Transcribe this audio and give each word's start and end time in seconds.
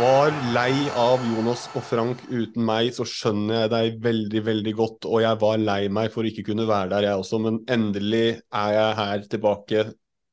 var 0.00 0.30
lei 0.54 0.88
av 0.96 1.20
Jonas 1.28 1.66
og 1.76 1.82
Frank 1.84 2.22
uten 2.30 2.64
meg, 2.64 2.88
så 2.96 3.04
skjønner 3.04 3.64
jeg 3.64 3.70
deg 3.72 3.96
veldig, 4.04 4.40
veldig 4.46 4.72
godt. 4.78 5.06
Og 5.10 5.20
jeg 5.20 5.38
var 5.42 5.60
lei 5.60 5.80
meg 5.92 6.12
for 6.14 6.24
ikke 6.24 6.44
kunne 6.46 6.64
være 6.68 6.88
der, 6.94 7.06
jeg 7.10 7.20
også. 7.20 7.40
Men 7.44 7.58
endelig 7.68 8.38
er 8.38 8.70
jeg 8.76 8.96
her 9.00 9.26
tilbake, 9.34 9.82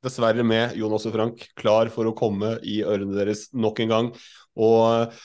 dessverre 0.06 0.46
med 0.48 0.78
Jonas 0.80 1.08
og 1.10 1.18
Frank, 1.18 1.44
klar 1.60 1.92
for 1.92 2.08
å 2.08 2.16
komme 2.16 2.54
i 2.64 2.80
ørene 2.86 3.18
deres 3.18 3.48
nok 3.60 3.82
en 3.84 3.92
gang. 3.92 4.10
Og 4.56 5.18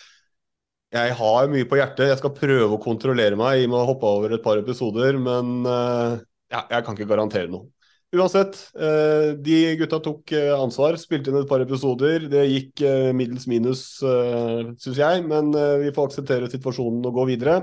jeg 0.92 1.14
har 1.22 1.52
mye 1.52 1.68
på 1.68 1.78
hjertet. 1.78 2.10
Jeg 2.10 2.18
skal 2.24 2.34
prøve 2.36 2.74
å 2.74 2.82
kontrollere 2.82 3.38
meg 3.38 3.62
i 3.62 3.68
med 3.70 3.78
å 3.78 3.86
hoppe 3.92 4.10
over 4.10 4.34
et 4.34 4.44
par 4.44 4.58
episoder, 4.58 5.20
men 5.22 5.62
eh, 5.62 6.18
ja, 6.56 6.66
jeg 6.66 6.88
kan 6.88 6.98
ikke 6.98 7.10
garantere 7.14 7.52
noe. 7.52 7.70
Uansett, 8.12 8.58
eh, 8.76 9.32
de 9.40 9.76
gutta 9.80 9.96
tok 10.04 10.32
eh, 10.36 10.50
ansvar, 10.52 10.98
spilte 11.00 11.32
inn 11.32 11.38
et 11.40 11.48
par 11.48 11.62
episoder. 11.64 12.26
Det 12.28 12.42
gikk 12.44 12.82
eh, 12.84 13.08
middels 13.16 13.46
minus, 13.48 13.86
syns 14.02 15.00
jeg, 15.00 15.22
men 15.30 15.48
vi 15.80 15.94
får 15.96 16.10
akseptere 16.10 16.50
situasjonen 16.52 17.08
og 17.08 17.16
gå 17.16 17.24
videre. 17.30 17.62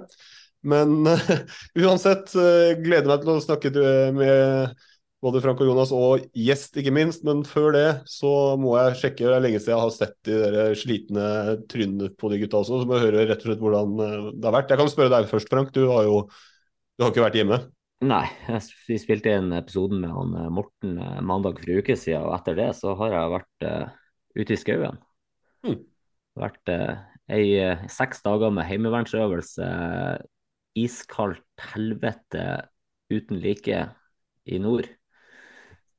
Men 0.65 1.05
uansett, 1.83 2.33
gleder 2.81 3.11
meg 3.11 3.21
til 3.21 3.35
å 3.35 3.45
snakke 3.45 3.71
med 4.17 4.73
både 5.21 5.43
Frank 5.43 5.61
og 5.61 5.69
Jonas, 5.69 5.93
og 5.93 6.25
gjest, 6.33 6.81
ikke 6.81 6.97
minst. 6.97 7.21
Men 7.29 7.45
før 7.45 7.71
det 7.77 7.87
så 8.09 8.33
må 8.57 8.73
jeg 8.79 8.99
sjekke, 9.03 9.29
det 9.29 9.37
er 9.37 9.45
lenge 9.45 9.61
siden 9.61 9.75
jeg 9.75 9.85
har 9.85 9.97
sett 9.99 10.17
de 10.25 10.43
der 10.43 10.77
slitne 10.79 11.31
trynene 11.69 12.09
på 12.17 12.33
de 12.33 12.41
gutta 12.41 12.63
også, 12.63 12.81
så 12.81 12.89
må 12.89 12.97
jeg 12.97 13.11
høre 13.11 13.29
rett 13.29 13.45
og 13.45 13.51
slett 13.51 13.67
hvordan 13.67 13.99
det 14.01 14.49
har 14.49 14.61
vært. 14.63 14.73
Jeg 14.73 14.81
kan 14.81 14.95
spørre 14.97 15.13
deg 15.13 15.29
først, 15.29 15.53
Frank. 15.53 15.75
Du 15.77 15.85
har 15.93 16.09
jo 16.09 16.23
du 16.97 17.05
har 17.05 17.13
ikke 17.13 17.29
vært 17.29 17.37
hjemme. 17.37 17.67
Nei, 17.99 18.25
vi 18.87 18.95
spilte 18.95 19.33
inn 19.35 19.51
episoden 19.51 19.99
med 19.99 20.13
han 20.15 20.35
eh, 20.39 20.51
Morten 20.55 20.99
eh, 21.03 21.19
mandag 21.19 21.59
for 21.59 21.71
en 21.71 21.81
uke 21.83 21.97
siden, 21.99 22.23
og 22.23 22.35
etter 22.37 22.55
det 22.55 22.69
så 22.77 22.93
har 23.01 23.15
jeg 23.15 23.33
vært 23.33 23.65
uh, 23.67 23.89
ute 24.39 24.55
i 24.55 24.59
skauen. 24.59 25.01
Mm. 25.67 25.81
Vært 26.39 26.71
uh, 26.71 27.01
ei, 27.27 27.57
eh, 27.59 27.83
seks 27.91 28.23
dager 28.23 28.53
med 28.55 28.69
heimevernsøvelse, 28.69 29.67
iskaldt 30.79 31.67
helvete 31.73 32.45
uten 33.11 33.43
like 33.43 33.83
i 34.47 34.61
nord. 34.63 34.87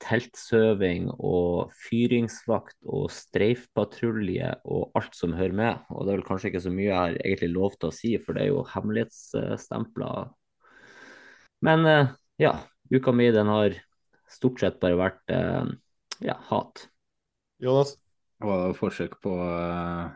Teltsøving 0.01 1.11
og 1.13 1.75
fyringsvakt 1.85 2.79
og 2.89 3.11
streifpatrulje 3.13 4.55
og 4.65 4.97
alt 4.97 5.13
som 5.19 5.37
hører 5.37 5.53
med. 5.53 5.89
Og 5.93 6.07
det 6.07 6.15
er 6.15 6.23
vel 6.23 6.29
kanskje 6.31 6.55
ikke 6.55 6.65
så 6.65 6.73
mye 6.73 6.89
jeg 6.89 6.97
har 6.97 7.21
egentlig 7.21 7.53
lov 7.53 7.77
til 7.77 7.91
å 7.91 7.97
si, 7.99 8.17
for 8.25 8.33
det 8.33 8.47
er 8.47 8.55
jo 8.55 8.69
hemmelighetsstempler 8.73 10.31
men 11.65 11.87
eh, 11.87 12.13
ja, 12.41 12.55
uka 12.91 13.13
mi 13.13 13.31
den 13.35 13.51
har 13.53 13.77
stort 14.31 14.63
sett 14.63 14.79
bare 14.83 14.99
vært 14.99 15.35
eh, 15.35 15.67
ja, 16.25 16.37
hat. 16.51 16.87
Jonas? 17.61 17.97
Var 18.41 18.63
det 18.63 18.77
forsøk 18.79 19.19
på 19.21 19.35
uh, 19.37 20.09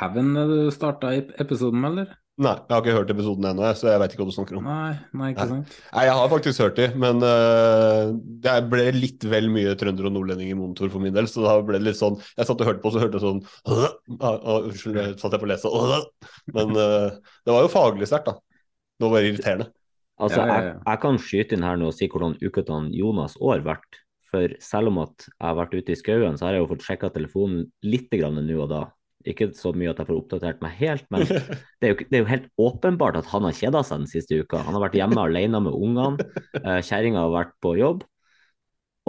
hevn 0.00 0.34
du 0.34 0.56
starta 0.74 1.12
episoden 1.14 1.78
med, 1.78 1.92
eller? 1.92 2.16
Nei, 2.40 2.54
jeg 2.56 2.72
har 2.72 2.80
ikke 2.80 2.94
hørt 2.96 3.10
episoden 3.12 3.46
ennå, 3.50 3.68
så 3.76 3.90
jeg 3.90 4.00
vet 4.00 4.14
ikke 4.14 4.22
hva 4.22 4.30
du 4.30 4.34
snakker 4.34 4.58
om. 4.58 4.66
Nei, 4.66 4.94
nei, 5.20 5.28
ikke 5.34 5.46
sant? 5.50 5.74
Nei, 5.92 6.04
jeg 6.08 6.16
har 6.16 6.30
faktisk 6.32 6.62
hørt 6.64 6.78
de, 6.80 6.86
men 6.98 7.22
uh, 7.22 8.10
det 8.46 8.54
ble 8.72 8.86
litt 8.96 9.26
vel 9.30 9.50
mye 9.52 9.76
trønder 9.78 10.08
og 10.08 10.14
nordlending 10.16 10.50
i 10.50 10.58
monitor 10.58 10.90
for 10.90 11.04
min 11.04 11.14
del, 11.14 11.28
så 11.30 11.44
da 11.44 11.56
ble 11.66 11.78
det 11.78 11.90
litt 11.90 12.00
sånn 12.00 12.18
Jeg 12.32 12.48
satt 12.48 12.64
og 12.64 12.70
hørte 12.70 12.82
på, 12.82 12.94
så 12.94 13.04
hørte 13.04 13.20
jeg 13.20 13.26
sånn 13.28 13.42
ah, 13.76 14.38
ah, 14.38 14.56
Unnskyld, 14.64 15.20
satt 15.20 15.36
jeg 15.36 15.42
på 15.42 15.50
å 15.50 15.52
lese 15.52 15.74
Men 16.56 16.74
det 16.74 17.52
var 17.54 17.66
jo 17.66 17.74
faglig 17.76 18.10
sterkt, 18.10 18.32
da. 18.32 18.66
Det 18.96 19.06
var 19.06 19.14
bare 19.18 19.30
irriterende. 19.30 19.70
Altså. 20.20 20.44
Jeg, 20.44 20.76
jeg 20.84 21.00
kan 21.02 21.18
skyte 21.20 21.56
inn 21.56 21.66
her 21.66 21.80
nå 21.80 21.90
og 21.90 21.96
si 21.96 22.08
hvordan 22.10 22.38
uka 22.42 22.64
til 22.68 22.94
Jonas 22.98 23.36
år 23.40 23.64
vært. 23.66 24.00
For 24.30 24.52
selv 24.62 24.92
om 24.92 25.00
at 25.02 25.26
jeg 25.26 25.42
har 25.42 25.58
vært 25.58 25.74
ute 25.74 25.94
i 25.94 25.98
skauen, 25.98 26.36
så 26.38 26.46
har 26.46 26.56
jeg 26.56 26.62
jo 26.62 26.70
fått 26.70 26.86
sjekka 26.86 27.10
telefonen 27.16 27.64
litt 27.82 28.12
grann 28.14 28.38
nå 28.38 28.58
og 28.62 28.68
da. 28.70 28.84
Ikke 29.28 29.50
så 29.52 29.72
mye 29.76 29.90
at 29.90 29.98
jeg 30.00 30.08
får 30.08 30.16
oppdatert 30.16 30.62
meg 30.64 30.76
helt, 30.78 31.04
men 31.12 31.26
det 31.82 31.88
er 31.88 31.92
jo, 31.92 31.96
det 32.06 32.16
er 32.16 32.22
jo 32.22 32.30
helt 32.30 32.46
åpenbart 32.68 33.18
at 33.20 33.28
han 33.32 33.44
har 33.48 33.56
kjeda 33.56 33.82
seg 33.84 34.04
den 34.04 34.12
siste 34.12 34.38
uka. 34.38 34.62
Han 34.64 34.78
har 34.78 34.86
vært 34.86 34.96
hjemme 35.00 35.24
alene 35.26 35.60
med 35.66 35.76
ungene, 35.76 36.30
eh, 36.62 36.78
kjerringa 36.86 37.26
har 37.26 37.34
vært 37.34 37.52
på 37.64 37.74
jobb. 37.80 38.06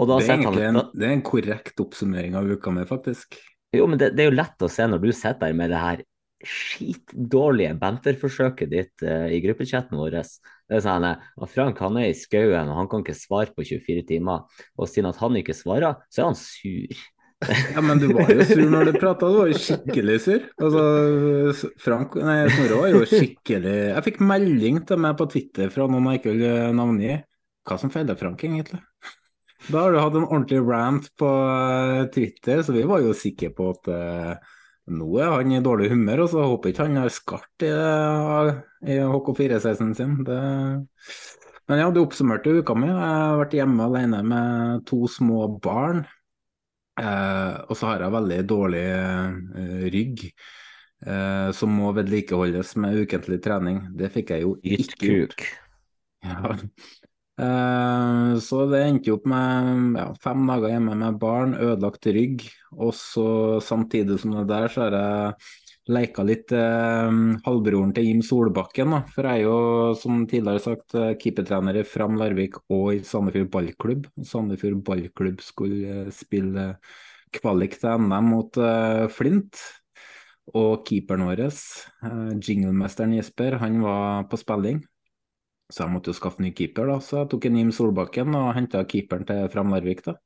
Det 0.02 0.18
er 0.18 0.32
egentlig 0.34 0.66
han 0.66 0.80
en, 0.80 0.90
det 0.98 1.06
er 1.06 1.14
en 1.14 1.24
korrekt 1.24 1.80
oppsummering 1.80 2.34
av 2.34 2.48
uka 2.50 2.72
mi, 2.74 2.84
faktisk. 2.88 3.38
Jo, 3.72 3.86
men 3.88 4.00
det, 4.00 4.10
det 4.16 4.24
er 4.24 4.32
jo 4.32 4.40
lett 4.40 4.64
å 4.64 4.70
se 4.72 4.84
når 4.88 5.04
du 5.04 5.12
sitter 5.14 5.46
der 5.46 5.56
med 5.56 5.70
det 5.72 5.80
her 5.80 6.02
skitdårlige 6.42 7.76
banterforsøket 7.78 8.70
ditt 8.72 9.04
uh, 9.06 9.28
i 9.30 9.38
gruppechatten 9.44 10.00
vår. 10.00 10.18
Det 10.72 10.78
er 10.78 10.84
sånn 10.86 11.04
at 11.04 11.50
Frank 11.52 11.80
han 11.84 11.98
er 12.00 12.08
i 12.08 12.16
skauen 12.16 12.70
og 12.72 12.78
han 12.78 12.86
kan 12.88 13.02
ikke 13.04 13.16
svare 13.18 13.52
på 13.52 13.64
24 13.68 14.06
timer. 14.08 14.46
Og 14.80 14.88
siden 14.88 15.10
at 15.10 15.18
han 15.20 15.36
ikke 15.36 15.56
svarer, 15.56 15.98
så 16.08 16.22
er 16.22 16.30
han 16.30 16.38
sur. 16.38 17.02
Ja, 17.74 17.82
men 17.82 17.98
du 18.00 18.06
var 18.14 18.30
jo 18.30 18.44
sur 18.46 18.62
når 18.70 18.88
du 18.88 18.96
prata, 19.02 19.28
du 19.28 19.40
var 19.42 19.50
jo 19.50 19.58
skikkelig 19.58 20.16
sur. 20.24 20.46
Altså, 20.62 21.72
Frank, 21.82 22.16
nei, 22.22 22.38
Snorre 22.54 22.78
var 22.78 22.94
jo 22.94 23.02
skikkelig 23.10 23.74
Jeg 23.90 24.04
fikk 24.06 24.22
melding 24.24 24.80
til 24.88 25.02
meg 25.02 25.18
på 25.18 25.26
Twitter 25.34 25.72
fra 25.74 25.88
noen 25.90 26.08
jeg 26.12 26.22
ikke 26.22 26.36
vil 26.38 26.78
navngi. 26.78 27.18
Hva 27.68 27.78
som 27.82 27.92
feiler 27.94 28.16
Frank, 28.18 28.40
egentlig? 28.46 28.80
Da 29.68 29.84
har 29.84 29.92
du 29.92 30.00
hatt 30.00 30.16
en 30.18 30.26
ordentlig 30.26 30.62
rant 30.66 31.04
på 31.20 31.28
eh, 31.28 32.08
Twitter, 32.14 32.64
så 32.64 32.74
vi 32.74 32.86
var 32.88 33.04
jo 33.04 33.12
sikre 33.14 33.52
på 33.54 33.68
at 33.74 33.90
eh, 33.92 34.56
nå 34.90 35.08
er 35.22 35.30
han 35.30 35.52
i 35.54 35.60
dårlig 35.62 35.92
humør, 35.92 36.24
og 36.24 36.32
så 36.32 36.46
håper 36.50 36.72
ikke 36.72 36.86
han 36.88 36.98
har 36.98 37.12
skart 37.14 37.66
i, 37.66 37.70
i 38.90 38.98
HK416 38.98 39.92
sin. 39.98 40.16
Det... 40.26 40.40
Men 41.70 41.78
ja, 41.78 41.90
du 41.94 42.00
oppsummerte 42.02 42.56
uka 42.58 42.74
mi. 42.74 42.88
Jeg 42.90 42.98
har 42.98 43.38
vært 43.38 43.54
hjemme 43.56 43.86
alene 43.86 44.24
med 44.26 44.82
to 44.90 45.04
små 45.08 45.46
barn. 45.62 46.02
Eh, 47.00 47.54
og 47.70 47.78
så 47.78 47.88
har 47.88 48.04
jeg 48.04 48.14
veldig 48.16 48.40
dårlig 48.50 48.82
eh, 48.84 49.86
rygg, 49.94 50.24
eh, 51.06 51.48
som 51.56 51.72
må 51.78 51.92
vedlikeholdes 51.96 52.74
med 52.82 52.98
ukentlig 53.06 53.38
trening. 53.44 53.80
Det 53.96 54.10
fikk 54.12 54.34
jeg 54.34 54.44
jo 54.44 54.56
ikke 54.60 55.14
gjort. 55.14 55.46
Ja. 56.26 56.56
Eh, 57.40 58.36
så 58.44 58.66
det 58.68 58.82
endte 58.84 59.08
jo 59.08 59.16
opp 59.16 59.26
med 59.30 59.96
ja, 59.96 60.06
fem 60.20 60.44
dager 60.50 60.74
hjemme 60.74 60.96
med 61.00 61.18
barn, 61.22 61.56
ødelagt 61.56 62.06
rygg. 62.12 62.46
Og 62.76 62.94
så 62.96 63.26
samtidig 63.64 64.20
som 64.22 64.36
det 64.36 64.46
der, 64.50 64.68
så 64.72 64.86
har 64.86 64.96
jeg 64.98 65.92
leika 65.92 66.22
litt 66.26 66.52
eh, 66.54 67.20
halvbroren 67.46 67.94
til 67.96 68.08
Jim 68.10 68.22
Solbakken. 68.26 68.96
Da. 68.96 69.02
For 69.14 69.28
jeg 69.28 69.42
er 69.42 69.48
jo, 69.48 69.58
som 69.98 70.24
tidligere 70.30 70.64
sagt, 70.68 70.96
eh, 70.98 71.14
keepertrener 71.20 71.80
i 71.80 71.86
Fram 71.88 72.18
Larvik 72.20 72.60
og 72.68 72.92
i 72.96 73.02
Sandefjord 73.06 73.52
ballklubb. 73.54 74.10
Sandefjord 74.28 74.82
ballklubb 74.86 75.44
skulle 75.44 76.08
spille 76.14 76.74
kvalik 77.32 77.78
til 77.80 78.02
NM 78.02 78.28
mot 78.28 78.58
Flint. 79.14 79.62
Og 80.58 80.82
keeperen 80.84 81.22
vår, 81.28 81.44
uh, 81.46 82.32
jinglemesteren 82.42 83.14
Jesper, 83.14 83.56
han 83.62 83.78
var 83.80 84.26
på 84.28 84.36
spilling. 84.40 84.82
Så 85.72 85.86
jeg 85.86 85.92
måtte 85.94 86.12
jo 86.12 86.18
skaffe 86.18 86.44
ny 86.44 86.52
keeper, 86.52 86.90
da. 86.90 86.98
Så 87.00 87.22
jeg 87.22 87.30
tok 87.32 87.46
en 87.48 87.56
Jim 87.56 87.70
Solbakken 87.72 88.36
og 88.36 88.50
henta 88.56 88.82
keeperen 88.88 89.24
til 89.28 89.46
Fram 89.52 89.72
Larvik, 89.72 90.04
da. 90.04 90.18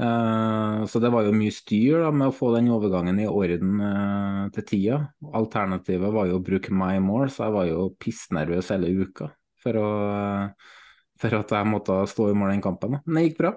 Uh, 0.00 0.86
så 0.88 1.00
det 1.04 1.10
var 1.12 1.26
jo 1.26 1.34
mye 1.36 1.52
styr 1.52 2.00
da, 2.00 2.10
med 2.16 2.30
å 2.30 2.34
få 2.34 2.48
den 2.54 2.70
overgangen 2.72 3.20
i 3.20 3.28
orden 3.28 3.80
uh, 3.84 4.44
til 4.56 4.66
tida. 4.68 4.98
Alternativet 5.36 6.12
var 6.14 6.30
jo 6.30 6.38
å 6.40 6.44
bruke 6.44 6.72
my 6.72 6.96
more, 7.04 7.28
så 7.32 7.46
jeg 7.46 7.56
var 7.58 7.68
jo 7.68 7.86
pissnervøs 8.00 8.72
hele 8.72 8.92
uka 9.02 9.28
for, 9.62 9.78
å, 9.78 9.88
uh, 10.08 10.76
for 11.20 11.40
at 11.42 11.56
jeg 11.58 11.68
måtte 11.68 12.02
stå 12.08 12.30
i 12.30 12.36
mål 12.36 12.54
den 12.54 12.64
kampen. 12.64 12.96
Da. 12.96 13.02
Men 13.04 13.20
det 13.20 13.26
gikk 13.28 13.42
bra. 13.42 13.56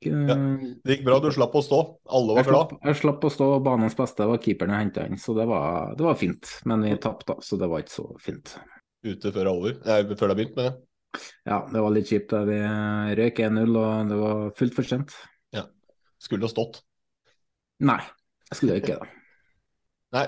Ja, 0.00 0.36
det 0.80 0.94
gikk 0.94 1.08
bra, 1.08 1.18
du 1.20 1.28
slapp 1.32 1.56
å 1.56 1.64
stå. 1.64 1.78
Alle 2.16 2.36
var 2.38 2.46
glad. 2.48 2.76
Jeg 2.88 3.00
slapp 3.00 3.24
å 3.24 3.32
stå, 3.32 3.48
og 3.56 3.64
banens 3.64 3.96
beste 3.96 4.28
var 4.28 4.40
keeperen 4.44 4.76
jeg 4.76 4.86
henta 4.86 5.08
inn, 5.08 5.20
så 5.20 5.36
det 5.36 5.48
var, 5.48 5.96
det 5.96 6.04
var 6.04 6.20
fint. 6.20 6.52
Men 6.68 6.84
vi 6.84 6.94
tapte, 7.00 7.36
så 7.44 7.60
det 7.60 7.68
var 7.68 7.84
ikke 7.84 7.96
så 7.96 8.06
fint 8.20 8.54
ute 9.06 9.32
før 9.32 9.42
det 9.42 9.48
er 9.48 9.52
over. 9.54 9.76
Nei, 9.86 9.98
før 10.12 10.24
det 10.26 10.32
har 10.32 10.38
begynt 10.38 10.56
med 10.58 10.68
det. 10.68 10.76
Ja, 11.48 11.58
det 11.66 11.82
var 11.82 11.94
litt 11.94 12.10
kjipt. 12.10 12.34
Vi 12.46 12.60
røyk 13.18 13.42
1-0, 13.42 13.74
og 13.80 14.10
det 14.10 14.20
var 14.20 14.42
fullt 14.58 14.76
for 14.76 14.86
sent. 14.86 15.16
Ja. 15.56 15.66
Skulle 16.22 16.46
det 16.46 16.52
stått? 16.52 16.80
Nei, 17.86 18.00
jeg 18.50 18.58
skulle 18.58 18.78
ikke 18.80 18.98
det. 19.00 19.10
Nei, 20.16 20.26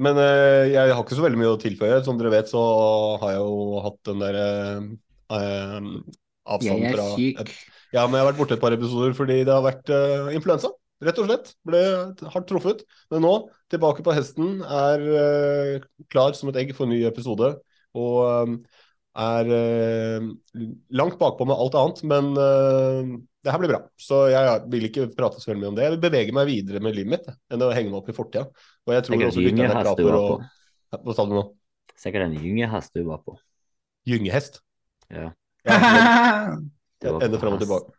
men 0.00 0.18
uh, 0.20 0.64
jeg 0.68 0.92
har 0.92 1.00
ikke 1.02 1.18
så 1.18 1.24
veldig 1.24 1.40
mye 1.40 1.54
å 1.54 1.60
tilføye. 1.60 2.00
Som 2.06 2.20
dere 2.20 2.32
vet, 2.34 2.50
så 2.52 2.62
har 3.22 3.34
jeg 3.34 3.42
jo 3.42 3.80
hatt 3.84 3.98
den 4.08 4.22
der 4.22 4.38
uh, 4.38 5.88
avstanden 6.52 6.94
fra 6.94 7.08
Jeg 7.16 7.34
er 7.42 7.50
syk. 7.50 7.58
Ja, 7.92 8.06
men 8.06 8.16
jeg 8.16 8.24
har 8.24 8.30
vært 8.30 8.38
borte 8.40 8.56
et 8.56 8.62
par 8.62 8.72
episoder 8.72 9.12
fordi 9.16 9.42
det 9.44 9.52
har 9.52 9.64
vært 9.66 9.92
uh, 9.92 10.30
influensa. 10.32 10.72
Rett 11.02 11.18
og 11.18 11.26
slett. 11.26 11.52
Ble 11.66 11.82
hardt 12.30 12.48
truffet. 12.48 12.86
Men 13.12 13.26
nå, 13.26 13.34
tilbake 13.74 14.04
på 14.06 14.14
hesten, 14.14 14.60
er 14.62 15.82
klar 16.14 16.36
som 16.38 16.52
et 16.52 16.60
egg 16.62 16.70
for 16.76 16.86
en 16.86 16.94
ny 16.94 17.00
episode. 17.08 17.56
Og 17.98 18.48
um, 18.48 18.56
er 19.22 19.50
uh, 19.52 20.28
langt 20.96 21.18
bakpå 21.20 21.46
med 21.48 21.58
alt 21.60 21.76
annet, 21.80 22.02
men 22.08 22.30
uh, 22.38 23.12
det 23.42 23.52
her 23.52 23.60
blir 23.60 23.72
bra. 23.74 23.80
Så 24.00 24.24
jeg 24.32 24.58
vil 24.72 24.88
ikke 24.88 25.08
prate 25.16 25.42
så 25.42 25.50
veldig 25.50 25.62
mye 25.64 25.72
om 25.72 25.78
det. 25.78 25.86
Jeg 25.86 25.96
vil 25.96 26.04
bevege 26.04 26.36
meg 26.36 26.48
videre 26.48 26.82
med 26.84 26.96
livet 26.96 27.12
mitt 27.16 27.30
enn 27.52 27.64
å 27.66 27.72
henge 27.74 27.90
meg 27.90 28.00
opp 28.00 28.12
i 28.12 28.16
fortida. 28.16 28.46
Og 28.86 28.94
jeg 28.96 29.06
tror 29.08 29.18
Sikkert 29.18 29.32
også 29.32 29.46
lytterne 29.46 29.70
er 29.72 29.82
bra 29.82 29.96
for 29.98 30.18
å. 30.18 31.02
Hva 31.02 31.16
sa 31.16 31.26
du 31.26 31.34
nå? 31.36 31.44
Sikkert 31.98 32.28
en 32.28 32.36
gyngehest 32.38 32.96
du 32.96 33.04
var 33.08 33.20
på. 33.26 33.36
Gyngehest? 34.08 34.62
Ja. 35.12 35.32
Ja, 37.02 37.16
Ender 37.18 37.40
fram 37.42 37.56
og 37.56 37.62
tilbake. 37.62 37.94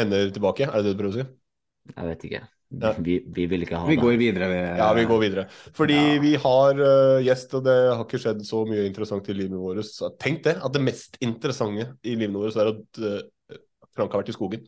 Ender 0.00 0.30
tilbake, 0.32 0.64
er 0.64 0.80
det 0.80 0.88
det 0.88 0.92
du 0.94 1.00
prøver 1.02 1.12
å 1.12 1.16
si? 1.20 1.24
Jeg 1.92 2.08
vet 2.08 2.22
ikke. 2.28 2.40
Ja. 2.70 2.92
Vi, 2.98 3.20
vi 3.36 3.44
vil 3.46 3.62
ikke 3.62 3.76
ha 3.78 3.86
Vi 3.86 3.94
det. 3.96 4.02
går 4.02 4.16
videre. 4.18 4.48
Vi, 4.50 4.60
Ja, 4.80 4.92
vi 4.96 5.04
går 5.06 5.20
videre. 5.20 5.44
Fordi 5.76 5.94
Ja. 5.94 6.20
vi 6.20 6.34
har 6.36 6.74
uh, 6.80 7.20
gjest, 7.22 7.54
og 7.54 7.64
det 7.64 7.76
har 7.94 8.04
ikke 8.04 8.18
skjedd 8.18 8.40
så 8.46 8.64
mye 8.66 8.86
interessant 8.88 9.28
i 9.28 9.36
livet 9.36 9.58
vårt. 9.60 9.84
Så 9.86 10.10
tenk 10.18 10.42
det, 10.44 10.56
at 10.64 10.72
det 10.72 10.82
mest 10.82 11.18
interessante 11.20 11.90
i 12.02 12.16
livet 12.16 12.34
vårt 12.34 12.56
er 12.56 12.72
at 12.72 12.98
uh, 13.04 13.58
Frank 13.94 14.10
har 14.12 14.22
vært 14.24 14.32
i 14.32 14.36
skogen. 14.38 14.64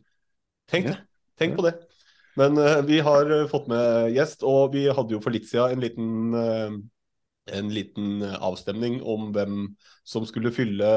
Tenk 0.71 0.85
Ja. 0.85 0.91
det. 0.91 0.99
Tenk 1.39 1.55
på 1.57 1.63
det. 1.67 1.73
Men 2.37 2.57
uh, 2.57 2.81
vi 2.85 2.99
har 2.99 3.25
uh, 3.31 3.47
fått 3.47 3.67
med 3.67 4.13
gjest, 4.15 4.43
og 4.43 4.73
vi 4.73 4.85
hadde 4.87 5.11
jo 5.17 5.19
for 5.19 5.31
litt 5.33 5.49
siden 5.49 5.71
en 5.75 5.83
liten 5.83 6.33
uh, 6.37 6.77
en 7.55 7.69
liten 7.73 8.21
uh, 8.23 8.35
avstemning 8.49 8.99
om 9.07 9.29
hvem 9.35 9.61
som 10.07 10.25
skulle 10.27 10.53
fylle 10.55 10.87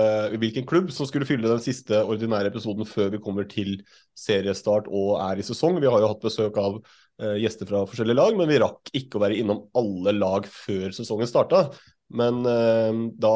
hvilken 0.41 0.67
klubb 0.69 0.91
som 0.95 1.09
skulle 1.09 1.29
fylle 1.29 1.51
den 1.51 1.63
siste 1.63 2.03
ordinære 2.03 2.53
episoden 2.53 2.89
før 2.89 3.13
vi 3.15 3.23
kommer 3.23 3.49
til 3.51 3.79
seriestart 4.19 4.89
og 4.89 5.17
er 5.25 5.41
i 5.41 5.47
sesong. 5.47 5.81
Vi 5.83 5.91
har 5.91 6.03
jo 6.03 6.11
hatt 6.13 6.25
besøk 6.25 6.59
av 6.63 6.81
uh, 6.81 7.37
gjester 7.41 7.69
fra 7.71 7.85
forskjellige 7.91 8.21
lag, 8.21 8.37
men 8.39 8.51
vi 8.51 8.61
rakk 8.63 8.93
ikke 9.03 9.19
å 9.19 9.25
være 9.25 9.41
innom 9.43 9.65
alle 9.79 10.15
lag 10.17 10.49
før 10.51 10.95
sesongen 10.97 11.31
starta. 11.31 11.69
Men 12.11 12.43
uh, 12.47 13.07
da 13.21 13.35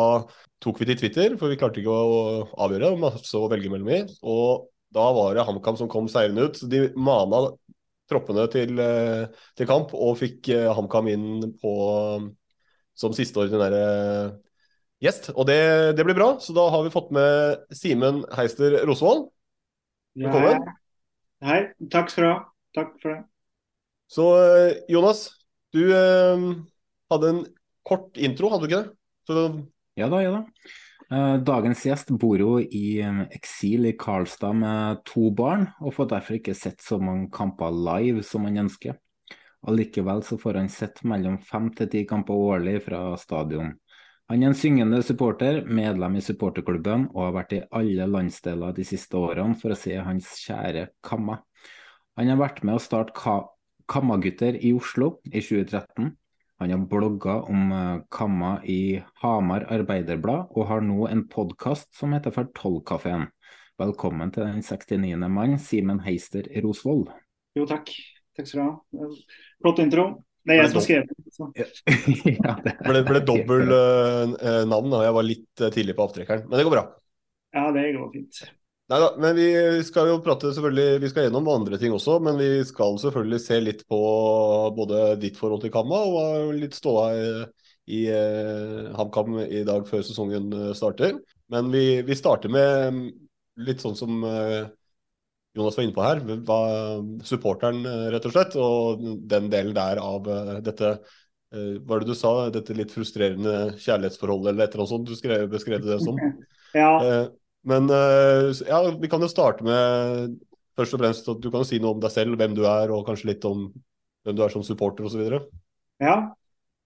tok 0.64 0.80
vi 0.80 0.88
til 0.90 1.02
Twitter, 1.02 1.34
for 1.40 1.52
vi 1.52 1.58
klarte 1.60 1.82
ikke 1.82 1.92
å 1.94 2.46
avgjøre. 2.66 2.94
Masse 3.02 3.36
å 3.38 3.50
velge 3.52 3.72
mellom 3.72 3.90
i. 3.92 4.04
Og 4.22 4.70
da 4.94 5.08
var 5.12 5.34
det 5.34 5.44
HamKam 5.46 5.76
som 5.78 5.90
kom 5.90 6.06
seirende 6.10 6.48
ut. 6.48 6.60
De 6.70 6.86
mana 6.96 7.48
troppene 8.10 8.46
til, 8.52 8.78
eh, 8.78 9.26
til 9.56 9.68
kamp 9.68 9.94
og 9.96 10.18
fikk 10.20 10.50
eh, 10.52 10.70
HamKam 10.76 11.08
inn 11.12 11.28
på 11.60 11.74
som 12.98 13.14
siste 13.16 13.42
ordinære 13.42 13.82
gjest. 15.04 15.30
Og 15.34 15.46
det, 15.48 15.60
det 15.98 16.06
blir 16.06 16.16
bra, 16.16 16.30
så 16.40 16.54
da 16.56 16.68
har 16.72 16.84
vi 16.86 16.94
fått 16.94 17.12
med 17.14 17.64
Simen 17.74 18.22
Heister 18.36 18.80
Rosvold. 18.88 19.28
Velkommen. 20.18 20.64
Hei, 21.44 21.60
takk 21.92 22.12
skal 22.12 22.24
du 22.24 22.30
ha. 22.30 22.38
Takk 22.74 22.94
for 23.02 23.12
det. 23.12 23.20
Så 24.10 24.24
Jonas, 24.90 25.26
du 25.74 25.82
eh, 25.90 26.48
hadde 27.10 27.30
en 27.34 27.44
kort 27.86 28.16
intro, 28.20 28.50
hadde 28.52 28.66
du 28.66 28.70
ikke 28.70 28.82
det? 28.84 28.96
Så, 29.28 29.44
Ja 29.98 30.08
da, 30.10 30.20
ja 30.22 30.32
da. 30.38 30.42
Eh, 31.14 31.36
Dagens 31.46 31.84
gjest 31.86 32.12
bor 32.20 32.40
jo 32.40 32.56
i 32.62 32.98
eh, 33.04 33.22
eksil 33.36 33.90
i 33.90 33.94
Karlstad 33.98 34.56
med 34.58 35.02
to 35.08 35.28
barn, 35.36 35.68
og 35.82 35.96
får 35.96 36.10
derfor 36.14 36.38
ikke 36.38 36.56
sett 36.58 36.82
så 36.84 36.98
mange 37.02 37.28
kamper 37.34 37.74
live 37.74 38.24
som 38.26 38.46
han 38.48 38.64
ønsker. 38.64 38.96
Allikevel 39.66 40.22
så 40.22 40.38
får 40.38 40.60
han 40.60 40.68
sett 40.68 41.02
mellom 41.08 41.38
fem 41.40 41.70
til 41.76 41.88
ti 41.90 42.04
kamper 42.08 42.36
årlig 42.36 42.78
fra 42.84 43.06
stadion. 43.20 43.72
Han 44.28 44.42
er 44.42 44.50
en 44.50 44.56
syngende 44.56 45.02
supporter, 45.04 45.62
medlem 45.68 46.16
i 46.16 46.22
supporterklubben, 46.24 47.10
og 47.12 47.26
har 47.26 47.34
vært 47.36 47.56
i 47.56 47.64
alle 47.76 48.06
landsdeler 48.08 48.72
de 48.76 48.86
siste 48.88 49.20
årene 49.20 49.56
for 49.60 49.74
å 49.74 49.78
se 49.78 49.98
hans 50.00 50.30
kjære 50.40 50.86
Kamma. 51.04 51.42
Han 52.16 52.30
har 52.32 52.40
vært 52.40 52.62
med 52.64 52.78
å 52.78 52.82
starte 52.82 53.12
Ka 53.16 53.42
Kammagutter 53.90 54.56
i 54.56 54.72
Oslo 54.72 55.18
i 55.28 55.42
2013. 55.44 56.14
Han 56.62 56.72
har 56.72 56.86
blogga 56.88 57.34
om 57.52 57.72
eh, 57.76 58.00
Kamma 58.08 58.54
i 58.64 59.02
Hamar 59.20 59.66
Arbeiderblad, 59.74 60.54
og 60.56 60.68
har 60.70 60.80
nå 60.80 61.04
en 61.10 61.26
podkast 61.28 61.90
som 61.98 62.16
heter 62.16 62.32
For 62.32 62.48
Tollkafeen. 62.56 63.28
Velkommen 63.76 64.32
til 64.32 64.46
den 64.46 64.64
69. 64.64 65.28
mann, 65.28 65.58
Simen 65.60 66.00
Heister 66.06 66.48
Rosvold. 66.64 67.10
Jo, 67.58 67.68
takk. 67.68 67.92
Takk 68.34 68.48
skal 68.48 68.60
du 68.62 68.64
ha. 68.64 69.08
Flott 69.64 69.80
intro. 69.80 70.10
Det 70.44 70.52
er 70.52 70.58
jeg 70.60 70.72
som 70.72 70.76
har 70.76 70.84
skrevet 70.84 71.12
den. 71.14 71.22
ja, 72.44 72.52
det 72.60 72.74
ble, 72.84 73.00
ble 73.08 73.20
dobbel 73.24 73.70
uh, 73.72 74.34
navn, 74.68 74.92
og 74.92 75.06
jeg 75.06 75.14
var 75.16 75.24
litt 75.24 75.62
uh, 75.64 75.70
tidlig 75.72 75.94
på 75.96 76.04
avtrekkeren. 76.04 76.44
Men 76.50 76.60
det 76.60 76.66
går 76.66 76.74
bra. 76.74 76.82
Ja, 77.56 77.70
det 77.72 77.86
går 77.96 78.10
fint. 78.12 78.42
Neida, 78.92 79.08
men 79.16 79.38
vi 79.38 79.46
skal 79.88 80.10
jo 80.10 80.18
prate 80.20 80.50
selvfølgelig, 80.52 81.00
vi 81.00 81.08
skal 81.08 81.24
gjennom 81.24 81.48
andre 81.48 81.78
ting 81.80 81.94
også, 81.96 82.18
men 82.20 82.36
vi 82.36 82.50
skal 82.68 82.98
selvfølgelig 83.00 83.40
se 83.40 83.60
litt 83.62 83.80
på 83.88 84.00
både 84.76 85.14
ditt 85.22 85.40
forhold 85.40 85.64
til 85.64 85.72
Kamma 85.72 86.02
og 86.04 86.52
litt 86.58 86.76
ståa 86.76 87.06
i, 87.16 87.30
i 87.96 88.02
eh, 88.12 88.90
HamKam 88.98 89.38
i 89.46 89.62
dag 89.64 89.88
før 89.88 90.04
sesongen 90.04 90.52
starter. 90.76 91.16
Men 91.48 91.72
vi, 91.72 92.02
vi 92.04 92.18
starter 92.20 92.52
med 92.52 92.98
mm, 92.98 93.06
litt 93.64 93.80
sånn 93.80 93.96
som 93.96 94.20
eh, 94.28 94.68
Jonas 95.54 95.76
var 95.76 95.84
inne 95.86 95.94
på 95.94 96.02
her, 96.02 96.22
var 96.46 97.04
supporteren 97.26 97.84
eh, 97.86 98.06
rett 98.14 98.24
og 98.26 98.34
slett, 98.34 98.56
og 98.58 99.04
den 99.30 99.46
delen 99.52 99.76
der 99.76 100.00
av 100.02 100.26
eh, 100.26 100.56
dette 100.66 100.88
eh, 100.90 101.76
hva 101.78 101.92
var 101.92 102.02
det 102.02 102.10
du 102.10 102.18
sa, 102.18 102.32
dette 102.54 102.74
litt 102.74 102.94
frustrerende 102.94 103.76
kjærlighetsforholdet 103.78 104.50
eller 104.50 104.64
et 104.64 104.74
eller 104.74 104.82
annet 104.82 104.94
sånt 104.96 105.12
du 105.12 105.14
skrev, 105.18 105.46
beskrev 105.52 105.86
det 105.86 106.00
som. 106.02 106.18
Ja, 106.74 107.28
Men 107.62 107.86
ja, 107.86 108.78
vi 108.98 109.06
kan 109.06 109.22
jo 109.22 109.28
starte 109.30 109.62
med 109.62 110.32
først 110.74 110.96
og 110.96 111.00
fremst 111.04 111.28
at 111.30 111.38
du 111.38 111.46
kan 111.54 111.62
si 111.62 111.78
noe 111.78 111.92
om 111.94 112.00
deg 112.02 112.10
selv, 112.10 112.34
hvem 112.40 112.56
du 112.58 112.64
er, 112.66 112.90
og 112.90 113.04
kanskje 113.06 113.28
litt 113.28 113.46
om 113.46 113.68
hvem 114.26 114.34
du 114.34 114.42
er 114.42 114.50
som 114.50 114.64
supporter 114.66 115.06
osv. 115.06 115.22
ja. 116.02 116.16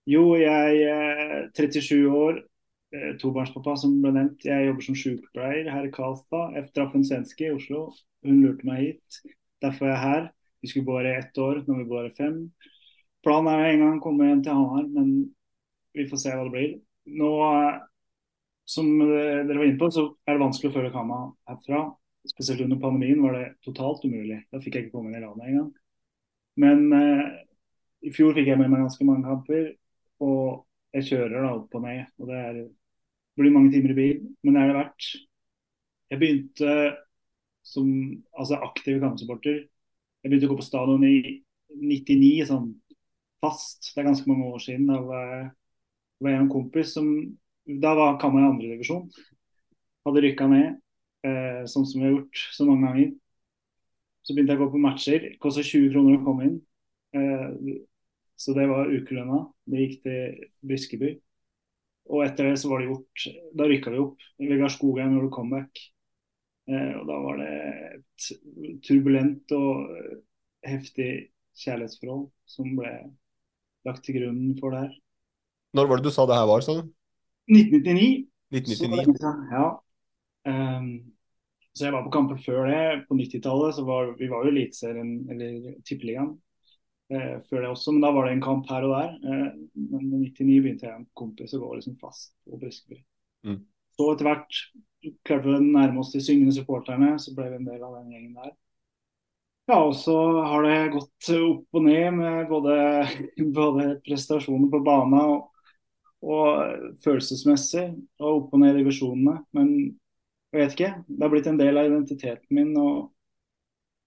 Jo, 0.04 0.34
jeg 0.36 0.82
er 0.92 1.48
37 1.56 2.04
år, 2.04 2.42
tobarnspappa 3.22 3.78
som 3.80 3.96
ble 4.04 4.12
nevnt. 4.12 4.44
Jeg 4.44 4.68
jobber 4.68 4.84
som 4.84 5.00
sykepleier 5.00 5.72
her 5.72 5.88
i 5.88 5.94
Karlstad. 5.96 6.52
Jeg 6.58 6.68
traff 6.76 6.92
en 7.00 7.08
svenske 7.08 7.48
i 7.48 7.56
Oslo. 7.56 7.86
Hun 8.26 8.42
lurte 8.42 8.66
meg 8.66 8.82
hit. 8.84 9.20
Derfor 9.62 9.88
er 9.88 9.94
jeg 9.94 10.04
her. 10.04 10.28
Vi 10.62 10.70
skulle 10.70 10.88
bare 10.88 11.16
ett 11.18 11.38
år, 11.38 11.62
nå 11.66 11.74
er 11.74 11.84
vi 11.84 11.90
bare 11.90 12.14
fem. 12.16 12.38
Planen 13.22 13.50
er 13.52 13.72
en 13.72 13.84
gang 13.84 13.98
å 13.98 14.02
komme 14.02 14.26
hjem 14.26 14.42
til 14.46 14.58
Hamar, 14.58 14.86
men 14.94 15.12
vi 15.94 16.06
får 16.10 16.22
se 16.22 16.34
hva 16.34 16.46
det 16.46 16.54
blir. 16.54 16.72
Nå, 17.18 17.30
som 18.68 18.88
dere 19.00 19.56
var 19.58 19.66
inne 19.66 19.80
på, 19.80 19.90
så 19.94 20.04
er 20.26 20.36
det 20.36 20.44
vanskelig 20.44 20.70
å 20.70 20.76
følge 20.76 20.94
Kama 20.94 21.20
herfra. 21.50 21.84
Spesielt 22.28 22.64
under 22.66 22.80
pandemien 22.82 23.22
var 23.24 23.36
det 23.38 23.44
totalt 23.64 24.04
umulig. 24.04 24.42
Da 24.52 24.60
fikk 24.62 24.76
jeg 24.76 24.86
ikke 24.86 24.98
komme 24.98 25.12
inn 25.12 25.20
i 25.20 25.24
landet 25.24 25.48
engang. 25.48 25.70
Men 26.58 26.84
eh, 26.92 27.24
i 28.04 28.12
fjor 28.14 28.34
fikk 28.36 28.50
jeg 28.50 28.60
med 28.60 28.70
meg 28.72 28.82
ganske 28.84 29.06
mange 29.06 29.26
kamper, 29.26 29.70
og 30.24 30.66
jeg 30.96 31.08
kjører 31.12 31.44
da 31.44 31.54
opp 31.56 31.78
og 31.78 31.84
ned. 31.86 32.04
og 32.18 32.30
Det 32.30 32.38
er, 32.38 32.58
det 32.58 33.42
blir 33.42 33.54
mange 33.54 33.72
timer 33.74 33.94
i 33.94 33.98
bil, 33.98 34.20
men 34.42 34.56
det 34.56 34.62
er 34.62 34.72
det 34.72 34.78
verdt. 34.80 35.08
Jeg 36.08 36.20
begynte 36.22 36.74
som 37.68 37.88
altså 38.38 38.58
aktiv 38.64 39.00
kampsupporter. 39.02 39.60
Jeg 40.22 40.30
begynte 40.30 40.48
å 40.48 40.52
gå 40.54 40.60
på 40.60 40.66
stadion 40.66 41.04
i 41.06 41.16
99 41.78 42.46
sånn 42.48 42.70
fast. 43.42 43.92
Det 43.94 44.02
er 44.02 44.08
ganske 44.10 44.30
mange 44.30 44.48
år 44.50 44.62
siden. 44.64 44.88
Da 44.90 45.00
var 45.04 45.24
jeg, 45.32 45.44
var 46.24 46.34
jeg 46.34 46.44
en 46.44 46.52
kompis 46.54 46.94
som 46.96 47.12
Da 47.68 47.90
var 47.92 48.14
Kamma 48.20 48.40
i 48.40 48.46
andredivisjon. 48.48 49.10
Hadde 50.08 50.22
rykka 50.24 50.46
ned, 50.48 50.78
eh, 51.28 51.64
sånn 51.68 51.84
som 51.84 52.00
vi 52.00 52.06
har 52.06 52.14
gjort 52.14 52.44
så 52.56 52.64
mange 52.64 52.86
ganger. 52.86 53.10
Så 54.24 54.34
begynte 54.34 54.54
jeg 54.54 54.60
å 54.60 54.64
gå 54.64 54.72
på 54.74 54.80
matcher. 54.82 55.26
Kosta 55.42 55.64
20 55.64 55.92
kroner 55.92 56.18
å 56.18 56.24
komme 56.24 56.48
inn. 56.48 56.58
Eh, 57.14 57.84
Så 58.38 58.52
det 58.54 58.68
var 58.70 58.86
ukelønna. 58.86 59.38
Det 59.66 59.78
gikk 59.80 60.02
til 60.04 60.44
Briskeby. 60.62 61.08
Og 62.08 62.22
etter 62.22 62.46
det 62.48 62.60
så 62.60 62.68
var 62.70 62.78
det 62.80 62.86
gjort 62.88 63.24
Da 63.58 63.66
rykka 63.66 63.90
vi 63.90 63.98
opp. 63.98 64.22
Vegard 64.38 64.70
Skogheim 64.70 65.16
gjorde 65.16 65.32
comeback. 65.34 65.80
Eh, 66.68 66.94
og 67.00 67.04
da 67.08 67.18
var 67.24 67.40
det 67.40 67.52
et 67.96 68.30
turbulent 68.84 69.56
og 69.56 69.92
eh, 69.96 70.16
heftig 70.68 71.10
kjærlighetsforhold 71.58 72.28
som 72.48 72.72
ble 72.78 72.92
lagt 73.88 74.04
til 74.04 74.18
grunnen 74.18 74.56
for 74.60 74.74
det 74.74 74.86
her. 74.86 74.96
Når 75.76 75.88
var 75.88 76.00
det 76.00 76.08
du 76.08 76.14
sa 76.14 76.26
det 76.28 76.36
her 76.38 76.48
var, 76.48 76.64
sa 76.64 76.80
du? 76.80 76.88
1999. 77.48 78.26
1999. 78.52 79.20
Så, 79.20 79.32
ja. 79.52 79.68
Um, 80.48 80.90
så 81.76 81.86
jeg 81.86 81.94
var 81.94 82.04
på 82.04 82.12
kamper 82.12 82.40
før 82.42 82.68
det. 82.68 82.82
På 83.08 83.16
90-tallet 83.16 83.76
så 83.76 83.84
var 83.86 84.12
vi 84.18 84.28
var 84.30 84.44
jo 84.44 84.52
Eliteserien, 84.52 85.12
eller 85.30 85.76
Tippeligaen, 85.86 86.32
eh, 87.12 87.36
før 87.48 87.62
det 87.62 87.72
også. 87.72 87.94
Men 87.94 88.04
da 88.04 88.12
var 88.16 88.26
det 88.26 88.34
en 88.36 88.44
kamp 88.44 88.68
her 88.72 88.86
og 88.88 88.94
der. 88.96 89.12
Eh, 89.22 89.50
men 89.92 90.08
i 90.18 90.32
99 90.32 90.58
begynte 90.64 90.88
jeg 90.88 90.96
en 90.96 91.08
kompis 91.18 91.54
å 91.54 91.62
gå 91.62 91.70
liksom 91.76 91.96
fast 92.00 92.34
på 92.44 92.58
Briskeby. 92.60 92.98
Mm. 93.46 93.60
Så 93.94 94.10
etter 94.12 94.30
hvert 94.30 94.62
klarte 95.26 95.52
å 95.54 95.60
nærme 95.62 96.02
oss 96.02 96.14
de 96.14 96.22
syngende 96.24 96.54
supporterne, 96.56 97.14
så 97.22 97.34
ble 97.36 97.50
vi 97.52 97.60
en 97.60 97.68
del 97.68 97.84
av 97.84 97.98
den 97.98 98.14
gjengen 98.14 98.34
der. 98.38 98.56
Ja, 99.68 99.82
og 99.82 99.92
så 100.00 100.16
har 100.48 100.64
det 100.64 100.76
gått 100.94 101.28
opp 101.36 101.76
og 101.76 101.82
ned 101.84 102.14
med 102.16 102.48
både, 102.48 102.74
både 103.58 103.88
prestasjoner 104.06 104.70
på 104.72 104.80
banen 104.84 105.18
og, 105.20 105.66
og 106.24 106.94
følelsesmessig, 107.04 107.84
og 108.22 108.30
opp 108.30 108.56
og 108.56 108.62
ned 108.62 108.78
i 108.78 108.80
divisjonene. 108.80 109.42
Men 109.56 109.74
jeg 110.54 110.62
vet 110.62 110.74
ikke. 110.74 110.92
Det 111.04 111.26
har 111.26 111.32
blitt 111.34 111.50
en 111.50 111.60
del 111.60 111.76
av 111.76 111.90
identiteten 111.90 112.56
min. 112.56 112.72
og 112.80 113.10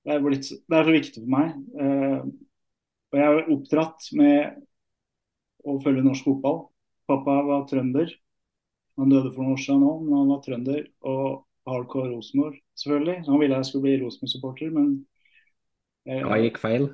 Det 0.02 0.16
er, 0.16 0.24
blitt, 0.26 0.50
det 0.50 0.80
er 0.80 0.90
så 0.90 0.96
viktig 0.96 1.22
for 1.22 1.36
meg. 1.36 1.54
Uh, 1.78 2.26
og 3.12 3.20
Jeg 3.20 3.28
er 3.28 3.54
oppdratt 3.54 4.10
med 4.18 4.58
å 5.62 5.78
følge 5.84 6.04
norsk 6.06 6.26
fotball. 6.26 6.62
Pappa 7.12 7.38
var 7.46 7.68
trønder. 7.70 8.10
Han 9.00 9.14
døde 9.14 9.32
for 9.32 9.44
noen 9.44 9.56
år 9.56 9.62
siden 9.64 9.84
nå, 9.86 9.94
men 10.04 10.18
han 10.18 10.32
var 10.34 10.42
trønder. 10.46 10.82
Og 11.08 11.24
hardcore 11.70 12.10
Rosenborg, 12.12 12.58
selvfølgelig. 12.80 13.18
Han 13.28 13.40
ville 13.42 13.60
jeg 13.60 13.70
skulle 13.70 13.86
bli 13.86 14.00
Rosenborg-supporter, 14.02 14.74
men 14.76 14.92
Hva 16.26 16.42
gikk 16.42 16.58
feil? 16.62 16.90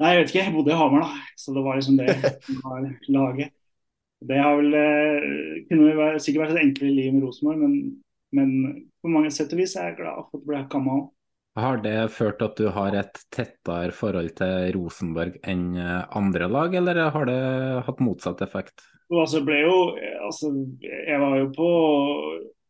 Nei, 0.00 0.12
jeg 0.12 0.22
vet 0.22 0.32
ikke. 0.32 0.42
Jeg 0.44 0.54
bodde 0.56 0.72
i 0.72 0.80
Hamar, 0.80 1.04
da. 1.04 1.28
Så 1.40 1.52
det 1.56 1.62
var 1.64 1.78
liksom 1.78 2.00
det 2.00 2.16
som 2.46 2.58
var 2.64 2.88
laget. 3.18 3.54
Det 4.26 4.40
har 4.40 4.56
vel 4.56 4.72
uh, 4.72 5.62
kunne 5.68 6.08
sikkert 6.24 6.46
vært 6.46 6.56
et 6.56 6.62
enklere 6.64 6.96
liv 6.96 7.14
med 7.14 7.26
Rosenborg, 7.26 7.60
men 7.60 7.76
men 8.36 8.50
på 9.02 9.10
mange 9.12 9.30
sett 9.32 9.52
og 9.54 9.60
vis 9.60 9.76
er 9.78 9.90
jeg 9.90 10.00
glad 10.00 10.26
for 10.26 10.38
at 10.38 10.42
det 10.42 10.50
ble 10.50 10.62
kamma 10.72 10.96
òg. 11.00 11.04
Har 11.56 11.80
det 11.80 11.94
ført 12.12 12.36
til 12.40 12.50
at 12.50 12.58
du 12.60 12.66
har 12.74 12.96
et 13.00 13.22
tettere 13.32 13.94
forhold 13.96 14.34
til 14.36 14.74
Rosenborg 14.76 15.38
enn 15.48 15.70
andre 15.76 16.50
lag, 16.52 16.74
eller 16.76 17.00
har 17.14 17.30
det 17.30 17.38
hatt 17.86 18.02
motsatt 18.04 18.42
effekt? 18.44 18.84
Altså, 19.08 19.40
ble 19.46 19.62
jo, 19.62 19.76
altså, 20.26 20.50
jeg 20.82 21.16
var 21.22 21.38
jo 21.40 21.48
på 21.56 21.70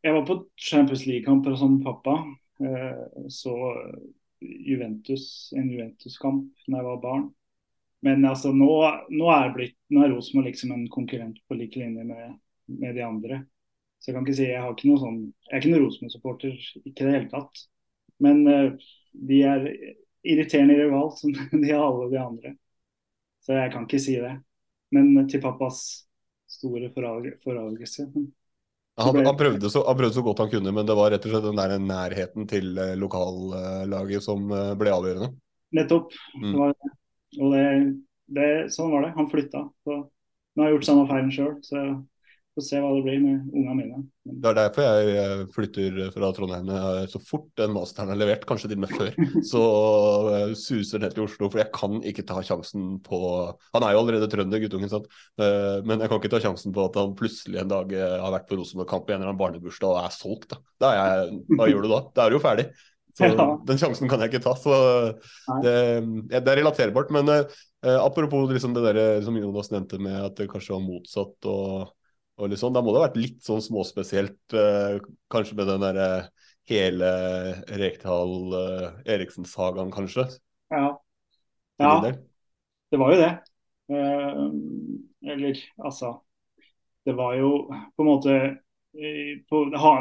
jeg 0.06 0.14
var 0.14 0.26
på 0.26 0.36
Champions 0.56 1.06
League-kamper 1.06 1.54
som 1.58 1.80
pappa. 1.84 2.12
Eh, 2.60 3.28
så 3.28 3.54
Juventus, 4.40 5.52
en 5.56 5.70
Juventus-kamp 5.70 6.52
da 6.66 6.78
jeg 6.78 6.86
var 6.86 7.00
barn. 7.02 7.24
Men 8.06 8.22
altså, 8.28 8.52
nå, 8.54 8.70
nå 9.10 9.30
er, 9.34 9.50
blitt, 9.56 9.74
er 9.90 10.12
Rosenborg 10.12 10.52
liksom 10.52 10.76
en 10.76 10.84
konkurrent 10.92 11.40
på 11.48 11.58
lik 11.58 11.74
linje 11.80 12.04
med, 12.06 12.36
med 12.70 12.94
de 12.94 13.02
andre. 13.02 13.40
Så 13.98 14.12
jeg 14.12 14.16
kan 14.16 14.26
ikke 14.28 14.36
si 14.38 14.46
jeg 14.46 14.62
har 14.62 14.76
ikke 14.76 14.90
noe 14.92 15.00
sånn 15.00 15.18
Jeg 15.48 15.54
er 15.56 15.62
ikke 15.62 15.72
noen 15.72 15.84
Rosenborg-supporter, 15.86 16.54
ikke 16.84 16.92
i 16.92 17.08
det 17.08 17.16
hele 17.16 17.30
tatt. 17.32 17.64
Men 18.22 18.42
uh, 18.48 18.88
de 19.28 19.42
er 19.44 19.68
irriterende 20.26 20.78
rival, 20.78 21.12
som 21.18 21.34
de 21.62 21.70
er 21.70 21.80
alle 21.80 22.10
de 22.12 22.20
andre. 22.22 22.56
Så 23.44 23.54
jeg 23.54 23.72
kan 23.74 23.86
ikke 23.86 24.02
si 24.02 24.16
det. 24.22 24.34
Men 24.94 25.12
til 25.30 25.42
pappas 25.42 25.84
store 26.50 26.90
forargelse. 26.94 28.06
Han, 28.96 29.18
han, 29.26 29.36
prøvde 29.36 29.70
så, 29.70 29.82
han, 29.86 29.96
prøvde 29.98 30.14
så, 30.14 30.22
godt 30.24 30.40
han 30.44 30.50
kunne, 30.50 30.72
men 30.72 30.86
det 30.88 30.96
var 30.96 31.10
rett 31.12 31.26
og 31.28 31.34
slett 31.34 31.44
den 31.44 31.58
der 31.58 31.74
nærheten 31.82 32.46
til 32.48 32.78
eh, 32.80 32.94
lokallaget 32.96 34.24
som 34.24 34.46
eh, 34.48 34.72
ble 34.78 34.94
avgjørende. 34.94 35.28
Nettopp. 35.76 36.14
Mm. 36.38 36.46
Det 36.46 36.60
var. 36.62 36.76
Og 37.36 37.52
det, 37.52 37.64
det, 38.38 38.48
sånn 38.72 38.94
var 38.94 39.04
det. 39.04 39.12
Han 39.18 39.28
flytta. 39.28 39.66
Så 39.84 39.98
nå 39.98 40.64
har 40.64 40.70
jeg 40.70 40.78
gjort 40.78 40.88
samme 40.88 41.08
feilen 41.10 41.34
sjøl, 41.34 41.52
så 41.66 41.82
Får 42.56 42.64
se 42.64 42.78
hva 42.80 42.88
det 42.96 43.02
blir 43.04 43.18
med 43.20 43.50
ungene 43.52 43.74
mine. 43.76 43.98
Det 44.24 44.48
er 44.48 44.54
derfor 44.56 44.86
jeg 44.86 45.48
flytter 45.52 45.96
fra 46.14 46.30
Trondheim 46.32 46.70
så 47.12 47.18
fort 47.20 47.50
den 47.60 47.74
masteren 47.74 48.14
er 48.14 48.16
levert, 48.16 48.46
kanskje 48.48 48.70
til 48.70 48.78
og 48.78 48.86
med 48.86 48.94
før. 48.96 49.10
Så 49.50 49.64
eh, 50.32 50.54
suser 50.56 51.02
ned 51.02 51.12
til 51.12 51.26
Oslo, 51.26 51.50
for 51.52 51.60
jeg 51.60 51.68
kan 51.74 51.98
ikke 52.00 52.24
ta 52.24 52.40
sjansen 52.40 52.94
på 53.04 53.18
Han 53.74 53.84
er 53.84 53.92
jo 53.92 54.00
allerede 54.00 54.30
trønder, 54.32 54.62
guttungen, 54.62 54.88
sant? 54.88 55.04
Eh, 55.36 55.84
men 55.84 56.00
jeg 56.00 56.08
kan 56.08 56.22
ikke 56.22 56.30
ta 56.32 56.40
sjansen 56.46 56.72
på 56.72 56.86
at 56.88 56.96
han 56.96 57.12
plutselig 57.18 57.60
en 57.60 57.74
dag 57.74 57.92
eh, 57.92 58.16
har 58.24 58.32
vært 58.38 58.48
på 58.48 58.56
Rosenborg-kamp 58.56 59.12
i 59.12 59.14
en 59.14 59.20
eller 59.20 59.34
annen 59.34 59.42
barnebursdag 59.42 59.92
og 59.92 60.00
er 60.00 60.16
solgt. 60.16 60.48
Da. 60.54 60.60
Da 60.80 60.94
er 60.94 60.98
jeg, 61.02 61.42
hva 61.60 61.68
gjør 61.68 61.84
du 61.84 61.90
da? 61.92 62.00
Da 62.16 62.24
er 62.24 62.32
du 62.32 62.38
jo 62.38 62.42
ferdig. 62.46 62.66
Så. 63.20 63.30
Den 63.68 63.82
sjansen 63.84 64.08
kan 64.08 64.24
jeg 64.24 64.32
ikke 64.32 64.44
ta. 64.48 64.56
så 64.56 64.80
Det, 65.60 65.76
det 66.32 66.40
er 66.40 66.62
relaterbart. 66.62 67.12
Men 67.12 67.28
apropos 67.84 68.48
liksom 68.48 68.72
det 68.76 68.88
der 68.88 69.22
som 69.28 69.36
Jonas 69.36 69.68
nevnte 69.76 70.00
med 70.00 70.16
at 70.24 70.40
det 70.40 70.48
kanskje 70.48 70.72
var 70.78 70.84
motsatt. 70.88 71.52
og 71.52 71.95
og 72.36 72.52
liksom, 72.52 72.74
Da 72.74 72.82
må 72.84 72.92
det 72.92 73.00
ha 73.00 73.06
vært 73.08 73.20
litt 73.20 73.40
sånn 73.44 73.62
småspesielt, 73.64 74.40
uh, 74.52 75.00
kanskje 75.32 75.56
med 75.56 75.70
den 75.70 75.84
derre 75.84 76.08
uh, 76.26 76.28
hele 76.68 77.10
Rekdal 77.80 78.36
uh, 78.52 78.86
Eriksen-sagaen, 79.08 79.92
kanskje? 79.94 80.28
Ja. 80.74 80.90
ja. 81.80 81.96
Det 82.92 83.00
var 83.00 83.14
jo 83.14 83.18
det. 83.22 83.32
Uh, 83.86 84.46
eller 85.26 85.58
altså 85.78 86.16
Det 87.06 87.14
var 87.14 87.36
jo 87.38 87.50
på 87.70 88.02
en 88.02 88.08
måte 88.08 88.38
på, 89.46 89.58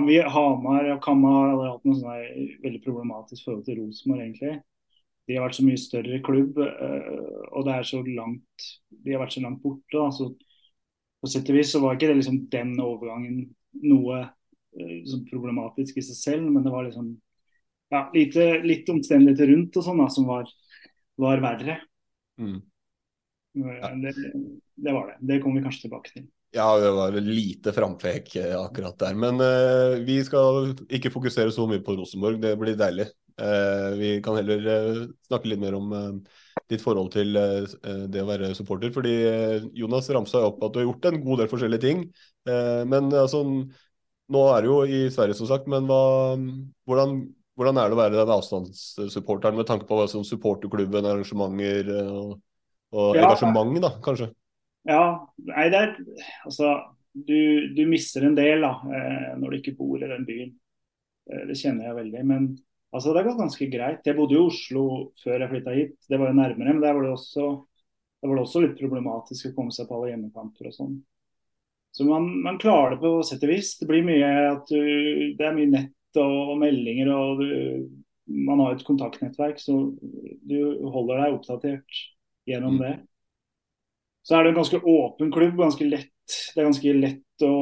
vi, 0.07 0.15
Hamar 0.23 0.85
og 0.93 1.01
Kamma 1.03 1.31
har 1.35 1.65
hatt 1.67 1.83
noe 1.83 1.97
sånn 1.99 2.61
veldig 2.63 2.79
problematisk 2.85 3.43
forhold 3.43 3.65
til 3.67 3.81
Rosenborg, 3.81 4.21
egentlig. 4.23 4.53
De 5.27 5.35
har 5.35 5.43
vært 5.43 5.57
så 5.57 5.65
mye 5.67 5.81
større 5.81 6.19
klubb, 6.23 6.61
og 6.61 7.67
det 7.67 7.73
er 7.75 7.89
så 7.89 7.99
langt 8.07 8.67
de 9.03 9.11
har 9.11 9.19
vært 9.19 9.35
så 9.35 9.43
langt 9.43 9.59
borte. 9.65 9.91
Da, 9.91 10.07
så 10.15 10.29
på 11.25 11.33
sett 11.33 11.49
og 11.49 11.57
vis 11.57 11.73
så 11.73 11.81
var 11.83 11.97
ikke 11.97 12.11
det 12.11 12.19
liksom 12.21 12.43
den 12.53 12.75
overgangen 12.83 13.41
noe 13.81 14.21
liksom, 14.77 15.25
problematisk 15.29 15.97
i 15.97 16.05
seg 16.05 16.19
selv, 16.19 16.51
men 16.51 16.63
det 16.65 16.73
var 16.73 16.85
liksom 16.87 17.09
ja, 17.93 18.05
lite, 18.13 18.47
litt 18.65 18.89
omstendigheter 18.89 19.49
rundt 19.51 19.77
og 19.77 19.85
sånn 19.85 20.01
da, 20.01 20.07
som 20.11 20.29
var, 20.29 20.49
var 21.21 21.43
verre. 21.43 21.79
Mm. 22.41 22.61
Ja. 23.55 23.91
Det, 24.01 24.13
det, 24.75 24.91
var 24.91 25.11
det. 25.11 25.19
Det 25.21 25.41
kommer 25.43 25.61
vi 25.61 25.67
kanskje 25.67 25.87
tilbake 25.87 26.11
til. 26.11 26.25
Ja, 26.55 26.69
det 26.79 26.91
var 26.95 27.15
lite 27.19 27.73
frampek 27.75 28.35
eh, 28.39 28.55
akkurat 28.59 28.97
der. 28.99 29.15
Men 29.19 29.39
uh, 29.43 29.99
vi 30.07 30.21
skal 30.23 30.73
ikke 30.87 31.11
fokusere 31.11 31.51
så 31.51 31.67
mye 31.67 31.83
på 31.83 31.97
Rosenborg, 31.99 32.39
det 32.43 32.55
blir 32.59 32.77
deilig. 32.79 33.09
Uh, 33.35 33.91
vi 33.99 34.11
kan 34.23 34.37
heller 34.39 34.67
uh, 34.67 35.01
snakke 35.27 35.51
litt 35.51 35.63
mer 35.63 35.75
om 35.75 35.91
ditt 36.71 36.83
forhold 36.83 37.11
til 37.13 37.37
uh, 37.37 38.05
det 38.11 38.21
å 38.23 38.29
være 38.29 38.53
supporter. 38.57 38.93
Fordi 38.95 39.15
Jonas 39.77 40.09
ramsa 40.13 40.43
opp 40.47 40.63
at 40.65 40.73
du 40.73 40.81
har 40.81 40.87
gjort 40.89 41.09
en 41.11 41.19
god 41.25 41.43
del 41.43 41.51
forskjellige 41.51 41.85
ting. 41.85 42.05
men 42.45 43.09
altså, 43.13 43.41
nå 44.29 44.41
er 44.53 44.61
du 44.61 44.69
jo 44.69 44.77
i 44.85 44.99
Sverige, 45.13 45.37
som 45.37 45.49
sagt. 45.49 45.69
Men 45.71 45.87
hva, 45.89 46.35
hvordan, 46.89 47.15
hvordan, 47.57 47.79
er 47.81 47.89
det 47.89 47.97
å 47.97 48.01
være 48.01 48.17
den 48.19 48.33
avstandssupporteren 48.35 49.57
med 49.57 49.69
tanke 49.69 49.87
på 49.89 50.01
sånn 50.11 50.27
supporterklubben, 50.27 51.07
arrangementer 51.09 51.89
og, 52.05 52.35
og 52.93 53.17
ja. 53.17 53.25
engasjement, 53.25 53.79
da, 53.81 53.95
kanskje? 54.05 54.29
Ja, 54.85 55.05
nei, 55.49 55.69
det 55.73 55.81
er 55.81 55.95
altså 56.45 56.75
du, 57.15 57.71
du 57.73 57.85
mister 57.89 58.25
en 58.27 58.35
del 58.37 58.65
da, 58.65 58.73
når 59.39 59.53
du 59.53 59.57
ikke 59.61 59.77
bor 59.77 60.01
i 60.01 60.09
den 60.09 60.25
byen. 60.27 60.55
Det 61.25 61.55
kjenner 61.57 61.89
jeg 61.89 61.97
veldig. 62.01 62.23
Men 62.27 62.49
Altså, 62.93 63.11
det 63.11 63.21
har 63.21 63.29
gått 63.29 63.41
ganske 63.41 63.67
greit. 63.71 64.05
Jeg 64.07 64.17
bodde 64.17 64.37
i 64.37 64.43
Oslo 64.43 64.85
før 65.23 65.41
jeg 65.41 65.51
flytta 65.51 65.73
hit. 65.75 65.97
Det 66.09 66.19
var 66.21 66.31
jo 66.31 66.37
nærmere, 66.37 66.75
men 66.75 66.83
der 66.83 66.95
var 66.95 67.03
det 67.03 67.15
også, 67.15 67.49
var 68.23 68.37
det 68.37 68.45
også 68.45 68.63
litt 68.63 68.79
problematisk 68.79 69.49
å 69.49 69.55
komme 69.57 69.75
seg 69.75 69.89
på 69.89 69.97
alle 69.97 70.13
hjemmekamper 70.13 70.69
og 70.69 70.75
sånn. 70.77 70.95
Så 71.95 72.07
man, 72.07 72.27
man, 72.43 72.59
klarer 72.59 72.95
det 72.95 73.01
på 73.03 73.11
sett 73.23 73.43
og 73.47 73.51
vis. 73.51 73.75
Det 73.79 73.87
blir 73.87 74.03
mye 74.03 74.31
at 74.51 74.71
du, 74.71 74.79
det 75.39 75.47
er 75.47 75.55
mye 75.55 75.71
nett 75.71 76.19
og, 76.19 76.37
og 76.53 76.57
meldinger, 76.59 77.11
og 77.11 77.39
du, 77.39 77.51
man 78.47 78.63
har 78.63 78.75
et 78.75 78.83
kontaktnettverk, 78.87 79.61
så 79.61 79.77
du 80.43 80.57
holder 80.91 81.21
deg 81.21 81.37
oppdatert 81.37 82.01
gjennom 82.49 82.75
mm. 82.75 82.81
det. 82.83 82.95
Så 84.25 84.35
er 84.35 84.43
det 84.43 84.51
en 84.51 84.59
ganske 84.59 84.81
åpen 84.81 85.31
klubb. 85.31 85.55
ganske 85.59 85.87
lett, 85.87 86.11
Det 86.55 86.61
er 86.61 86.67
ganske 86.67 86.93
lett 86.97 87.45
å 87.45 87.55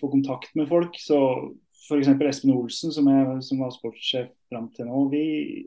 få 0.00 0.10
kontakt 0.10 0.54
med 0.58 0.68
folk. 0.68 0.96
Så 0.98 1.20
f.eks. 1.90 2.12
Espen 2.30 2.54
Olsen, 2.54 2.94
som, 2.94 3.08
jeg, 3.10 3.40
som, 3.46 3.60
var 3.60 3.74
sportssjef 3.74 4.30
fram 4.50 4.70
til 4.76 4.88
nå, 4.88 5.02
vi, 5.12 5.24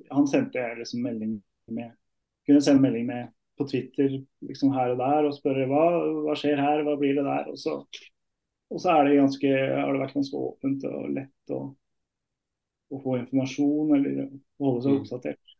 han 0.10 0.30
sendte 0.30 0.62
jeg 0.62 0.80
liksom 0.80 1.04
melding 1.06 1.38
med 1.76 1.92
kunne 2.48 2.64
sende 2.64 2.84
melding 2.84 3.06
med 3.08 3.32
på 3.58 3.68
Twitter 3.70 4.18
liksom 4.48 4.74
her 4.74 4.94
og 4.94 5.00
der 5.02 5.28
og 5.28 5.36
spørre 5.36 5.68
hva, 5.70 5.86
hva 6.26 6.36
skjer 6.38 6.60
her, 6.60 6.84
hva 6.86 6.98
blir 7.00 7.16
det 7.20 7.26
der. 7.28 7.50
Og 7.54 7.60
så, 7.60 7.78
og 8.74 8.82
så 8.82 8.98
det 9.06 9.20
ganske, 9.20 9.54
har 9.78 9.92
det 9.94 10.02
vært 10.02 10.18
ganske 10.18 10.44
åpent 10.50 10.86
og 10.90 11.10
lett 11.14 11.54
å, 11.54 11.62
å 12.94 13.02
få 13.04 13.20
informasjon 13.22 13.94
eller 13.98 14.24
holde 14.64 14.86
seg 14.86 14.96
mm. 14.96 15.02
oppdatert. 15.02 15.58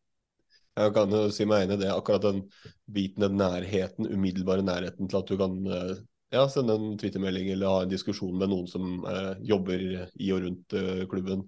Jeg 0.74 0.94
kan 0.96 1.14
jo 1.14 1.28
si 1.30 1.46
meg 1.46 1.68
enig 1.68 1.78
i 1.78 1.84
det. 1.84 1.92
Akkurat 1.94 2.24
den 2.26 2.42
biten, 2.90 3.22
den 3.22 3.38
nærheten, 3.38 4.10
umiddelbare 4.10 4.66
nærheten 4.66 5.10
til 5.10 5.20
at 5.20 5.30
du 5.30 5.38
kan 5.38 5.60
eh, 5.70 6.00
ja, 6.34 6.48
sende 6.50 6.76
en 6.78 6.96
twittermelding 7.00 7.52
eller 7.54 7.70
ha 7.70 7.84
en 7.86 7.92
diskusjon 7.92 8.36
med 8.40 8.50
noen 8.52 8.68
som 8.70 9.06
eh, 9.10 9.34
jobber 9.46 9.84
i 10.18 10.32
og 10.34 10.44
rundt 10.48 10.76
eh, 10.80 11.04
klubben. 11.12 11.46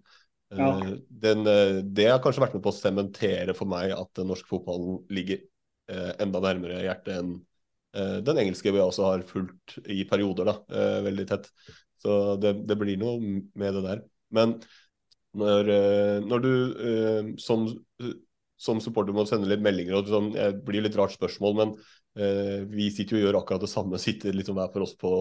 Eh, 0.53 0.59
Ja. 0.61 0.69
Den, 1.09 1.41
eh, 1.49 1.81
det 1.97 2.05
har 2.11 2.21
kanskje 2.23 2.43
vært 2.45 2.53
med 2.57 2.63
på 2.63 2.71
å 2.71 2.77
sementere 2.77 3.55
for 3.57 3.67
meg 3.67 3.91
at 3.95 4.21
norsk 4.23 4.47
fotball 4.47 5.01
ligger 5.09 5.41
eh, 5.89 6.11
enda 6.23 6.39
nærmere 6.43 6.83
hjertet 6.85 7.17
enn 7.17 7.33
eh, 7.97 8.19
den 8.25 8.39
engelske 8.43 8.71
vi 8.71 8.83
også 8.83 9.09
har 9.09 9.25
fulgt 9.27 9.79
i 9.89 10.03
perioder, 10.07 10.51
da, 10.51 10.55
eh, 10.69 10.99
veldig 11.09 11.27
tett. 11.33 11.49
Så 12.01 12.35
det, 12.37 12.53
det 12.69 12.77
blir 12.77 12.99
noe 13.01 13.17
med 13.19 13.73
det 13.79 13.83
der. 13.87 14.03
Men 14.35 14.59
når, 15.35 15.69
eh, 15.73 16.17
når 16.29 16.45
du 16.45 16.51
eh, 16.91 17.33
som, 17.41 17.65
som 18.57 18.79
supporter 18.83 19.15
må 19.15 19.25
sende 19.27 19.49
litt 19.49 19.63
meldinger, 19.63 19.97
og 19.99 20.09
sånn, 20.09 20.31
det 20.35 20.49
blir 20.65 20.83
litt 20.85 20.95
rart 20.95 21.13
spørsmål, 21.15 21.55
men 21.59 21.73
eh, 22.15 22.63
vi 22.71 22.87
sitter 22.93 23.17
jo 23.17 23.21
og 23.21 23.27
gjør 23.27 23.39
akkurat 23.41 23.65
det 23.65 23.71
samme, 23.71 23.99
sitter 24.01 24.35
liksom 24.35 24.55
hver 24.57 24.71
for 24.73 24.85
oss 24.85 24.95
på, 24.99 25.11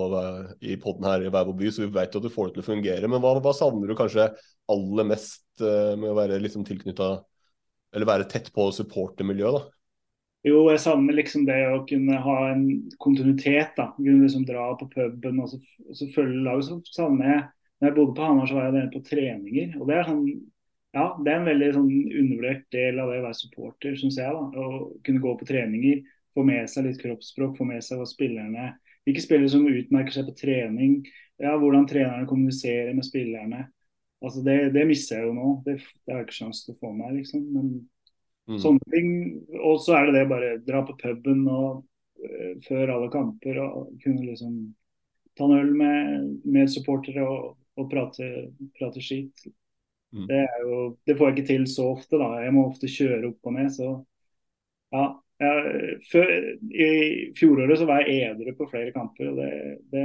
i 0.63 0.77
podden 0.81 1.09
her 1.11 1.27
i 1.27 1.31
hver 1.33 1.49
vår 1.51 1.59
by, 1.59 1.71
så 1.75 1.85
vi 1.85 1.93
vet 1.97 2.15
at 2.15 2.25
du 2.25 2.31
får 2.33 2.51
det 2.51 2.59
til 2.59 2.65
å 2.65 2.69
fungere. 2.69 3.11
Men 3.11 3.25
hva, 3.25 3.35
hva 3.43 3.55
savner 3.57 3.91
du 3.91 3.97
kanskje 3.99 4.31
aller 4.71 5.09
mest 5.11 5.45
eh, 5.63 5.95
med 5.99 6.13
å 6.13 6.19
være 6.19 6.39
liksom 6.43 6.67
tilknytta, 6.69 7.17
eller 7.95 8.11
være 8.11 8.31
tett 8.31 8.53
på 8.55 8.71
supportermiljøet, 8.75 9.59
da? 9.59 9.75
Jo, 10.45 10.67
jeg 10.69 10.81
savner 10.83 11.17
liksom 11.17 11.47
det 11.49 11.57
å 11.73 11.85
kunne 11.89 12.19
ha 12.21 12.35
en 12.51 12.65
kontinuitet. 13.01 13.71
da, 13.79 13.89
Kunne 13.97 14.27
liksom 14.27 14.43
dra 14.45 14.75
på 14.77 14.91
puben 14.93 15.39
og 15.41 15.49
så, 15.49 15.61
og 15.89 15.97
så 15.97 16.09
følge 16.13 16.43
laget. 16.45 16.69
Så 16.69 16.99
savner 16.99 17.31
jeg 17.31 17.45
Når 17.81 17.89
jeg 17.89 17.95
bodde 17.97 18.15
på 18.17 18.27
Hamar, 18.29 18.49
så 18.49 18.57
var 18.59 18.77
jeg 18.77 18.91
på 18.93 19.01
treninger. 19.09 19.73
og 19.81 19.89
det 19.89 19.97
er 19.97 20.05
sånn 20.09 20.27
ja, 20.95 21.05
det 21.21 21.33
er 21.33 21.41
en 21.41 21.49
veldig 21.49 21.71
sånn 21.75 21.91
undervurdert 21.91 22.67
del 22.75 23.01
av 23.03 23.11
det 23.11 23.21
å 23.21 23.27
være 23.27 23.39
supporter, 23.41 23.97
syns 23.99 24.19
jeg. 24.21 24.31
da, 24.31 24.65
Å 24.65 24.89
kunne 25.07 25.23
gå 25.25 25.35
på 25.41 25.49
treninger, 25.49 26.03
få 26.35 26.45
med 26.47 26.71
seg 26.71 26.89
litt 26.89 27.01
kroppsspråk, 27.03 27.57
få 27.59 27.67
med 27.69 27.85
seg 27.85 28.01
hva 28.01 28.09
spillerne 28.11 28.73
Hvilke 29.05 29.21
spillere 29.21 29.51
som 29.53 29.67
utmerker 29.69 30.15
seg 30.15 30.25
på 30.31 30.33
trening, 30.39 30.95
ja, 31.37 31.51
hvordan 31.61 31.85
trenerne 31.85 32.25
kommuniserer 32.25 32.95
med 32.97 33.05
spillerne. 33.05 33.67
Altså 34.25 34.41
Det, 34.41 34.55
det 34.73 34.87
mister 34.89 35.19
jeg 35.19 35.27
jo 35.29 35.35
nå. 35.37 35.49
Det, 35.67 35.75
det 35.77 36.15
har 36.15 36.23
jeg 36.23 36.31
ikke 36.31 36.37
sjanse 36.39 36.65
til 36.65 36.73
å 36.73 36.79
få 36.81 36.93
med 36.95 37.03
meg, 37.03 37.19
liksom. 37.19 37.43
Men 37.53 37.75
Mm. 38.49 38.59
sånne 38.61 38.91
ting. 38.93 39.11
Og 39.65 39.79
så 39.81 39.97
er 39.97 40.07
det 40.07 40.19
det 40.19 40.29
bare 40.29 40.55
dra 40.65 40.83
på 40.85 40.97
puben 41.01 41.47
og 41.49 41.85
eh, 42.21 42.57
før 42.67 42.93
alle 42.97 43.11
kamper 43.13 43.61
og 43.63 43.95
kunne 44.05 44.27
liksom 44.27 44.59
ta 45.35 45.47
en 45.49 45.57
øl 45.59 45.71
med, 45.75 46.27
med 46.45 46.69
supportere 46.71 47.25
og, 47.25 47.55
og 47.81 47.89
prate, 47.91 48.29
prate 48.79 49.03
skit. 49.03 49.47
Mm. 50.15 50.27
Det, 50.31 50.41
jo, 50.63 50.81
det 51.07 51.17
får 51.19 51.29
jeg 51.31 51.37
ikke 51.37 51.49
til 51.51 51.65
så 51.71 51.91
ofte, 51.97 52.19
da. 52.21 52.31
Jeg 52.45 52.55
må 52.55 52.69
ofte 52.71 52.91
kjøre 52.91 53.33
opp 53.33 53.51
og 53.51 53.57
ned. 53.57 53.71
Så 53.75 53.91
ja. 54.95 55.05
Jeg, 55.43 55.97
før, 56.13 56.29
I 56.71 56.89
fjoråret 57.35 57.81
så 57.81 57.87
var 57.89 58.05
jeg 58.07 58.29
edru 58.31 58.53
på 58.55 58.69
flere 58.71 58.93
kamper. 58.95 59.33
og 59.33 59.41
det, 59.41 59.49
det, 59.91 60.05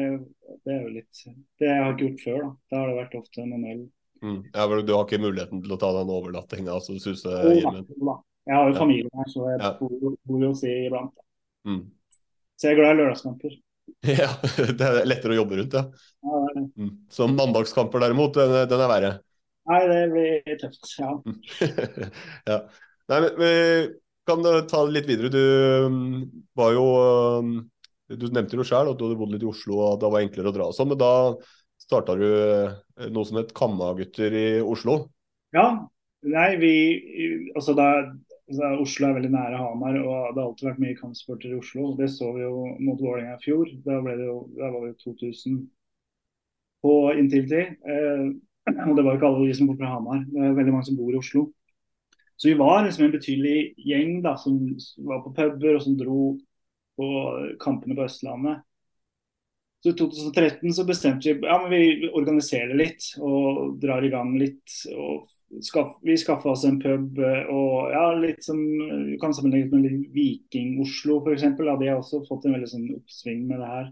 det 0.66 0.74
er 0.74 0.80
jo 0.82 0.94
litt 0.96 1.20
Det 1.62 1.70
har 1.70 1.84
jeg 1.84 1.94
ikke 1.94 2.08
gjort 2.08 2.24
før. 2.26 2.40
Da 2.42 2.56
Da 2.74 2.80
har 2.82 2.90
det 2.90 2.98
vært 2.98 3.20
ofte 3.22 3.46
noen 3.46 3.68
øl. 3.70 3.84
Mm. 4.26 4.40
Ja, 4.52 4.66
du 4.82 4.92
har 4.96 5.06
ikke 5.06 5.22
muligheten 5.22 5.62
til 5.64 5.76
å 5.76 5.80
ta 5.80 5.94
den 5.96 6.10
overnattinga 6.12 6.74
og 6.76 6.84
så 6.84 6.98
suse 7.00 7.30
Jo 7.30 7.54
da, 7.54 7.54
hjem 7.56 7.78
igjen? 7.78 7.88
jo 7.94 8.10
da. 8.10 8.18
Jeg 8.50 8.58
har 8.58 8.72
jo 8.72 8.80
familie 8.82 9.22
her, 9.22 9.30
så 9.30 9.46
jeg 9.52 9.62
Ja. 9.62 9.72
bor, 9.78 10.16
bor 10.26 10.42
jo 10.44 10.50
hos 10.50 10.62
de 10.66 10.74
iblant. 10.88 11.14
Mm. 11.70 11.82
Så 12.58 12.68
jeg 12.68 12.74
er 12.74 12.82
glad 12.82 12.96
i 12.96 13.02
lørdagskamper. 13.04 13.58
Ja, 14.06 14.30
det 14.56 14.86
er 14.86 15.06
lettere 15.08 15.34
å 15.34 15.40
jobbe 15.42 15.58
rundt, 15.60 15.74
ja. 15.76 15.82
Ja, 16.24 16.40
det 16.46 16.52
det. 16.58 16.66
Mm. 16.78 16.92
Så 17.12 17.26
mandagskamper 17.28 18.04
derimot, 18.04 18.38
den, 18.38 18.54
den 18.70 18.84
er 18.86 18.92
verre. 18.92 19.10
Nei, 19.70 19.82
det 19.90 20.00
blir 20.14 20.60
tøft. 20.62 20.94
Ja. 20.98 21.12
ja. 22.50 22.60
Nei, 23.10 23.20
men 23.26 23.36
vi 23.38 23.52
kan 24.30 24.44
ta 24.70 24.84
det 24.86 24.96
litt 24.96 25.10
videre. 25.10 25.30
Du 25.34 25.44
mm, 25.94 26.18
var 26.58 26.74
jo 26.74 26.86
mm, 27.46 27.54
Du 28.20 28.28
nevnte 28.34 28.58
jo 28.58 28.66
sjøl 28.66 28.92
at 28.92 28.98
du 28.98 29.06
hadde 29.06 29.20
bodd 29.20 29.34
litt 29.34 29.46
i 29.46 29.50
Oslo 29.50 29.82
og 29.86 30.02
det 30.02 30.10
var 30.10 30.26
enklere 30.26 30.50
å 30.50 30.56
dra 30.56 30.70
og 30.70 30.76
sånn, 30.78 30.90
men 30.94 31.02
da 31.02 31.14
starta 31.80 32.16
du 32.18 32.26
eh, 32.26 33.10
noe 33.14 33.26
som 33.26 33.38
het 33.40 33.54
Kammagutter 33.56 34.36
i 34.36 34.50
Oslo. 34.62 35.04
ja. 35.56 35.72
Nei, 36.20 36.58
vi 36.60 36.74
Altså, 37.56 37.72
da 37.78 37.86
altså, 38.04 38.70
Oslo 38.84 39.08
er 39.08 39.14
veldig 39.16 39.32
nære 39.32 39.60
Hamar, 39.62 39.96
og 40.02 40.34
det 40.36 40.42
har 40.42 40.48
alltid 40.50 40.68
vært 40.68 40.82
mye 40.84 40.98
kampsporter 40.98 41.54
i 41.54 41.60
Oslo. 41.60 41.94
Det 41.96 42.10
så 42.12 42.34
vi 42.36 42.44
jo 42.44 42.66
mot 42.84 43.00
Vålerenga 43.00 43.38
i 43.38 43.44
fjor. 43.46 43.70
Da, 43.86 44.02
ble 44.04 44.18
det 44.20 44.28
jo, 44.28 44.42
da 44.58 44.72
var 44.74 44.84
det 44.84 44.90
jo 44.92 45.14
2000 45.14 45.62
på 46.84 46.96
Intility. 47.22 47.62
Eh, 47.94 48.26
og 48.88 48.96
det 48.96 49.04
var 49.06 49.14
jo 49.14 49.18
ikke 49.20 49.30
alle 49.30 49.48
de 49.48 49.56
som 49.58 49.70
bor 49.70 49.80
fra 49.80 49.94
Hamar. 49.94 50.22
Det 50.30 50.44
er 50.46 50.58
veldig 50.58 50.76
mange 50.76 50.90
som 50.90 51.00
bor 51.00 51.12
i 51.14 51.20
Oslo. 51.20 51.48
Så 52.40 52.48
vi 52.48 52.56
var 52.60 52.86
liksom 52.86 53.06
en 53.06 53.12
betydelig 53.12 53.58
gjeng 53.84 54.22
da, 54.24 54.38
som 54.40 54.60
var 55.04 55.24
på 55.26 55.34
puber 55.36 55.76
og 55.76 55.84
som 55.84 55.98
dro 56.00 56.24
på 57.00 57.08
kampene 57.60 57.98
på 57.98 58.06
Østlandet. 58.06 58.62
Så 59.84 59.90
I 59.90 59.94
2013 60.00 60.74
så 60.76 60.84
bestemte 60.88 61.34
vi 61.34 61.48
ja, 61.48 61.58
men 61.62 61.72
vi 61.72 62.10
organiserer 62.12 62.76
litt 62.76 63.14
og 63.24 63.78
drar 63.80 64.04
i 64.04 64.12
gang 64.12 64.34
litt. 64.40 64.76
og 64.92 65.30
skaff, 65.64 65.98
Vi 66.04 66.18
skaffa 66.20 66.52
oss 66.52 66.66
en 66.68 66.80
pub 66.80 67.20
og 67.20 67.94
ja, 67.94 68.06
litt 68.20 68.44
som 68.44 68.60
kan 69.22 69.36
sammenlignes 69.36 69.72
med 69.72 70.12
Viking-Oslo 70.16 71.22
f.eks. 71.24 71.48
De 71.60 71.88
har 71.88 71.96
også 71.96 72.26
fått 72.28 72.48
en 72.48 72.58
veldig 72.58 72.72
sånn 72.72 72.90
oppsving 72.98 73.48
med 73.48 73.64
det 73.64 73.72
her. 73.72 73.88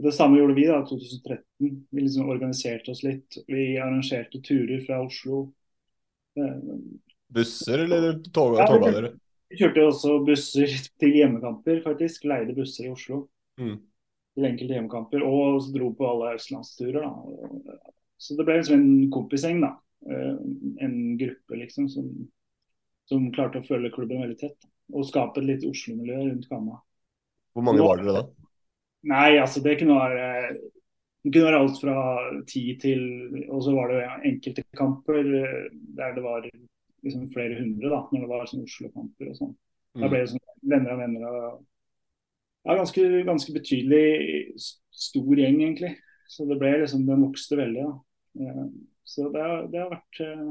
Det 0.00 0.12
samme 0.16 0.38
gjorde 0.38 0.54
vi 0.56 0.66
da 0.66 0.78
i 0.80 0.86
2013. 0.88 1.44
Vi 1.90 2.00
liksom 2.00 2.28
organiserte 2.32 2.90
oss 2.94 3.02
litt. 3.04 3.36
Vi 3.46 3.76
arrangerte 3.78 4.40
turer 4.42 4.80
fra 4.86 5.02
Oslo. 5.04 5.52
Eh, 6.38 6.78
Busser 7.30 7.78
eller 7.84 8.18
tog, 8.32 8.56
Ja, 8.58 8.66
vi- 8.78 8.84
kjørte, 8.92 9.18
Vi 9.50 9.56
kjørte 9.58 9.82
også 9.86 10.24
busser 10.26 10.66
til 10.98 11.12
hjemmekamper, 11.12 11.82
faktisk. 11.82 12.24
Leide 12.24 12.54
busser 12.54 12.84
i 12.86 12.90
Oslo 12.92 13.28
Mm. 13.58 13.78
til 14.36 14.44
enkelte 14.44 14.74
hjemmekamper. 14.74 15.22
Og 15.26 15.60
så 15.62 15.72
dro 15.74 15.92
på 15.92 16.06
alle 16.08 16.34
østlandsturer. 16.36 17.02
da. 17.02 17.80
Så 18.18 18.36
det 18.36 18.46
ble 18.46 18.54
liksom 18.58 18.74
en 18.74 19.10
kompisgjeng, 19.10 19.60
da. 19.60 19.76
Eh, 20.08 20.36
En 20.84 21.18
gruppe 21.18 21.50
liksom 21.58 21.88
som, 21.90 22.28
som 23.06 23.30
klarte 23.32 23.60
å 23.60 23.66
følge 23.66 23.90
klubben 23.92 24.20
veldig 24.22 24.38
tett. 24.38 24.56
Og 24.94 25.04
skape 25.04 25.38
et 25.38 25.44
litt 25.44 25.64
Oslo-miljø 25.64 26.30
rundt 26.30 26.48
Kamma. 26.48 26.80
Hvor 27.54 27.62
mange 27.64 27.82
var 27.82 27.96
dere 27.96 28.12
da? 28.14 28.22
Nei, 29.08 29.38
altså 29.40 29.62
det 29.64 29.78
kunne 29.80 29.96
være 29.96 30.26
det 31.20 31.32
kunne 31.32 31.46
være 31.46 31.60
alt 31.60 31.80
fra 31.80 31.94
ti 32.48 32.62
til 32.80 33.00
Og 33.52 33.62
så 33.64 33.72
var 33.76 33.90
det 33.92 34.02
enkelte 34.28 34.64
kamper 34.76 35.18
eh, 35.20 35.66
der 35.96 36.14
det 36.16 36.22
var 36.24 36.46
liksom 37.04 37.26
flere 37.32 37.58
hundre, 37.60 37.88
da, 37.88 38.00
når 38.12 38.20
det 38.24 38.28
var 38.30 38.48
sånn 38.48 38.64
Oslo-kamper 38.66 39.30
og 39.32 39.36
sånn. 39.38 39.52
Da 39.96 40.08
ble 40.12 40.20
det 40.20 40.30
sånn 40.32 40.42
venner 40.68 40.92
av 40.92 40.98
venner. 41.00 41.26
Og, 41.28 41.62
ja, 42.68 42.76
ganske, 42.76 43.04
ganske 43.24 43.54
betydelig 43.56 44.04
stor 44.92 45.40
gjeng, 45.40 45.60
egentlig. 45.64 45.94
Så 46.28 46.44
det 46.48 46.58
ble 46.60 46.74
liksom, 46.82 47.06
den 47.08 47.24
vokste 47.24 47.56
veldig. 47.60 47.86
da. 47.88 47.94
Eh, 48.44 48.66
Så 49.08 49.30
det, 49.32 49.46
det 49.72 49.80
har 49.80 49.88
vært 49.94 50.20
eh, 50.22 50.50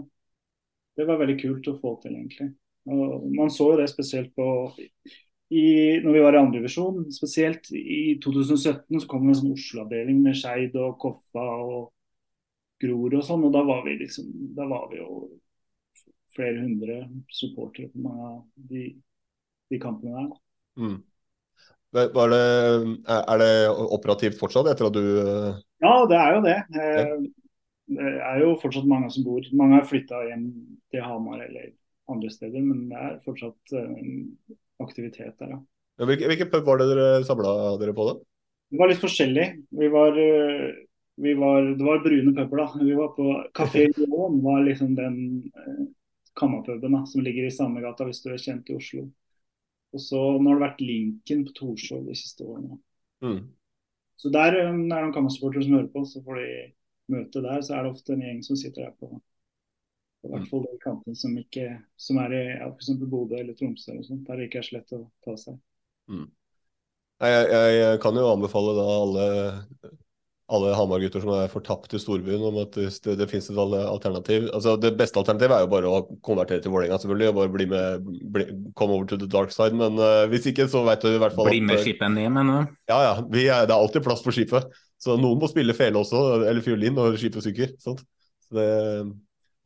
Det 0.97 1.05
var 1.07 1.21
veldig 1.21 1.37
kult 1.39 1.69
å 1.71 1.77
få 1.79 1.95
til, 2.03 2.17
egentlig. 2.17 2.49
Og 2.89 3.29
Man 3.37 3.53
så 3.53 3.69
jo 3.71 3.77
det 3.79 3.89
spesielt 3.91 4.33
på 4.35 4.47
i, 5.49 5.99
når 6.03 6.13
vi 6.13 6.23
var 6.23 6.35
i 6.35 6.41
andredivisjon. 6.41 7.07
Spesielt 7.13 7.71
i 7.73 8.17
2017 8.23 9.01
så 9.01 9.09
kom 9.09 9.25
det 9.25 9.33
en 9.33 9.39
sånn 9.41 9.55
Oslo-avdeling 9.55 10.21
med 10.23 10.37
Skeid 10.37 10.77
og 10.77 10.97
Koffa 11.01 11.45
og 11.65 11.89
Grorud 12.81 13.17
og 13.19 13.25
sånn. 13.25 13.45
Og 13.47 13.53
da 13.55 13.63
var 13.67 13.83
vi 13.87 13.97
liksom 14.03 14.29
Da 14.57 14.67
var 14.69 14.89
vi 14.91 15.01
jo 15.01 15.23
flere 16.35 16.61
hundre 16.61 17.01
supportere 17.33 17.89
på 17.91 18.03
mange 18.05 18.27
av 18.29 18.41
de, 18.69 18.83
de 19.73 19.79
kampene 19.81 20.21
der. 20.21 20.35
Mm. 20.79 20.99
Var 21.89 22.29
det, 22.29 22.45
er 23.09 23.39
det 23.41 23.53
operativt 23.97 24.37
fortsatt 24.37 24.67
etter 24.69 24.87
at 24.91 24.93
du 24.93 25.05
eh, 25.23 25.55
Ja, 25.81 25.93
det 26.05 26.19
er 26.21 26.35
jo 26.35 26.41
det. 26.45 26.57
Eh, 26.77 27.13
Det 27.89 28.11
er 28.21 28.43
jo 28.43 28.51
fortsatt 28.61 28.85
mange 28.85 29.07
som 29.09 29.23
bor 29.25 29.41
Mange 29.57 29.79
har 29.79 29.87
flytta 29.89 30.19
hjem 30.27 30.43
til 30.93 31.01
Hamar 31.01 31.41
eller 31.41 31.71
andre 32.09 32.29
steder, 32.29 32.61
men 32.61 32.83
det 32.91 32.99
er 33.01 33.15
fortsatt 33.25 33.73
eh, 33.73 34.03
aktivitet 34.83 35.35
der, 35.39 35.55
ja. 35.55 35.59
ja, 35.99 36.07
Hvilken 36.09 36.31
hvilke 36.31 36.49
pub 36.51 36.67
var 36.67 36.81
det 36.81 36.89
dere 36.91 37.23
samla 37.27 37.53
dere 37.81 37.95
på, 37.95 38.07
da? 38.09 38.17
Det 38.69 38.79
var 38.79 38.91
litt 38.91 39.01
forskjellig. 39.01 39.45
Vi 39.81 39.89
var, 39.91 40.17
eh, 40.17 40.65
vi 41.19 41.33
var 41.37 41.71
Det 41.75 41.85
var 41.85 42.03
brune 42.03 42.33
puber, 42.35 42.63
da. 42.63 42.83
Vi 42.85 42.97
var 42.97 43.13
på 43.15 43.29
Kafé 43.57 43.87
Lån, 43.97 44.41
var 44.47 44.63
liksom 44.63 44.95
den 44.95 45.15
eh, 45.55 45.85
kammerpuben 46.39 46.91
da, 46.95 47.05
som 47.05 47.23
ligger 47.25 47.47
i 47.47 47.53
samme 47.53 47.81
gata 47.81 48.07
hvis 48.07 48.21
du 48.23 48.29
er 48.31 48.41
kjent 48.41 48.69
i 48.69 48.77
Oslo. 48.77 49.07
Og 49.93 50.03
så 50.03 50.19
nå 50.37 50.51
har 50.51 50.59
det 50.59 50.67
vært 50.67 50.83
Linken 50.85 51.47
på 51.47 51.55
Torshov 51.57 52.05
de 52.05 52.17
siste 52.17 52.45
årene. 52.45 52.77
Mm. 53.25 53.41
Så 54.21 54.31
der 54.33 54.53
eh, 54.53 54.67
er 54.69 54.69
det 54.69 54.83
noen 54.85 55.15
kammersupportere 55.15 55.65
som 55.65 55.79
hører 55.79 55.89
på, 55.93 56.05
så 56.05 56.21
får 56.23 56.43
de 56.43 56.51
møte 57.15 57.43
der. 57.43 57.65
Så 57.65 57.75
er 57.75 57.83
det 57.83 57.95
ofte 57.95 58.13
en 58.15 58.23
gjeng 58.27 58.43
som 58.45 58.59
sitter 58.59 58.85
der 58.85 58.95
på 59.01 59.15
i 60.19 60.31
hvert 60.33 60.49
fall 60.49 60.65
de 60.65 60.75
kampene 60.83 61.15
som, 61.15 61.37
ikke, 61.39 61.69
som 61.99 62.19
er 62.25 62.35
i 62.35 62.43
ja, 62.49 62.67
f.eks. 62.73 62.91
Bodø 63.05 63.39
eller 63.39 63.55
Tromsø, 63.55 63.93
eller 63.93 64.03
sånt, 64.07 64.25
der 64.27 64.41
det 64.41 64.49
ikke 64.49 64.59
er 64.61 64.67
så 64.67 64.75
lett 64.75 64.95
å 64.97 65.01
ta 65.25 65.35
seg. 65.39 65.57
Mm. 66.11 66.27
Jeg, 67.19 67.47
jeg 67.75 67.99
kan 68.03 68.15
jo 68.15 68.29
anbefale 68.31 68.75
da 68.77 68.85
alle 68.95 69.25
alle 70.49 70.71
Hamar-gutter 70.73 71.21
som 71.21 71.31
er 71.35 71.51
fortapt 71.51 71.93
i 71.93 71.99
storbyen, 72.01 72.41
om 72.49 72.57
at 72.63 72.73
det, 72.73 73.15
det 73.19 73.27
finnes 73.29 73.49
et 73.51 73.59
alternativ. 73.59 74.47
Altså, 74.55 74.73
det 74.81 74.95
beste 74.97 75.21
alternativet 75.21 75.53
er 75.55 75.65
jo 75.65 75.71
bare 75.71 75.91
å 75.93 75.99
konvertere 76.25 76.63
til 76.63 76.73
Vålerenga, 76.73 76.97
selvfølgelig. 77.01 77.29
Og 77.29 77.37
bare 77.37 77.53
bli 77.53 77.67
med, 77.69 78.09
bli, 78.33 78.47
come 78.79 78.97
over 78.97 79.05
to 79.11 79.19
the 79.21 79.29
dark 79.29 79.53
side. 79.53 79.77
Men 79.77 79.99
uh, 80.01 80.25
hvis 80.31 80.49
ikke, 80.49 80.65
så 80.71 80.81
vet 80.87 81.05
du 81.05 81.11
i 81.11 81.21
hvert 81.21 81.37
fall 81.37 81.51
Bli 81.51 81.61
med 81.67 81.83
skipet 81.83 82.15
ned, 82.15 82.31
mener 82.33 82.65
du? 82.65 82.77
Ja, 82.89 82.99
ja. 83.05 83.13
Er, 83.21 83.69
det 83.69 83.75
er 83.75 83.77
alltid 83.77 84.05
plass 84.05 84.25
på 84.25 84.33
skipet. 84.33 84.73
Så 84.99 85.19
noen 85.21 85.37
må 85.39 85.47
spille 85.51 85.77
fele 85.77 86.01
også, 86.01 86.23
eller 86.41 86.65
fiolin, 86.65 86.97
når 86.97 87.19
skipet 87.21 87.45
synker. 87.45 87.77
Sant? 87.83 88.01
Så 88.49 88.57
det 88.57 88.69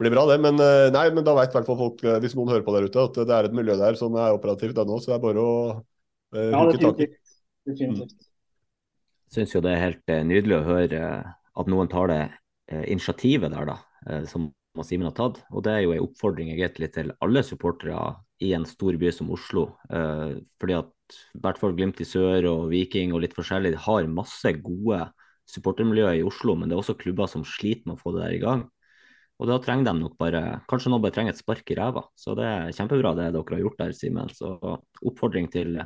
blir 0.03 0.13
bra, 0.13 0.25
det. 0.29 0.37
Men, 0.43 0.59
uh, 0.59 0.89
nei, 0.93 1.07
men 1.15 1.25
da 1.25 1.37
vet 1.39 1.53
i 1.53 1.57
hvert 1.57 1.69
fall 1.69 1.79
folk, 1.79 2.03
uh, 2.05 2.19
hvis 2.23 2.35
noen 2.39 2.51
hører 2.51 2.67
på 2.67 2.75
der 2.75 2.89
ute, 2.89 3.07
at 3.07 3.23
det 3.23 3.37
er 3.37 3.49
et 3.49 3.55
miljø 3.55 3.79
der 3.79 3.97
som 3.99 4.15
er 4.19 4.35
operativt 4.35 4.77
ennå. 4.83 4.99
Så 4.99 5.13
det 5.13 5.17
er 5.17 5.25
bare 5.25 5.47
å 5.47 5.55
ja, 6.35 6.61
huke 6.63 6.81
tak 6.81 7.03
i. 7.05 7.09
Definitivt. 7.63 8.13
Mm 8.13 8.29
syns 9.33 9.53
jo 9.55 9.61
det 9.63 9.73
er 9.73 9.87
helt 9.87 10.11
eh, 10.11 10.25
nydelig 10.27 10.59
å 10.59 10.67
høre 10.67 10.99
eh, 10.99 11.31
at 11.59 11.69
noen 11.71 11.89
tar 11.91 12.11
det 12.11 12.21
eh, 12.23 12.85
initiativet 12.91 13.53
der, 13.53 13.73
da, 13.73 13.79
som 14.29 14.51
Simen 14.81 15.05
har 15.05 15.13
tatt. 15.13 15.37
Og 15.53 15.61
det 15.65 15.69
er 15.69 15.83
jo 15.83 15.91
en 15.93 16.05
oppfordring 16.07 16.47
egentlig 16.49 16.89
til 16.95 17.11
alle 17.21 17.43
supportere 17.45 18.15
i 18.41 18.55
en 18.57 18.65
stor 18.65 18.97
by 18.97 19.11
som 19.13 19.29
Oslo. 19.31 19.67
fordi 20.57 20.73
at 20.73 21.17
i 21.37 21.41
hvert 21.43 21.59
fall 21.61 21.75
Glimt 21.77 22.01
i 22.01 22.07
sør 22.09 22.47
og 22.49 22.63
Viking 22.71 23.13
og 23.13 23.21
litt 23.21 23.35
forskjellig 23.37 23.75
har 23.85 24.09
masse 24.09 24.49
gode 24.65 24.97
supportermiljøer 25.45 26.17
i 26.17 26.25
Oslo, 26.25 26.55
men 26.57 26.67
det 26.67 26.73
er 26.73 26.81
også 26.81 26.97
klubber 26.97 27.29
som 27.29 27.45
sliter 27.45 27.85
med 27.85 27.99
å 27.99 28.01
få 28.01 28.15
det 28.15 28.23
der 28.25 28.33
i 28.33 28.41
gang. 28.41 28.65
Og 29.41 29.49
da 29.49 29.57
trenger 29.59 29.89
de 29.89 29.93
nok 29.97 30.13
bare 30.21 30.41
Kanskje 30.69 30.91
noen 30.91 31.01
bare 31.03 31.15
trenger 31.15 31.33
et 31.33 31.41
spark 31.41 31.71
i 31.73 31.77
ræva. 31.77 32.05
Så 32.15 32.35
det 32.37 32.45
er 32.47 32.73
kjempebra 32.77 33.15
det 33.17 33.31
dere 33.33 33.55
har 33.57 33.63
gjort 33.63 33.79
der, 33.81 33.93
Simen. 33.97 34.31
Så 34.31 34.55
oppfordring 35.01 35.49
til 35.51 35.79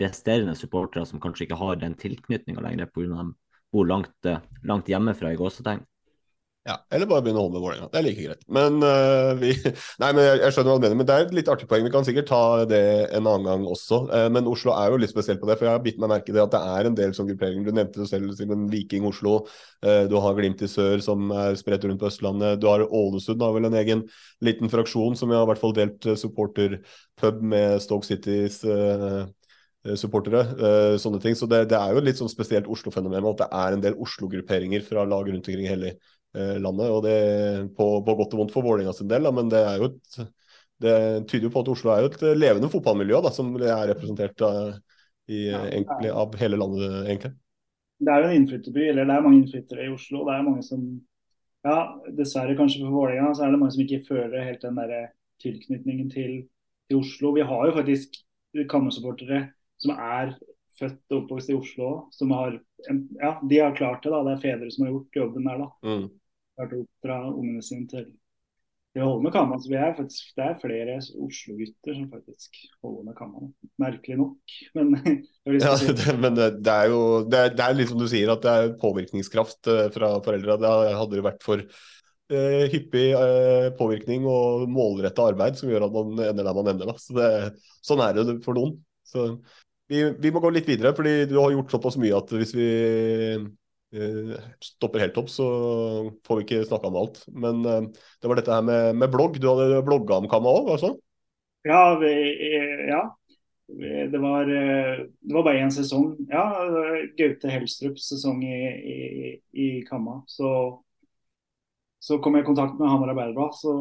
resterende 0.00 0.54
supportere 0.56 1.04
som 1.08 1.20
kanskje 1.20 1.46
ikke 1.46 1.58
har 1.60 1.80
den 1.80 1.96
tilknytninga 1.98 2.62
lenger 2.64 2.86
pga. 2.86 3.08
de 3.08 3.34
bor 3.72 3.86
langt, 3.86 4.14
eh, 4.26 4.40
langt 4.64 4.86
hjemmefra 4.86 5.32
i 5.32 5.36
gåsetegn. 5.36 5.84
Ja, 6.62 6.76
eller 6.94 7.08
bare 7.10 7.24
begynne 7.24 7.40
å 7.40 7.48
holde 7.48 7.56
med 7.56 7.64
Vålerenga. 7.64 7.88
Det 7.90 7.98
er 7.98 8.04
like 8.06 8.22
greit. 8.22 8.42
Men 8.54 8.76
uh, 8.86 9.32
vi 9.34 9.48
Nei, 10.02 10.10
men 10.14 10.20
jeg, 10.22 10.36
jeg, 10.44 10.54
skjønner 10.54 10.70
hva 10.70 10.76
du 10.78 10.84
mener. 10.84 10.98
Men 11.00 11.08
det 11.08 11.14
er 11.16 11.24
et 11.24 11.34
litt 11.34 11.48
artig 11.50 11.66
poeng. 11.70 11.82
Vi 11.82 11.90
kan 11.90 12.06
sikkert 12.06 12.28
ta 12.30 12.42
det 12.70 12.82
en 13.18 13.26
annen 13.26 13.48
gang 13.48 13.64
også. 13.66 13.98
Uh, 14.12 14.28
men 14.30 14.46
Oslo 14.46 14.70
er 14.76 14.92
jo 14.94 15.00
litt 15.02 15.10
spesielt 15.10 15.42
på 15.42 15.48
det, 15.50 15.56
for 15.58 15.66
jeg 15.66 15.74
har 15.74 15.82
bitt 15.82 15.98
meg 15.98 16.12
merke 16.12 16.30
i 16.30 16.36
det 16.36 16.44
at 16.44 16.54
det 16.54 16.60
er 16.76 16.86
en 16.86 16.98
del 17.00 17.16
sånn 17.18 17.32
grupperinger. 17.32 17.66
Du 17.66 17.74
nevnte 17.74 18.04
det 18.04 18.06
selv, 18.12 18.30
Simen. 18.38 18.68
Viking 18.70 19.08
Oslo. 19.10 19.40
Uh, 19.82 20.04
du 20.06 20.14
har 20.22 20.38
Glimt 20.38 20.62
i 20.62 20.70
sør, 20.70 21.02
som 21.02 21.34
er 21.34 21.58
spredt 21.58 21.88
rundt 21.88 21.98
på 22.04 22.12
Østlandet. 22.12 22.62
Du 22.62 22.68
har 22.70 22.86
Ålesund, 22.86 23.42
har 23.42 23.58
vel 23.58 23.66
en 23.66 23.80
egen 23.82 24.06
liten 24.46 24.70
fraksjon 24.70 25.18
som 25.18 25.34
jeg 25.34 25.42
har 25.42 25.48
i 25.48 25.50
hvert 25.50 25.64
fall 25.64 25.76
delt 25.80 26.10
supporterpub 26.22 27.42
med 27.42 27.82
Stoke 27.82 28.06
Citys 28.06 28.62
supportere. 29.98 30.46
Sånne 31.02 31.18
ting. 31.18 31.34
Så 31.34 31.50
det, 31.50 31.64
det, 31.74 31.78
er 31.82 31.90
jo 31.90 32.06
litt 32.06 32.22
sånn 32.22 32.30
spesielt 32.30 32.70
Oslo-fenomen 32.70 33.32
at 33.34 33.42
det 33.42 33.52
er 33.66 33.74
en 33.74 33.82
del 33.82 33.98
Oslo-grupperinger 33.98 34.86
fra 34.86 35.02
lag 35.02 35.26
rundt 35.26 35.42
omkring 35.50 35.66
hele 35.66 35.96
landet. 36.32 36.88
og 36.88 37.02
det 37.04 37.16
på, 37.76 37.86
på, 38.06 38.14
godt 38.16 38.32
og 38.32 38.40
vondt 38.40 38.54
for 38.54 38.64
Vålerenga 38.64 38.94
sin 38.96 39.10
del, 39.10 39.26
da, 39.28 39.32
men 39.36 39.50
det 39.52 39.60
er 39.68 39.82
jo 39.82 39.90
et 39.90 40.22
det 40.82 41.28
tyder 41.30 41.46
jo 41.46 41.52
på 41.54 41.62
at 41.62 41.70
Oslo 41.70 41.92
er 41.92 42.02
jo 42.02 42.10
et 42.10 42.22
levende 42.34 42.70
fotballmiljø 42.72 43.20
da, 43.22 43.30
som 43.34 43.52
er 43.60 43.84
representert 43.92 44.42
uh, 44.42 44.74
i, 45.30 45.44
ja, 45.52 45.62
egentlig, 45.68 46.10
av 46.10 46.36
hele 46.40 46.58
landet, 46.58 46.96
egentlig. 47.06 47.32
Det 48.02 48.10
er 48.10 48.24
jo 48.24 48.30
en 48.30 48.36
innflytterby, 48.40 48.86
eller 48.90 49.06
det 49.06 49.14
er 49.14 49.24
mange 49.26 49.40
innflyttere 49.42 49.86
i 49.86 49.92
Oslo. 49.92 50.24
Det 50.26 50.34
er 50.34 50.46
mange 50.46 50.64
som 50.66 50.86
ja, 51.62 51.76
Dessverre 52.18 52.56
kanskje 52.58 52.82
for 52.82 52.96
Vålerenga 52.96 53.34
så 53.38 53.46
er 53.46 53.52
det 53.54 53.60
mange 53.60 53.76
som 53.76 53.84
ikke 53.84 54.02
føler 54.08 54.48
helt 54.48 54.64
den 54.64 54.80
der 54.80 55.12
tilknytningen 55.42 56.08
til, 56.10 56.32
til 56.90 56.98
Oslo. 56.98 57.30
Vi 57.36 57.46
har 57.46 57.68
jo 57.68 57.76
faktisk 57.76 58.18
Kammer-supportere 58.68 59.44
som 59.80 59.94
er 59.94 60.34
født 60.80 61.14
og 61.14 61.20
oppvokst 61.20 61.52
i 61.52 61.56
Oslo, 61.56 61.92
som 62.14 62.34
har 62.34 62.58
Ja, 62.82 63.36
de 63.38 63.58
har 63.62 63.76
klart 63.78 64.02
det. 64.02 64.10
da, 64.10 64.24
Det 64.26 64.32
er 64.32 64.42
fedre 64.42 64.70
som 64.74 64.84
har 64.84 64.92
gjort 64.92 65.16
jobben 65.16 65.46
der. 65.46 65.58
da. 65.62 65.68
Mm. 65.86 66.08
Klart 66.56 66.74
å 66.76 66.82
oppdra 66.84 67.18
ungene 67.30 67.62
sine 67.64 67.88
til, 67.90 68.10
det 68.92 69.00
å 69.00 69.08
holde 69.08 69.24
med 69.24 69.32
kamma. 69.34 69.56
Så 69.60 69.70
vi 69.72 69.78
er 69.80 69.94
faktisk, 69.96 70.34
det 70.36 70.44
er 70.44 70.58
flere 70.60 70.98
Oslo-gutter 71.00 71.96
som 71.96 72.10
faktisk 72.12 72.58
holder 72.84 73.08
med 73.08 73.16
kamma. 73.16 73.48
Merkelig 73.80 74.18
nok, 74.20 74.56
men 74.76 74.92
ja, 75.62 75.72
det, 75.80 76.14
men 76.20 76.36
det, 76.36 76.50
det, 76.60 76.74
er 76.74 76.92
jo 76.92 77.00
det 77.24 77.40
er, 77.40 77.56
det 77.56 77.64
er 77.64 77.78
litt 77.78 77.92
som 77.92 78.02
du 78.02 78.06
sier, 78.10 78.34
at 78.34 78.44
det 78.44 78.52
er 78.52 78.76
påvirkningskraft 78.82 79.72
eh, 79.72 79.88
fra 79.94 80.12
foreldra. 80.24 80.58
Det 80.60 80.74
hadde 80.98 81.18
det 81.18 81.24
vært 81.24 81.46
for 81.46 81.64
uh, 81.64 82.62
hyppig 82.74 83.08
uh, 83.16 83.72
påvirkning 83.80 84.28
og 84.28 84.68
målretta 84.72 85.30
arbeid 85.32 85.56
som 85.60 85.72
gjør 85.72 85.88
at 85.88 85.96
man 85.96 86.14
ender 86.28 86.44
der 86.44 86.60
man 86.60 86.72
ender. 86.74 86.92
Da. 86.92 87.00
Så 87.00 87.16
det, 87.16 87.32
sånn 87.80 88.04
er 88.04 88.20
det 88.20 88.38
for 88.44 88.60
noen. 88.60 88.76
Så 89.08 89.30
vi, 89.88 90.04
vi, 90.20 90.30
må 90.32 90.40
gå 90.40 90.52
litt 90.52 90.68
videre, 90.68 90.92
fordi 90.96 91.24
du 91.32 91.38
har 91.40 91.52
gjort 91.52 91.72
såpass 91.72 91.98
mye 92.00 92.16
at 92.16 92.30
hvis 92.36 92.54
vi 92.56 92.68
stopper 94.62 95.02
helt 95.04 95.16
opp, 95.20 95.30
så 95.30 95.46
får 96.26 96.38
vi 96.38 96.44
ikke 96.46 96.66
snakka 96.68 96.88
om 96.88 97.00
alt. 97.02 97.22
Men 97.28 97.64
eh, 97.68 97.88
det 98.20 98.30
var 98.30 98.40
dette 98.40 98.54
her 98.54 98.64
med, 98.66 98.96
med 98.96 99.12
blogg. 99.12 99.40
Du 99.40 99.48
hadde 99.50 99.82
blogga 99.86 100.20
om 100.20 100.28
Kamma 100.30 100.54
òg, 100.60 100.70
altså? 100.76 100.94
Ja, 101.68 101.98
vi, 102.00 102.12
ja. 102.88 103.02
Det 103.72 104.18
var, 104.20 104.48
eh, 104.48 105.04
det 105.20 105.34
var 105.34 105.44
bare 105.44 105.62
én 105.64 105.72
sesong. 105.72 106.16
Ja, 106.32 106.44
Gaute 107.18 107.52
Helstrups 107.52 108.08
sesong 108.12 108.42
i, 108.44 108.58
i, 108.94 108.98
i 109.52 109.68
Kamma. 109.88 110.22
Så, 110.26 110.48
så 112.02 112.18
kom 112.18 112.36
jeg 112.36 112.44
i 112.46 112.50
kontakt 112.50 112.80
med 112.80 112.90
Hamar 112.90 113.12
Arbeiderblad, 113.14 113.56
så 113.60 113.74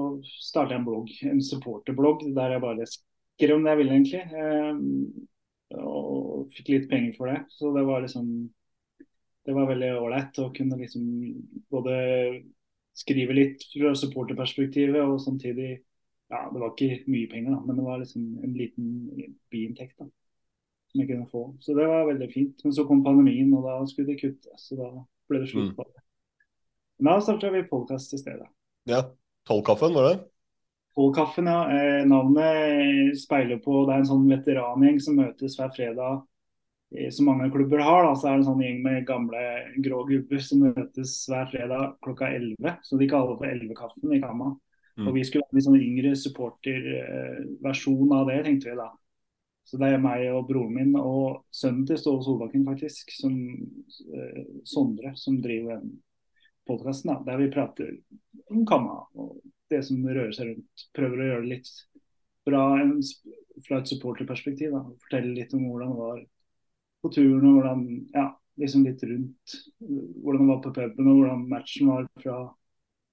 startet 0.44 0.76
jeg 0.76 0.84
en 0.84 0.88
blogg, 0.88 1.12
en 1.28 1.44
supporterblogg, 1.44 2.28
der 2.36 2.56
jeg 2.56 2.64
bare 2.64 2.88
skrev 2.92 3.58
om 3.58 3.66
det 3.66 3.74
jeg 3.74 3.82
ville, 3.82 4.00
egentlig. 4.00 4.24
Eh, 4.38 5.78
og 5.82 6.52
fikk 6.56 6.74
litt 6.74 6.90
penger 6.92 7.16
for 7.18 7.32
det. 7.32 7.46
Så 7.56 7.72
det 7.76 7.88
var 7.88 8.04
liksom 8.04 8.28
Det 9.46 9.54
var 9.58 9.70
veldig 9.72 9.92
ålreit 9.98 10.40
å 10.42 10.52
kunne 10.54 10.78
liksom 10.78 11.06
både 11.74 11.94
skrive 12.98 13.36
litt 13.36 13.64
fra 13.72 13.94
supporterperspektivet 13.98 15.02
og 15.02 15.22
samtidig 15.24 15.72
Ja, 16.32 16.46
det 16.48 16.62
var 16.62 16.70
ikke 16.72 17.12
mye 17.12 17.28
penger, 17.28 17.52
da, 17.52 17.58
men 17.66 17.76
det 17.76 17.84
var 17.84 17.98
liksom 18.00 18.28
en 18.40 18.54
liten 18.56 18.92
biinntekt 19.52 19.98
da, 20.00 20.06
som 20.88 21.02
jeg 21.02 21.10
kunne 21.10 21.28
få. 21.28 21.42
Så 21.60 21.76
det 21.76 21.88
var 21.90 22.06
veldig 22.08 22.30
fint. 22.32 22.64
Men 22.64 22.76
så 22.78 22.86
kom 22.88 23.02
pandemien, 23.04 23.50
og 23.52 23.66
da 23.68 23.74
skulle 23.90 24.14
de 24.14 24.16
kutte. 24.22 24.56
Så 24.56 24.78
da 24.80 24.88
ble 25.28 25.42
det 25.42 25.50
slutt 25.52 25.74
mm. 25.74 25.76
på 25.76 25.84
det. 25.90 26.06
Men 27.02 27.10
da 27.12 27.26
starta 27.26 27.52
vi 27.52 27.66
podkast 27.68 28.16
i 28.16 28.22
stedet. 28.22 28.48
Ja. 28.88 29.02
Tollkaffen, 29.44 29.92
var 29.98 30.08
det? 30.08 30.16
Tollkaffen, 30.96 31.52
ja. 31.52 31.60
Eh, 31.76 32.08
navnet 32.08 33.20
speiler 33.20 33.60
på 33.60 33.86
Det 33.88 33.96
er 33.96 34.04
en 34.06 34.10
sånn 34.14 34.28
veterangjeng 34.30 35.00
som 35.04 35.20
møtes 35.20 35.60
hver 35.60 35.72
fredag, 35.76 36.22
som 37.12 37.30
mange 37.30 37.50
klubber 37.54 37.84
har. 37.86 38.04
da, 38.04 38.16
så 38.16 38.28
er 38.28 38.36
det 38.36 38.42
en 38.42 38.50
sånn 38.50 38.64
gjeng 38.66 38.82
med 38.84 39.06
gamle 39.08 39.44
grå 39.86 40.02
gubber 40.10 40.42
som 40.44 40.66
møtes 40.66 41.14
hver 41.32 41.48
fredag 41.52 41.96
klokka 42.04 42.32
11. 42.36 42.80
Så 42.84 43.00
de 43.00 43.08
kaller 43.12 43.34
det 43.34 43.40
for 43.42 43.52
Elvekaffen 43.52 44.16
i 44.18 44.22
Kamma. 44.24 44.50
Mm. 45.00 45.08
Og 45.08 45.16
Vi 45.16 45.24
skulle 45.28 45.48
være 45.48 45.62
en 45.62 45.68
sånn 45.70 45.86
yngre 45.86 46.12
supporterversjon 46.20 48.12
av 48.18 48.28
det, 48.28 48.42
tenkte 48.48 48.72
vi 48.74 48.80
da. 48.82 48.90
Så 49.68 49.78
det 49.80 49.92
er 49.94 50.04
meg 50.04 50.26
og 50.34 50.50
broren 50.50 50.74
min 50.76 50.96
og 51.00 51.46
sønnen 51.54 51.86
til 51.88 52.00
Ståle 52.02 52.26
Solbakken, 52.26 52.66
faktisk, 52.68 53.14
som 53.16 53.38
eh, 54.18 54.42
Sondre, 54.68 55.14
som 55.16 55.38
driver 55.40 55.80
den 55.80 55.96
podkasten. 56.68 57.14
Der 57.28 57.40
vi 57.40 57.52
prater 57.54 57.96
om 58.52 58.66
Kamma. 58.68 59.06
og 59.16 59.40
det 59.72 59.82
som 59.88 60.04
rører 60.04 60.34
seg 60.36 60.52
rundt. 60.52 60.86
Prøver 60.96 61.22
å 61.22 61.30
gjøre 61.30 61.46
det 61.46 61.54
litt 61.54 61.72
fra, 62.48 62.62
en, 62.82 62.94
fra 63.68 63.80
et 63.80 63.92
supporterperspektiv. 63.92 64.76
Fortelle 65.06 65.36
litt 65.38 65.56
om 65.58 65.68
hvordan 65.70 65.94
det 65.94 66.02
var 66.02 66.22
på 67.02 67.12
turen, 67.14 67.46
og 67.46 67.58
hvordan, 67.58 67.86
ja, 68.16 68.26
liksom 68.62 68.86
litt 68.88 69.04
rundt. 69.08 69.56
Hvordan 69.82 70.44
det 70.44 70.50
var 70.52 70.60
på 70.64 70.74
puben, 70.76 71.08
og 71.08 71.22
hvordan 71.22 71.46
matchen 71.52 71.92
var 71.92 72.10
fra, 72.24 72.36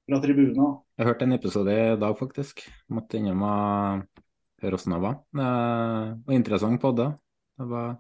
fra 0.09 0.21
tribuna. 0.25 0.73
Jeg 0.99 1.09
hørte 1.11 1.29
en 1.29 1.37
episode 1.39 1.77
i 1.79 1.97
dag, 2.01 2.19
faktisk. 2.19 2.67
Måtte 2.93 3.21
innom 3.21 3.47
og 3.47 4.05
høre 4.63 4.79
åssen 4.79 4.97
det 4.97 5.01
var. 5.05 5.19
Var 5.39 6.37
interessant 6.37 6.83
på 6.83 6.93
det. 6.99 7.11
Det 7.59 7.67
var 7.67 7.97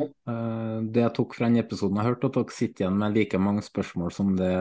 uh, 0.00 0.78
det 0.88 1.02
jeg 1.02 1.14
tok 1.18 1.34
fra 1.36 1.50
den 1.50 1.60
episoden 1.60 1.98
jeg 2.00 2.08
hørte, 2.08 2.30
at 2.30 2.38
dere 2.38 2.56
sitter 2.56 2.86
igjen 2.86 3.00
med 3.00 3.18
like 3.18 3.40
mange 3.40 3.64
spørsmål 3.64 4.14
som 4.14 4.30
det 4.38 4.54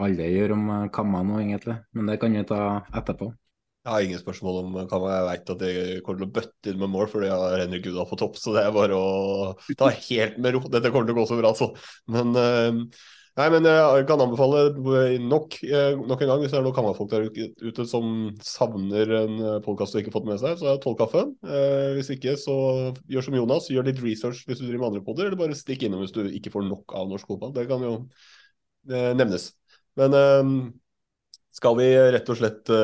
alle 0.00 0.26
gjør 0.34 0.52
om 0.56 0.66
kammer 0.92 1.24
nå, 1.24 1.38
egentlig. 1.40 1.78
Men 1.96 2.10
det 2.10 2.18
kan 2.20 2.36
vi 2.36 2.44
ta 2.48 2.60
etterpå. 3.00 3.30
Jeg 3.80 3.92
har 3.94 4.04
ingen 4.04 4.20
spørsmål 4.20 4.56
om 4.60 4.74
Kamma. 4.90 5.12
Jeg 5.14 5.28
vet 5.28 5.52
at 5.54 5.62
det 5.62 5.76
kommer 6.04 6.20
til 6.20 6.28
å 6.28 6.34
bøtte 6.36 6.72
inn 6.72 6.82
med 6.82 6.90
mål 6.92 7.06
fordi 7.08 7.30
jeg 7.30 7.38
har 7.40 7.62
Henrik 7.62 7.86
Gudal 7.86 8.08
på 8.10 8.18
topp. 8.20 8.36
Så 8.36 8.52
det 8.52 8.66
er 8.66 8.74
bare 8.76 8.98
å 8.98 9.54
ta 9.80 9.88
helt 9.88 10.36
med 10.36 10.56
ro. 10.56 10.60
Dette 10.68 10.90
kommer 10.92 11.08
til 11.08 11.16
å 11.16 11.22
gå 11.22 11.30
så 11.30 11.38
bra, 11.40 11.54
så. 11.56 11.70
Men 12.12 12.36
uh, 12.36 12.82
Nei, 13.38 13.46
men 13.54 13.64
jeg 13.64 14.04
kan 14.08 14.20
anbefale 14.20 14.64
nok, 15.22 15.54
eh, 15.62 15.94
nok 15.96 16.22
en 16.24 16.28
gang, 16.28 16.40
hvis 16.42 16.50
det 16.50 16.58
er 16.58 16.64
noen 16.66 16.74
Kamma-folk 16.76 17.12
der 17.12 17.28
ute 17.62 17.86
som 17.88 18.08
savner 18.44 19.12
en 19.20 19.38
podkast 19.64 19.94
du 19.94 20.00
ikke 20.00 20.10
har 20.10 20.16
fått 20.18 20.26
med 20.28 20.40
seg, 20.42 20.58
så 20.58 20.72
er 20.72 20.80
Tollkaffen. 20.82 21.30
Eh, 21.46 21.92
hvis 21.96 22.10
ikke, 22.16 22.34
så 22.42 22.56
gjør 23.08 23.24
som 23.24 23.38
Jonas, 23.38 23.70
gjør 23.70 23.86
litt 23.86 24.02
research 24.02 24.42
hvis 24.44 24.60
du 24.60 24.66
driver 24.66 24.82
med 24.82 24.88
andre 24.90 25.04
podder, 25.06 25.30
eller 25.30 25.40
bare 25.40 25.56
stikk 25.56 25.86
innom 25.86 26.02
hvis 26.02 26.12
du 26.12 26.24
ikke 26.26 26.52
får 26.52 26.66
nok 26.66 26.96
av 26.98 27.08
norsk 27.08 27.30
fotball. 27.30 27.54
Det 27.56 27.64
kan 27.70 27.86
jo 27.86 27.94
eh, 28.90 29.12
nevnes. 29.14 29.52
Men 30.00 30.18
skal 31.54 31.78
vi 31.80 31.88
rett 32.14 32.28
og 32.34 32.38
slett 32.38 32.74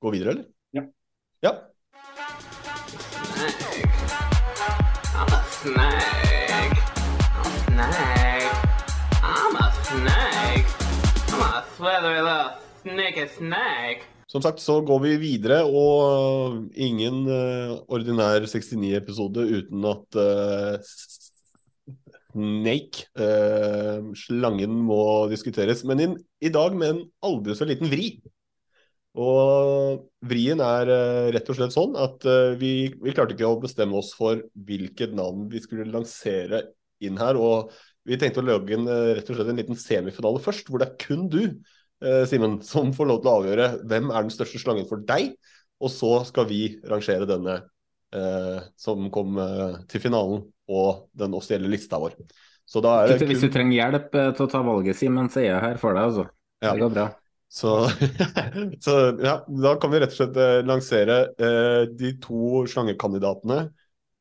gå 0.00 0.10
videre, 0.10 0.30
eller? 0.30 0.44
Ja. 0.72 0.82
ja. 1.40 1.52
I'm 5.14 5.32
a 5.32 5.42
snake. 5.60 6.78
I'm 7.40 7.46
a 7.46 7.60
snake. 7.66 8.54
I'm 9.22 9.56
a 9.56 9.66
snake. 9.84 10.68
I'm 11.32 11.42
a 11.42 11.64
slithery 11.76 12.22
little 12.22 12.50
snake 12.82 13.28
snake. 13.36 14.06
Som 14.30 14.42
sagt 14.42 14.60
så 14.62 14.78
går 14.86 15.00
vi 15.02 15.16
videre, 15.18 15.64
og 15.66 16.70
ingen 16.78 17.24
uh, 17.26 17.80
ordinær 17.90 18.46
69-episode 18.46 19.42
uten 19.58 19.88
at 19.90 20.20
eh, 20.22 20.76
uh, 20.78 21.08
Snake, 22.30 23.08
uh, 23.18 23.24
eh, 23.26 24.04
slangen, 24.14 24.76
må 24.86 25.26
diskuteres. 25.32 25.82
Men 25.82 26.00
in, 26.04 26.12
i 26.38 26.52
dag 26.54 26.76
med 26.78 26.92
en 26.92 27.00
aldri 27.26 27.56
så 27.58 27.66
liten 27.66 27.90
vri. 27.90 28.20
Og 29.18 30.04
vrien 30.30 30.60
er 30.62 30.90
eh, 30.94 31.30
rett 31.34 31.48
og 31.50 31.58
slett 31.58 31.74
sånn 31.74 31.96
at 31.98 32.26
eh, 32.30 32.52
vi, 32.60 32.72
vi 32.94 33.14
klarte 33.14 33.34
ikke 33.34 33.48
å 33.48 33.58
bestemme 33.62 33.98
oss 33.98 34.12
for 34.14 34.44
hvilket 34.54 35.16
navn 35.18 35.48
vi 35.50 35.62
skulle 35.64 35.88
lansere 35.90 36.62
inn 37.02 37.18
her. 37.18 37.40
Og 37.40 37.72
vi 38.06 38.18
tenkte 38.20 38.44
å 38.44 38.46
lage 38.46 38.76
en, 38.76 38.86
eh, 38.86 39.14
rett 39.18 39.32
og 39.32 39.40
slett 39.40 39.50
en 39.50 39.58
liten 39.58 39.78
semifinale 39.78 40.42
først, 40.44 40.70
hvor 40.70 40.82
det 40.82 40.92
er 40.92 40.98
kun 41.02 41.28
du, 41.32 41.44
Simen, 42.00 42.54
som 42.64 42.94
får 42.96 43.08
lov 43.10 43.18
til 43.20 43.28
å 43.28 43.32
avgjøre 43.42 43.64
hvem 43.84 44.06
er 44.08 44.22
den 44.24 44.32
største 44.32 44.56
slangen 44.62 44.86
for 44.88 45.02
deg. 45.04 45.34
Og 45.84 45.90
så 45.92 46.12
skal 46.28 46.46
vi 46.48 46.62
rangere 46.88 47.26
denne 47.28 47.58
eh, 48.14 48.60
som 48.80 49.08
kom 49.12 49.38
eh, 49.40 49.80
til 49.90 50.02
finalen, 50.04 50.44
og 50.70 51.10
den 51.18 51.34
offisielle 51.36 51.70
lista 51.70 51.98
vår. 52.00 52.14
Så 52.68 52.82
da 52.84 53.00
er 53.00 53.16
det 53.16 53.26
Hvis 53.30 53.42
du 53.42 53.50
trenger 53.50 53.76
hjelp 53.76 54.12
til 54.14 54.44
å 54.44 54.50
ta 54.50 54.60
valget, 54.64 54.98
Simen, 54.98 55.30
så 55.32 55.42
er 55.42 55.48
jeg 55.50 55.64
her 55.64 55.80
for 55.82 55.96
deg, 55.96 56.10
altså. 56.12 56.26
Ja. 56.60 56.74
Det 56.74 56.84
går 56.84 56.92
bra. 56.94 57.06
Så, 57.50 57.74
så 58.84 58.96
ja, 59.18 59.40
da 59.48 59.74
kan 59.82 59.90
vi 59.90 60.00
rett 60.00 60.12
og 60.14 60.18
slett 60.20 60.36
eh, 60.38 60.60
lansere 60.62 61.20
eh, 61.34 61.84
de 61.98 62.12
to 62.22 62.64
slangekandidatene. 62.70 63.64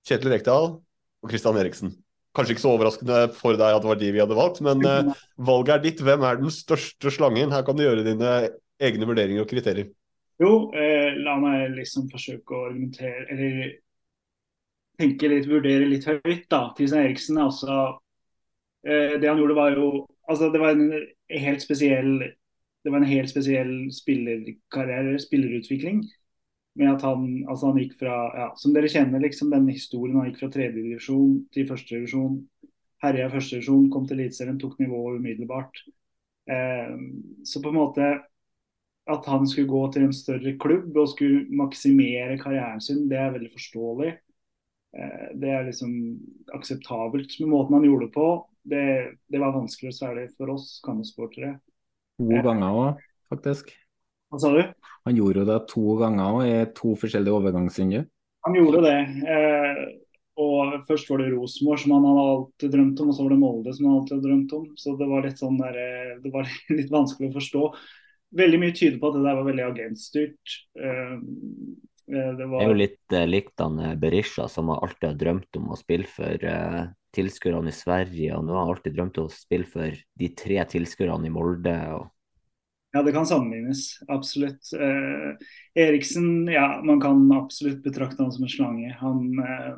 Kjetil 0.09 0.33
Rekdal 0.33 0.71
og 0.79 1.29
Christian 1.29 1.59
Eriksen. 1.61 1.93
Kanskje 2.33 2.55
ikke 2.55 2.63
så 2.63 2.71
overraskende 2.73 3.19
for 3.37 3.57
deg 3.57 3.75
at 3.75 3.83
det 3.83 3.89
var 3.89 3.99
de 3.99 4.09
vi 4.15 4.21
hadde 4.21 4.37
valgt, 4.37 4.63
men 4.65 4.81
eh, 4.85 5.11
valget 5.45 5.75
er 5.75 5.85
ditt. 5.85 6.01
Hvem 6.05 6.25
er 6.25 6.41
den 6.41 6.53
største 6.53 7.13
slangen? 7.13 7.53
Her 7.53 7.65
kan 7.67 7.77
du 7.77 7.85
gjøre 7.85 8.05
dine 8.07 8.33
egne 8.81 9.09
vurderinger 9.09 9.45
og 9.45 9.49
kriterier. 9.51 9.91
Jo, 10.39 10.69
eh, 10.73 11.13
la 11.19 11.35
meg 11.41 11.75
liksom 11.75 12.07
forsøke 12.09 12.55
å 12.55 12.65
argumentere, 12.69 13.25
eller 13.33 13.73
tenke 14.99 15.29
litt, 15.31 15.49
vurdere 15.51 15.87
litt 15.89 16.07
høyt, 16.07 16.45
da. 16.49 16.69
Christian 16.77 17.03
Eriksen, 17.03 17.41
altså 17.43 17.75
eh, 18.87 19.19
Det 19.19 19.27
han 19.29 19.37
gjorde, 19.41 19.57
var 19.57 19.77
jo 19.77 19.91
Altså, 20.29 20.51
det 20.53 20.59
var 20.61 20.75
en 20.75 20.91
helt 21.41 21.63
spesiell 21.63 22.19
det 22.89 22.93
var 22.95 23.03
en 23.03 23.11
helt 23.11 23.29
spesiell 23.29 23.73
spillerkarriere, 23.93 25.19
spillerutvikling. 25.21 25.99
Med 26.79 26.89
at 26.89 27.03
han, 27.05 27.27
altså 27.45 27.69
han 27.69 27.77
gikk 27.77 27.91
fra, 27.99 28.15
ja, 28.33 28.47
som 28.57 28.73
dere 28.73 28.89
kjenner, 28.89 29.21
liksom 29.21 29.51
den 29.53 29.67
historien. 29.69 30.17
Han 30.17 30.31
gikk 30.31 30.39
fra 30.41 30.49
tredjedivisjon 30.55 31.35
til 31.53 31.67
førstedivisjon. 31.69 32.39
Herja 33.03 33.27
i 33.27 33.33
førstedivisjon, 33.35 33.91
kom 33.93 34.09
til 34.09 34.17
Eliteserien, 34.17 34.57
tok 34.57 34.79
nivået 34.81 35.19
umiddelbart. 35.21 35.83
Eh, 36.49 36.97
så 37.45 37.61
på 37.61 37.69
en 37.69 37.77
måte 37.77 38.09
at 39.09 39.29
han 39.29 39.45
skulle 39.45 39.69
gå 39.69 39.83
til 39.93 40.07
en 40.07 40.17
større 40.17 40.55
klubb 40.61 40.97
og 40.97 41.13
skulle 41.13 41.45
maksimere 41.61 42.41
karrieren 42.41 42.81
sin, 42.81 43.05
det 43.09 43.21
er 43.21 43.37
veldig 43.37 43.53
forståelig. 43.53 44.11
Eh, 44.97 45.31
det 45.37 45.53
er 45.53 45.69
liksom 45.69 45.93
akseptabelt. 46.57 47.37
Men 47.37 47.53
måten 47.53 47.77
han 47.77 47.85
gjorde 47.85 48.09
det 48.09 48.13
på, 48.17 48.29
det, 48.65 48.85
det 49.29 49.45
var 49.45 49.53
vanskelig 49.61 49.93
å 49.93 49.99
svelge 50.01 50.29
for 50.41 50.57
oss 50.57 50.79
kammersportere. 50.85 51.59
To 52.19 52.43
ganger 52.43 52.75
òg, 52.83 53.03
faktisk. 53.31 53.71
Hva 54.29 54.39
sa 54.43 54.51
du? 54.53 54.61
Han 55.07 55.15
gjorde 55.17 55.41
jo 55.41 55.47
det 55.47 55.59
to 55.71 55.95
ganger 56.01 56.35
òg, 56.35 56.41
i 56.45 56.57
to 56.75 56.93
forskjellige 56.99 57.37
overgangsvinduer. 57.39 58.07
Han 58.47 58.57
gjorde 58.59 58.83
det. 58.85 58.97
Eh, 59.35 59.79
og 60.39 60.75
Først 60.87 61.09
var 61.11 61.23
det 61.23 61.31
Rosenborg, 61.33 61.81
som 61.81 61.95
han 61.95 62.05
hadde 62.07 62.25
alltid 62.33 62.75
drømt 62.75 63.01
om, 63.03 63.09
og 63.11 63.15
så 63.15 63.25
var 63.25 63.33
det 63.33 63.39
Molde, 63.41 63.73
som 63.75 63.87
han 63.87 63.95
alltid 63.97 64.15
hadde 64.15 64.27
drømt 64.27 64.53
om. 64.59 64.67
Så 64.79 64.93
det 64.99 65.07
var 65.09 65.25
litt 65.25 65.41
sånn 65.41 65.57
der, 65.59 65.79
eh, 65.79 66.13
det 66.23 66.33
var 66.35 66.51
litt 66.77 66.93
vanskelig 66.93 67.31
å 67.31 67.37
forstå. 67.39 67.63
Veldig 68.39 68.61
mye 68.61 68.75
tyder 68.77 68.99
på 69.01 69.09
at 69.09 69.17
det 69.17 69.25
der 69.25 69.39
var 69.39 69.49
veldig 69.49 69.65
agentstyrt. 69.71 70.55
Eh, 70.79 71.15
eh, 71.15 72.31
det, 72.37 72.45
var... 72.45 72.55
Det 72.59 72.67
er 72.67 72.71
jo 72.71 72.79
litt 72.83 73.17
eh, 73.17 73.27
likt 73.31 73.63
han 73.63 73.81
eh, 73.83 73.97
Berisha, 73.99 74.47
som 74.51 74.71
alltid 74.75 75.09
har 75.09 75.19
drømt 75.23 75.59
om 75.59 75.71
å 75.73 75.79
spille 75.79 76.07
for 76.11 76.49
eh, 76.51 76.83
tilskuerne 77.15 77.71
i 77.71 77.75
Sverige, 77.75 78.35
og 78.37 78.45
nå 78.45 78.55
har 78.55 78.65
han 78.65 78.73
alltid 78.75 78.95
drømt 78.95 79.19
om 79.21 79.29
å 79.29 79.33
spille 79.33 79.67
for 79.69 79.99
de 80.21 80.31
tre 80.37 80.63
tilskuerne 80.73 81.29
i 81.29 81.33
Molde. 81.33 81.75
og 81.95 82.09
Ja, 82.93 83.03
det 83.05 83.13
kan 83.13 83.27
sammenlignes, 83.29 83.99
absolutt. 84.09 84.71
Eh, 84.73 85.47
Eriksen, 85.77 86.47
ja, 86.49 86.81
man 86.85 87.01
kan 87.01 87.21
absolutt 87.35 87.83
betrakte 87.85 88.23
han 88.23 88.31
som 88.33 88.45
en 88.45 88.53
slange. 88.53 88.93
Han, 89.01 89.39
eh, 89.39 89.75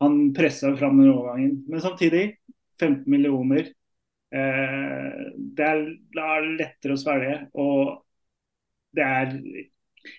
han 0.00 0.20
pressa 0.34 0.74
fram 0.76 0.98
den 0.98 1.12
overgangen. 1.12 1.64
Men 1.68 1.80
samtidig, 1.80 2.38
15 2.80 3.10
millioner. 3.10 3.70
Eh, 4.34 5.20
det 5.36 5.64
er, 5.64 5.84
er 6.18 6.48
lettere 6.58 6.94
å 6.94 7.00
svelge. 7.00 7.36
Og 7.54 7.98
det 8.94 9.04
er 9.04 9.34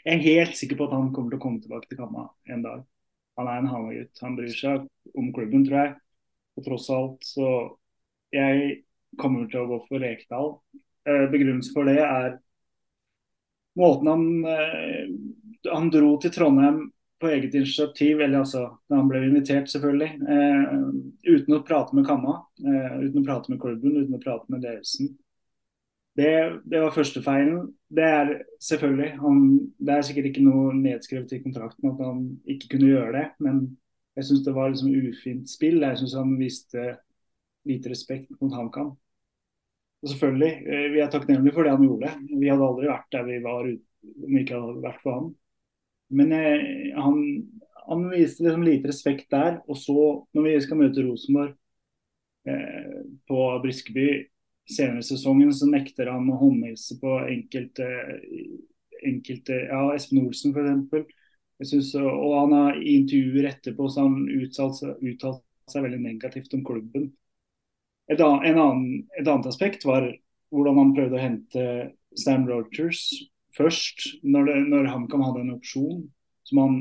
Jeg 0.05 0.19
er 0.19 0.21
helt 0.21 0.57
sikker 0.57 0.77
på 0.77 0.85
at 0.85 0.93
han 0.93 1.11
kommer 1.15 1.31
til 1.31 1.39
å 1.39 1.41
komme 1.41 1.61
tilbake 1.63 1.87
til 1.89 1.97
Kamma 1.97 2.27
en 2.51 2.61
dag. 2.61 2.83
Han 3.39 3.47
er 3.47 3.61
en 3.61 3.69
Hamar-gutt. 3.71 4.19
Han 4.21 4.35
bryr 4.37 4.51
seg 4.53 4.85
om 5.17 5.31
klubben, 5.33 5.63
tror 5.65 5.77
jeg. 5.79 5.93
Og 6.59 6.65
tross 6.65 6.89
alt, 6.91 7.23
så 7.23 7.49
jeg 8.35 8.81
kommer 9.19 9.47
til 9.49 9.63
å 9.63 9.69
gå 9.69 9.79
for 9.87 10.03
Rekdal. 10.03 10.53
Eh, 11.07 11.25
begrunnelsen 11.31 11.73
for 11.73 11.87
det 11.87 11.99
er 12.03 12.37
måten 13.79 14.09
han 14.11 14.25
eh, 14.45 15.05
Han 15.71 15.89
dro 15.91 16.13
til 16.19 16.31
Trondheim 16.35 16.89
på 17.19 17.27
eget 17.27 17.55
initiativ, 17.55 18.21
eller 18.21 18.41
altså 18.41 18.61
da 18.87 18.95
han 18.95 19.09
ble 19.09 19.25
invitert, 19.27 19.67
selvfølgelig. 19.71 20.11
Eh, 20.35 20.75
uten 21.33 21.57
å 21.57 21.63
prate 21.67 21.95
med 21.97 22.07
Kamma, 22.07 22.37
uten 22.59 23.19
å 23.19 23.25
prate 23.25 23.51
med 23.51 23.59
klubben, 23.59 23.97
uten 23.97 24.15
å 24.15 24.21
prate 24.23 24.47
med 24.47 24.63
ledelsen. 24.63 25.17
Det, 26.15 26.31
det 26.63 26.79
var 26.79 26.95
første 26.95 27.21
feilen. 27.23 27.67
Det 27.91 28.05
er 28.07 28.31
selvfølgelig 28.63 29.09
han, 29.19 29.43
Det 29.79 29.93
er 29.93 30.07
sikkert 30.07 30.29
ikke 30.31 30.45
noe 30.47 30.71
nedskrevet 30.75 31.35
i 31.35 31.41
kontrakten 31.43 31.91
at 31.91 32.01
han 32.03 32.23
ikke 32.55 32.71
kunne 32.73 32.89
gjøre 32.93 33.13
det, 33.15 33.25
men 33.43 33.61
jeg 34.17 34.25
syns 34.27 34.41
det 34.45 34.55
var 34.55 34.71
liksom 34.71 34.95
ufint 35.09 35.51
spill. 35.51 35.83
Jeg 35.85 35.99
syns 36.01 36.15
han 36.17 36.33
viste 36.39 36.87
lite 37.69 37.91
respekt 37.91 38.33
mot 38.39 38.55
HamKam. 38.55 38.95
Og 39.99 40.09
selvfølgelig, 40.09 40.51
eh, 40.71 40.87
vi 40.93 41.03
er 41.03 41.11
takknemlige 41.11 41.53
for 41.53 41.63
det 41.63 41.75
han 41.75 41.85
gjorde. 41.85 42.11
Vi 42.39 42.49
hadde 42.49 42.67
aldri 42.67 42.87
vært 42.87 43.11
der 43.11 43.23
vi 43.27 43.39
var 43.43 43.69
om 43.69 44.35
vi 44.35 44.43
ikke 44.43 44.59
hadde 44.59 44.83
vært 44.83 45.01
for 45.03 45.17
han. 45.17 45.31
Men 46.09 46.31
jeg, 46.33 46.93
han, 46.97 47.17
han, 47.85 48.05
viste 48.13 48.45
liksom 48.45 48.63
lite 48.65 48.89
respekt 48.89 49.27
der. 49.31 49.59
Og 49.67 49.77
så, 49.77 49.97
når 50.33 50.47
vi 50.47 50.55
skal 50.63 50.79
møte 50.79 51.03
Rosenborg 51.05 51.53
eh, 52.47 52.99
på 53.27 53.45
Briskeby 53.63 54.07
senere 54.69 55.03
i 55.03 55.09
sesongen, 55.09 55.51
så 55.53 55.67
nekter 55.69 56.11
han 56.13 56.29
å 56.31 56.39
håndhilse 56.39 56.99
på 57.01 57.19
enkelte, 57.27 57.87
enkelte 59.05 59.63
Ja, 59.67 59.83
Espen 59.95 60.23
Olsen 60.23 60.55
f.eks. 60.55 61.15
Synes, 61.59 61.91
og 61.99 62.33
han 62.37 62.53
har 62.55 62.77
i 62.79 62.95
intervjuer 63.01 63.49
etterpå 63.49 63.89
så 63.91 64.05
han 64.05 64.21
uttalt, 64.31 64.79
uttalt 65.03 65.41
seg 65.69 65.83
veldig 65.83 65.99
negativt 66.05 66.53
om 66.55 66.63
klubben. 66.65 67.09
Et, 68.09 68.21
annen, 68.23 69.03
et, 69.19 69.27
annet 69.27 69.49
aspekt 69.51 69.83
var 69.85 70.07
hvordan 70.53 70.79
han 70.79 70.93
prøvde 70.95 71.19
å 71.19 71.21
hente 71.21 71.65
Stan 72.17 72.47
Rogers 72.47 73.03
først, 73.57 74.21
når, 74.23 74.47
det, 74.47 74.55
når 74.71 74.89
HamKam 74.93 75.25
hadde 75.27 75.43
en 75.43 75.57
opsjon 75.57 76.05
som 76.47 76.61
han 76.63 76.77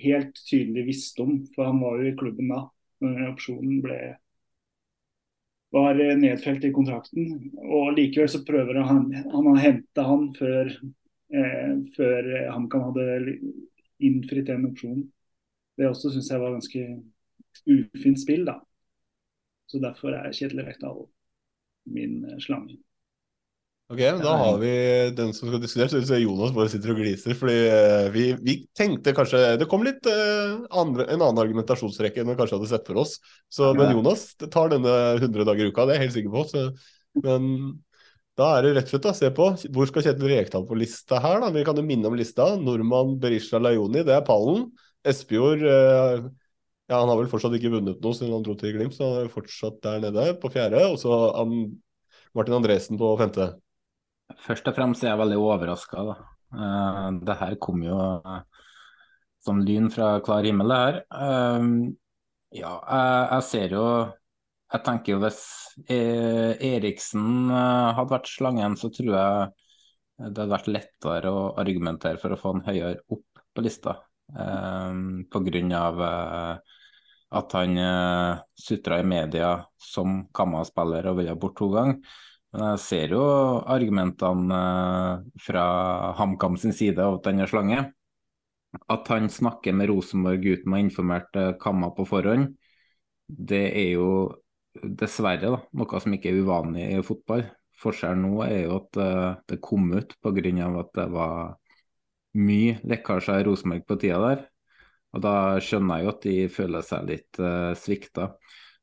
helt 0.00 0.40
tydelig 0.48 0.88
visste 0.88 1.22
om, 1.22 1.38
for 1.54 1.68
han 1.68 1.82
var 1.84 2.00
jo 2.00 2.08
i 2.10 2.16
klubben 2.18 2.50
da 2.50 2.64
når 3.04 3.28
opsjonen 3.34 3.82
ble 3.84 4.00
var 5.76 5.98
nedfelt 6.16 6.64
i 6.64 6.72
kontrakten. 6.72 7.50
Og 7.60 7.96
likevel 7.96 8.30
så 8.32 8.40
prøver 8.46 8.78
han, 8.86 9.10
han 9.12 9.48
å 9.50 9.56
hente 9.60 10.04
han 10.08 10.28
før, 10.38 10.70
eh, 11.34 11.72
før 11.96 12.30
HamKam 12.54 12.86
hadde 12.88 13.36
innfridd 14.02 14.48
den 14.50 14.66
opsjonen. 14.70 15.04
Det 15.76 15.88
også 15.88 16.12
syns 16.14 16.30
jeg 16.32 16.40
var 16.40 16.56
ganske 16.56 16.86
ufint 17.66 18.20
spill, 18.20 18.46
da. 18.48 18.58
Så 19.66 19.80
derfor 19.82 20.14
er 20.14 20.34
Kjetil 20.34 20.62
Rekdal 20.64 21.06
min 21.90 22.20
eh, 22.26 22.38
slange. 22.42 22.78
Ok, 23.86 24.00
men 24.00 24.18
Da 24.18 24.32
har 24.34 24.56
vi 24.58 24.70
den 25.14 25.30
som 25.34 25.46
skal 25.46 25.60
diskutere. 25.62 26.02
Så 26.02 26.18
Jonas 26.18 26.54
bare 26.54 26.70
sitter 26.72 26.90
og 26.90 26.98
gliser. 26.98 27.36
fordi 27.38 27.58
eh, 27.70 28.08
vi, 28.14 28.24
vi, 28.42 28.56
tenkte 28.74 29.14
kanskje 29.14 29.56
Det 29.60 29.68
kom 29.70 29.84
litt 29.86 30.06
uh, 30.10 30.66
andre, 30.74 31.06
en 31.06 31.22
annen 31.22 31.42
argumentasjonsrekke 31.44 32.22
enn 32.22 32.32
vi 32.32 32.38
kanskje 32.38 32.58
hadde 32.58 32.70
sett 32.72 32.90
for 32.90 33.02
oss. 33.04 33.18
Så, 33.46 33.70
Men 33.78 33.94
Jonas 33.94 34.32
det 34.42 34.50
tar 34.54 34.72
denne 34.74 34.96
100 35.20 35.46
dager 35.46 35.68
i 35.68 35.70
uka, 35.70 35.86
det 35.86 35.94
er 35.94 36.00
jeg 36.00 36.08
helt 36.08 36.16
sikker 36.18 36.34
på. 36.34 36.46
Så, 36.50 36.64
men 37.22 37.52
da 38.36 38.48
er 38.56 38.66
det 38.66 38.72
rett 38.76 38.88
og 38.90 38.92
slett 38.92 39.06
å 39.08 39.14
se 39.16 39.30
på 39.32 39.46
hvor 39.72 39.88
skal 39.88 40.04
Kjetil 40.04 40.28
Rekdal 40.28 40.66
på 40.68 40.76
lista 40.76 41.20
her. 41.24 41.38
da, 41.40 41.48
Vi 41.54 41.64
kan 41.64 41.78
jo 41.78 41.84
minne 41.86 42.10
om 42.10 42.16
lista. 42.18 42.50
Nordmann 42.60 43.14
Berisha 43.20 43.60
Lajoni, 43.60 44.02
det 44.04 44.12
er 44.12 44.26
pallen. 44.26 44.66
Espejord 45.06 45.62
eh, 45.64 46.26
ja, 46.90 46.98
Han 46.98 47.08
har 47.08 47.20
vel 47.20 47.30
fortsatt 47.30 47.56
ikke 47.56 47.72
vunnet 47.72 48.02
noe 48.02 48.16
siden 48.16 48.34
han 48.36 48.44
dro 48.44 48.56
til 48.58 48.74
Glimt, 48.76 48.96
så 48.96 49.08
han 49.08 49.24
er 49.24 49.32
fortsatt 49.32 49.80
der 49.86 50.02
nede 50.04 50.26
på 50.42 50.50
fjerde. 50.52 50.84
Og 50.90 51.00
så 51.00 51.16
Martin 52.36 52.58
Andresen 52.58 53.00
på 53.00 53.14
femte. 53.18 53.54
Først 54.44 54.68
og 54.68 54.76
fremst 54.76 55.04
er 55.04 55.14
jeg 55.14 55.22
veldig 55.22 55.38
overraska. 55.40 56.04
Uh, 56.52 57.08
det 57.24 57.36
her 57.40 57.56
kom 57.62 57.82
jo 57.86 57.96
uh, 57.96 58.42
som 59.42 59.62
lyn 59.64 59.88
fra 59.92 60.16
klar 60.24 60.46
himmel, 60.46 60.70
det 60.70 60.82
her. 60.82 61.00
Uh, 61.08 61.88
ja, 62.54 62.76
jeg, 62.84 63.26
jeg, 63.32 63.46
ser 63.48 63.76
jo 63.78 63.86
Jeg 64.72 64.82
tenker 64.82 65.14
jo 65.14 65.20
hvis 65.22 65.42
Eriksen 65.86 67.52
hadde 67.52 68.10
vært 68.10 68.30
slangen, 68.32 68.74
så 68.80 68.90
tror 68.90 69.12
jeg 69.12 69.52
det 70.16 70.32
hadde 70.32 70.48
vært 70.50 70.70
lettere 70.72 71.30
å 71.30 71.44
argumentere 71.60 72.18
for 72.18 72.34
å 72.34 72.38
få 72.40 72.54
han 72.54 72.64
høyere 72.66 73.04
opp 73.12 73.42
på 73.54 73.64
lista. 73.64 73.98
Eh, 74.32 75.00
Pga. 75.30 75.82
Eh, 76.08 76.76
at 77.36 77.56
han 77.58 77.78
eh, 77.78 78.38
sutra 78.54 79.00
i 79.00 79.04
media 79.06 79.50
som 79.76 80.22
Kamma-spiller 80.34 81.10
og 81.10 81.20
ville 81.20 81.36
bort 81.36 81.56
to 81.58 81.68
ganger. 81.74 82.00
Men 82.54 82.70
jeg 82.70 82.82
ser 82.86 83.14
jo 83.16 83.24
argumentene 83.66 84.60
eh, 84.62 85.26
fra 85.42 85.66
HamKam 86.16 86.56
sin 86.60 86.74
side 86.76 87.02
av 87.02 87.18
at 87.18 87.28
han 87.30 87.42
er 87.44 87.50
slange. 87.50 87.82
At 88.92 89.08
han 89.12 89.28
snakker 89.32 89.76
med 89.76 89.90
Rosenborg 89.90 90.44
uten 90.46 90.72
å 90.72 90.78
ha 90.78 90.82
informert 90.84 91.36
eh, 91.36 91.52
Kamma 91.60 91.92
på 91.96 92.06
forhånd, 92.08 92.54
det 93.26 93.64
er 93.74 93.96
jo 93.96 94.10
dessverre 94.82 95.52
da, 95.52 95.60
noe 95.76 96.00
som 96.02 96.14
ikke 96.16 96.32
er 96.32 96.42
uvanlig 96.42 96.88
i 96.94 97.04
fotball. 97.04 97.46
Forskjellen 97.76 98.24
nå 98.24 98.40
er 98.46 98.58
jo 98.64 98.76
at 98.78 98.98
uh, 99.00 99.38
det 99.48 99.60
kom 99.64 99.90
ut 99.92 100.14
pga. 100.24 100.68
at 100.80 100.92
det 100.96 101.06
var 101.12 101.56
mye 102.36 102.78
lekkasjer 102.84 103.40
i 103.40 103.46
Rosenborg 103.48 103.86
på 103.88 103.98
tida 104.00 104.20
der. 104.22 104.46
Og 105.16 105.22
da 105.24 105.34
skjønner 105.62 106.00
jeg 106.00 106.06
jo 106.06 106.12
at 106.12 106.24
de 106.24 106.36
føler 106.52 106.84
seg 106.84 107.10
litt 107.10 107.40
uh, 107.40 107.72
svikta. 107.76 108.30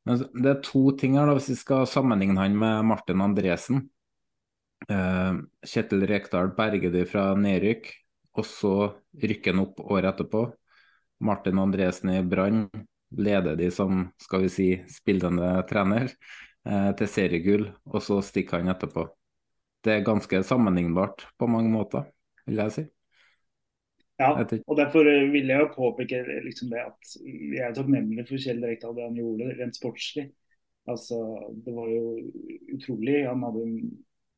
Men 0.06 0.24
det 0.36 0.50
er 0.52 0.64
to 0.66 0.84
ting 1.00 1.18
her, 1.18 1.30
da, 1.30 1.36
hvis 1.38 1.52
vi 1.54 1.60
skal 1.60 1.90
sammenligne 1.90 2.42
han 2.42 2.58
med 2.60 2.88
Martin 2.90 3.24
Andresen. 3.24 3.86
Uh, 4.90 5.44
Kjetil 5.64 6.06
Rekdal 6.10 6.52
berger 6.58 6.92
de 6.94 7.06
fra 7.08 7.32
nedrykk, 7.40 7.88
og 8.36 8.48
så 8.50 8.76
rykker 9.22 9.54
han 9.54 9.64
opp 9.64 9.80
året 9.86 10.12
etterpå. 10.12 10.48
Martin 11.24 11.62
Andresen 11.62 12.12
i 12.18 12.24
Brann 12.28 12.66
leder 13.18 13.58
de 13.60 13.70
som 13.72 14.08
skal 14.22 14.46
vi 14.46 14.52
si, 14.52 14.70
spillende 14.92 15.56
trener 15.70 16.10
eh, 16.10 16.90
til 17.00 17.10
seriegull, 17.10 17.68
og 17.90 18.04
så 18.04 18.22
stikker 18.26 18.62
han 18.62 18.74
etterpå. 18.74 19.08
Det 19.84 19.98
er 19.98 20.08
ganske 20.08 20.44
sammenlignbart 20.48 21.28
på 21.40 21.50
mange 21.52 21.72
måter, 21.72 22.08
vil 22.48 22.62
jeg 22.64 22.76
si. 22.78 22.86
Ja, 24.22 24.30
og 24.38 24.78
derfor 24.78 25.08
vil 25.34 25.50
jeg 25.50 25.60
jo 25.60 25.72
påpeke 25.74 26.22
liksom 26.46 26.70
det 26.72 26.84
at 26.86 27.14
jeg 27.26 27.64
er 27.66 27.74
takknemlig 27.76 28.28
for 28.30 28.40
Kjell 28.40 28.62
Rekdal 28.62 28.94
det 28.96 29.08
han 29.08 29.18
gjorde 29.18 29.56
rent 29.58 29.76
sportslig. 29.76 30.28
Altså, 30.88 31.18
det 31.66 31.74
var 31.74 31.90
jo 31.90 32.04
utrolig. 32.76 33.24
Han 33.26 33.44
hadde 33.48 33.64
en 33.66 33.80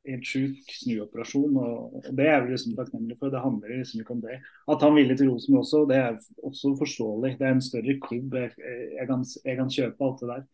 helt 0.08 0.30
sjuk 0.30 0.72
snuoperasjon. 0.80 1.58
Og, 1.62 1.98
og 2.00 2.10
Det 2.18 2.28
er 2.30 2.44
vi 2.44 2.54
liksom 2.54 2.76
takknemlige 2.78 3.20
for. 3.20 3.34
Det 3.34 3.44
handler 3.44 3.76
liksom 3.80 4.04
ikke 4.04 4.15
om 4.15 4.24
det. 4.24 4.39
At 4.72 4.86
han 4.86 4.98
ville 4.98 5.18
til 5.18 5.32
Rosenborg 5.32 5.65
også, 5.65 5.84
det 5.89 6.00
er 6.02 6.20
også 6.50 6.74
forståelig. 6.82 7.36
Det 7.39 7.48
er 7.48 7.56
en 7.56 7.65
større 7.65 7.98
klubb. 8.08 8.38
Jeg, 8.41 8.54
jeg, 9.00 9.08
kan, 9.10 9.26
jeg 9.46 9.60
kan, 9.62 9.74
kjøpe 9.78 10.10
alt 10.10 10.22
det 10.24 10.32
der. 10.34 10.46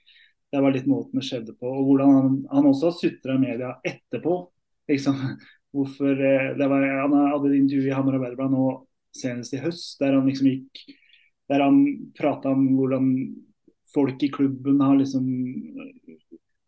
Det 0.51 0.61
var 0.65 0.75
litt 0.75 0.87
måten 0.91 1.21
det 1.21 1.27
skjedde 1.27 1.57
på. 1.59 1.71
Og 1.71 1.89
hvordan 1.89 2.15
han, 2.17 2.39
han 2.51 2.71
også 2.71 2.89
har 2.89 2.97
sutra 2.99 3.37
media 3.39 3.75
etterpå. 3.87 4.37
Liksom. 4.91 5.19
Hvorfor, 5.71 6.17
eh, 6.19 6.57
var, 6.59 6.83
han 6.83 7.13
hadde 7.15 7.53
et 7.53 7.61
intervju 7.61 7.87
i 7.87 7.93
Hamar 7.95 8.17
Arbeiderblad 8.17 8.51
nå 8.51 8.65
senest 9.15 9.55
i 9.55 9.59
høst 9.59 9.99
der 9.99 10.15
han 10.15 10.27
liksom 10.27 10.47
gikk 10.47 10.81
der 11.51 11.63
han 11.65 11.79
prata 12.15 12.53
om 12.55 12.65
hvordan 12.77 13.07
folk 13.91 14.23
i 14.23 14.29
klubben 14.31 14.79
har 14.79 14.95
liksom 14.95 15.25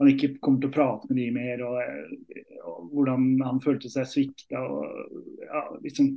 han 0.01 0.10
ikke 0.10 0.34
kommer 0.41 0.63
til 0.63 0.71
å 0.71 0.73
prate 0.73 1.10
med 1.10 1.19
de 1.19 1.27
mer, 1.36 1.62
og, 1.67 1.77
og 2.65 2.88
hvordan 2.93 3.27
han 3.45 3.62
følte 3.63 3.91
seg 3.93 4.10
svikta. 4.10 4.63
Ja, 5.45 5.63
liksom, 5.84 6.15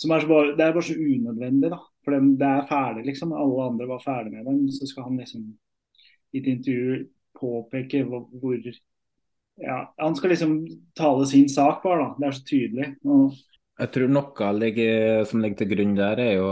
det 0.00 0.16
er 0.16 0.72
bare 0.72 0.84
så 0.84 0.96
unødvendig, 0.96 1.70
da. 1.74 1.80
For 2.04 2.16
den, 2.16 2.34
det 2.40 2.48
er 2.48 2.68
ferdig, 2.68 3.06
liksom. 3.08 3.34
Alle 3.36 3.70
andre 3.70 3.88
var 3.90 4.04
ferdig 4.04 4.32
med 4.32 4.46
dem. 4.48 4.64
Så 4.72 4.88
skal 4.88 5.08
han 5.08 5.20
liksom 5.20 5.46
i 6.32 6.40
et 6.40 6.50
intervju 6.50 7.06
påpeke 7.36 8.02
hvor, 8.08 8.26
hvor 8.40 8.56
ja, 9.56 9.94
Han 9.98 10.16
skal 10.16 10.32
liksom 10.32 10.56
tale 10.96 11.26
sin 11.26 11.48
sak, 11.48 11.82
bare. 11.82 12.04
da. 12.04 12.14
Det 12.18 12.26
er 12.26 12.38
så 12.38 12.44
tydelig. 12.50 12.88
Og, 13.04 13.36
jeg 13.76 13.92
tror 13.92 14.08
noe 14.08 14.50
ligger, 14.56 15.24
som 15.28 15.42
ligger 15.44 15.60
til 15.60 15.68
grunn 15.74 15.96
der, 15.98 16.20
er 16.22 16.30
jo 16.38 16.46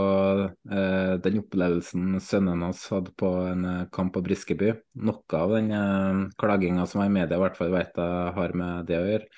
eh, 0.69 1.13
den 1.25 1.39
opplevelsen 1.41 2.19
sønnen 2.21 2.61
hans 2.67 2.83
hadde 2.93 3.15
på 3.17 3.31
en 3.49 3.65
eh, 3.65 3.87
kamp 3.95 4.13
på 4.13 4.21
Briskeby. 4.25 4.75
Noe 5.07 5.39
av 5.39 5.55
den 5.55 5.71
eh, 5.73 6.19
klaginga 6.41 6.85
som 6.89 7.01
var 7.01 7.09
i 7.09 7.15
media, 7.15 7.39
i 7.39 7.41
hvert 7.41 7.57
fall 7.57 7.73
vet 7.73 7.97
jeg 7.97 8.35
har 8.37 8.53
med 8.61 8.85
det 8.91 8.99
å 8.99 9.07
gjøre. 9.09 9.31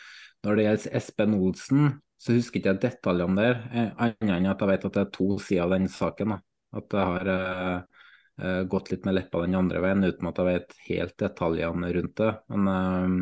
Når 0.43 0.59
det 0.59 0.65
gjelder 0.67 0.99
Espen 0.99 1.37
Olsen, 1.37 1.87
så 2.19 2.35
husker 2.35 2.59
ikke 2.59 2.73
jeg 2.73 2.83
detaljene 2.83 3.39
der, 3.39 3.63
eh, 3.71 3.89
annet 3.95 4.35
enn 4.35 4.51
at 4.51 4.65
jeg 4.65 4.71
vet 4.73 4.89
at 4.89 4.97
det 4.97 5.05
er 5.05 5.15
to 5.15 5.29
sider 5.39 5.63
av 5.63 5.77
den 5.77 5.87
saken. 5.91 6.35
Da. 6.35 6.41
At 6.81 6.91
det 6.91 7.07
har 7.11 7.31
eh, 7.33 8.03
eh, 8.43 8.61
gått 8.67 8.91
litt 8.91 9.07
med 9.07 9.15
leppa 9.15 9.45
den 9.45 9.55
andre 9.55 9.81
veien, 9.85 10.03
uten 10.03 10.27
at 10.27 10.43
jeg 10.43 10.51
vet 10.51 10.77
helt 10.89 11.17
detaljene 11.23 11.95
rundt 11.95 12.15
det. 12.19 12.31
Men 12.51 13.19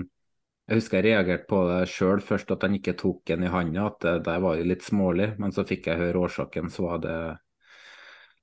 jeg 0.65 0.79
husker 0.79 0.97
jeg 0.97 1.05
reagerte 1.11 1.45
på 1.49 1.59
det 1.69 1.81
sjøl 1.91 2.21
først, 2.25 2.51
at 2.55 2.63
han 2.65 2.77
ikke 2.77 2.95
tok 2.97 3.21
den 3.29 3.45
i 3.45 3.51
handa. 3.53 3.89
At 3.91 3.99
det 4.01 4.15
der 4.25 4.39
var 4.41 4.61
litt 4.65 4.85
smålig. 4.85 5.33
Men 5.41 5.53
så 5.53 5.65
fikk 5.67 5.91
jeg 5.91 6.01
høre 6.01 6.23
årsaken, 6.25 6.71
så 6.73 6.87
var 6.87 7.03
det 7.03 7.17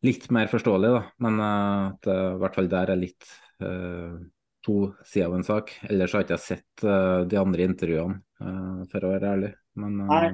litt 0.06 0.28
mer 0.34 0.50
forståelig, 0.50 0.92
da. 0.94 1.02
Men 1.26 1.42
uh, 1.42 1.90
at 1.90 2.06
det 2.06 2.20
i 2.20 2.38
hvert 2.42 2.58
fall 2.58 2.70
der 2.70 2.94
er 2.94 3.00
litt 3.00 3.26
uh, 3.62 4.14
to 4.62 4.76
sider 5.02 5.30
av 5.30 5.36
en 5.40 5.46
sak. 5.46 5.74
Ellers 5.88 6.14
har 6.14 6.22
jeg 6.22 6.30
ikke 6.30 6.42
sett 6.44 6.86
uh, 6.86 7.22
de 7.26 7.40
andre 7.42 7.66
intervjuene, 7.70 8.20
for 8.90 9.06
å 9.06 9.12
være 9.14 9.34
ærlig. 9.36 9.52
Men 9.78 9.98
Nei, 10.06 10.30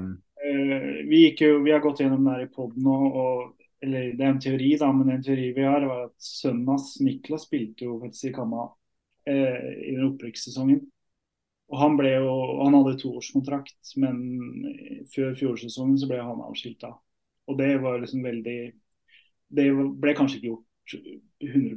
vi, 1.09 1.22
jo, 1.40 1.59
vi, 1.64 1.72
har 1.72 1.81
gått 1.85 2.01
gjennom 2.03 2.24
det 2.24 2.37
her 2.37 2.46
i 2.46 2.53
poden 2.53 2.87
og, 2.88 3.59
eller 3.85 4.12
det 4.16 4.24
er 4.24 4.33
en 4.33 4.40
teori, 4.42 4.70
da, 4.81 4.88
men 4.92 5.12
en 5.14 5.24
teori 5.24 5.51
vi 5.57 5.64
har, 5.66 5.85
var 5.87 6.09
at 6.09 6.16
sønnen 6.24 6.68
hans, 6.72 6.96
Niklas, 7.05 7.46
spilte 7.46 7.87
jo 7.87 7.98
faktisk 8.03 8.31
i 8.31 8.35
Kamma 8.35 8.64
eh, 9.29 9.68
i 9.87 9.92
den 9.94 10.09
opprykkssesongen. 10.09 10.81
Og 11.68 11.76
han, 11.83 11.98
ble 11.98 12.14
jo, 12.14 12.31
han 12.62 12.76
hadde 12.78 12.96
toårskontrakt, 13.02 13.92
men 14.00 14.20
før 15.12 15.35
fjorårssesongen 15.37 15.98
så 16.00 16.09
ble 16.09 16.20
han 16.22 16.40
avskilta. 16.46 16.94
Og 17.48 17.59
det 17.61 17.74
var 17.83 18.00
liksom 18.00 18.24
veldig 18.24 18.59
Det 19.48 19.64
ble 20.00 20.14
kanskje 20.16 20.38
ikke 20.38 20.50
gjort 20.50 20.64
100 21.44 21.76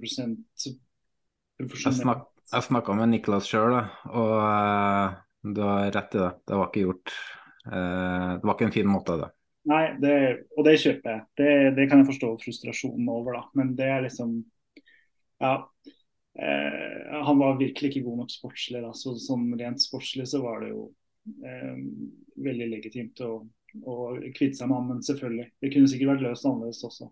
profesjonelt. 1.68 2.28
Jeg 2.52 2.68
snakka 2.68 2.96
med 3.00 3.14
Niklas 3.14 3.48
sjøl, 3.48 3.78
og 4.12 4.34
uh, 4.44 5.14
du 5.44 5.62
har 5.64 5.92
rett 5.96 6.18
i 6.18 6.20
det. 6.20 6.32
Det 6.48 6.58
var 6.60 6.68
ikke 6.68 6.84
gjort 6.84 7.14
uh, 7.68 8.32
Det 8.36 8.48
var 8.48 8.58
ikke 8.58 8.68
en 8.68 8.76
fin 8.76 8.92
måte, 8.92 9.16
det. 9.22 9.30
Nei, 9.72 9.84
det, 10.02 10.16
og 10.58 10.66
det 10.66 10.80
kjøper 10.82 11.14
jeg. 11.14 11.24
Det, 11.38 11.52
det 11.78 11.86
kan 11.88 12.02
jeg 12.02 12.10
forstå 12.10 12.32
frustrasjonen 12.42 13.12
over, 13.14 13.38
da. 13.38 13.44
Men 13.60 13.76
det 13.78 13.92
er 13.92 14.08
liksom 14.08 14.40
Ja 15.42 15.54
eh, 15.54 15.68
han 16.32 17.40
var 17.42 17.58
virkelig 17.60 17.90
ikke 17.92 18.06
god 18.06 18.22
nok 18.22 18.32
sportslig. 18.32 18.80
Da. 18.84 18.94
Så, 18.96 19.18
sånn 19.20 19.50
rent 19.60 19.82
sportslig 19.84 20.28
så 20.32 20.40
var 20.44 20.62
det 20.64 20.70
jo 20.72 20.86
eh, 21.44 21.82
veldig 22.42 22.68
legitimt 22.72 23.22
å, 23.26 23.34
å 23.84 23.96
kvitte 24.36 24.62
seg 24.62 24.70
med 24.70 24.78
ham, 24.78 24.88
men 24.94 25.04
selvfølgelig. 25.06 25.50
Det 25.60 25.72
kunne 25.74 25.92
sikkert 25.92 26.14
vært 26.14 26.26
løst 26.28 26.48
annerledes 26.48 26.84
også. 26.88 27.10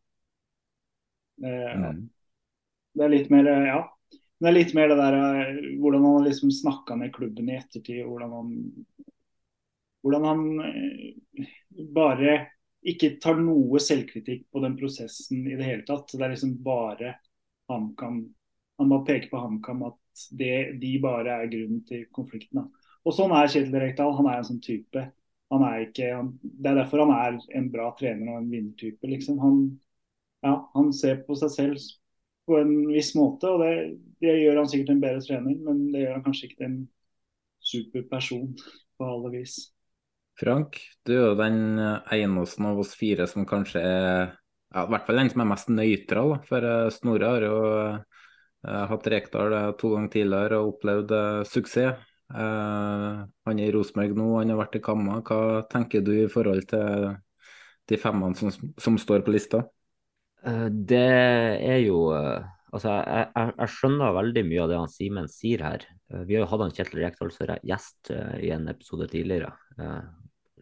Eh, 1.44 1.76
mm. 1.84 2.04
Det 2.96 3.06
er 3.06 3.14
litt 3.14 3.34
mer, 3.34 3.50
ja. 3.68 3.82
Det 4.40 4.48
er 4.48 4.56
litt 4.56 4.72
mer 4.78 4.92
det 4.92 5.00
der 5.00 5.18
eh, 5.20 5.58
hvordan 5.82 6.08
han 6.08 6.30
liksom 6.30 6.52
snakka 6.56 6.96
med 7.00 7.14
klubben 7.16 7.52
i 7.52 7.58
ettertid. 7.60 8.06
Hvordan 8.08 8.36
han, 8.38 8.56
hvordan 10.06 10.30
han 10.30 10.46
eh, 10.64 11.52
bare 11.96 12.40
ikke 12.90 13.18
tar 13.20 13.40
noe 13.42 13.82
selvkritikk 13.84 14.46
på 14.52 14.62
den 14.64 14.78
prosessen 14.80 15.44
i 15.44 15.58
det 15.60 15.68
hele 15.68 15.84
tatt. 15.88 16.14
Det 16.16 16.24
er 16.24 16.32
liksom 16.34 16.56
bare 16.64 17.18
han 17.70 17.92
han 18.80 18.92
bare 18.92 19.06
peker 19.08 19.32
på 19.32 19.42
HamKam 19.44 19.86
at 19.90 20.26
det, 20.40 20.80
de 20.82 20.94
bare 21.04 21.42
er 21.44 21.52
grunnen 21.52 21.84
til 21.88 22.06
konflikten. 22.16 22.68
Og 23.08 23.16
sånn 23.16 23.34
er 23.36 23.50
Kjetil 23.52 23.80
Rekdal. 23.80 24.16
Han 24.18 24.30
er 24.30 24.40
en 24.40 24.48
sånn 24.48 24.62
type. 24.64 25.06
Er 25.50 25.84
ikke, 25.84 26.12
han, 26.14 26.34
det 26.44 26.72
er 26.72 26.78
derfor 26.78 27.04
han 27.04 27.14
er 27.16 27.40
en 27.58 27.70
bra 27.74 27.90
trener 27.98 28.36
og 28.36 28.42
en 28.42 28.52
vinnertype. 28.52 29.10
Liksom. 29.10 29.40
Han, 29.44 29.64
ja, 30.46 30.54
han 30.76 30.92
ser 30.96 31.24
på 31.26 31.38
seg 31.40 31.54
selv 31.56 31.88
på 32.50 32.60
en 32.60 32.74
viss 32.90 33.12
måte, 33.18 33.50
og 33.50 33.62
det, 33.62 33.74
det, 34.24 34.40
gjør 34.42 34.64
han 34.64 34.70
sikkert 34.70 34.96
en 34.96 35.02
bedre 35.04 35.22
trener, 35.22 35.58
men 35.68 35.84
det 35.94 36.02
gjør 36.02 36.16
han 36.16 36.24
kanskje 36.26 36.48
ikke 36.48 36.58
til 36.58 36.68
en 36.70 36.80
super 37.70 38.06
person 38.10 38.48
på 38.98 39.10
alle 39.10 39.34
vis. 39.36 39.58
Frank, 40.40 40.80
du 41.06 41.14
er 41.14 41.26
jo 41.28 41.38
den 41.38 41.60
eneste 41.78 42.64
av 42.66 42.80
oss 42.82 42.96
fire 42.98 43.28
som 43.30 43.46
kanskje 43.46 43.84
er 43.84 44.32
ja, 44.74 44.86
i 44.86 44.90
hvert 44.94 45.06
fall 45.06 45.20
den 45.20 45.30
som 45.34 45.44
er 45.44 45.50
mest 45.50 45.72
nøytral. 45.74 46.36
For 46.48 46.66
eh, 46.66 46.90
Snorre 46.94 47.32
har 47.34 47.46
jo 47.46 47.60
jeg 48.60 48.76
har 48.76 48.90
hatt 48.92 49.08
Rekdal 49.08 49.56
eh, 49.56 49.72
to 49.80 49.94
ganger 49.94 50.12
tidligere 50.14 50.60
og 50.60 50.76
opplevd 50.76 51.16
uh, 51.16 51.48
suksess. 51.48 52.06
Uh, 52.30 53.26
han 53.48 53.58
er 53.58 53.72
i 53.72 53.74
Rosenborg 53.74 54.18
nå, 54.20 54.28
han 54.38 54.52
har 54.52 54.60
vært 54.60 54.78
i 54.78 54.84
Kamma. 54.86 55.22
Hva 55.26 55.64
tenker 55.72 56.04
du 56.06 56.12
i 56.18 56.30
forhold 56.30 56.68
til 56.70 57.08
de 57.90 57.98
femmene 57.98 58.38
som, 58.38 58.52
som 58.78 59.00
står 59.02 59.24
på 59.26 59.34
lista? 59.34 59.64
Det 60.40 61.04
er 61.04 61.82
jo 61.84 62.08
Altså, 62.70 62.92
jeg, 63.02 63.26
jeg, 63.34 63.54
jeg, 63.58 63.72
skjønner 63.74 64.12
veldig 64.14 64.42
mye 64.46 64.60
av 64.62 64.68
det 64.70 64.76
han 64.78 64.92
Simen 64.94 65.26
sier 65.34 65.64
her. 65.66 65.86
vi 66.30 66.36
har 66.38 66.44
jo 66.44 66.50
hatt 66.52 66.62
han 66.62 66.76
Kjetil 66.78 67.00
Rekdal 67.02 67.32
som 67.34 67.50
gjest 67.66 68.12
i 68.46 68.52
en 68.54 68.70
episode 68.70 69.08
tidligere. 69.10 69.50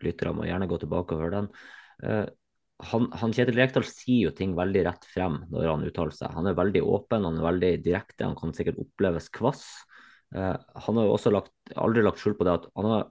Lytterne 0.05 0.37
må 0.37 0.47
gjerne 0.47 0.69
gå 0.71 0.79
tilbake 0.79 1.17
og 1.17 1.25
høre 1.25 1.41
den 1.41 2.29
han, 2.77 3.07
han, 3.17 3.33
Kjetil 3.33 3.57
Rekdal 3.57 3.85
sier 3.89 4.27
jo 4.27 4.33
ting 4.37 4.53
veldig 4.57 4.83
rett 4.85 5.05
frem 5.09 5.39
når 5.49 5.69
han 5.71 5.85
uttaler 5.87 6.13
seg. 6.13 6.33
Han 6.37 6.49
er 6.49 6.57
veldig 6.57 6.83
åpen, 6.85 7.25
han 7.25 7.39
er 7.39 7.47
veldig 7.47 7.71
direkte, 7.85 8.27
han 8.27 8.37
kan 8.37 8.53
sikkert 8.53 8.81
oppleves 8.83 9.31
kvass. 9.33 9.63
Eh, 10.35 10.53
han 10.53 10.99
har 10.99 11.07
jo 11.07 11.15
også 11.15 11.33
lagt, 11.33 11.53
aldri 11.73 12.03
lagt 12.05 12.21
skjul 12.21 12.37
på 12.37 12.45
det 12.45 12.53
at 12.59 12.67
han 12.77 12.89
har 12.91 13.07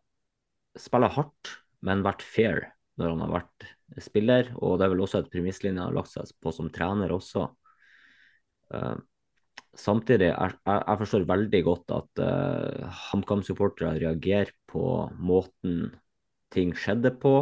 spiller 0.79 1.15
hardt, 1.17 1.57
men 1.87 2.05
vært 2.07 2.23
fair 2.23 2.63
når 3.01 3.13
han 3.13 3.25
har 3.25 3.35
vært 3.41 3.69
spiller. 4.07 4.55
Og 4.61 4.79
det 4.79 4.87
er 4.87 4.95
vel 4.95 5.05
også 5.05 5.25
et 5.25 5.33
premisslinje 5.33 5.83
han 5.83 5.91
har 5.91 5.99
lagt 5.99 6.15
seg 6.15 6.31
på 6.43 6.55
som 6.55 6.71
trener 6.73 7.15
også. 7.17 7.49
Eh, 8.77 8.97
samtidig, 9.77 10.31
jeg, 10.31 10.57
jeg, 10.63 10.99
forstår 11.03 11.29
veldig 11.33 11.63
godt 11.67 11.97
at 11.97 12.23
eh, 12.23 13.03
HamKam-supportere 13.11 13.97
reagerer 13.99 14.55
på 14.71 14.87
måten 15.19 15.89
ting 16.55 16.71
skjedde 16.79 17.17
på. 17.19 17.35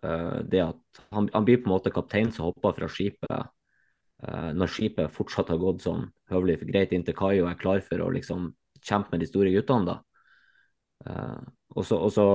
Uh, 0.00 0.40
det 0.48 0.62
at 0.64 1.00
han, 1.12 1.28
han, 1.34 1.44
blir 1.44 1.60
på 1.60 1.68
en 1.68 1.74
måte 1.74 1.92
kaptein 1.92 2.30
som 2.32 2.46
hopper 2.48 2.72
fra 2.78 2.86
skipet 2.88 3.34
uh, 3.36 4.50
når 4.56 4.72
skipet 4.72 5.12
fortsatt 5.12 5.50
har 5.52 5.60
gått 5.60 5.84
sånn 5.84 6.06
høvelig 6.32 6.62
greit 6.70 6.94
inn 6.96 7.04
til 7.04 7.16
kai 7.18 7.34
og 7.42 7.50
er 7.50 7.58
klar 7.60 7.82
for 7.84 8.00
å 8.00 8.08
liksom 8.14 8.48
kjempe 8.80 9.12
med 9.12 9.20
de 9.20 9.28
store 9.28 9.52
guttene. 9.52 9.92
da. 9.92 9.98
og 11.76 11.84
så 11.84 12.28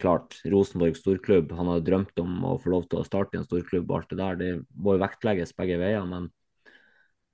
klart, 0.00 0.38
Rosenborg 0.48 0.96
storklubb, 0.96 1.52
han 1.54 1.68
har 1.70 1.84
drømt 1.84 2.18
om 2.22 2.46
å 2.48 2.54
få 2.62 2.72
lov 2.72 2.86
til 2.88 3.02
å 3.02 3.06
starte 3.06 3.36
i 3.36 3.40
en 3.40 3.46
storklubb 3.46 3.90
og 3.90 3.98
alt 3.98 4.14
det 4.14 4.18
der. 4.20 4.40
Det 4.40 4.48
må 4.80 4.96
jo 4.96 5.02
vektlegges 5.04 5.54
begge 5.58 5.76
veier, 5.82 6.08
men 6.08 6.30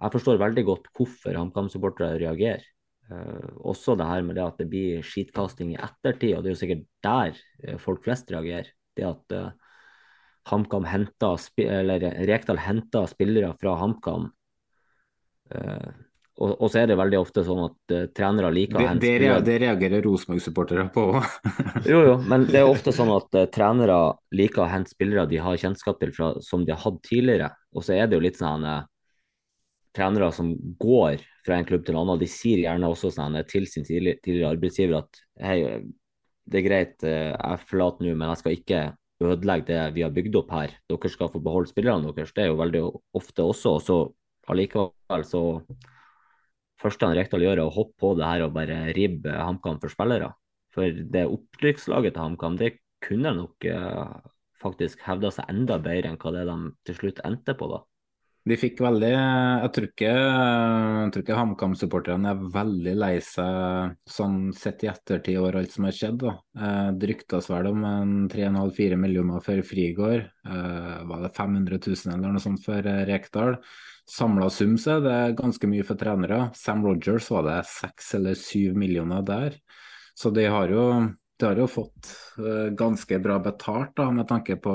jeg 0.01 0.15
forstår 0.17 0.43
veldig 0.43 0.67
godt 0.67 0.91
hvorfor 0.97 1.39
HamKam-supportere 1.39 2.19
reagerer. 2.23 2.67
Uh, 3.11 3.55
også 3.71 3.97
det 3.99 4.07
her 4.07 4.27
med 4.27 4.39
det 4.39 4.45
at 4.45 4.61
det 4.61 4.69
blir 4.71 5.07
skitkasting 5.07 5.75
i 5.75 5.81
ettertid, 5.83 6.35
og 6.37 6.43
det 6.43 6.51
er 6.51 6.57
jo 6.57 6.63
sikkert 6.65 6.87
der 7.07 7.79
folk 7.83 8.05
flest 8.07 8.31
reagerer. 8.35 8.71
Det 8.99 9.07
at 9.07 9.37
uh, 9.37 9.60
HamKam 10.49 10.87
henta, 10.89 11.35
eller 11.61 12.05
Rekdal 12.29 12.61
henta 12.65 13.05
spillere 13.11 13.53
fra 13.61 13.77
HamKam. 13.81 14.31
Uh, 15.51 15.91
og, 16.41 16.55
og, 16.55 16.69
så 16.73 16.81
er 16.81 16.89
det 16.89 16.97
veldig 16.97 17.19
ofte 17.21 17.43
sånn 17.45 17.61
at 17.67 17.93
uh, 17.93 18.05
trenere 18.17 18.51
liker 18.55 18.81
å 18.81 18.87
hente 18.87 19.05
spillere 19.05 19.43
Det 19.45 19.57
reagerer 19.61 20.05
Rosenborg-supportere 20.07 20.87
på 20.95 21.05
òg. 21.11 21.35
jo, 21.91 21.99
jo, 22.07 22.15
men 22.31 22.47
det 22.49 22.63
er 22.63 22.71
ofte 22.71 22.95
sånn 22.97 23.13
at 23.13 23.37
uh, 23.37 23.49
trenere 23.53 23.99
liker 24.37 24.65
å 24.65 24.71
hente 24.71 24.95
spillere 24.95 25.27
de 25.29 25.43
har 25.45 25.59
kjennskap 25.61 26.01
til 26.01 26.15
fra, 26.17 26.33
som 26.45 26.65
de 26.65 26.73
har 26.73 26.81
hatt 26.81 27.03
tidligere. 27.05 27.51
Og 27.77 27.85
så 27.85 27.99
er 27.99 28.09
det 28.09 28.17
jo 28.17 28.25
litt 28.25 28.41
sånn 28.41 28.65
uh, 28.65 28.87
trenere 29.97 30.31
som 30.33 30.55
går 30.81 31.21
fra 31.45 31.59
en 31.59 31.69
klubb 31.69 31.85
til 31.85 31.99
en 31.99 32.05
annen, 32.07 32.23
de 32.23 32.31
sier 32.31 32.65
gjerne 32.65 32.89
også 32.89 33.13
sånn, 33.13 33.37
til 33.51 33.69
sin 33.69 33.85
tidligere 33.85 34.55
arbeidsgiver 34.55 35.03
at 35.03 35.23
hei, 35.45 35.59
det 36.51 36.61
er 36.61 36.67
greit, 36.67 36.97
jeg 37.05 37.65
forlater 37.69 38.07
nå, 38.07 38.15
men 38.15 38.31
jeg 38.31 38.41
skal 38.41 38.55
ikke 38.55 38.81
ødelegge 39.21 39.69
det 39.69 39.81
vi 39.97 40.05
har 40.05 40.13
bygd 40.15 40.39
opp 40.41 40.53
her. 40.55 40.75
Dere 40.89 41.13
skal 41.13 41.31
få 41.33 41.43
beholde 41.45 41.71
spillerne 41.71 42.13
deres. 42.17 42.33
Det 42.33 42.45
er 42.45 42.51
jo 42.51 42.61
veldig 42.61 42.83
ofte 43.21 43.45
også. 43.45 43.75
Og 43.77 43.83
så 43.85 43.99
allikevel 44.51 45.27
så 45.29 45.43
første 46.81 47.07
han 47.07 47.19
Rekdal 47.19 47.45
gjør, 47.45 47.61
er 47.61 47.67
å 47.67 47.75
hoppe 47.75 47.99
på 48.01 48.15
det 48.19 48.29
her 48.29 48.47
og 48.47 48.55
bare 48.57 48.83
ribbe 48.97 49.35
HamKam 49.37 49.81
for 49.83 49.93
spillere. 49.93 50.33
For 50.75 51.03
det 51.15 51.27
opprykkslaget 51.29 52.15
til 52.15 52.25
HamKam, 52.25 52.57
det 52.61 52.77
kunne 53.05 53.35
nok 53.37 53.67
eh, 53.69 54.17
faktisk 54.63 55.03
hevda 55.07 55.33
seg 55.35 55.51
enda 55.53 55.81
bedre 55.83 56.13
enn 56.13 56.21
hva 56.21 56.33
det 56.37 56.47
de 56.49 56.59
til 56.89 56.99
slutt 57.01 57.23
endte 57.27 57.57
på, 57.59 57.69
da. 57.73 57.83
De 58.49 58.57
fikk 58.57 58.79
veldig 58.81 59.11
Jeg 59.13 59.71
tror 59.75 59.87
ikke, 59.91 60.13
ikke 61.21 61.37
HamKam-supporterne 61.37 62.31
er 62.33 62.47
veldig 62.55 62.95
lei 62.97 63.13
seg 63.25 63.99
sånn 64.09 64.39
sett 64.57 64.85
i 64.87 64.89
ettertid 64.89 65.37
over 65.43 65.59
alt 65.61 65.75
som 65.75 65.85
har 65.85 65.97
skjedd. 65.97 66.23
da. 66.23 66.33
Eh, 66.57 66.89
det 66.97 67.11
ryktes 67.13 67.51
vel 67.53 67.69
om 67.69 67.85
3,5-4 68.33 68.97
millioner 68.97 69.45
for 69.45 69.61
Frigård. 69.67 70.25
Eh, 70.25 70.97
var 71.11 71.27
det 71.27 71.35
500 71.37 71.81
000 71.85 72.15
eller 72.15 72.33
noe 72.33 72.43
sånt 72.47 72.65
for 72.65 72.81
eh, 72.81 73.05
Rekdal? 73.11 73.59
Samla 74.11 74.49
sum 74.51 74.75
så 74.81 74.97
er 74.97 75.05
det 75.05 75.39
ganske 75.39 75.69
mye 75.71 75.85
for 75.87 76.01
trenere. 76.01 76.49
Sam 76.57 76.83
Rogers 76.87 77.29
var 77.31 77.45
det 77.47 77.61
6 77.69 78.13
eller 78.19 78.41
7 78.41 78.73
millioner 78.73 79.23
der. 79.23 79.61
Så 80.17 80.33
de 80.33 80.49
har 80.49 80.73
jo, 80.73 80.89
de 81.37 81.47
har 81.47 81.61
jo 81.61 81.69
fått 81.71 82.09
ganske 82.77 83.21
bra 83.23 83.39
betalt 83.41 83.93
da, 83.97 84.09
med 84.11 84.27
tanke 84.29 84.57
på 84.61 84.75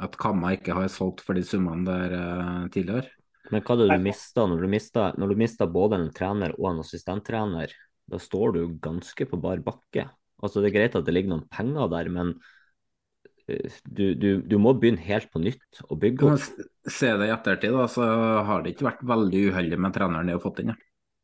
at 0.00 0.16
Kamma 0.20 0.54
ikke 0.56 0.76
har 0.76 0.88
solgt 0.92 1.24
for 1.26 1.38
de 1.38 1.44
summene 1.46 1.84
der 1.88 2.14
uh, 2.16 2.70
tidligere. 2.72 3.10
Men 3.52 3.64
hva 3.66 3.74
er 3.74 3.82
det 3.82 3.98
du 3.98 4.04
mista 4.06 4.46
når 4.48 4.64
du 4.64 4.70
mista, 4.70 5.06
når 5.18 5.32
du 5.32 5.40
mista 5.42 5.68
både 5.68 5.98
en 5.98 6.10
trener 6.14 6.54
og 6.58 6.70
en 6.70 6.82
assistenttrener? 6.84 7.74
Da 8.08 8.18
står 8.20 8.56
du 8.56 8.62
ganske 8.82 9.26
på 9.28 9.38
bar 9.40 9.62
bakke. 9.64 10.08
Altså 10.42 10.62
Det 10.62 10.70
er 10.70 10.76
greit 10.78 10.98
at 10.98 11.06
det 11.06 11.14
ligger 11.14 11.34
noen 11.34 11.48
penger 11.52 11.90
der, 11.92 12.10
men 12.12 12.34
du, 13.84 14.14
du, 14.14 14.28
du, 14.42 14.56
må 14.58 14.72
begynne 14.78 15.02
helt 15.02 15.30
på 15.32 15.42
nytt 15.42 15.82
og 15.88 15.98
bygge 16.02 16.30
opp. 16.30 16.62
Se 16.88 17.10
det 17.18 17.28
i 17.28 17.34
ettertid, 17.34 17.74
da, 17.74 17.86
så 17.90 18.06
har 18.46 18.62
det 18.62 18.74
ikke 18.74 18.88
vært 18.88 19.04
veldig 19.12 19.42
uheldig 19.50 19.78
med 19.82 19.94
treneren 19.96 20.30
de 20.30 20.36
har 20.36 20.42
fått 20.42 20.62
inn. 20.62 20.74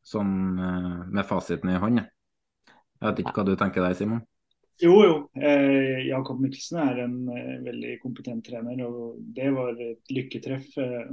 Sånn 0.05 0.33
eh, 0.59 0.97
med 1.15 1.27
fasiten 1.27 1.71
i 1.71 1.79
hånd. 1.79 2.03
Jeg 2.03 3.05
vet 3.05 3.23
ikke 3.23 3.35
hva 3.37 3.47
du 3.47 3.55
tenker 3.59 3.85
der, 3.85 3.95
Simon? 3.97 4.23
Jo, 4.79 4.93
jo. 5.03 5.15
Eh, 5.35 6.05
Jakob 6.07 6.39
Mikkelsen 6.39 6.77
er 6.79 6.99
en 7.03 7.15
eh, 7.35 7.55
veldig 7.65 7.97
kompetent 7.99 8.45
trener. 8.47 8.79
og 8.87 9.17
Det 9.35 9.49
var 9.51 9.73
et 9.75 10.13
lykketreff. 10.15 10.69
Eh, 10.79 11.09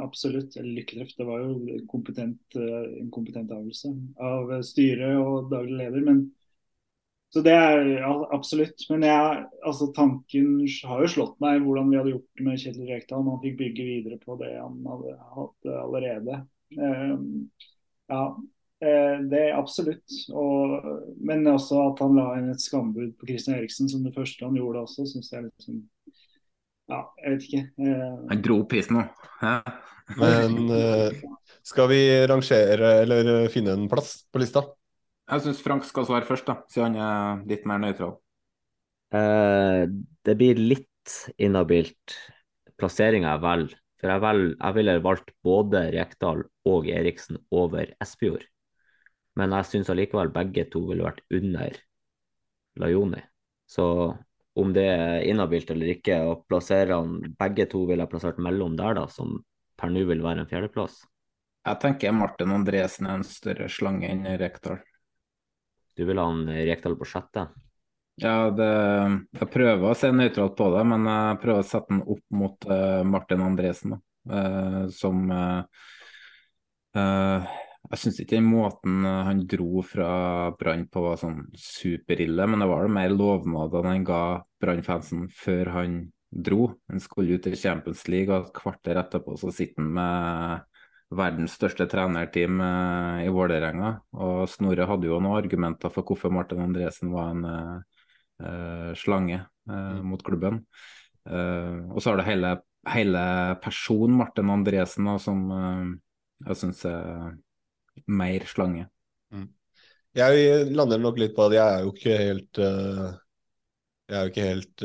absolutt. 0.00 0.56
Eller 0.56 0.78
lykketreff, 0.78 1.12
det 1.18 1.26
var 1.28 1.42
jo 1.42 1.80
kompetent, 1.90 2.40
eh, 2.56 2.86
en 3.02 3.10
kompetent 3.12 3.52
avgjørelse 3.52 3.92
av 4.16 4.54
styret 4.64 5.18
og 5.20 5.50
daglig 5.52 5.76
leder. 5.82 6.06
men 6.08 6.30
så 7.32 7.40
det 7.40 7.52
er 7.56 7.86
ja, 7.94 8.12
absolutt. 8.36 8.82
Men 8.90 9.04
jeg, 9.08 9.44
altså, 9.64 9.86
tanken 9.96 10.48
har 10.84 11.04
jo 11.04 11.12
slått 11.14 11.38
meg 11.40 11.62
hvordan 11.64 11.88
vi 11.88 11.96
hadde 11.96 12.12
gjort 12.12 12.26
det 12.36 12.44
med 12.44 12.58
Kjetil 12.60 12.90
Rekdal. 12.90 13.22
Man 13.24 13.40
fikk 13.44 13.56
bygge 13.60 13.86
videre 13.88 14.18
på 14.20 14.36
det 14.40 14.50
han 14.58 14.82
hadde 14.84 15.14
hatt 15.36 15.70
allerede. 15.78 16.42
Uh, 16.76 17.14
ja, 18.12 18.26
det 18.82 19.38
er 19.38 19.54
absolutt. 19.54 20.14
Og, 20.34 20.86
men 21.22 21.46
også 21.46 21.78
at 21.84 22.02
han 22.02 22.16
la 22.18 22.32
inn 22.40 22.50
et 22.50 22.62
skambud 22.62 23.12
på 23.18 23.28
Christian 23.28 23.58
Eriksen 23.58 23.90
som 23.90 24.02
det 24.02 24.14
første 24.16 24.46
han 24.46 24.58
gjorde 24.58 24.82
også, 24.82 25.06
syns 25.06 25.30
jeg 25.32 25.46
liksom 25.46 25.82
Ja, 26.90 27.04
jeg 27.22 27.36
vet 27.36 27.46
ikke. 27.46 27.62
Uh, 27.78 28.16
han 28.32 28.42
dro 28.42 28.58
opp 28.64 28.72
prisen 28.72 28.98
nå. 28.98 29.04
Men 30.18 30.56
eh, 30.74 31.22
skal 31.64 31.88
vi 31.92 32.00
rangere 32.28 32.90
eller 33.04 33.30
finne 33.52 33.76
en 33.78 33.88
plass 33.90 34.16
på 34.32 34.42
lista? 34.42 34.64
Jeg 35.30 35.44
syns 35.44 35.62
Frank 35.64 35.86
skal 35.88 36.06
svare 36.08 36.26
først, 36.28 36.48
da, 36.48 36.58
siden 36.72 36.98
han 36.98 37.06
er 37.06 37.44
litt 37.48 37.68
mer 37.68 37.80
nøytral. 37.80 38.16
Eh, 39.14 39.84
det 40.26 40.34
blir 40.40 40.60
litt 40.60 41.16
inhabilt 41.40 42.16
plasseringa 42.80 43.36
jeg 43.36 43.44
velger. 43.46 43.78
For 44.02 44.10
jeg, 44.10 44.22
vel, 44.24 44.40
jeg 44.56 44.74
ville 44.80 44.94
valgt 45.04 45.28
både 45.46 45.84
Rekdal 45.94 46.40
og 46.66 46.88
Eriksen 46.90 47.38
over 47.54 47.92
Espejord. 48.02 48.42
Men 49.38 49.54
jeg 49.56 49.68
syns 49.68 49.90
allikevel 49.92 50.32
begge 50.34 50.66
to 50.72 50.82
ville 50.90 51.06
vært 51.06 51.22
under 51.32 51.78
Lajoni. 52.82 53.22
Så 53.68 53.86
om 54.54 54.72
det 54.76 54.84
er 54.84 55.24
inhabilt 55.24 55.70
eller 55.72 55.94
ikke, 55.94 56.18
å 56.28 56.36
plassere 56.44 56.98
han 56.98 57.34
begge 57.40 57.66
to 57.72 57.86
ville 57.88 58.04
jeg 58.04 58.12
plassert 58.12 58.40
mellom 58.42 58.76
der, 58.76 58.98
da, 59.00 59.06
som 59.08 59.38
per 59.80 59.92
nå 59.92 60.04
vil 60.08 60.22
være 60.24 60.44
en 60.44 60.50
fjerdeplass. 60.50 61.00
Jeg 61.62 61.78
tenker 61.80 62.14
Martin 62.16 62.52
Andresen 62.52 63.08
er 63.08 63.20
en 63.20 63.26
større 63.26 63.68
slange 63.72 64.10
enn 64.10 64.26
Rekdal. 64.40 64.82
Du 65.96 66.04
vil 66.08 66.20
ha 66.20 66.26
en 66.28 66.48
Rekdal 66.50 66.98
på 66.98 67.08
sjette? 67.08 67.46
Ja, 68.20 68.50
det, 68.52 68.68
jeg 69.38 69.48
prøver 69.54 69.88
å 69.88 69.96
se 69.96 70.10
nøytralt 70.12 70.56
på 70.58 70.68
det, 70.74 70.82
men 70.90 71.08
jeg 71.08 71.38
prøver 71.42 71.62
å 71.62 71.66
sette 71.66 71.94
den 71.94 72.02
opp 72.04 72.24
mot 72.34 72.68
uh, 72.68 73.00
Martin 73.08 73.44
Andresen, 73.46 73.96
uh, 74.28 74.82
som 74.92 75.22
uh, 75.32 75.64
Jeg 77.90 77.98
syns 77.98 78.20
ikke 78.22 78.38
den 78.38 78.46
måten 78.46 79.02
han 79.04 79.42
dro 79.50 79.82
fra 79.84 80.08
Brann 80.58 80.86
på 80.88 81.02
var 81.02 81.18
sånn 81.20 81.42
superille, 81.58 82.46
men 82.48 82.62
det 82.62 82.68
var 82.70 82.86
det 82.86 82.94
mer 82.94 83.12
lovnadene 83.12 83.96
han 83.96 84.04
ga 84.06 84.22
Brann-fansen 84.62 85.26
før 85.34 85.72
han 85.74 85.96
dro. 86.32 86.70
Han 86.88 87.02
skulle 87.02 87.36
ut 87.36 87.46
i 87.50 87.56
Champions 87.58 88.06
League, 88.08 88.32
og 88.32 88.48
et 88.48 88.54
kvarter 88.56 89.00
etterpå 89.02 89.36
så 89.40 89.52
sitter 89.52 89.82
han 89.82 89.90
med 89.98 90.68
verdens 91.12 91.56
største 91.58 91.86
trenerteam 91.90 92.60
eh, 92.64 93.26
i 93.26 93.32
Vålerenga. 93.32 93.92
Og 94.16 94.46
Snorre 94.50 94.88
hadde 94.88 95.10
jo 95.10 95.20
noen 95.20 95.42
argumenter 95.42 95.92
for 95.92 96.08
hvorfor 96.08 96.32
Martin 96.32 96.62
Andresen 96.64 97.12
var 97.12 97.34
en 97.34 97.44
uh, 97.52 98.92
slange 98.98 99.42
uh, 99.70 100.00
mot 100.06 100.22
klubben. 100.24 100.62
Uh, 101.28 101.92
og 101.92 102.00
så 102.00 102.10
har 102.10 102.18
du 102.18 102.26
hele, 102.26 102.56
hele 102.90 103.24
personen 103.62 104.16
Martin 104.18 104.50
Andresen 104.50 105.10
da, 105.10 105.18
som 105.22 105.44
jeg 106.42 106.58
syns 106.58 106.86
er 106.88 107.36
mer 108.06 108.46
slange. 108.50 108.88
Mm. 109.32 109.48
Jeg 110.16 110.66
lander 110.76 111.00
nok 111.00 111.20
litt 111.20 111.36
på 111.36 111.46
at 111.46 111.56
jeg 111.56 111.76
er 111.76 111.86
jo 111.86 111.92
ikke 111.94 112.18
helt 112.20 112.62
jeg 114.12 114.18
er 114.18 114.26
jo 114.26 114.32
ikke 114.32 114.44
helt 114.44 114.82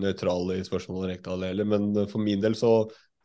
nøytral 0.00 0.48
i 0.56 0.64
spørsmålet 0.66 1.12
Rekdal 1.12 1.44
heller, 1.46 1.68
men 1.70 1.92
for 2.10 2.18
min 2.24 2.42
del 2.42 2.56
så 2.58 2.72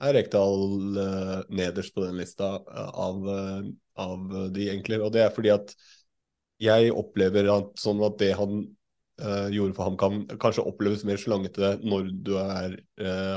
er 0.04 0.16
Rekdal 0.18 0.98
uh, 0.98 1.42
nederst 1.50 1.96
på 1.96 2.04
den 2.06 2.20
lista 2.20 2.56
uh, 2.60 2.90
av, 3.08 3.22
uh, 3.28 3.68
av, 4.02 4.26
de, 4.54 4.70
egentlig. 4.70 5.00
Og 5.02 5.14
det 5.16 5.24
er 5.24 5.36
fordi 5.36 5.54
at 5.54 5.76
jeg 6.62 6.94
opplever 6.96 7.50
at, 7.52 7.72
sånn 7.80 8.04
at 8.06 8.18
det 8.22 8.34
han 8.40 8.66
gjorde 9.16 9.78
for 9.78 9.88
HamKam, 9.88 10.16
kanskje 10.44 10.64
oppleves 10.68 11.06
mer 11.08 11.16
slangete 11.16 11.70
når 11.88 12.10
du 12.28 12.34
er 12.36 12.74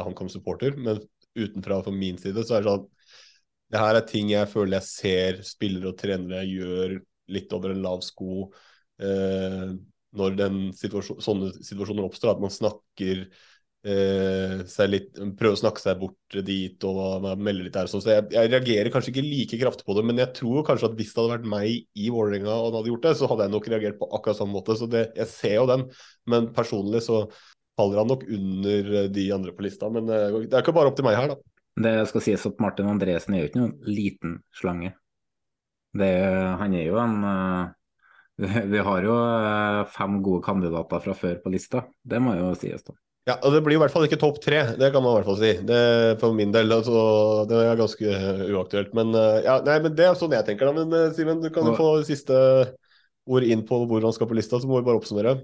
HamKam-supporter, 0.03 0.75
men 0.75 0.99
utenfra 1.39 1.77
for 1.87 1.95
min 1.95 2.19
side 2.19 2.43
så 2.43 2.57
er 2.57 2.64
det 2.64 2.73
sånn 2.73 2.89
det 3.69 3.83
her 3.83 3.99
er 3.99 4.07
ting 4.09 4.33
jeg 4.33 4.49
føler 4.51 4.79
jeg 4.79 4.89
ser 4.89 5.43
spillere 5.47 5.93
og 5.93 6.01
trenere 6.01 6.47
gjør 6.49 6.99
litt 7.35 7.53
over 7.53 7.75
en 7.75 7.85
lav 7.85 8.01
sko. 8.07 8.49
når 10.19 10.37
den 10.39 10.57
situasjon, 10.75 11.21
sånne 11.23 11.53
situasjoner 11.62 12.07
oppstår, 12.07 12.33
at 12.33 12.41
man 12.43 12.51
snakker 12.51 13.27
eh, 13.87 14.62
seg 14.69 14.91
litt, 14.91 15.11
prøver 15.39 15.57
å 15.57 15.61
snakke 15.61 15.83
seg 15.83 16.01
bort 16.01 16.39
dit 16.47 16.87
og 16.89 17.27
melde 17.39 17.66
litt 17.66 17.77
der. 17.77 17.91
Så 17.91 18.01
jeg, 18.05 18.27
jeg, 18.35 18.51
reagerer 18.53 18.93
kanskje 18.95 19.12
ikke 19.12 19.27
like 19.27 19.61
kraftig 19.61 19.87
på 19.89 19.99
det, 19.99 20.07
men 20.09 20.23
jeg 20.23 20.35
tror 20.39 20.64
kanskje 20.66 20.91
at 20.91 20.97
hvis 20.99 21.12
det 21.12 21.23
hadde 21.23 21.37
vært 21.37 21.53
meg 21.53 21.69
i 21.77 22.09
Vålerenga 22.14 22.55
og 22.55 22.71
han 22.71 22.81
hadde 22.81 22.93
gjort 22.93 23.07
det, 23.09 23.14
så 23.21 23.31
hadde 23.31 23.47
jeg 23.47 23.55
nok 23.55 23.71
reagert 23.75 24.01
på 24.01 24.11
akkurat 24.19 24.41
samme 24.41 24.57
måte. 24.57 24.79
Så 24.81 24.91
det, 24.91 25.05
jeg 25.19 25.33
ser 25.35 25.57
jo 25.61 25.69
den, 25.71 25.87
men 26.31 26.51
personlig 26.57 27.05
så 27.07 27.27
faller 27.79 28.03
han 28.03 28.11
nok 28.11 28.27
under 28.27 29.12
de 29.14 29.29
andre 29.37 29.55
på 29.55 29.69
lista. 29.69 29.93
Men 29.93 30.11
eh, 30.11 30.43
det 30.47 30.53
er 30.53 30.64
ikke 30.64 30.77
bare 30.77 30.93
opp 30.93 30.99
til 30.99 31.09
meg 31.09 31.19
her, 31.21 31.35
da. 31.35 31.47
Det 31.79 31.95
skal 32.11 32.24
sies 32.24 32.47
at 32.49 32.62
Martin 32.62 32.89
Andresen 32.91 33.37
er 33.37 33.45
jo 33.45 33.51
ikke 33.51 33.61
noen 33.62 33.74
liten 33.87 34.39
slange. 34.57 34.95
Det, 35.99 36.12
han 36.61 36.74
er 36.76 36.89
jo 36.91 36.99
en 37.01 37.18
uh, 37.24 37.74
Vi 38.72 38.81
har 38.85 39.05
jo 39.07 39.14
uh, 39.18 39.85
fem 39.91 40.18
gode 40.22 40.45
kandidater 40.47 41.05
fra 41.05 41.14
før 41.16 41.39
på 41.43 41.53
lista, 41.55 41.87
det 42.03 42.20
må 42.22 42.37
jo 42.39 42.51
sies, 42.59 42.85
da. 42.87 42.97
Ja, 43.29 43.35
og 43.45 43.53
Det 43.53 43.61
blir 43.64 43.76
i 43.76 43.81
hvert 43.83 43.93
fall 43.93 44.07
ikke 44.07 44.20
topp 44.20 44.39
tre, 44.41 44.62
det 44.81 44.89
kan 44.95 45.03
man 45.05 45.12
i 45.12 45.16
hvert 45.18 45.26
fall 45.29 45.37
si. 45.37 45.51
Det, 45.68 45.81
for 46.20 46.33
min 46.33 46.53
del. 46.55 46.70
Altså, 46.72 47.01
det 47.51 47.59
er 47.61 47.76
ganske 47.76 48.20
uaktuelt. 48.57 48.95
Men, 48.97 49.12
ja, 49.45 49.59
nei, 49.66 49.74
men 49.85 49.93
det 49.99 50.07
er 50.07 50.16
sånn 50.16 50.33
jeg 50.33 50.47
tenker. 50.47 50.70
da, 50.70 50.87
Men 50.87 51.12
Simen, 51.12 51.43
du 51.43 51.51
kan 51.53 51.68
jo 51.68 51.74
få 51.76 51.91
siste 52.09 52.39
ord 53.29 53.45
inn 53.45 53.66
på 53.68 53.83
hvor 53.85 54.07
han 54.07 54.14
skal 54.16 54.31
på 54.31 54.39
lista, 54.39 54.57
så 54.57 54.70
må 54.70 54.81
vi 54.81 54.87
bare 54.89 55.03
oppsummere. 55.03 55.35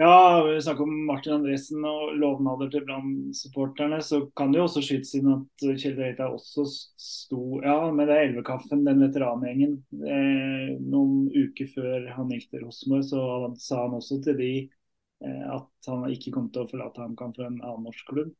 Ja, 0.00 0.44
vi 0.46 0.62
snakker 0.62 0.82
om 0.82 1.06
Martin 1.06 1.32
Andresen 1.32 1.82
og 1.82 2.12
lovnader 2.14 2.68
til 2.70 2.84
Brann-supporterne. 2.86 3.96
Så 4.06 4.20
kan 4.38 4.52
det 4.52 4.60
jo 4.60 4.66
også 4.68 4.82
skytes 4.86 5.10
inn 5.18 5.26
at 5.32 5.64
Kjell 5.82 5.96
Reita 5.98 6.28
også 6.30 6.62
sto 6.70 7.58
ja, 7.64 7.88
med 7.90 8.06
det 8.06 8.20
Elvekaffen, 8.28 8.84
den 8.86 9.02
veterangjengen. 9.02 9.72
Eh, 9.98 10.76
noen 10.78 11.26
uker 11.34 11.72
før 11.72 12.06
han 12.14 12.30
gikk 12.30 12.46
til 12.52 12.62
Rosenborg, 12.62 13.08
så 13.10 13.24
sa 13.58 13.80
han 13.88 13.98
også 13.98 14.20
til 14.22 14.38
de 14.38 14.52
eh, 14.62 15.42
at 15.56 15.90
han 15.90 16.06
ikke 16.14 16.36
kom 16.36 16.46
til 16.54 16.62
å 16.62 16.70
forlate 16.70 17.02
HamKam 17.02 17.34
for 17.34 17.48
en 17.48 17.58
annen 17.58 17.90
norsk 17.90 18.14
klubb. 18.14 18.30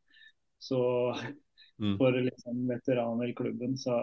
Så 0.63 0.79
mm. 1.83 1.97
for 1.99 2.23
liksom 2.23 2.63
veteraner 2.71 3.33
i 3.33 3.39
klubben, 3.43 3.75
så 3.83 3.99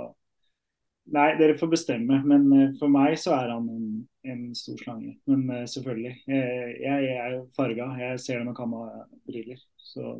Nei, 1.13 1.27
dere 1.37 1.57
får 1.57 1.69
bestemme. 1.69 2.19
Men 2.25 2.47
uh, 2.49 2.71
for 2.79 2.91
meg 2.91 3.17
så 3.21 3.35
er 3.37 3.51
han 3.53 3.67
en, 3.69 3.85
en 4.25 4.41
stor 4.57 4.79
slange. 4.81 5.13
Men 5.29 5.45
uh, 5.51 5.61
selvfølgelig. 5.69 6.15
Uh, 6.25 6.33
jeg, 6.81 7.05
jeg, 7.05 7.19
er 7.19 7.37
farga. 7.55 7.91
Jeg 8.01 8.23
ser 8.23 8.41
det 8.41 8.49
med 8.49 8.57
kamerabriller. 8.57 9.61
Så 9.85 10.17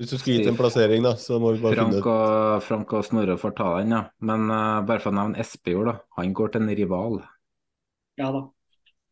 Hvis 0.00 0.12
du 0.12 0.18
skal 0.18 0.34
gi 0.34 0.44
til 0.44 0.52
en 0.52 0.60
plassering, 0.60 1.04
da, 1.06 1.14
så 1.20 1.40
må 1.40 1.54
vi 1.56 1.64
bare 1.64 1.80
Frank 1.80 1.96
finne 1.96 2.14
og, 2.14 2.62
Frank 2.66 2.94
og 2.98 3.04
Snorre 3.08 3.36
får 3.40 3.56
ta 3.56 3.74
den, 3.80 3.96
ja. 3.96 4.04
Men 4.24 4.48
bare 4.88 5.00
for 5.00 5.12
å 5.12 5.16
nevne 5.16 5.40
Espejord, 5.40 5.90
da. 5.90 5.98
Han 6.20 6.32
går 6.36 6.54
til 6.54 6.64
en 6.64 6.72
rival. 6.78 7.20
Ja 8.20 8.30
da. 8.32 8.46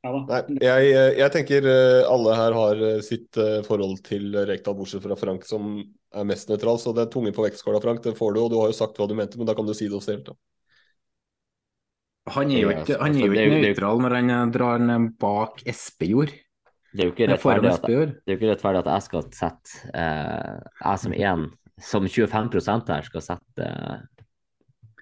Ja, 0.04 0.12
da. 0.14 0.20
Nei, 0.30 0.58
jeg, 0.62 0.92
jeg, 1.18 1.30
tenker 1.34 1.66
alle 2.06 2.36
her 2.38 2.56
har 2.56 2.82
sitt 3.04 3.36
forhold 3.66 3.98
til 4.06 4.36
Rekdal, 4.48 4.76
bortsett 4.78 5.02
fra 5.04 5.16
Frank, 5.18 5.44
som 5.48 5.80
er 6.14 6.28
mest 6.28 6.48
nøytral. 6.48 6.80
Så 6.80 6.94
det 6.96 7.04
er 7.04 7.12
tunge 7.12 7.34
på 7.36 7.44
vektskåla, 7.44 7.82
Frank. 7.84 8.04
Det 8.04 8.16
får 8.16 8.36
du, 8.36 8.44
og 8.44 8.52
du 8.52 8.60
har 8.60 8.70
jo 8.70 8.78
sagt 8.78 9.00
hva 9.00 9.08
du 9.10 9.16
mente, 9.18 9.40
men 9.40 9.48
da 9.48 9.56
kan 9.58 9.68
du 9.68 9.74
si 9.76 9.90
det 9.90 9.98
også 9.98 10.14
helt. 10.14 10.30
da. 10.30 10.38
Han 12.34 12.52
er 12.52 12.60
jo 12.62 12.74
ikke, 12.74 12.98
han 13.00 13.16
er 13.16 13.24
jo 13.24 13.32
ikke 13.32 13.62
nøytral 13.64 14.04
når 14.04 14.18
han 14.18 14.34
eh, 14.34 14.44
drar 14.54 14.82
den 14.82 15.08
bak 15.20 15.64
Espejord. 15.68 16.34
Det 16.92 17.04
er 17.04 17.10
jo 17.10 17.12
ikke 17.12 17.28
rettferdig 17.28 17.70
at, 17.70 17.82
det 17.84 17.96
er 17.98 18.34
jo 18.34 18.38
ikke 18.38 18.52
rettferdig 18.52 18.80
at 18.80 18.92
jeg 18.94 19.04
skal 19.04 19.26
sette 19.36 19.90
eh, 19.92 20.54
Jeg 20.80 21.02
som 21.02 21.16
en, 21.16 21.42
som 21.84 22.06
25% 22.08 22.94
her, 22.94 23.04
skal 23.10 23.24
sette 23.24 23.66
eh, 23.66 23.98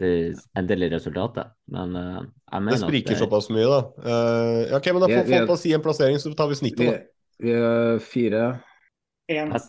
det 0.01 0.35
endelige 0.59 0.97
resultatet. 0.97 1.55
Men 1.72 1.97
eh, 1.97 2.18
jeg 2.53 2.62
mener 2.62 2.77
Det 2.77 2.83
spriker 2.83 3.14
det... 3.14 3.18
såpass 3.22 3.49
mye, 3.55 3.70
da. 3.70 3.81
Uh, 4.03 4.61
ja, 4.66 4.77
ok, 4.77 4.91
men 4.93 5.05
Da 5.05 5.09
får 5.14 5.47
folk 5.47 5.62
si 5.62 5.72
en 5.72 5.87
plassering, 5.87 6.20
så 6.20 6.35
tar 6.37 6.51
vi 6.51 6.59
snittet. 6.59 7.09
Vi, 7.39 7.47
vi 7.47 7.57
er 7.57 7.99
fire 8.03 8.45
Én. 9.31 9.51
Jeg, 9.51 9.62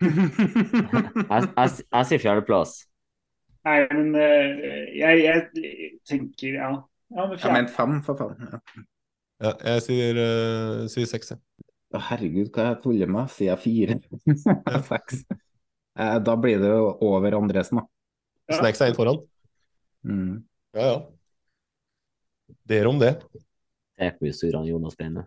jeg, 0.04 1.48
jeg, 1.56 1.70
jeg 1.92 2.06
sier 2.10 2.22
fjerdeplass. 2.22 2.76
Nei, 3.66 3.80
men 3.90 4.14
uh, 4.16 4.60
jeg, 4.96 5.24
jeg 5.24 5.96
tenker 6.08 6.60
ja. 6.60 6.70
Ja, 7.10 7.26
jeg 7.34 7.52
mente 7.54 7.74
fem, 7.74 7.98
for 8.06 8.18
faen. 8.18 8.50
Ja. 8.50 8.82
ja 9.44 9.54
jeg 9.74 9.84
sier, 9.86 10.20
uh, 10.20 10.82
sier 10.92 11.08
seks, 11.10 11.32
jeg. 11.34 11.42
Å, 11.90 12.00
herregud, 12.10 12.52
hva 12.54 12.68
jeg 12.68 12.80
tuller 12.84 13.10
med? 13.10 13.30
Sier 13.34 13.50
jeg 13.50 13.62
fire? 13.64 13.96
Seks. 14.92 15.24
Eh, 15.98 16.18
da 16.22 16.36
blir 16.38 16.60
det 16.62 16.70
jo 16.70 16.92
over 17.08 17.34
Andresen, 17.40 17.80
da. 17.80 17.86
Ja. 18.50 18.60
Snakes 18.60 18.82
er 18.84 18.92
inn 18.92 18.98
foran? 18.98 19.18
Mm. 20.06 20.36
Ja, 20.78 20.86
ja. 20.86 21.00
Dere 22.70 22.92
om 22.92 23.00
det. 23.02 23.16
Eko-surene 24.00 24.70
Jonas 24.70 24.94
Beine. 24.98 25.26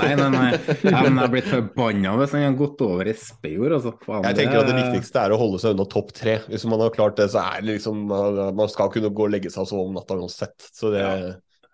Nei, 0.00 0.10
nei, 0.18 0.28
nei. 0.32 0.48
Jeg, 0.84 1.12
har 1.16 1.30
blitt 1.32 1.48
forbanna 1.50 2.16
hvis 2.20 2.34
han 2.36 2.44
har 2.46 2.58
gått 2.58 2.82
over 2.84 3.08
i 3.08 3.14
Spejord. 3.18 3.76
Altså. 3.78 3.94
jeg 4.28 4.38
tenker 4.38 4.60
at 4.60 4.68
det 4.70 4.80
viktigste 4.80 5.22
er 5.22 5.34
å 5.34 5.40
holde 5.40 5.62
seg 5.62 5.76
unna 5.76 5.86
topp 5.90 6.12
tre. 6.16 6.40
Hvis 6.50 6.66
man 6.68 6.82
har 6.84 6.92
klart 6.94 7.16
det, 7.20 7.30
så 7.32 7.44
er 7.44 7.62
det 7.62 7.78
liksom 7.78 8.04
Man 8.08 8.68
skal 8.72 8.92
kunne 8.92 9.12
gå 9.12 9.26
og 9.28 9.32
legge 9.32 9.52
seg 9.52 9.64
og 9.64 9.72
sove 9.72 9.88
om 9.88 9.96
natta 9.96 10.18
uansett. 10.18 10.70
Så 10.72 10.92
det 10.94 11.02
ja. 11.02 11.16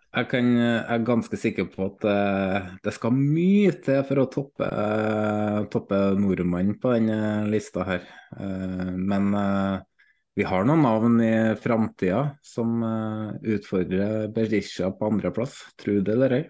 Jeg, 0.08 0.28
kan, 0.30 0.46
jeg, 0.56 0.84
er 0.88 1.02
ganske 1.04 1.38
sikker 1.38 1.66
på 1.68 1.84
at 1.90 2.06
uh, 2.08 2.70
det 2.84 2.94
skal 2.96 3.12
mye 3.12 3.74
til 3.84 4.00
for 4.08 4.22
å 4.22 4.30
toppe, 4.32 4.64
uh, 4.64 5.66
toppe 5.68 5.98
nordmannen 6.16 6.78
på 6.80 6.94
denne 6.96 7.44
lista 7.52 7.84
her. 7.86 8.06
Uh, 8.32 8.94
men 8.96 9.28
vi 10.38 10.46
har 10.48 10.64
noen 10.64 10.84
navn 10.86 11.20
i 11.20 11.34
framtida 11.58 12.22
som 12.46 12.78
utfordrer 13.42 14.28
Berisha 14.30 14.92
på 14.94 15.08
andreplass, 15.10 15.56
tro 15.82 15.98
det 15.98 16.14
eller 16.14 16.36
ei. 16.36 16.42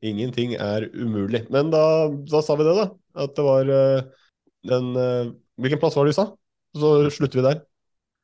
Ingenting 0.00 0.54
er 0.56 0.86
umulig. 0.96 1.44
Men 1.52 1.70
da, 1.72 2.08
da, 2.08 2.40
sa 2.42 2.56
vi 2.56 2.64
det, 2.64 2.76
da. 2.78 2.86
At 3.20 3.34
det 3.36 3.44
var 3.44 3.68
uh, 3.68 4.28
den 4.68 4.94
uh, 4.96 5.32
Hvilken 5.60 5.80
plass 5.82 5.96
var 5.96 6.08
det 6.08 6.14
du 6.14 6.16
sa? 6.16 6.30
Så 6.72 6.92
slutter 7.12 7.40
vi 7.40 7.44
der. 7.44 7.58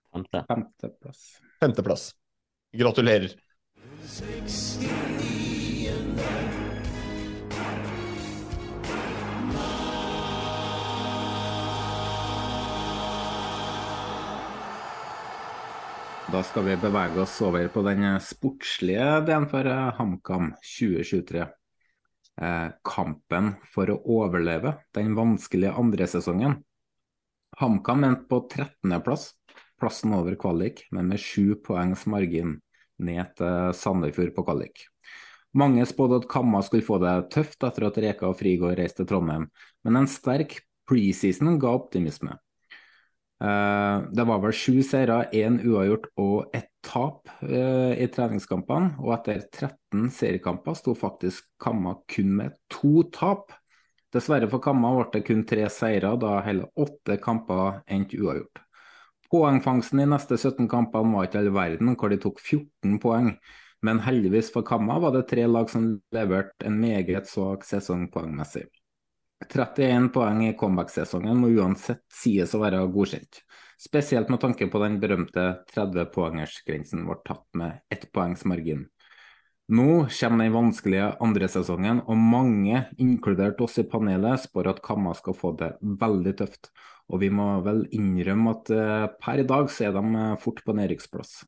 Femte. 0.09 0.45
Femteplass. 0.49 1.25
Femteplass. 1.61 2.05
Gratulerer. 2.73 3.35
Da 16.33 16.43
skal 16.43 16.65
vi 16.65 16.81
bevege 16.81 17.21
oss 17.21 17.37
over 17.45 17.69
på 17.69 17.85
den 17.85 18.09
sportslige 18.25 19.13
delen 19.29 19.51
for 19.53 19.69
HamKam 20.01 20.55
2023 20.65 21.45
eh, 22.41 22.69
kampen 22.87 23.55
for 23.73 23.91
å 23.93 24.01
overleve 24.19 24.77
den 24.97 25.15
vanskelige 25.19 25.75
andre 25.79 26.09
sesongen. 26.11 26.59
HamKam 27.57 28.05
endte 28.05 28.29
på 28.31 28.43
13.-plass, 28.53 29.31
plassen 29.81 30.15
over 30.17 30.37
kvalik, 30.41 30.85
men 30.93 31.09
med 31.13 31.23
sju 31.23 31.57
poengs 31.65 32.05
margin 32.11 32.59
ned 32.99 33.33
til 33.39 33.73
Sandefjord 33.77 34.35
på 34.37 34.45
kvalik. 34.47 34.87
Mange 35.57 35.87
spådde 35.89 36.21
at 36.21 36.29
Kamma 36.29 36.61
skulle 36.65 36.85
få 36.85 36.99
det 37.01 37.15
tøft 37.33 37.65
etter 37.65 37.87
at 37.89 38.01
Reka 38.03 38.29
og 38.29 38.37
Frigård 38.41 38.77
reiste 38.77 39.03
til 39.03 39.15
Trondheim, 39.15 39.47
men 39.87 40.01
en 40.03 40.09
sterk 40.11 40.59
preseason 40.89 41.57
ga 41.63 41.73
optimisme. 41.79 42.37
Eh, 43.45 44.03
det 44.13 44.25
var 44.25 44.41
vel 44.41 44.55
sju 44.57 44.81
seire, 44.87 45.27
én 45.37 45.59
uavgjort 45.61 46.09
og 46.17 46.57
ett 46.57 46.71
tap 46.87 47.29
uh, 47.43 47.93
i 47.93 48.07
treningskampene. 48.13 48.95
Og 49.03 49.13
etter 49.17 49.43
13 49.51 50.09
seriekamper 50.15 50.77
sto 50.79 50.95
faktisk 50.97 51.49
Kamma 51.61 51.97
kun 52.09 52.37
med 52.39 52.55
to 52.73 53.03
tap. 53.13 53.51
Dessverre 54.15 54.49
for 54.49 54.63
Kamma 54.65 54.95
ble 54.95 55.09
det 55.17 55.25
kun 55.27 55.43
tre 55.49 55.67
seire, 55.73 56.15
da 56.21 56.39
hele 56.47 56.71
åtte 56.79 57.19
kamper 57.21 57.83
endte 57.91 58.21
uavgjort. 58.23 58.63
Poengfangsten 59.27 60.01
i 60.05 60.09
neste 60.09 60.39
17 60.39 60.69
kampene 60.71 61.13
var 61.13 61.27
ikke 61.27 61.43
all 61.43 61.53
verden, 61.53 61.97
hvor 61.99 62.13
de 62.13 62.21
tok 62.23 62.39
14 62.41 63.01
poeng. 63.03 63.33
Men 63.85 64.01
heldigvis 64.07 64.53
for 64.55 64.65
Kamma 64.65 65.01
var 65.03 65.13
det 65.13 65.27
tre 65.29 65.45
lag 65.51 65.69
som 65.71 65.97
leverte 66.15 66.71
en 66.71 66.79
meget 66.81 67.29
svak 67.29 67.67
sesong 67.67 68.07
poengmessig. 68.15 68.69
31 69.53 70.11
poeng 70.15 70.43
i 70.47 70.57
comeback-sesongen 70.59 71.39
må 71.41 71.53
uansett 71.59 72.05
sies 72.13 72.55
å 72.55 72.63
være 72.63 72.83
godkjent. 72.93 73.43
Spesielt 73.81 74.31
med 74.33 74.41
tanke 74.41 74.69
på 74.73 74.81
den 74.81 74.99
berømte 75.03 75.47
30-poengersgrensen 75.75 77.05
ble 77.07 77.19
tatt 77.27 77.47
med 77.59 77.83
ett 77.93 78.09
poengs 78.13 78.47
margin. 78.49 78.87
Nå 79.67 80.07
kommer 80.07 80.45
den 80.45 80.55
vanskelige 80.55 81.09
andre 81.21 81.49
sesongen, 81.51 82.01
og 82.07 82.17
mange, 82.17 82.85
inkludert 83.03 83.61
oss 83.65 83.81
i 83.83 83.85
panelet, 83.91 84.45
spår 84.45 84.71
at 84.71 84.83
Kamma 84.85 85.15
skal 85.19 85.35
få 85.35 85.51
det 85.59 85.73
veldig 85.83 86.37
tøft. 86.39 86.71
Og 87.11 87.21
vi 87.23 87.31
må 87.35 87.49
vel 87.67 87.83
innrømme 87.95 88.55
at 88.55 88.71
uh, 88.71 89.09
per 89.23 89.43
i 89.43 89.47
dag 89.47 89.67
så 89.71 89.89
er 89.89 89.97
de 89.97 90.05
uh, 90.15 90.39
fort 90.43 90.63
på 90.63 90.75
nedrykksplass. 90.79 91.41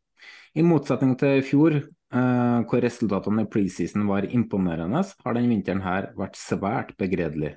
I 0.59 0.67
motsetning 0.67 1.15
til 1.19 1.39
i 1.39 1.47
fjor, 1.47 1.79
uh, 1.79 2.59
hvor 2.67 2.83
resultatene 2.83 3.47
i 3.47 3.51
preseason 3.51 4.07
var 4.11 4.27
imponerende, 4.27 5.05
har 5.07 5.39
denne 5.39 5.55
vinteren 5.55 5.85
her 5.87 6.11
vært 6.19 6.39
svært 6.39 6.93
begredelig. 6.99 7.55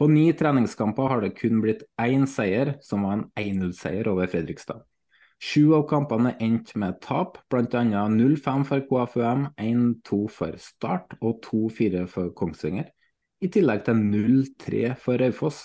På 0.00 0.06
ni 0.08 0.30
treningskamper 0.32 1.10
har 1.12 1.20
det 1.20 1.34
kun 1.36 1.58
blitt 1.60 1.82
én 2.00 2.22
seier, 2.24 2.78
som 2.80 3.02
var 3.04 3.18
en 3.18 3.26
1-0-seier 3.36 4.08
over 4.08 4.30
Fredrikstad. 4.32 4.78
Sju 5.36 5.74
av 5.76 5.82
kampene 5.90 6.30
endte 6.40 6.80
med 6.80 6.96
tap, 7.04 7.36
bl.a. 7.52 7.82
0-5 8.08 8.64
for 8.64 8.86
KFUM, 8.88 9.42
1-2 9.60 10.20
for 10.32 10.56
Start 10.56 11.12
og 11.20 11.42
2-4 11.44 12.06
for 12.08 12.32
Kongsvinger. 12.32 12.88
i 13.44 13.48
tillegg 13.52 13.84
til 13.84 14.00
0-3 14.00 14.80
for 15.04 15.20
Raufoss. 15.20 15.60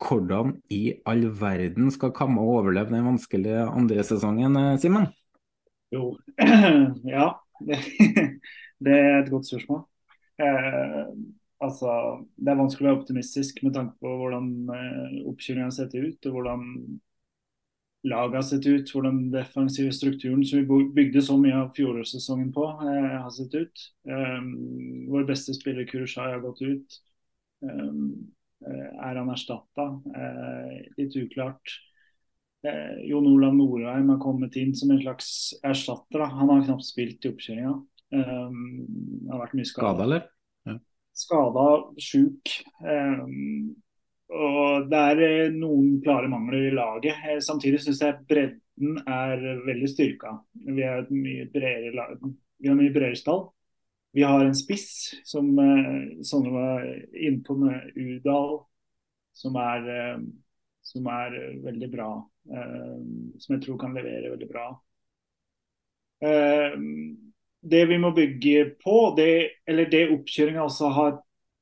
Hvordan 0.00 0.56
i 0.72 0.96
all 1.04 1.28
verden 1.40 1.92
skal 1.92 2.12
Kamma 2.16 2.40
overleve 2.40 2.88
den 2.88 3.04
vanskelige 3.04 3.68
andre 3.68 4.04
sesongen, 4.04 4.56
eh, 4.56 4.78
Simen? 4.80 5.06
Jo, 5.92 6.16
ja. 7.16 7.28
Det, 7.60 7.78
det, 8.84 8.96
er 8.96 9.20
et 9.20 9.30
godt 9.30 9.52
spørsmål. 9.52 9.84
Eh, 10.40 11.12
altså, 11.62 11.94
det 12.36 12.52
er 12.52 12.60
vanskelig 12.60 12.86
å 12.86 12.90
være 12.90 13.00
optimistisk 13.00 13.62
med 13.66 13.76
tanke 13.76 13.96
på 14.02 14.12
hvordan 14.20 14.52
eh, 14.74 15.16
oppkjøringen 15.30 15.68
har 15.68 15.76
sett 15.76 15.94
ut, 15.96 16.28
og 16.28 16.36
hvordan 16.36 16.66
laget 18.08 18.38
har 18.40 18.46
sett 18.46 18.66
ut, 18.66 18.90
hvordan 18.90 19.18
den 19.20 19.32
defensive 19.34 19.92
strukturen 19.94 20.42
som 20.46 20.62
vi 20.62 20.80
bygde 20.96 21.22
så 21.22 21.36
mye 21.38 21.60
av 21.60 21.70
fjorårssesongen 21.76 22.50
på, 22.54 22.66
eh, 22.88 23.14
har 23.22 23.30
sett 23.30 23.54
ut. 23.54 23.86
Um, 24.08 25.06
vår 25.12 25.26
beste 25.28 25.54
spiller 25.54 25.86
Kurushai 25.86 26.32
har 26.32 26.42
gått 26.42 26.62
ut. 26.62 26.98
Um, 27.62 28.32
er 28.62 29.18
han 29.18 29.30
erstatta? 29.30 29.88
Uh, 30.06 30.82
litt 30.98 31.16
uklart. 31.18 31.78
Uh, 32.66 32.98
Jon 33.06 33.26
Olav 33.26 33.54
Norheim 33.54 34.10
har 34.10 34.20
kommet 34.22 34.58
inn 34.58 34.74
som 34.74 34.90
en 34.90 35.02
slags 35.02 35.54
erstatter. 35.66 36.22
Da. 36.22 36.30
Han 36.30 36.50
har 36.50 36.66
knapt 36.66 36.86
spilt 36.86 37.26
i 37.26 37.32
oppkjøringa. 37.32 37.74
Um, 38.12 39.26
har 39.30 39.46
vært 39.46 39.58
mye. 39.58 39.70
Skada, 39.70 40.06
eller? 40.06 40.30
Skada, 41.12 41.68
sjuk. 42.00 42.52
Um, 42.80 43.74
og 44.32 44.88
Det 44.90 44.98
er 44.98 45.22
eh, 45.26 45.54
noen 45.54 45.98
klare 46.04 46.28
mangler 46.32 46.68
i 46.70 46.74
laget. 46.74 47.18
Eh, 47.28 47.40
samtidig 47.44 47.82
syns 47.84 48.00
jeg 48.00 48.20
bredden 48.28 49.00
er 49.04 49.42
veldig 49.66 49.90
styrka. 49.92 50.38
Vi 50.52 50.84
har 50.86 51.02
et 51.02 51.10
mye 51.12 51.48
bredere 51.52 51.92
lag. 51.96 52.14
Vi 52.62 52.70
har 52.70 52.78
mye 52.78 52.94
bredere 52.94 53.18
stall. 53.20 53.44
Vi 54.12 54.24
har 54.24 54.44
en 54.44 54.56
spiss, 54.56 55.12
som 55.28 55.50
eh, 55.60 56.22
Sonne 56.24 56.52
var 56.54 56.86
inne 57.12 57.42
på 57.44 57.56
med 57.60 57.92
Udal, 57.96 58.62
som 59.36 59.56
er, 59.56 59.86
som 60.84 61.06
er 61.08 61.36
veldig 61.64 61.88
bra. 61.92 62.10
Som 63.40 63.54
jeg 63.54 63.62
tror 63.64 63.78
kan 63.80 63.94
levere 63.96 64.32
veldig 64.34 64.48
bra. 64.50 64.66
Det 67.62 67.84
vi 67.86 67.98
må 68.02 68.10
bygge 68.14 68.72
på, 68.82 68.96
det, 69.16 69.62
eller 69.70 69.90
det 69.90 70.08
oppkjøringa 70.10 70.64
også 70.64 70.90
har 70.96 71.12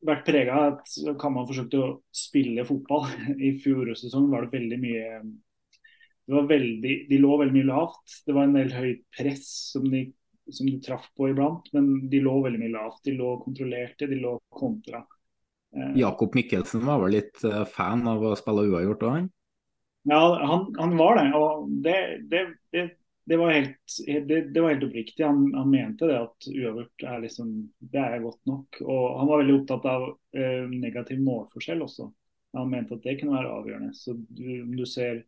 vært 0.06 0.24
prega 0.24 0.56
av 0.56 0.78
at 0.78 1.16
Kamma 1.20 1.44
forsøkte 1.48 1.80
å 1.80 1.90
spille 2.14 2.64
fotball. 2.68 3.06
I 3.46 3.52
fjorårets 3.60 4.06
sesong 4.06 4.30
var 4.32 4.46
det 4.46 4.56
veldig 4.58 4.80
mye 4.80 5.06
det 6.30 6.36
var 6.36 6.44
veldig, 6.46 6.92
De 7.10 7.16
lå 7.18 7.36
veldig 7.40 7.54
mye 7.56 7.66
lavt. 7.66 8.12
Det 8.22 8.34
var 8.36 8.46
en 8.46 8.52
del 8.54 8.68
høyt 8.70 9.00
press 9.18 9.48
som 9.72 9.88
de, 9.90 10.04
som 10.46 10.68
de 10.68 10.76
traff 10.84 11.08
på 11.18 11.32
iblant, 11.32 11.66
men 11.74 11.88
de 12.12 12.20
lå 12.22 12.36
veldig 12.44 12.60
mye 12.60 12.74
lavt. 12.76 13.00
De 13.08 13.16
lå 13.18 13.32
kontrollerte, 13.42 14.06
de 14.06 14.20
lå 14.20 14.36
kontra. 14.54 15.00
Eh, 15.74 15.96
Jakob 15.98 16.38
Mikkelsen 16.38 16.84
var 16.86 17.02
vel 17.02 17.16
litt 17.16 17.42
eh, 17.42 17.64
fan 17.66 18.06
av 18.06 18.22
å 18.22 18.36
spille 18.38 18.68
uavgjort 18.68 19.02
òg, 19.08 19.16
han? 19.16 19.26
Ja, 20.06 20.22
han, 20.52 20.68
han, 20.78 20.94
var 20.96 21.18
det. 21.18 21.26
og 21.34 21.66
det, 21.84 21.98
det, 22.30 22.44
det 22.72 22.86
det 23.30 23.36
var 23.36 23.52
helt, 23.52 23.76
det, 24.28 24.40
det 24.40 24.60
var 24.60 24.72
helt 24.72 24.84
oppriktig. 24.84 25.24
Han, 25.24 25.54
han, 25.54 25.70
mente 25.70 26.06
det 26.10 26.16
at 26.18 26.46
uavgjort 26.50 27.02
er 27.06 27.20
liksom, 27.22 27.50
det 27.78 28.00
er 28.02 28.22
godt 28.24 28.40
nok. 28.50 28.78
Og 28.82 29.04
Han 29.20 29.28
var 29.28 29.42
veldig 29.42 29.54
opptatt 29.60 29.84
av 29.86 30.06
eh, 30.34 30.64
negativ 30.72 31.20
målforskjell 31.22 31.84
også. 31.84 32.08
Han 32.58 32.72
mente 32.72 32.96
at 32.96 33.04
det 33.04 33.14
kunne 33.20 33.36
være 33.36 33.52
avgjørende. 33.54 33.92
Så 33.94 34.16
du, 34.18 34.48
du 34.74 34.82
ser, 34.82 35.20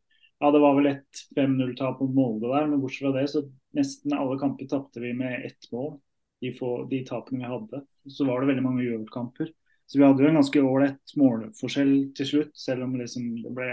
ja 0.42 0.50
Det 0.50 0.62
var 0.64 0.74
vel 0.80 0.88
et 0.90 1.20
5-0-tap 1.36 2.00
mot 2.02 2.16
Molde 2.16 2.50
der, 2.50 2.66
men 2.72 2.82
bortsett 2.82 3.04
fra 3.06 3.12
det 3.14 3.22
så 3.30 3.44
nesten 3.78 4.16
alle 4.16 4.38
kamper 4.40 4.66
tapte 4.72 5.02
vi 5.04 5.12
med 5.14 5.46
ett 5.46 5.68
mål. 5.70 5.94
De, 6.42 6.50
få, 6.56 6.72
de 6.90 7.04
tapene 7.06 7.44
vi 7.44 7.52
hadde. 7.52 7.84
Så 8.10 8.26
var 8.26 8.42
det 8.42 8.48
veldig 8.50 8.64
mange 8.64 8.82
uavgjortkamper. 8.82 9.52
Så 9.86 10.00
vi 10.00 10.08
hadde 10.08 10.26
jo 10.26 10.32
en 10.32 10.40
ganske 10.40 10.64
ålreit 10.72 11.14
målforskjell 11.22 11.94
til 12.18 12.30
slutt, 12.32 12.50
selv 12.58 12.88
om 12.88 12.98
liksom 12.98 13.30
det 13.44 13.54
ble 13.54 13.70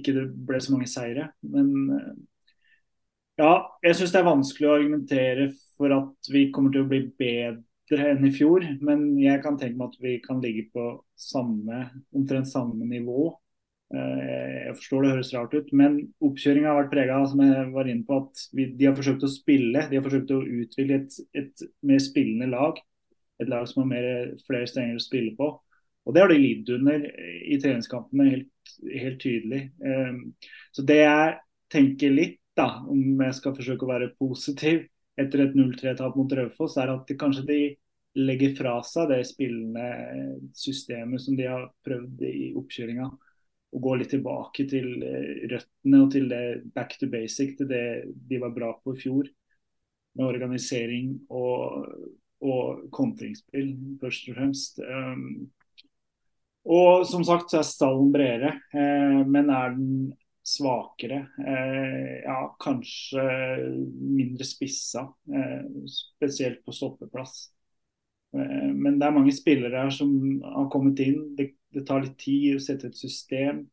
ikke 0.00 0.16
det 0.16 0.24
ble 0.48 0.62
så 0.64 0.72
mange 0.72 0.88
seire. 0.88 1.28
Men 1.44 1.68
uh, 1.92 2.16
ja, 3.36 3.52
jeg 3.84 3.96
syns 3.98 4.12
det 4.14 4.20
er 4.20 4.28
vanskelig 4.30 4.68
å 4.68 4.74
argumentere 4.78 5.48
for 5.76 5.92
at 5.92 6.30
vi 6.32 6.46
kommer 6.54 6.72
til 6.72 6.86
å 6.86 6.90
bli 6.90 7.02
bedre 7.20 8.12
enn 8.12 8.24
i 8.26 8.32
fjor. 8.34 8.64
Men 8.84 9.10
jeg 9.20 9.42
kan 9.44 9.58
tenke 9.60 9.76
meg 9.76 9.92
at 9.92 9.98
vi 10.04 10.14
kan 10.24 10.40
ligge 10.42 10.68
på 10.72 10.86
samme, 11.20 11.82
omtrent 12.16 12.48
samme 12.48 12.88
nivå. 12.88 13.28
Eh, 13.94 14.54
jeg 14.66 14.78
forstår 14.80 15.04
det 15.04 15.12
høres 15.12 15.34
rart 15.36 15.54
ut, 15.54 15.68
men 15.78 15.98
oppkjøringa 16.24 16.72
har 16.72 16.80
vært 16.80 16.94
prega 16.94 17.20
som 17.30 17.42
jeg 17.44 17.68
var 17.76 17.90
inne 17.92 18.06
på, 18.08 18.18
at 18.24 18.46
vi, 18.56 18.66
de 18.74 18.88
har 18.88 18.96
forsøkt 18.98 19.28
å 19.28 19.30
spille. 19.30 19.84
De 19.90 20.00
har 20.00 20.06
forsøkt 20.06 20.32
å 20.34 20.40
utvikle 20.42 21.00
et, 21.02 21.20
et 21.38 21.66
mer 21.86 22.02
spillende 22.02 22.50
lag. 22.50 22.80
Et 23.42 23.52
lag 23.52 23.68
som 23.68 23.84
har 23.84 23.92
mer, 23.92 24.08
flere 24.46 24.68
strenger 24.70 24.98
å 24.98 25.04
spille 25.04 25.36
på. 25.38 25.52
Og 26.06 26.14
Det 26.14 26.22
har 26.22 26.30
de 26.30 26.38
lidd 26.38 26.68
under 26.70 27.04
i 27.44 27.58
treningskampene, 27.60 28.30
helt, 28.30 28.74
helt 28.94 29.18
tydelig. 29.20 29.62
Um, 29.82 30.20
så 30.74 30.84
det 30.86 31.00
jeg 31.02 31.32
tenker 31.74 32.14
litt, 32.14 32.38
da, 32.56 32.68
om 32.88 33.22
jeg 33.26 33.36
skal 33.38 33.54
forsøke 33.56 33.86
å 33.86 33.90
være 33.90 34.14
positiv 34.18 34.84
etter 35.20 35.46
et 35.46 35.56
0-3-tap 35.56 36.16
mot 36.18 36.32
Raufoss, 36.36 36.76
er 36.80 36.92
at 36.92 37.08
de, 37.08 37.16
kanskje 37.18 37.44
de 37.48 37.60
legger 38.16 38.54
fra 38.56 38.78
seg 38.84 39.10
det 39.12 39.22
spillende 39.28 39.86
systemet 40.56 41.22
som 41.22 41.36
de 41.36 41.48
har 41.48 41.68
prøvd 41.86 42.26
i 42.28 42.50
oppkjøringa. 42.56 43.08
Og 43.76 43.82
går 43.82 43.98
litt 44.00 44.12
tilbake 44.14 44.64
til 44.70 45.02
eh, 45.04 45.48
røttene 45.50 46.02
og 46.04 46.12
til 46.14 46.30
det 46.30 46.44
back 46.76 46.96
to 47.00 47.08
basic, 47.12 47.56
til 47.58 47.68
det 47.68 47.86
de 48.28 48.40
var 48.40 48.54
bra 48.56 48.70
på 48.80 48.94
i 48.96 49.00
fjor. 49.00 49.28
Med 50.16 50.30
organisering 50.30 51.10
og, 51.28 51.90
og 52.40 52.86
kontringsspill, 52.94 53.74
først 54.00 54.30
og 54.30 54.38
fremst. 54.38 54.80
Um, 54.80 55.50
og 56.72 57.04
som 57.06 57.24
sagt 57.26 57.52
så 57.52 57.60
er 57.60 57.68
stallen 57.68 58.08
bredere, 58.14 58.54
eh, 58.72 59.20
men 59.28 59.52
er 59.52 59.76
den 59.76 59.90
svakere. 60.46 61.26
Eh, 61.38 62.22
ja, 62.24 62.56
kanskje 62.60 63.22
mindre 63.94 64.44
spissa, 64.44 65.00
eh, 65.34 65.86
spesielt 65.86 66.64
på 66.64 66.72
stoppeplass. 66.72 67.50
Eh, 68.34 68.72
men 68.74 68.98
det 68.98 69.06
er 69.06 69.16
mange 69.16 69.34
spillere 69.34 69.82
her 69.82 69.90
som 69.90 70.12
har 70.42 70.70
kommet 70.70 71.00
inn. 71.02 71.34
Det, 71.36 71.50
det 71.74 71.86
tar 71.86 72.04
litt 72.04 72.18
tid 72.22 72.56
å 72.56 72.62
sette 72.62 72.92
et 72.92 72.98
system. 72.98 73.66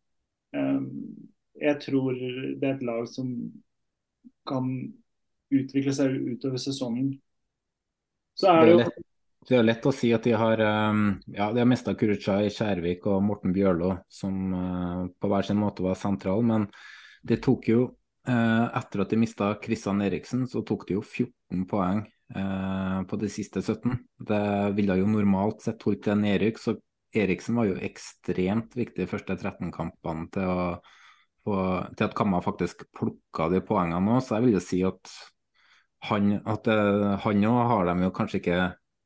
Jeg 0.53 1.79
tror 1.81 2.13
det 2.13 2.67
er 2.67 2.75
et 2.75 2.83
lag 2.85 3.07
som 3.09 3.29
kan 4.45 4.67
utvikle 5.53 5.93
seg 5.97 6.13
utover 6.13 6.61
sesongen. 6.61 7.15
Så 8.37 8.51
er 8.51 8.67
det 8.67 8.75
jo 8.75 8.83
det 9.49 9.57
er 9.57 9.65
lett 9.65 9.85
å 9.85 9.91
si 9.95 10.11
at 10.15 10.23
de 10.23 10.35
har 10.37 10.61
um, 10.63 11.03
ja, 11.27 11.49
de 11.51 11.61
har 11.61 11.67
mista 11.67 11.93
Kurucay, 11.97 12.49
Skjærvik 12.53 13.07
og 13.11 13.23
Morten 13.25 13.53
Bjørlo, 13.55 13.97
som 14.11 14.53
uh, 14.55 15.03
på 15.19 15.31
hver 15.31 15.47
sin 15.47 15.59
måte 15.59 15.83
var 15.85 15.97
sentral. 15.99 16.43
Men 16.47 16.67
det 17.27 17.41
tok 17.43 17.67
jo, 17.71 17.81
uh, 18.29 18.65
etter 18.69 19.03
at 19.03 19.11
de 19.11 19.19
mista 19.19 19.53
Kristian 19.63 20.03
Eriksen, 20.05 20.45
så 20.49 20.63
tok 20.67 20.85
de 20.87 20.97
jo 20.97 21.03
14 21.03 21.65
poeng 21.69 22.03
uh, 22.35 23.01
på 23.09 23.19
de 23.19 23.31
siste 23.31 23.63
17. 23.63 23.97
Det 24.31 24.43
ville 24.77 24.99
jo 25.01 25.09
normalt 25.11 25.65
sett 25.65 25.83
holdt 25.83 26.05
til 26.07 26.19
nedrykk, 26.21 26.61
så 26.61 26.77
Eriksen 27.13 27.59
var 27.59 27.67
jo 27.69 27.81
ekstremt 27.83 28.77
viktig 28.77 29.03
de 29.03 29.09
første 29.09 29.35
13-kampene 29.35 30.29
til, 30.33 30.47
å, 31.45 31.57
til, 31.91 32.07
at 32.07 32.15
Kamma 32.17 32.39
faktisk 32.41 32.87
plukka 32.95 33.51
de 33.53 33.59
poengene 33.65 34.01
nå. 34.01 34.21
Så 34.23 34.37
jeg 34.37 34.47
vil 34.47 34.57
jo 34.57 34.63
si 34.63 34.79
at 34.87 35.11
han 36.09 36.39
òg 36.49 37.59
har 37.69 37.85
dem 37.91 38.01
jo 38.07 38.15
kanskje 38.15 38.39
ikke 38.41 38.63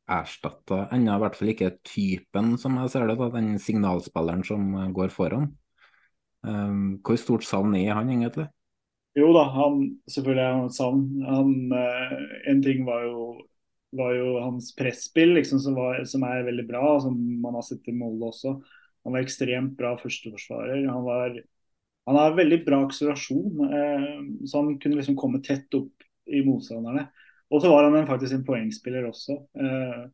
erstatta 0.08 0.86
ennå, 0.96 1.16
i 1.18 1.24
hvert 1.24 1.36
fall 1.38 1.52
ikke 1.52 1.74
typen, 1.86 2.56
som 2.62 2.78
jeg 2.80 2.94
ser 2.94 3.10
det, 3.10 3.18
da, 3.20 3.32
den 3.34 3.58
signalspilleren 3.62 4.46
som 4.48 4.70
går 4.96 5.12
foran. 5.14 5.50
Um, 6.48 7.00
hvor 7.04 7.18
stort 7.20 7.44
savn 7.44 7.76
er 7.76 7.96
han 7.98 8.12
egentlig? 8.14 8.48
Jo 9.18 9.32
da, 9.34 9.48
han, 9.50 9.82
selvfølgelig 10.08 10.44
er 10.44 10.54
han 10.54 10.70
et 10.70 10.78
savn. 10.78 11.04
Han, 11.26 11.54
uh, 11.74 12.18
en 12.52 12.64
ting 12.64 12.86
var 12.88 13.04
jo, 13.08 13.28
var 13.98 14.14
jo 14.16 14.34
hans 14.44 14.72
presspill, 14.78 15.34
liksom, 15.40 15.60
som, 15.64 15.80
som, 16.08 16.26
er 16.28 16.48
veldig 16.48 16.68
bra, 16.70 16.84
som 17.04 17.18
man 17.44 17.58
har 17.58 17.66
sett 17.66 17.90
i 17.90 17.96
Molde 17.98 18.30
også. 18.30 18.56
Han 19.08 19.16
var 19.16 19.26
ekstremt 19.26 19.76
bra 19.80 19.96
førsteforsvarer. 20.00 20.86
Han, 20.92 21.04
var, 21.08 21.40
han 22.08 22.20
har 22.20 22.38
veldig 22.38 22.62
bra 22.68 22.84
akselerasjon, 22.86 23.68
eh, 23.68 24.10
så 24.46 24.62
han 24.62 24.76
kunne 24.84 25.00
liksom 25.00 25.18
komme 25.20 25.42
tett 25.44 25.74
opp 25.80 26.06
i 26.28 26.44
motstanderne. 26.46 27.08
Og 27.50 27.62
så 27.62 27.70
var 27.72 27.88
han 27.88 27.96
en, 27.96 28.08
faktisk 28.08 28.36
en 28.36 28.46
poengspiller 28.48 29.08
også. 29.08 29.38
Uh, 29.56 30.08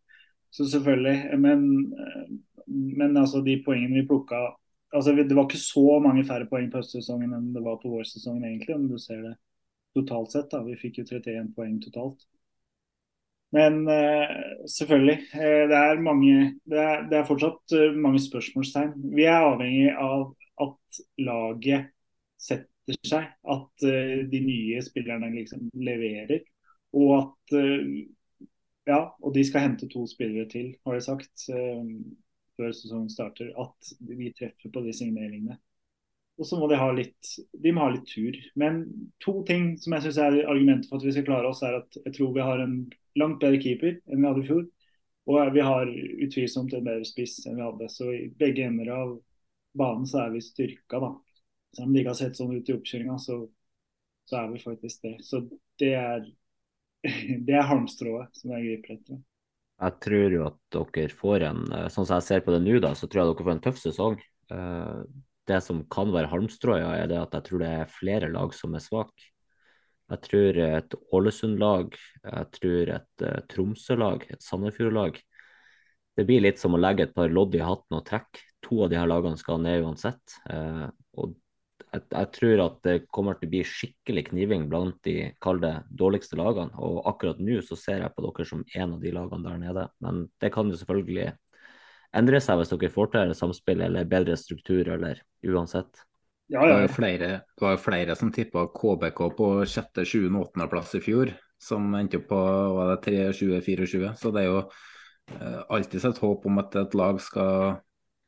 så 0.53 0.67
selvfølgelig. 0.69 1.39
Men, 1.39 1.63
uh, 1.93 2.35
men 2.67 3.17
altså 3.17 3.41
de 3.45 3.57
poengene 3.65 4.01
vi 4.01 4.07
plukka 4.07 4.51
altså 4.93 5.15
Det 5.17 5.35
var 5.35 5.47
ikke 5.47 5.57
så 5.57 5.99
mange 5.99 6.21
færre 6.25 6.45
poeng 6.45 6.67
på 6.69 6.77
høstsesongen 6.77 7.31
enn 7.33 7.47
det 7.55 7.63
var 7.65 7.79
på 7.81 7.89
vårsesongen, 7.89 8.43
egentlig, 8.45 8.75
om 8.75 8.83
du 8.85 8.99
ser 9.01 9.23
det 9.25 9.31
totalt 9.97 10.29
sett. 10.29 10.51
da, 10.51 10.59
Vi 10.61 10.77
fikk 10.77 10.99
jo 10.99 11.05
31 11.07 11.47
poeng 11.55 11.79
totalt. 11.81 12.27
Men 13.57 13.79
uh, 13.89 14.29
selvfølgelig, 14.69 15.17
det 15.71 15.79
er, 15.79 16.03
mange, 16.05 16.53
det, 16.69 16.77
er, 16.77 17.01
det 17.09 17.17
er 17.17 17.25
fortsatt 17.25 17.73
mange 17.97 18.21
spørsmålstegn. 18.21 18.93
Vi 19.17 19.25
er 19.25 19.47
avhengig 19.49 19.89
av 19.97 20.29
at 20.61 21.01
laget 21.25 21.89
setter 22.37 23.01
seg, 23.09 23.25
at 23.57 23.85
de 24.29 24.45
nye 24.45 24.81
spillerne 24.85 25.33
liksom 25.33 25.71
leverer. 25.73 26.45
Og 26.93 27.13
at 27.17 27.55
uh, 27.57 28.49
ja, 28.89 28.99
og 29.23 29.33
de 29.35 29.43
skal 29.47 29.67
hente 29.67 29.87
to 29.91 30.03
spillere 30.09 30.47
til, 30.51 30.73
har 30.85 30.97
de 30.97 31.03
sagt, 31.05 31.45
eh, 31.55 31.85
før 32.59 32.73
sesongen 32.75 33.11
starter. 33.11 33.53
At 33.59 33.93
vi 34.03 34.33
treffer 34.35 34.73
på 34.73 34.83
de 34.83 34.91
signeringene. 34.95 35.55
Og 36.41 36.47
så 36.49 36.57
må 36.57 36.67
de 36.67 36.79
ha 36.81 36.89
litt 36.95 37.29
de 37.63 37.71
må 37.71 37.85
ha 37.85 37.93
litt 37.93 38.07
tur. 38.09 38.37
Men 38.59 38.83
to 39.23 39.37
ting 39.47 39.73
som 39.81 39.95
jeg 39.95 40.07
syns 40.07 40.19
er 40.21 40.39
argumentet 40.41 40.89
for 40.89 40.97
at 40.97 41.05
vi 41.05 41.13
skal 41.15 41.27
klare 41.27 41.49
oss, 41.49 41.61
er 41.63 41.77
at 41.79 41.99
jeg 41.99 42.15
tror 42.17 42.33
vi 42.35 42.45
har 42.45 42.63
en 42.63 42.77
langt 43.21 43.39
bedre 43.43 43.61
keeper 43.61 43.99
enn 44.09 44.23
vi 44.23 44.29
hadde 44.29 44.43
i 44.43 44.47
fjor. 44.49 44.63
Og 45.29 45.53
vi 45.55 45.63
har 45.63 45.91
utvilsomt 46.25 46.73
en 46.75 46.87
bedre 46.87 47.07
spiss 47.07 47.37
enn 47.45 47.59
vi 47.59 47.63
hadde. 47.63 47.89
Så 47.93 48.09
i 48.11 48.25
begge 48.39 48.65
ender 48.67 48.89
av 48.95 49.13
banen 49.77 50.07
så 50.09 50.25
er 50.25 50.33
vi 50.33 50.41
styrka, 50.43 50.99
da. 50.99 51.13
Selv 51.73 51.87
om 51.87 51.93
det 51.93 52.03
ikke 52.03 52.13
har 52.13 52.19
sett 52.19 52.37
sånn 52.37 52.53
ut 52.53 52.69
i 52.69 52.75
oppkjøringa, 52.75 53.15
så, 53.21 53.37
så, 54.29 54.41
er 54.41 54.51
vi 54.51 54.61
faktisk 54.61 55.05
det. 55.05 55.13
Så 55.25 55.45
det 55.81 55.93
er, 55.97 56.25
det 57.47 57.55
er 57.57 57.67
halmstrået 57.67 58.31
som 58.39 58.55
jeg 58.55 58.65
griper 58.69 58.97
etter. 58.97 59.21
Jeg 59.83 59.99
tror 60.05 60.35
jo 60.37 60.45
at 60.47 60.77
dere 60.95 61.17
får 61.17 61.45
en, 61.49 61.61
eh, 61.75 61.89
sånn 61.91 62.07
som 62.07 62.19
jeg 62.19 62.27
ser 62.29 62.45
på 62.45 62.53
det 62.53 62.61
nå, 62.63 62.77
da, 62.83 62.93
så 62.95 63.09
tror 63.09 63.23
jeg 63.23 63.33
dere 63.33 63.47
får 63.47 63.55
en 63.55 63.63
tøff 63.65 63.81
sesong. 63.81 64.17
Eh, 64.53 65.03
det 65.49 65.59
som 65.65 65.83
kan 65.91 66.13
være 66.13 66.31
halmstrået, 66.31 66.85
er 66.87 67.09
det 67.11 67.19
at 67.19 67.35
jeg 67.35 67.47
tror 67.49 67.63
det 67.63 67.71
er 67.81 67.91
flere 67.91 68.31
lag 68.31 68.53
som 68.55 68.75
er 68.77 68.83
svake. 68.83 69.29
Jeg 70.13 70.21
tror 70.23 70.59
et 70.61 70.95
Ålesund-lag, 71.15 71.95
jeg 72.21 72.47
tror 72.53 72.89
et 72.93 73.23
uh, 73.23 73.39
Tromsø-lag, 73.49 74.25
et 74.29 74.43
Sandefjord-lag. 74.45 75.17
Det 76.15 76.25
blir 76.27 76.43
litt 76.43 76.59
som 76.61 76.75
å 76.75 76.79
legge 76.79 77.07
et 77.07 77.15
par 77.15 77.31
lodd 77.33 77.55
i 77.57 77.63
hatten 77.63 77.97
og 77.97 78.03
trekke. 78.05 78.43
To 78.67 78.83
av 78.85 78.91
de 78.91 78.99
her 78.99 79.09
lagene 79.09 79.39
skal 79.39 79.63
ned 79.63 79.81
uansett. 79.87 80.35
Og 81.17 81.33
jeg, 81.93 82.03
jeg, 82.09 82.29
tror 82.37 82.61
at 82.63 82.77
det 82.87 82.95
kommer 83.13 83.37
til 83.37 83.49
å 83.49 83.51
bli 83.53 83.61
skikkelig 83.67 84.25
kniving 84.31 84.65
blant 84.71 84.97
de 85.05 85.29
kalde 85.43 85.75
dårligste 85.93 86.37
lagene. 86.39 86.73
Og 86.81 87.03
akkurat 87.09 87.41
nå 87.41 87.59
så 87.65 87.77
ser 87.79 88.01
jeg 88.01 88.13
på 88.15 88.25
dere 88.25 88.47
som 88.49 88.63
en 88.73 88.95
av 88.95 89.03
de 89.03 89.13
lagene 89.13 89.45
der 89.45 89.61
nede. 89.61 89.85
Men 90.03 90.25
det 90.41 90.53
kan 90.55 90.71
jo 90.71 90.79
selvfølgelig 90.79 91.29
endre 92.17 92.41
seg 92.43 92.59
hvis 92.59 92.73
dere 92.73 92.93
får 92.93 93.13
til 93.13 93.35
samspill 93.37 93.85
eller 93.85 94.09
bedre 94.09 94.37
struktur 94.39 94.89
eller 94.95 95.21
uansett. 95.45 96.03
Ja, 96.51 96.65
ja. 96.67 96.75
Det, 96.75 96.81
var 96.81 96.95
flere, 96.97 97.29
det 97.57 97.65
var 97.65 97.79
flere 97.81 98.15
som 98.19 98.33
tippa 98.33 98.65
KBK 98.73 99.21
på 99.37 99.53
sjette, 99.69 100.03
sjuende, 100.05 100.41
åttendeplass 100.43 100.97
i 100.99 101.01
fjor, 101.01 101.31
som 101.61 101.93
endte 101.97 102.19
opp 102.19 102.27
på 102.29 102.41
var 102.75 102.91
det 102.97 103.31
23-24. 103.37 104.11
Så 104.19 104.33
det 104.35 104.43
er 104.43 104.49
jo 104.49 104.59
eh, 105.37 105.61
alltid 105.69 106.09
et 106.09 106.21
håp 106.25 106.45
om 106.49 106.61
at 106.61 106.77
et 106.83 106.97
lag 106.99 107.21
skal 107.23 107.79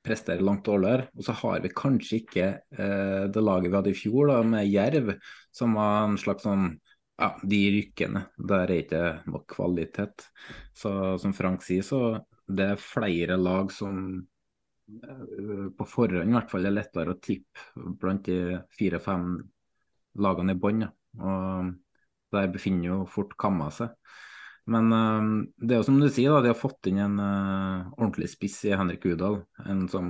prestere 0.06 0.46
langt 0.46 0.66
dårligere. 0.68 1.10
Og 1.18 1.28
så 1.28 1.36
har 1.42 1.64
vi 1.64 1.74
kanskje 1.76 2.22
ikke 2.22 2.48
eh, 2.78 3.26
det 3.32 3.44
laget 3.44 3.72
vi 3.72 3.80
hadde 3.80 3.94
i 3.94 3.98
fjor, 3.98 4.32
da, 4.32 4.42
med 4.56 4.70
Jerv, 4.70 5.16
som 5.56 5.76
var 5.80 6.06
en 6.06 6.20
slags 6.22 6.46
sånn 6.46 6.70
ja, 7.16 7.32
de 7.48 7.62
rykkende. 7.78 8.26
Der 8.38 8.70
er 8.70 8.78
ikke 8.84 9.04
nok 9.32 9.50
kvalitet. 9.56 10.30
Så 10.76 11.16
som 11.22 11.36
Frank 11.36 11.64
sier, 11.66 11.86
så 11.88 12.22
det 12.46 12.72
er 12.76 12.82
flere 12.82 13.38
lag 13.40 13.72
som 13.74 14.26
Eh, 14.88 15.70
på 15.78 15.86
forhånd 15.90 16.30
i 16.30 16.36
hvert 16.36 16.52
fall 16.52 16.68
er 16.70 16.76
lettere 16.76 17.16
å 17.16 17.22
tippe 17.22 17.86
blant 18.02 18.28
de 18.28 18.60
fire-fem 18.78 19.32
lagene 20.22 20.54
i 20.54 20.62
bånn. 20.62 20.86
Og 21.18 21.72
der 22.36 22.52
befinner 22.54 22.92
jo 22.92 23.00
fort 23.10 23.34
Kamma 23.40 23.72
seg. 23.74 23.96
Men 24.72 24.90
uh, 24.90 25.46
det 25.62 25.76
er 25.76 25.82
jo 25.82 25.86
som 25.86 26.00
du 26.02 26.08
sier, 26.10 26.34
da, 26.34 26.42
de 26.42 26.50
har 26.50 26.58
fått 26.58 26.90
inn 26.90 26.98
en 27.04 27.20
uh, 27.22 27.92
ordentlig 28.00 28.32
spiss 28.32 28.64
i 28.66 28.74
Henrik 28.74 29.04
Udal. 29.06 29.44
En 29.70 29.84
som 29.92 30.08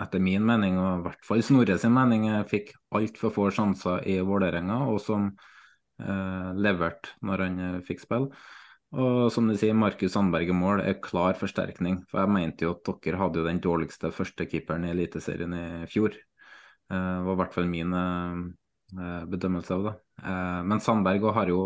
etter 0.00 0.20
min 0.20 0.44
mening, 0.44 0.76
og 0.80 0.98
i 0.98 1.04
hvert 1.06 1.24
fall 1.24 1.44
Snorre 1.46 1.78
sin 1.80 1.94
mening, 1.96 2.26
fikk 2.50 2.74
altfor 2.94 3.32
få 3.32 3.48
sjanser 3.54 4.04
i 4.10 4.18
Vålerenga, 4.26 4.82
og 4.92 5.00
som 5.00 5.30
uh, 5.30 6.50
leverte 6.60 7.14
når 7.24 7.44
han 7.46 7.64
fikk 7.86 8.04
spille. 8.04 8.44
Og 8.94 9.32
som 9.34 9.48
du 9.48 9.56
sier, 9.58 9.74
Markus 9.74 10.12
Sandberg 10.14 10.52
i 10.52 10.54
mål 10.54 10.84
er 10.84 11.00
klar 11.02 11.34
forsterkning. 11.38 12.02
For 12.10 12.20
jeg 12.20 12.34
mente 12.36 12.68
jo 12.68 12.76
at 12.76 12.92
dere 13.02 13.18
hadde 13.18 13.40
jo 13.40 13.48
den 13.48 13.62
dårligste 13.64 14.12
førstekeeperen 14.14 14.84
i 14.86 14.92
Eliteserien 14.92 15.56
i 15.56 15.64
fjor. 15.90 16.14
Det 16.14 17.00
uh, 17.00 17.24
var 17.24 17.32
i 17.32 17.40
hvert 17.40 17.56
fall 17.56 17.72
min 17.72 17.96
uh, 17.96 19.24
bedømmelse 19.32 19.74
av 19.74 19.88
det. 19.88 19.96
Men 20.68 20.78
Sandberg 20.84 21.24
har 21.34 21.48
jo 21.50 21.58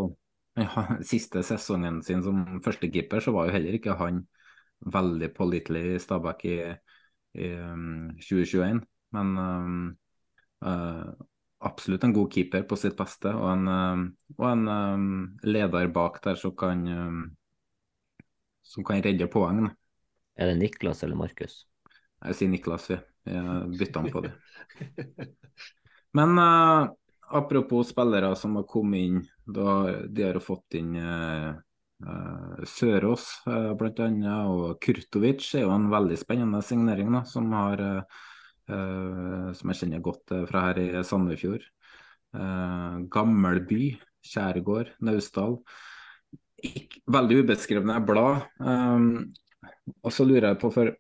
siste 1.13 1.43
sesongen 1.47 2.03
sin 2.07 2.23
som 2.25 2.61
førstekeeper, 2.65 3.23
så 3.25 3.35
var 3.35 3.49
jo 3.49 3.57
heller 3.57 3.79
ikke 3.79 3.97
han 3.99 4.23
veldig 4.95 5.33
pålitelig 5.35 5.85
i 5.95 6.03
Stabæk 6.03 6.45
i, 6.49 6.59
i 7.43 7.49
um, 7.59 8.13
2021. 8.21 8.85
Men 9.17 9.33
um, 9.41 9.81
absolutt 11.65 12.05
en 12.05 12.15
god 12.15 12.33
keeper 12.33 12.65
på 12.69 12.79
sitt 12.79 12.97
beste, 12.99 13.33
og 13.35 13.51
en, 13.53 13.69
um, 13.69 14.05
og 14.39 14.47
en 14.53 14.69
um, 14.69 15.09
leder 15.47 15.91
bak 15.95 16.21
der 16.25 16.39
som 16.39 16.55
kan, 16.59 16.85
um, 16.87 17.23
som 18.63 18.87
kan 18.87 19.03
redde 19.05 19.31
poeng. 19.33 19.67
Er 20.39 20.53
det 20.53 20.59
Niklas 20.61 21.03
eller 21.03 21.19
Markus? 21.19 21.65
Jeg 22.25 22.39
sier 22.39 22.51
Niklas, 22.51 22.89
vi. 22.91 22.99
Jeg 23.29 23.79
bytter 23.79 24.01
han 24.01 24.13
på 24.15 24.23
det. 24.25 24.33
Men 26.17 26.39
uh, 26.39 26.89
apropos 27.35 27.91
spillere 27.91 28.35
som 28.37 28.57
har 28.59 28.67
kommet 28.69 29.07
inn, 29.07 29.23
da, 29.45 29.79
de 30.09 30.25
har 30.27 30.39
jo 30.39 30.45
fått 30.45 30.79
inn 30.79 30.95
eh, 30.99 31.51
uh, 32.07 32.65
Sørås 32.69 33.29
blant 33.47 34.01
bl.a. 34.01 34.39
Og 34.53 34.79
Kurtovic 34.83 35.47
er 35.55 35.67
jo 35.67 35.75
en 35.75 35.89
veldig 35.93 36.19
spennende 36.21 36.63
signering, 36.65 37.13
da, 37.15 37.25
som 37.29 37.53
har 37.57 37.85
eh, 37.85 38.19
Uh, 38.69 39.49
som 39.57 39.71
jeg 39.73 39.79
kjenner 39.81 40.03
godt 40.05 40.35
uh, 40.37 40.43
fra 40.49 40.67
her 40.67 40.81
i 40.83 40.89
Sandefjord. 41.07 41.63
Eh, 42.37 42.97
Gammelby, 43.09 43.85
Kjærgård, 44.29 44.91
Naustdal. 45.01 45.57
Veldig 47.09 47.39
ubeskrevne 47.41 47.97
blad. 48.05 48.43
Og 50.03 50.13
så 50.13 50.27
lurer 50.27 50.51
jeg 50.51 50.59
på, 50.61 50.71
for 50.75 50.91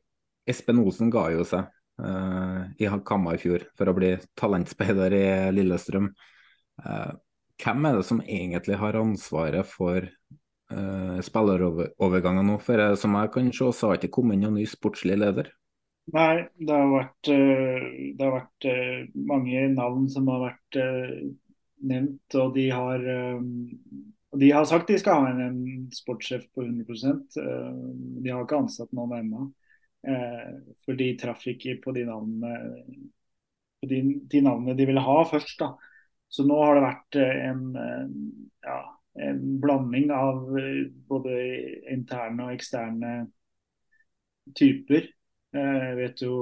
Espen 0.48 0.80
Olsen 0.80 1.10
ga 1.12 1.26
jo 1.34 1.44
seg 1.44 1.66
i 1.98 2.88
Kamma 3.06 3.34
i 3.34 3.40
fjor 3.42 3.64
for 3.74 3.90
å 3.90 3.94
bli 3.96 4.12
talentspeider 4.38 5.14
i 5.18 5.24
Lillestrøm. 5.56 6.12
hvem 7.58 7.86
er 7.88 7.96
det 7.96 8.04
som 8.06 8.20
egentlig 8.22 8.78
har 8.78 9.00
ansvaret 9.00 9.66
for 9.66 10.06
spilleroverganger 11.26 12.46
nå? 12.46 12.58
For 12.62 12.94
som 13.02 13.18
jeg 13.18 13.32
kan 13.34 13.50
se, 13.50 13.72
så 13.74 13.90
har 13.90 13.98
ikke 13.98 14.14
kommet 14.20 14.38
noen 14.38 14.60
ny 14.60 14.66
sportslig 14.70 15.18
leder. 15.18 15.50
Nei, 16.08 16.46
det 16.56 16.72
har 16.72 16.88
vært, 16.88 17.28
eh, 17.28 17.88
det 18.16 18.24
har 18.24 18.32
vært 18.32 18.66
eh, 18.70 19.08
mange 19.28 19.64
navn 19.74 20.06
som 20.08 20.28
har 20.32 20.44
vært 20.46 20.78
eh, 20.80 21.16
nevnt. 21.90 22.36
Og 22.40 22.54
de 22.54 22.64
har, 22.72 23.04
de 24.40 24.50
har 24.54 24.68
sagt 24.70 24.88
de 24.88 24.96
skal 25.00 25.26
ha 25.26 25.34
en, 25.44 25.58
sportssjef 25.92 26.46
på 26.54 26.64
100% 26.64 27.36
De 27.36 28.32
har 28.32 28.42
ikke 28.42 28.62
ansatt 28.62 28.92
noen 28.96 29.18
ennå. 29.20 29.50
For 30.84 30.98
de 30.98 31.08
traff 31.20 31.42
ikke 31.50 31.76
på 31.82 31.92
de 31.96 32.04
navnene, 32.08 32.52
på 33.80 33.88
de, 33.90 33.98
de 34.30 34.40
navnene 34.44 34.76
de 34.78 34.86
ville 34.88 35.02
ha 35.04 35.16
først. 35.28 35.58
da. 35.60 35.72
Så 36.32 36.44
nå 36.48 36.56
har 36.62 36.76
det 36.76 36.84
vært 36.84 37.18
en, 37.22 37.62
ja, 38.64 38.78
en 39.28 39.42
blanding 39.60 40.10
av 40.14 40.42
både 41.08 41.36
interne 41.92 42.48
og 42.48 42.56
eksterne 42.56 43.12
typer. 44.56 45.08
Eh, 45.56 45.78
jeg 45.88 45.96
vet 45.98 46.22
jo 46.24 46.34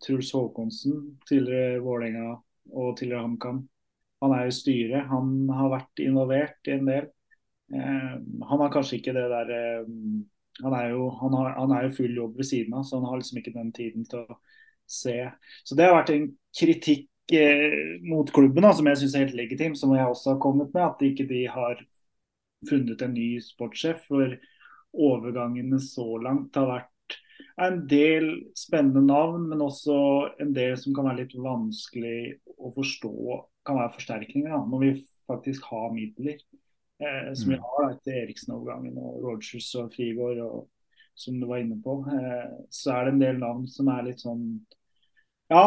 Truls 0.00 0.32
Håkonsen, 0.36 1.00
tidligere 1.28 1.80
Vålerenga 1.84 2.34
og 2.72 2.96
tidligere 2.98 3.24
HamKam. 3.26 3.62
Han 4.24 4.34
er 4.36 4.48
jo 4.48 4.56
styret. 4.56 5.08
Han 5.10 5.48
har 5.56 5.72
vært 5.74 6.04
involvert 6.04 6.68
i 6.70 6.76
en 6.76 6.88
del. 6.88 7.08
Eh, 7.74 8.14
han 8.50 8.64
har 8.64 8.72
kanskje 8.72 9.00
ikke 9.00 9.16
det 9.16 9.26
der 9.32 9.54
eh, 9.56 9.90
han, 10.62 10.74
er 10.76 10.90
jo, 10.94 11.08
han, 11.20 11.36
har, 11.38 11.54
han 11.58 11.72
er 11.76 11.86
jo 11.86 11.94
full 11.96 12.16
jobb 12.16 12.36
ved 12.40 12.48
siden 12.48 12.76
av, 12.76 12.84
så 12.86 12.98
han 12.98 13.08
har 13.08 13.20
liksom 13.20 13.40
ikke 13.40 13.54
den 13.54 13.72
tiden 13.76 14.06
til 14.10 14.24
å 14.24 14.38
se. 14.90 15.16
Så 15.64 15.78
det 15.78 15.86
har 15.86 15.96
vært 16.00 16.12
en 16.14 16.28
kritikk 16.56 17.06
mot 18.10 18.30
klubben 18.34 18.64
da, 18.66 18.72
som 18.74 18.88
jeg 18.90 18.98
syns 18.98 19.14
er 19.14 19.26
helt 19.28 19.38
legitim, 19.38 19.76
som 19.78 19.92
jeg 19.94 20.06
også 20.06 20.32
har 20.34 20.40
kommet 20.42 20.72
med. 20.74 20.82
At 20.82 21.04
ikke 21.06 21.28
de 21.30 21.44
har 21.50 21.78
funnet 22.68 23.02
en 23.06 23.14
ny 23.14 23.28
sportssjef. 23.44 24.02
For 24.08 24.34
overgangene 24.90 25.78
så 25.82 26.06
langt 26.22 26.58
har 26.58 26.66
vært 26.70 27.18
en 27.60 27.82
del 27.88 28.30
spennende 28.58 29.02
navn, 29.04 29.46
men 29.50 29.62
også 29.64 29.96
en 30.42 30.54
del 30.56 30.76
som 30.80 30.96
kan 30.96 31.10
være 31.10 31.22
litt 31.24 31.36
vanskelig 31.38 32.20
å 32.58 32.72
forstå 32.76 33.14
kan 33.66 33.78
være 33.78 33.94
forsterkninger. 33.98 34.50
Da, 34.50 34.62
når 34.66 34.84
vi 34.84 34.92
faktisk 35.30 35.68
har 35.70 35.92
midler, 35.94 36.40
eh, 37.00 37.32
som 37.34 37.52
vi 37.52 37.58
mm. 37.58 37.64
har 37.68 37.86
etter 37.94 38.18
Eriksen-overgangen 38.24 38.98
og 39.00 39.22
Rogers 39.24 39.70
og 39.80 39.92
Frigård, 39.94 40.42
og, 40.44 40.68
som 41.18 41.40
du 41.40 41.46
var 41.48 41.62
inne 41.62 41.78
på. 41.82 42.00
Eh, 42.12 42.44
så 42.72 42.96
er 42.96 43.08
det 43.08 43.14
en 43.14 43.24
del 43.24 43.40
navn 43.40 43.64
som 43.70 43.90
er 43.92 44.06
litt 44.10 44.22
sånn 44.24 44.44
Ja, 45.50 45.64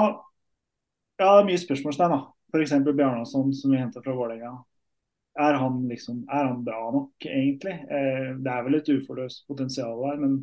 ja 1.19 1.33
det 1.33 1.41
er 1.41 1.49
mye 1.49 1.63
spørsmålstegn. 1.63 2.15
da. 2.15 2.21
F.eks. 2.53 2.77
Bjarnason, 2.85 3.53
som 3.57 3.73
vi 3.73 3.81
henta 3.81 4.01
fra 4.05 4.13
Vålerenga. 4.13 4.53
Er 5.41 5.55
han, 5.57 5.79
liksom, 5.89 6.27
er 6.29 6.45
han 6.45 6.59
bra 6.65 6.91
nok, 6.93 7.25
egentlig? 7.25 7.73
Eh, 7.89 8.33
det 8.37 8.51
er 8.53 8.65
vel 8.67 8.77
et 8.77 8.91
uforløst 8.93 9.47
potensial 9.49 9.97
der, 10.05 10.19
men 10.21 10.35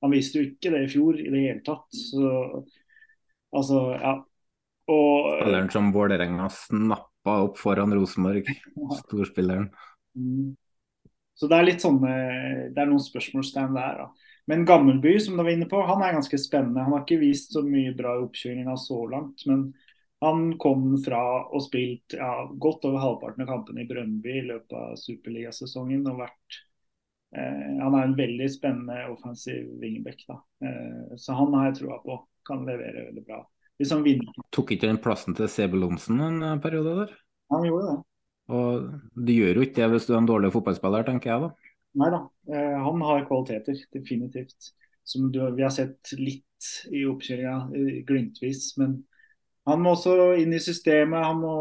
han 0.00 0.14
viste 0.14 0.38
jo 0.38 0.48
ikke 0.48 0.70
det 0.72 0.84
i 0.84 0.90
fjor 0.92 1.18
i 1.18 1.28
det 1.28 1.42
hele 1.42 1.62
tatt. 1.66 1.88
Så 1.90 2.28
altså, 3.50 3.80
ja. 3.98 4.14
Og 4.90 5.32
Spilleren 5.40 5.70
som 5.74 5.90
Vålerenga 5.94 6.46
snappa 6.54 7.36
opp 7.48 7.58
foran 7.60 7.94
Rosenborg, 7.94 8.48
storspilleren. 9.02 9.68
Mm. 10.18 10.56
Så 11.34 11.48
det 11.48 11.56
er 11.56 11.66
litt 11.68 11.84
sånne, 11.84 12.14
det 12.74 12.80
er 12.82 12.88
noen 12.90 13.02
spørsmålstegn 13.02 13.76
der. 13.76 14.02
da. 14.02 14.30
Men 14.50 14.66
Gammelby, 14.68 15.14
som 15.22 15.36
du 15.38 15.44
var 15.44 15.52
inne 15.52 15.68
på, 15.70 15.78
han 15.86 16.02
er 16.04 16.16
ganske 16.16 16.38
spennende. 16.40 16.82
Han 16.84 16.96
har 16.96 17.04
ikke 17.04 17.20
vist 17.22 17.54
så 17.54 17.62
mye 17.64 17.94
bra 17.96 18.16
i 18.18 18.24
oppkjøringa 18.26 18.74
så 18.80 18.98
langt. 19.08 19.46
Men 19.48 19.70
han 20.20 20.50
kom 20.60 20.90
fra 21.04 21.20
å 21.48 21.60
spilt 21.64 22.16
ja, 22.18 22.32
godt 22.60 22.84
over 22.88 23.00
halvparten 23.00 23.46
av 23.46 23.54
kampene 23.54 23.84
i 23.84 23.88
Brønnby 23.88 24.34
i 24.40 24.48
løpet 24.50 24.74
av 24.76 24.98
superligasesongen. 25.00 26.02
og 26.10 26.20
vært 26.24 26.58
eh, 27.38 27.78
Han 27.80 27.96
er 27.96 28.08
en 28.08 28.18
veldig 28.18 28.50
spennende 28.52 28.98
offensiv 29.14 29.70
wingback. 29.80 30.26
da. 30.28 30.40
Eh, 30.66 31.16
så 31.16 31.38
han 31.38 31.56
har 31.56 31.70
jeg 31.70 31.80
troa 31.80 32.02
på 32.04 32.18
kan 32.50 32.66
levere 32.66 33.06
veldig 33.06 33.24
bra. 33.24 33.40
Hvis 33.80 33.94
han 33.94 34.04
vinner. 34.04 34.44
Tok 34.52 34.74
ikke 34.74 34.90
den 34.90 35.00
plassen 35.00 35.36
til 35.38 35.48
Sebulonsen 35.48 36.20
en 36.20 36.42
eh, 36.42 36.60
periode 36.60 36.98
der? 37.04 37.16
Han 37.54 37.64
gjorde 37.64 37.94
det. 37.94 37.98
Og 38.50 38.90
du 39.14 39.32
gjør 39.34 39.60
jo 39.60 39.66
ikke 39.66 39.82
det 39.82 39.90
hvis 39.94 40.08
du 40.08 40.14
er 40.14 40.20
en 40.20 40.28
dårlig 40.30 40.52
fotballspiller, 40.54 41.06
tenker 41.06 41.32
jeg 41.32 41.44
da. 41.46 41.50
Nei 42.00 42.08
da, 42.14 42.20
eh, 42.52 42.76
han 42.84 43.02
har 43.06 43.26
kvaliteter, 43.28 43.78
definitivt. 43.94 44.72
Som 45.06 45.30
du, 45.34 45.40
vi 45.56 45.64
har 45.64 45.72
sett 45.74 46.12
litt 46.18 46.44
i 46.92 47.04
oppkjøringa, 47.08 48.04
glimtvis. 48.06 48.74
Men 48.78 49.00
han 49.68 49.82
må 49.82 49.94
også 49.94 50.32
inn 50.40 50.54
i 50.54 50.60
systemet. 50.62 51.24
Han 51.24 51.40
må 51.42 51.54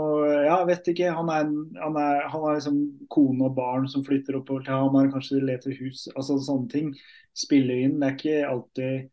Ja, 0.46 0.60
vet 0.68 0.88
ikke. 0.92 1.12
Han 1.16 1.30
er, 1.34 1.50
han 1.82 1.98
er, 2.00 2.26
han 2.32 2.46
er 2.46 2.58
liksom 2.60 2.82
kone 3.12 3.48
og 3.50 3.56
barn 3.58 3.88
som 3.92 4.06
flytter 4.06 4.38
oppover 4.40 4.66
til 4.66 4.76
ham. 4.76 4.98
Han 4.98 5.12
kanskje 5.14 5.42
leter 5.44 5.76
hus. 5.80 6.08
Altså 6.16 6.40
sånne 6.46 6.70
ting 6.72 6.92
spiller 7.38 7.86
inn. 7.86 7.98
Det 8.00 8.08
er 8.10 8.18
ikke 8.18 8.52
alltid 8.54 9.10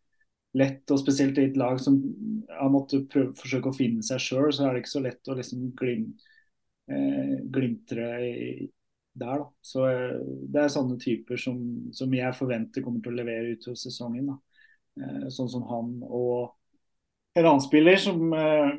lett, 0.57 0.85
og 0.91 1.01
spesielt 1.03 1.39
i 1.39 1.49
et 1.51 1.59
lag 1.61 1.81
som 1.83 1.99
har 2.49 2.71
måttet 2.73 3.09
prøve, 3.13 3.35
forsøke 3.37 3.71
å 3.71 3.77
finne 3.77 4.05
seg 4.07 4.23
sjøl, 4.23 4.49
så 4.55 4.67
er 4.67 4.75
det 4.75 4.85
ikke 4.85 4.95
så 4.95 5.03
lett 5.05 5.29
å 5.29 5.37
liksom 5.37 5.67
glimte 5.77 6.17
eh, 6.17 6.36
glimtre 6.87 8.07
der. 9.19 9.39
Da. 9.39 9.53
Så 9.63 9.87
eh, 9.89 10.17
Det 10.53 10.63
er 10.63 10.73
sånne 10.73 10.99
typer 11.03 11.41
som, 11.41 11.61
som, 11.97 12.15
jeg 12.15 12.37
forventer 12.37 12.85
kommer 12.85 13.03
til 13.05 13.15
å 13.15 13.21
levere 13.21 13.57
utover 13.57 13.79
sesongen. 13.81 14.31
Da. 14.31 14.39
Eh, 15.01 15.29
sånn 15.33 15.51
som 15.53 15.67
han 15.71 15.93
og 16.07 16.55
en 17.37 17.45
annen 17.45 17.65
spiller 17.65 18.01
som 18.01 18.33
eh, 18.33 18.75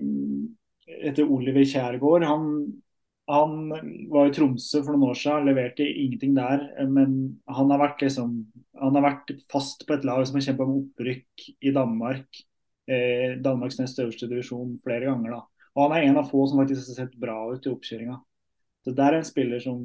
heter 1.05 1.29
Oliver 1.29 1.65
Kjærgaard. 1.67 2.25
Han, 2.25 2.47
han, 3.29 3.57
var 4.13 4.29
i 4.29 4.33
Tromsø 4.33 4.81
for 4.81 4.95
noen 4.95 5.11
år 5.11 5.19
siden, 5.19 5.49
leverte 5.49 5.85
ingenting 5.85 6.33
der. 6.37 6.65
Men 6.89 7.17
han 7.49 7.73
har 7.73 7.83
vært, 7.83 8.01
liksom, 8.07 8.39
han 8.81 8.97
har 8.97 9.05
vært 9.05 9.35
fast 9.53 9.85
på 9.85 9.97
et 9.97 10.07
lag 10.07 10.23
som 10.25 10.39
har 10.39 10.47
kjempa 10.47 10.65
om 10.65 10.79
opprykk 10.79 11.49
i 11.61 11.75
Danmark. 11.75 12.41
Eh, 12.87 13.37
Danmarks 13.43 13.77
nest 13.81 13.99
øverste 14.01 14.29
divisjon 14.31 14.77
flere 14.85 15.11
ganger. 15.11 15.37
da. 15.37 15.56
Og 15.77 15.83
han 15.85 15.93
er 15.93 16.07
en 16.07 16.17
av 16.23 16.31
få 16.31 16.47
som 16.49 16.57
faktisk 16.57 16.89
har 16.89 17.03
sett 17.03 17.19
bra 17.21 17.37
ut 17.53 17.65
i 17.67 17.69
oppkjøringa. 17.69 18.17
Så 18.81 18.93
det 18.97 19.03
er 19.03 19.17
en 19.17 19.27
spiller 19.27 19.61
som, 19.61 19.81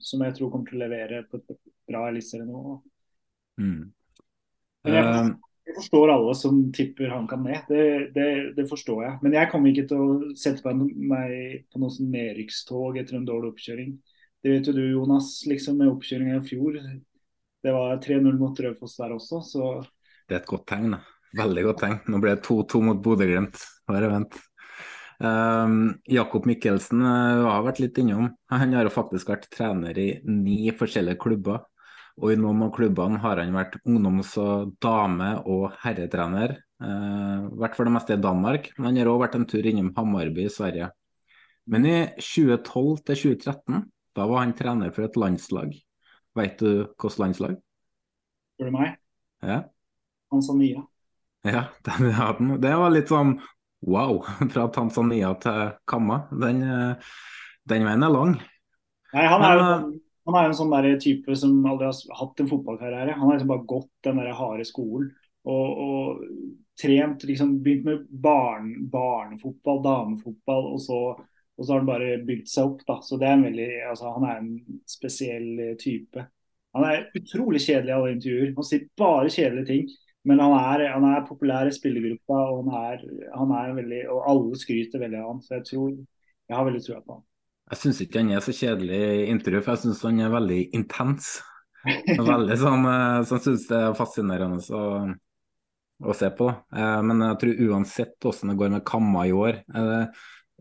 som, 0.00 0.24
jeg 0.24 0.34
tror 0.36 0.50
kommer 0.50 0.66
til 0.66 0.80
å 0.80 0.86
levere 0.86 1.22
på 1.30 1.38
et 1.38 1.52
bra 1.90 2.06
eliteserie 2.08 2.48
nå. 2.48 2.78
Mm. 3.60 3.92
Jeg, 4.88 4.96
eh. 4.96 5.28
jeg, 5.68 5.74
forstår 5.76 6.14
alle 6.14 6.34
som 6.40 6.58
tipper 6.74 7.12
han 7.12 7.28
kan 7.30 7.44
ned, 7.46 7.68
det, 7.68 7.84
det, 8.16 8.26
det, 8.56 8.66
forstår 8.70 9.04
jeg. 9.04 9.18
Men 9.22 9.36
jeg 9.36 9.52
kommer 9.52 9.70
ikke 9.70 9.86
til 9.92 10.02
å 10.02 10.34
sette 10.40 10.64
på 10.64 10.74
meg 10.74 11.68
på 11.68 11.82
noe 11.82 11.94
sånn 11.94 12.10
nedrykkstog 12.16 12.98
etter 12.98 13.20
en 13.20 13.28
dårlig 13.28 13.52
oppkjøring. 13.52 13.94
Det 14.40 14.56
vet 14.56 14.72
jo 14.72 14.74
du 14.80 14.82
Jonas, 14.86 15.34
liksom 15.46 15.78
med 15.78 15.92
oppkjøringa 15.92 16.40
i 16.40 16.44
fjor. 16.48 16.80
Det 17.60 17.76
var 17.76 18.00
3-0 18.02 18.40
mot 18.40 18.66
Raufoss 18.66 18.96
der 18.98 19.14
også, 19.14 19.44
så 19.46 19.72
Det 20.26 20.38
er 20.38 20.42
et 20.42 20.48
godt 20.48 20.66
tegn, 20.72 20.96
da. 20.96 21.04
Veldig 21.38 21.68
godt 21.68 21.84
tegn. 21.84 22.00
Nå 22.10 22.18
ble 22.24 22.32
det 22.34 22.46
2-2 22.48 22.80
mot 22.88 23.04
Bodø-Glimt. 23.04 23.60
Bare 23.86 24.08
vent. 24.10 24.40
Um, 25.20 26.00
Jakob 26.08 26.46
Mikkelsen 26.48 27.02
uh, 27.04 27.44
har 27.44 27.64
vært 27.66 27.82
litt 27.82 27.98
innom. 28.00 28.30
Han 28.52 28.72
har 28.72 28.88
faktisk 28.92 29.28
vært 29.28 29.50
trener 29.52 29.98
i 30.00 30.08
ni 30.24 30.72
forskjellige 30.72 31.20
klubber. 31.20 31.66
Og 32.20 32.32
i 32.32 32.38
noen 32.40 32.64
av 32.66 32.72
klubbene 32.76 33.20
har 33.22 33.40
han 33.40 33.52
vært 33.54 33.78
ungdoms- 33.84 34.36
og 34.40 34.72
dame- 34.82 35.36
og 35.44 35.70
herretrener. 35.84 36.56
Uh, 36.80 37.50
vært 37.60 37.76
for 37.76 37.88
det 37.88 37.94
meste 37.94 38.16
i 38.16 38.22
Danmark, 38.22 38.70
men 38.78 38.90
han 38.90 39.00
har 39.02 39.12
òg 39.12 39.20
vært 39.26 39.36
en 39.36 39.46
tur 39.48 39.68
innom 39.68 39.92
Hammarby 39.96 40.46
i 40.48 40.52
Sverige. 40.52 40.88
Men 41.70 41.84
i 41.86 41.96
2012 42.16 43.04
til 43.04 43.20
2013, 43.36 43.84
da 44.16 44.26
var 44.26 44.42
han 44.42 44.56
trener 44.56 44.92
for 44.96 45.04
et 45.04 45.20
landslag. 45.20 45.76
Vet 46.38 46.56
du 46.62 46.70
hvilket 46.86 47.20
landslag? 47.20 47.60
Spør 48.56 48.72
du 48.72 48.76
meg? 48.78 48.96
Ja. 49.44 49.62
Tanzania. 50.32 50.86
Ja, 51.44 51.68
det 52.64 52.74
var 52.76 52.92
litt 52.92 53.12
sånn 53.12 53.38
Wow, 53.86 54.24
fra 54.52 54.68
Tanzania 54.68 55.34
til 55.40 55.72
Kamma. 55.88 56.22
Den, 56.30 56.62
eh, 56.62 57.10
den 57.68 57.86
veien 57.88 58.04
er 58.06 58.14
lang. 58.14 58.36
Nei, 59.14 59.26
han 59.26 59.44
er, 59.46 59.56
jo, 59.56 59.66
eh, 59.66 60.00
han 60.28 60.38
er 60.38 60.48
en 60.48 60.58
sånn 60.58 60.74
der 60.74 60.90
type 61.02 61.36
som 61.38 61.56
aldri 61.66 61.88
har 61.88 62.18
hatt 62.20 62.42
en 62.42 62.50
fotballkarriere. 62.50 63.16
Han 63.16 63.26
har 63.26 63.38
liksom 63.38 63.52
bare 63.52 63.68
gått 63.72 63.92
den 64.06 64.20
der 64.20 64.34
harde 64.36 64.66
skolen 64.68 65.10
og, 65.48 65.80
og 65.80 66.24
trent, 66.80 67.24
liksom 67.28 67.56
begynt 67.64 67.86
med 67.88 68.04
barn, 68.22 68.74
barnefotball, 68.92 69.80
damefotball, 69.84 70.68
og 70.74 70.82
så, 70.84 71.00
og 71.56 71.64
så 71.64 71.72
har 71.72 71.80
han 71.80 71.88
bare 71.88 72.20
bygd 72.28 72.52
seg 72.52 72.68
opp. 72.68 72.84
da. 72.88 72.98
Så 73.04 73.16
det 73.20 73.28
er 73.28 73.38
en 73.38 73.48
veldig, 73.48 73.70
altså 73.88 74.12
Han 74.16 74.28
er 74.28 74.42
en 74.42 74.52
spesiell 74.88 75.50
type. 75.80 76.28
Han 76.76 76.86
er 76.86 77.08
utrolig 77.18 77.64
kjedelig 77.64 77.90
i 77.90 77.96
alle 77.96 78.14
intervjuer. 78.14 78.52
Han 78.56 78.68
sier 78.68 78.86
bare 79.00 79.32
kjedelige 79.32 79.70
ting. 79.72 79.90
Men 80.28 80.42
han 80.42 80.52
er, 80.52 80.84
han 80.92 81.06
er 81.08 81.24
populær 81.24 81.68
i 81.68 81.72
spillergruppa, 81.72 82.38
og, 82.52 82.68
han 82.68 82.90
er, 82.92 83.04
han 83.32 83.54
er 83.56 83.76
veldig, 83.78 84.00
og 84.12 84.26
alle 84.28 84.58
skryter 84.60 85.00
veldig 85.00 85.20
av 85.22 85.30
han. 85.30 85.42
Så 85.44 85.54
jeg 85.56 85.66
tror 85.70 85.92
jeg 85.94 86.56
har 86.58 86.66
veldig 86.66 86.82
trua 86.84 87.00
på 87.04 87.16
han. 87.16 87.24
Jeg 87.70 87.78
syns 87.78 88.02
ikke 88.02 88.20
han 88.20 88.32
er 88.34 88.42
så 88.42 88.52
kjedelig 88.56 88.98
i 88.98 89.26
intervju, 89.30 89.62
for 89.62 89.76
jeg 89.76 89.82
syns 89.84 90.04
han 90.08 90.20
er 90.24 90.34
veldig 90.34 90.60
intens. 90.76 91.32
Veldig 92.32 92.56
sånn, 92.60 92.82
eh, 92.90 93.18
så 93.24 93.38
jeg 93.38 93.44
syns 93.46 93.68
det 93.70 93.78
er 93.78 93.96
fascinerende 93.96 94.60
å, 94.76 94.82
å 96.04 96.16
se 96.18 96.28
på. 96.36 96.50
Eh, 96.76 96.98
men 97.06 97.24
jeg 97.24 97.38
tror 97.40 97.62
uansett 97.70 98.16
hvordan 98.20 98.52
det 98.52 98.58
går 98.60 98.74
med 98.74 98.84
Kamma 98.90 99.24
i 99.30 99.32
år, 99.32 99.62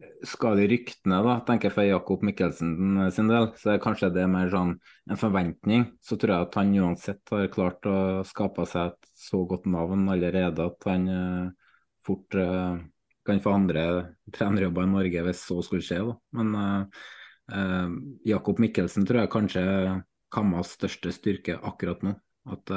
eh, 0.01 0.25
skal 0.27 0.59
de 0.59 0.67
ryktene, 0.71 1.19
da, 1.25 1.37
tenker 1.47 1.69
jeg 1.69 1.75
for 1.75 1.87
Jakob 1.87 2.23
Mikkelsen 2.25 3.09
sin 3.15 3.31
del, 3.31 3.49
så 3.59 3.73
er 3.73 3.83
kanskje 3.83 4.11
det 4.15 4.25
mer 4.31 4.51
sånn 4.53 4.75
en 5.09 5.19
forventning. 5.19 5.85
Så 6.05 6.17
tror 6.19 6.35
jeg 6.35 6.47
at 6.47 6.57
han 6.59 6.75
uansett 6.79 7.33
har 7.33 7.51
klart 7.53 7.89
å 7.89 7.97
skape 8.27 8.67
seg 8.69 8.93
et 8.93 9.11
så 9.19 9.43
godt 9.49 9.67
navn 9.69 10.07
allerede 10.11 10.69
at 10.71 10.89
han 10.89 11.05
uh, 11.11 11.75
fort 12.05 12.39
uh, 12.39 12.79
kan 13.27 13.43
få 13.43 13.53
andre 13.53 13.85
trenerjobber 14.33 14.87
i 14.87 14.93
Norge 14.95 15.25
hvis 15.27 15.45
så 15.45 15.59
skulle 15.65 15.85
skje. 15.85 16.01
Da. 16.07 16.17
Men 16.39 16.55
uh, 16.55 17.93
Jakob 18.27 18.59
Mikkelsen 18.61 19.07
tror 19.09 19.23
jeg 19.23 19.33
kanskje 19.35 19.65
er 19.65 19.93
Kammas 20.29 20.75
største 20.75 21.09
styrke 21.09 21.55
akkurat 21.65 22.03
nå. 22.05 22.11
At 22.49 22.69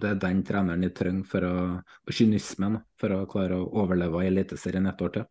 det 0.00 0.10
er 0.10 0.20
den 0.20 0.42
treneren 0.46 0.82
de 0.84 0.90
trenger 0.94 1.28
for 1.28 1.46
å, 1.46 1.54
kynismen 2.10 2.80
for 3.00 3.14
å 3.14 3.24
klare 3.30 3.58
å 3.58 3.68
overleve 3.82 4.24
i 4.24 4.30
Eliteserien 4.30 4.88
et 4.90 5.04
år 5.04 5.14
til. 5.14 5.26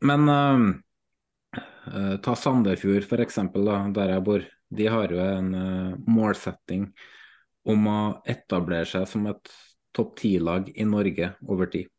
Men 0.00 0.28
uh, 0.28 0.74
uh, 1.94 2.16
ta 2.24 2.36
Sandefjord 2.36 3.04
f.eks., 3.04 3.40
der 3.94 4.14
jeg 4.14 4.24
bor. 4.24 4.44
De 4.70 4.86
har 4.86 5.12
jo 5.12 5.22
en 5.22 5.54
uh, 5.54 5.96
målsetting 6.08 6.88
om 7.68 7.88
å 7.90 8.00
etablere 8.28 8.88
seg 8.88 9.08
som 9.10 9.26
et 9.28 9.50
topp 9.96 10.14
ti-lag 10.22 10.70
i 10.72 10.86
Norge 10.88 11.34
over 11.48 11.68
tid. 11.72 11.90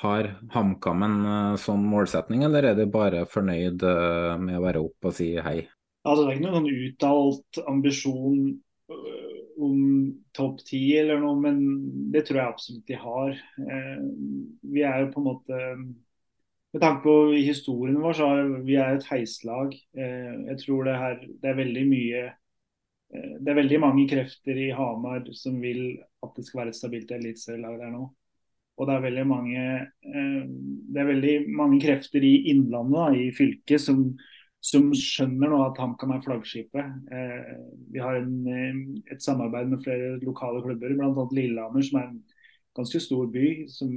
Har 0.00 0.30
HamKam 0.54 1.04
en 1.04 1.18
sånn 1.60 1.82
målsetning, 1.84 2.46
eller 2.46 2.70
er 2.70 2.78
de 2.78 2.86
bare 2.90 3.26
fornøyd 3.28 3.84
med 4.40 4.56
å 4.56 4.62
være 4.64 4.80
opp 4.80 5.10
og 5.10 5.12
si 5.12 5.34
hei? 5.36 5.58
Altså, 6.08 6.24
det 6.24 6.30
er 6.30 6.38
ikke 6.38 6.46
noen 6.46 6.56
sånn 6.56 6.86
uttalt 6.86 7.60
ambisjon 7.68 8.38
om 9.60 9.82
topp 10.32 10.64
ti 10.64 10.80
eller 10.96 11.20
noe, 11.20 11.36
men 11.44 11.60
det 12.14 12.24
tror 12.24 12.40
jeg 12.40 12.54
absolutt 12.54 12.88
de 12.88 12.96
har. 13.04 13.36
vi 14.72 14.86
er 14.88 15.04
jo 15.04 15.10
på 15.12 15.20
en 15.20 15.28
måte 15.28 15.60
med 16.72 16.82
tanke 16.82 17.02
på 17.02 17.14
historien 17.34 17.98
vår, 18.02 18.14
så 18.14 18.28
er 18.30 18.52
vi 18.66 18.76
er 18.78 18.94
et 18.94 19.08
heislag. 19.10 19.74
Eh, 19.96 20.34
jeg 20.52 20.60
tror 20.62 20.86
det, 20.86 20.96
her, 21.02 21.18
det 21.42 21.50
er 21.50 21.58
veldig 21.58 21.84
mye 21.88 22.22
eh, 22.28 23.32
Det 23.40 23.50
er 23.50 23.58
veldig 23.58 23.80
mange 23.82 24.06
krefter 24.10 24.58
i 24.68 24.70
Hamar 24.76 25.26
som 25.34 25.58
vil 25.62 25.98
at 26.22 26.36
det 26.36 26.46
skal 26.46 26.62
være 26.62 26.74
et 26.74 26.78
stabilt 26.78 27.10
eliteserielag 27.16 27.78
der 27.80 27.94
nå. 27.96 28.04
Og 28.80 28.86
det 28.88 28.94
er 28.94 29.06
veldig 29.08 29.26
mange 29.28 29.64
eh, 29.80 30.44
det 30.46 31.02
er 31.02 31.10
veldig 31.10 31.34
mange 31.58 31.80
krefter 31.82 32.24
i 32.26 32.34
Innlandet, 32.52 33.18
i 33.18 33.26
fylket, 33.34 33.82
som, 33.82 34.06
som 34.62 34.92
skjønner 34.94 35.50
nå 35.50 35.60
at 35.66 35.78
HamKam 35.80 36.14
er 36.14 36.22
flaggskipet. 36.24 36.96
Vi 37.90 38.02
har 38.02 38.18
en, 38.18 39.02
et 39.10 39.22
samarbeid 39.22 39.70
med 39.70 39.82
flere 39.84 40.16
lokale 40.24 40.62
klubber, 40.64 40.96
bl.a. 40.98 41.26
Lillehammer, 41.34 41.84
som 41.86 42.00
er 42.00 42.08
en 42.08 42.18
ganske 42.78 43.02
stor 43.02 43.30
by. 43.30 43.46
som 43.70 43.94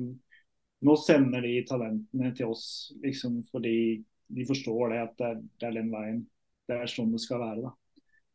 nå 0.84 0.96
sender 1.00 1.46
de 1.46 1.54
talentene 1.68 2.34
til 2.36 2.52
oss 2.52 2.66
liksom 3.04 3.42
fordi 3.52 4.04
de 4.34 4.46
forstår 4.48 4.94
det 4.94 5.00
at 5.04 5.16
det 5.20 5.30
er, 5.30 5.40
det 5.62 5.68
er 5.68 5.80
den 5.80 5.90
veien. 5.94 6.22
Det 6.68 6.78
er 6.80 6.90
sånn 6.92 7.12
det 7.14 7.22
skal 7.22 7.42
være. 7.44 7.72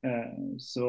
Eh, 0.06 0.34
så 0.62 0.88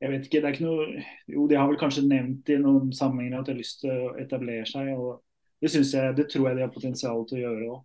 jeg 0.00 0.12
vet 0.12 0.26
ikke, 0.28 0.40
det 0.42 0.48
er 0.48 0.54
ikke 0.54 0.66
noe 0.66 1.04
Jo, 1.32 1.46
de 1.48 1.56
har 1.56 1.70
vel 1.70 1.78
kanskje 1.80 2.04
nevnt 2.06 2.50
i 2.52 2.58
noen 2.60 2.92
sammenhenger 2.94 3.40
at 3.40 3.48
de 3.48 3.54
har 3.54 3.62
lyst 3.62 3.80
til 3.82 4.02
å 4.06 4.14
etablere 4.20 4.66
seg. 4.68 4.92
og 4.94 5.22
Det, 5.60 5.72
jeg, 5.72 6.16
det 6.18 6.28
tror 6.30 6.50
jeg 6.50 6.58
de 6.58 6.66
har 6.66 6.74
potensial 6.74 7.24
til 7.28 7.40
å 7.40 7.44
gjøre 7.46 7.70
òg. 7.72 7.84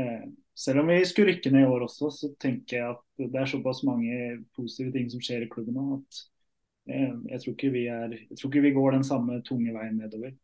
Eh, 0.00 0.26
selv 0.54 0.82
om 0.82 0.92
vi 0.92 1.00
skulle 1.08 1.32
rykke 1.32 1.50
ned 1.50 1.64
i 1.64 1.70
år 1.70 1.86
også, 1.88 2.10
så 2.14 2.30
tenker 2.40 2.76
jeg 2.76 2.92
at 2.92 3.02
det 3.18 3.40
er 3.40 3.50
såpass 3.50 3.82
mange 3.88 4.44
positive 4.56 4.94
ting 4.94 5.08
som 5.10 5.22
skjer 5.24 5.46
i 5.46 5.50
klubben 5.50 5.74
nå 5.78 5.98
at 5.98 6.20
eh, 6.92 7.16
jeg, 7.32 7.42
tror 7.42 7.74
vi 7.74 7.86
er, 7.90 8.14
jeg 8.28 8.38
tror 8.38 8.52
ikke 8.52 8.66
vi 8.68 8.76
går 8.76 8.96
den 8.98 9.06
samme 9.06 9.40
tunge 9.46 9.74
veien 9.74 9.98
nedover. 9.98 10.36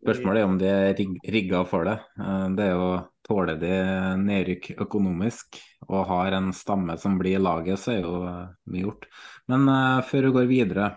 Spørsmålet 0.00 0.40
er 0.40 0.48
om 0.48 0.58
de 0.60 0.68
er 0.68 0.94
rig 0.96 1.18
rigga 1.28 1.60
for 1.68 1.84
det. 1.84 1.98
Eh, 2.20 2.46
det 2.56 2.68
er 2.68 2.76
jo 2.78 2.92
Tåler 3.30 3.60
de 3.60 3.74
nedrykk 4.18 4.72
økonomisk 4.82 5.60
og 5.86 6.08
har 6.08 6.34
en 6.34 6.48
stamme 6.56 6.96
som 6.98 7.18
blir 7.20 7.36
i 7.36 7.42
laget, 7.42 7.78
så 7.78 7.92
er 7.92 8.00
jo 8.00 8.14
eh, 8.26 8.48
mye 8.72 8.82
gjort. 8.82 9.04
Men 9.52 9.68
uh, 9.70 10.00
før 10.08 10.26
vi 10.26 10.32
går 10.34 10.48
videre. 10.50 10.88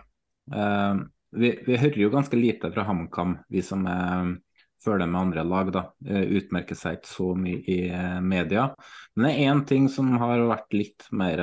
Uh, 0.50 1.04
vi, 1.36 1.52
vi, 1.66 1.76
hører 1.78 2.00
jo 2.00 2.10
ganske 2.10 2.38
lite 2.38 2.72
fra 2.74 2.86
HamKam, 2.88 3.36
vi 3.52 3.62
som 3.62 3.86
er 3.90 4.34
følger 4.82 5.08
med 5.10 5.20
andre 5.20 5.46
lag. 5.46 5.70
da, 5.74 5.84
Utmerker 6.04 6.78
seg 6.78 6.98
ikke 6.98 7.12
så 7.12 7.30
mye 7.38 7.62
i 7.70 7.78
media. 8.22 8.66
Men 9.14 9.28
det 9.28 9.32
er 9.32 9.52
én 9.52 9.62
ting 9.68 9.88
som 9.92 10.10
har 10.20 10.42
vært 10.50 10.76
litt 10.76 11.06
mer 11.14 11.40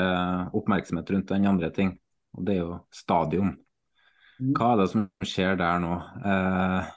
oppmerksomhet 0.51 1.09
rundt 1.14 1.34
enn 1.34 1.49
andre 1.49 1.72
ting, 1.76 1.95
og 2.38 2.45
det 2.47 2.57
er 2.57 2.64
jo 2.66 2.80
stadion. 2.93 3.55
Mm. 4.41 4.55
Hva 4.57 4.72
er 4.74 4.80
det 4.82 4.88
som 4.89 5.03
skjer 5.28 5.57
der 5.59 5.82
nå? 5.84 5.95
Eh, 6.26 6.91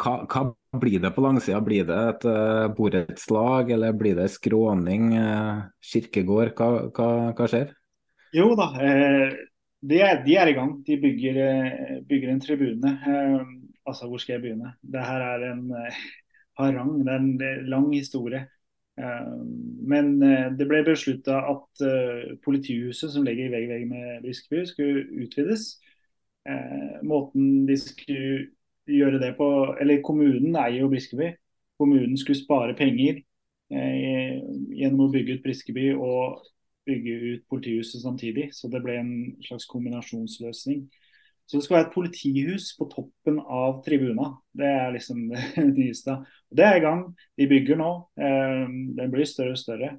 hva, 0.00 0.14
hva, 0.24 0.46
blir 0.80 1.02
det 1.02 1.10
på 1.14 1.22
langsida? 1.24 1.60
Blir 1.64 1.86
det 1.88 1.98
et 2.12 2.24
uh, 2.30 2.68
borettslag, 2.76 3.72
eller 3.74 3.96
blir 3.98 4.16
det 4.20 4.30
skråning, 4.32 5.12
uh, 5.18 5.66
kirkegård? 5.92 6.54
Hva, 6.56 6.68
hva, 6.94 7.08
hva, 7.34 7.48
skjer? 7.50 7.72
Jo 8.36 8.52
da, 8.58 8.68
eh, 8.78 9.32
de, 9.80 9.98
er, 9.98 10.22
de, 10.24 10.36
er, 10.38 10.52
i 10.52 10.54
gang. 10.54 10.76
De 10.86 10.96
bygger, 11.02 11.40
eh, 11.42 11.98
bygger 12.06 12.30
en 12.30 12.40
tribune. 12.40 12.92
Eh, 13.08 13.40
altså, 13.86 14.06
hvor 14.06 14.22
skal 14.22 14.36
jeg 14.36 14.44
begynne? 14.44 14.74
Det 14.82 15.02
her 15.02 15.26
er 15.26 15.46
en 15.50 15.64
eh, 15.74 16.00
harang, 16.60 16.94
det 17.04 17.14
er 17.14 17.20
en 17.24 17.68
lang 17.70 17.92
historie. 17.94 18.46
Men 19.00 20.18
det 20.58 20.66
ble 20.68 20.82
beslutta 20.84 21.38
at 21.48 21.82
politihuset 22.44 23.14
som 23.14 23.24
ligger 23.24 23.46
i 23.46 23.52
vegg 23.54 23.70
vegg 23.70 23.86
med 23.88 24.26
Briskeby, 24.26 24.66
skulle 24.68 25.06
utvides. 25.24 25.62
Måten 27.08 27.62
de 27.70 27.78
skulle 27.80 28.50
gjøre 28.90 29.20
det 29.22 29.34
på 29.38 29.48
Eller 29.80 30.02
kommunen 30.04 30.56
eier 30.56 30.82
jo 30.84 30.90
Briskeby. 30.92 31.32
Kommunen 31.80 32.16
skulle 32.20 32.40
spare 32.40 32.76
penger 32.78 33.22
eh, 33.72 34.40
gjennom 34.76 35.06
å 35.06 35.12
bygge 35.12 35.38
ut 35.38 35.44
Briskeby 35.44 35.92
og 35.94 36.42
bygge 36.88 37.14
ut 37.34 37.46
politihuset 37.50 38.02
samtidig. 38.02 38.50
Så 38.56 38.68
det 38.72 38.82
ble 38.84 38.98
en 39.00 39.14
slags 39.46 39.68
kombinasjonsløsning. 39.70 40.84
Så 41.50 41.58
det 41.58 41.64
skal 41.66 41.76
være 41.76 41.86
et 41.88 41.94
politihus 41.96 42.68
på 42.78 42.86
toppen 42.92 43.40
av 43.42 43.80
tribuna. 43.82 44.28
Det 44.54 44.68
er 44.70 44.92
liksom 44.94 45.24
det 45.56 45.64
nyeste. 45.72 46.20
Det 46.46 46.66
er 46.66 46.78
i 46.78 46.84
gang. 46.84 47.08
De 47.38 47.48
bygger 47.50 47.80
nå. 47.80 47.90
Eh, 48.22 48.66
den 49.00 49.10
blir 49.10 49.26
større 49.26 49.56
og 49.56 49.62
større. 49.62 49.96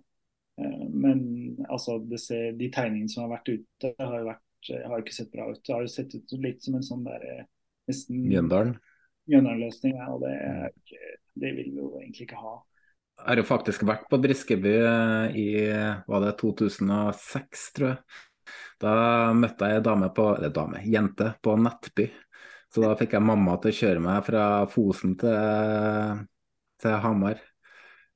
Eh, 0.61 0.85
men 0.93 1.25
altså, 1.67 1.97
ser, 2.15 2.53
de 2.59 2.71
tegningene 2.71 3.11
som 3.11 3.25
har 3.25 3.33
vært 3.35 3.51
ute, 3.51 3.91
har, 3.99 4.23
vært, 4.29 4.71
har 4.71 5.03
ikke 5.03 5.17
sett 5.17 5.33
bra 5.33 5.49
ut. 5.51 5.59
Det 5.59 5.75
har 5.75 5.83
jo 5.83 5.91
sett 5.91 6.15
ut 6.15 6.37
litt 6.39 6.63
som 6.63 6.79
en 6.79 6.87
sånn 6.87 7.03
der 7.09 7.27
eh, 7.33 7.43
nesten 7.91 8.25
Mjøndalen? 8.25 8.73
Mjøndalen-løsning, 9.29 9.95
ja, 9.99 10.09
og 10.11 10.25
det, 10.25 10.33
det, 11.37 11.53
vil 11.53 11.69
vi 11.69 11.77
jo 11.77 11.93
egentlig 12.01 12.25
ikke 12.27 12.41
ha. 12.41 12.57
Jeg 13.21 13.27
har 13.27 13.41
jo 13.43 13.45
faktisk 13.45 13.85
vært 13.85 14.07
på 14.09 14.17
Briskeby 14.23 14.73
eh, 14.81 15.37
i 15.37 15.47
var 16.09 16.25
det 16.25 16.33
2006, 16.41 17.67
tror 17.77 17.91
jeg. 17.91 18.21
Da 18.81 18.93
møtte 19.37 19.69
jeg 19.69 19.79
ei 19.79 19.85
dame 19.85 20.09
på, 20.15 20.25
eller 20.35 20.51
dame, 20.53 20.81
jente 20.89 21.29
på 21.43 21.53
Nettby. 21.61 22.09
Så 22.71 22.81
da 22.83 22.95
fikk 22.97 23.15
jeg 23.17 23.27
mamma 23.27 23.57
til 23.61 23.71
å 23.71 23.77
kjøre 23.77 24.03
meg 24.03 24.25
fra 24.25 24.43
Fosen 24.71 25.15
til, 25.21 26.21
til 26.81 26.99
Hamar. 27.03 27.39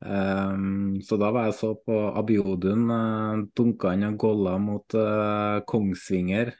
Um, 0.06 1.00
så 1.06 1.18
da 1.20 1.32
var 1.34 1.50
jeg 1.50 1.58
så 1.60 1.72
på 1.86 1.96
Abiodun, 2.20 2.90
uh, 2.92 3.44
dunka 3.56 3.94
inn 3.96 4.08
og 4.10 4.18
golla 4.22 4.58
mot 4.62 4.98
uh, 4.98 5.62
Kongsvinger 5.68 6.52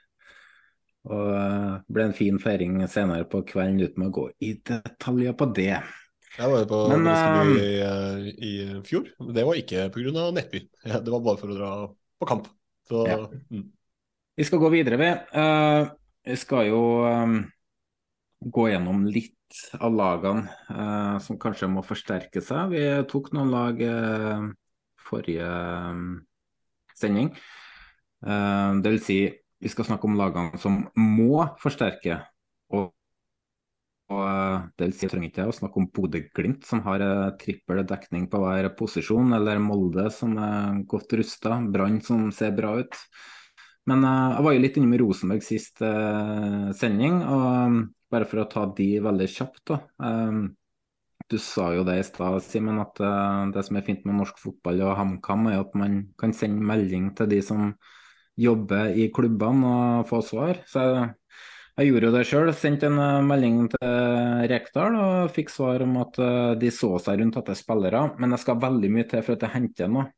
og 1.06 1.28
det 1.30 1.94
ble 1.94 2.08
en 2.08 2.16
fin 2.16 2.38
feiring 2.42 2.80
senere 2.90 3.28
på 3.30 3.44
kvelden 3.46 3.78
uten 3.84 4.08
å 4.08 4.12
gå 4.14 4.26
i 4.42 4.56
detaljer 4.66 5.36
på 5.38 5.48
det. 5.54 5.76
Jeg 6.36 6.52
var 6.52 6.62
jo 6.62 6.68
på 6.68 6.80
Men, 6.90 7.06
Briskeby 7.06 7.54
i, 7.56 7.76
eh, 7.80 8.26
i, 8.44 8.52
fjor. 8.84 9.08
Det 9.32 9.44
var 9.48 9.60
ikke 9.60 9.86
pga. 9.94 10.26
Nettby. 10.36 10.60
Det 11.04 11.14
var 11.14 11.22
bare 11.24 11.40
for 11.40 11.52
å 11.52 11.56
dra 11.56 11.70
på 12.20 12.28
kamp. 12.28 12.50
Så, 12.86 13.06
ja. 13.08 13.22
mm. 13.52 13.64
Vi 14.36 14.44
skal 14.44 14.60
gå 14.60 14.70
videre, 14.74 14.98
vi. 15.00 15.08
Uh, 15.32 15.88
vi 16.26 16.36
skal 16.36 16.68
jo 16.68 16.82
um, 17.08 17.38
gå 18.52 18.66
gjennom 18.68 19.06
litt 19.08 19.32
av 19.80 19.94
lagene 19.96 20.44
uh, 20.68 21.16
som 21.24 21.40
kanskje 21.40 21.70
må 21.72 21.84
forsterke 21.86 22.42
seg. 22.44 22.74
Vi 22.74 22.84
tok 23.08 23.32
noen 23.32 23.54
lag 23.54 23.80
uh, 23.80 24.44
forrige 25.08 25.48
um, 25.48 26.06
sending. 26.96 27.32
det 28.26 28.90
vil 28.90 29.02
si 29.04 29.18
vi 29.62 29.72
skal 29.72 29.88
snakke 29.88 30.08
om 30.08 30.16
lagene 30.18 30.60
som 30.60 30.82
må 31.00 31.46
forsterke. 31.62 32.18
Og, 32.76 32.90
og 34.12 34.22
eh, 34.26 34.66
det 34.76 34.88
vil 34.88 34.96
si, 34.96 35.06
jeg 35.06 35.14
trenger 35.14 35.32
ikke 35.32 35.48
å 35.48 35.56
snakke 35.56 35.80
om 35.80 35.88
Bodø-Glimt, 35.94 36.66
som 36.68 36.82
har 36.86 37.04
uh, 37.04 37.30
trippel 37.40 37.82
dekning 37.88 38.28
på 38.32 38.42
hver 38.42 38.68
posisjon, 38.78 39.32
eller 39.38 39.62
Molde, 39.62 40.08
som 40.14 40.36
er 40.40 40.84
godt 40.90 41.16
rusta, 41.18 41.56
Brann, 41.72 42.02
som 42.04 42.28
ser 42.34 42.54
bra 42.56 42.76
ut. 42.82 43.00
Men 43.88 44.04
uh, 44.04 44.36
jeg 44.36 44.46
var 44.46 44.56
jo 44.56 44.62
litt 44.66 44.78
inne 44.80 44.92
med 44.92 45.02
Rosenborg 45.02 45.46
sist 45.46 45.80
sending, 45.80 47.20
og 47.24 47.82
bare 48.12 48.28
for 48.28 48.44
å 48.44 48.48
ta 48.50 48.68
de 48.76 48.92
veldig 49.02 49.28
kjapt, 49.32 49.72
da. 49.72 49.80
Du 51.26 51.40
sa 51.42 51.72
jo 51.74 51.82
det 51.82 51.96
i 51.98 52.04
stad, 52.06 52.36
Simen, 52.44 52.76
at 52.78 53.00
det 53.50 53.64
som 53.66 53.78
er 53.78 53.82
fint 53.82 54.04
med 54.06 54.14
norsk 54.20 54.36
fotball 54.38 54.78
og 54.86 54.92
HamKam, 54.94 55.48
er 55.50 55.64
at 55.64 55.72
man 55.74 55.96
kan 56.20 56.30
sende 56.36 56.62
melding 56.62 57.08
til 57.18 57.32
de 57.32 57.40
som 57.42 57.72
jobbe 58.36 58.80
i 58.96 59.08
klubbene 59.14 59.70
og 60.00 60.10
få 60.10 60.20
svar. 60.24 60.60
Så 60.68 60.82
jeg, 60.84 61.08
jeg 61.76 61.90
gjorde 61.90 62.08
jo 62.08 62.14
det 62.14 62.24
sjøl. 62.28 62.52
Sendte 62.56 62.90
en 62.90 63.00
eh, 63.02 63.24
melding 63.26 63.64
til 63.72 63.96
Rekdal 64.52 64.98
og 65.00 65.32
fikk 65.36 65.52
svar 65.52 65.84
om 65.86 65.96
at 66.02 66.20
eh, 66.22 66.52
de 66.60 66.70
så 66.74 66.94
seg 67.02 67.20
rundt 67.20 67.40
etter 67.40 67.58
spillere. 67.58 68.04
Men 68.20 68.36
jeg 68.36 68.44
skal 68.44 68.62
veldig 68.62 68.92
mye 68.92 69.08
til 69.10 69.24
for 69.26 69.36
at 69.36 69.48
jeg 69.48 69.56
henter 69.56 69.90
noe. 69.92 70.10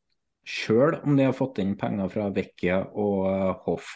Sjøl 0.49 1.01
om 1.03 1.17
de 1.17 1.27
har 1.27 1.35
fått 1.37 1.59
inn 1.61 1.75
penger 1.77 2.09
fra 2.13 2.29
Vecchia 2.33 2.83
og 2.97 3.25
eh, 3.31 3.49
Hoff. 3.65 3.95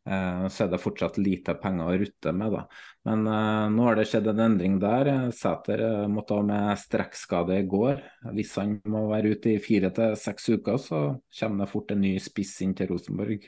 Så 0.00 0.64
er 0.64 0.70
det 0.72 0.80
fortsatt 0.80 1.18
lite 1.20 1.52
penger 1.60 1.90
å 1.92 1.98
rutte 2.00 2.32
med. 2.32 2.54
da. 2.54 2.62
Men 3.08 3.24
uh, 3.24 3.66
nå 3.72 3.84
har 3.86 3.96
det 3.96 4.06
skjedd 4.10 4.30
en 4.32 4.42
endring 4.44 4.78
der. 4.80 5.08
Sæter 5.36 5.82
uh, 5.84 6.08
måtte 6.12 6.36
ha 6.36 6.44
med 6.44 6.80
strekkskade 6.80 7.60
i 7.62 7.68
går. 7.68 8.02
Hvis 8.36 8.52
han 8.60 8.78
må 8.90 9.06
være 9.08 9.34
ute 9.36 9.54
i 9.54 9.62
fire 9.62 9.92
til 9.96 10.16
seks 10.20 10.50
uker, 10.52 10.76
så 10.80 11.00
kommer 11.38 11.64
det 11.64 11.72
fort 11.72 11.94
en 11.94 12.02
ny 12.04 12.14
spiss 12.20 12.58
inn 12.64 12.74
til 12.76 12.90
Rosenborg. 12.92 13.46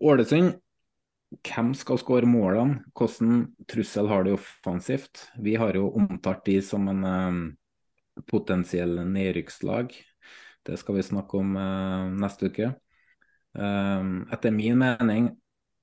Ålesund, 0.00 0.52
hvem 1.46 1.72
skal 1.78 2.00
skåre 2.02 2.28
målene? 2.28 2.82
Hvordan 2.96 3.46
trussel 3.70 4.10
har 4.10 4.26
de 4.26 4.36
offensivt? 4.36 5.26
Vi 5.40 5.56
har 5.60 5.76
jo 5.76 5.92
omtalt 5.96 6.44
de 6.48 6.58
som 6.64 6.88
en 6.92 7.04
um, 7.04 7.42
potensiell 8.28 8.98
nedrykkslag. 9.08 9.92
Det 10.66 10.76
skal 10.80 10.98
vi 10.98 11.06
snakke 11.06 11.40
om 11.40 11.56
uh, 11.56 12.08
neste 12.20 12.52
uke. 12.52 12.72
Etter 13.50 14.52
min 14.54 14.76
mening 14.78 15.24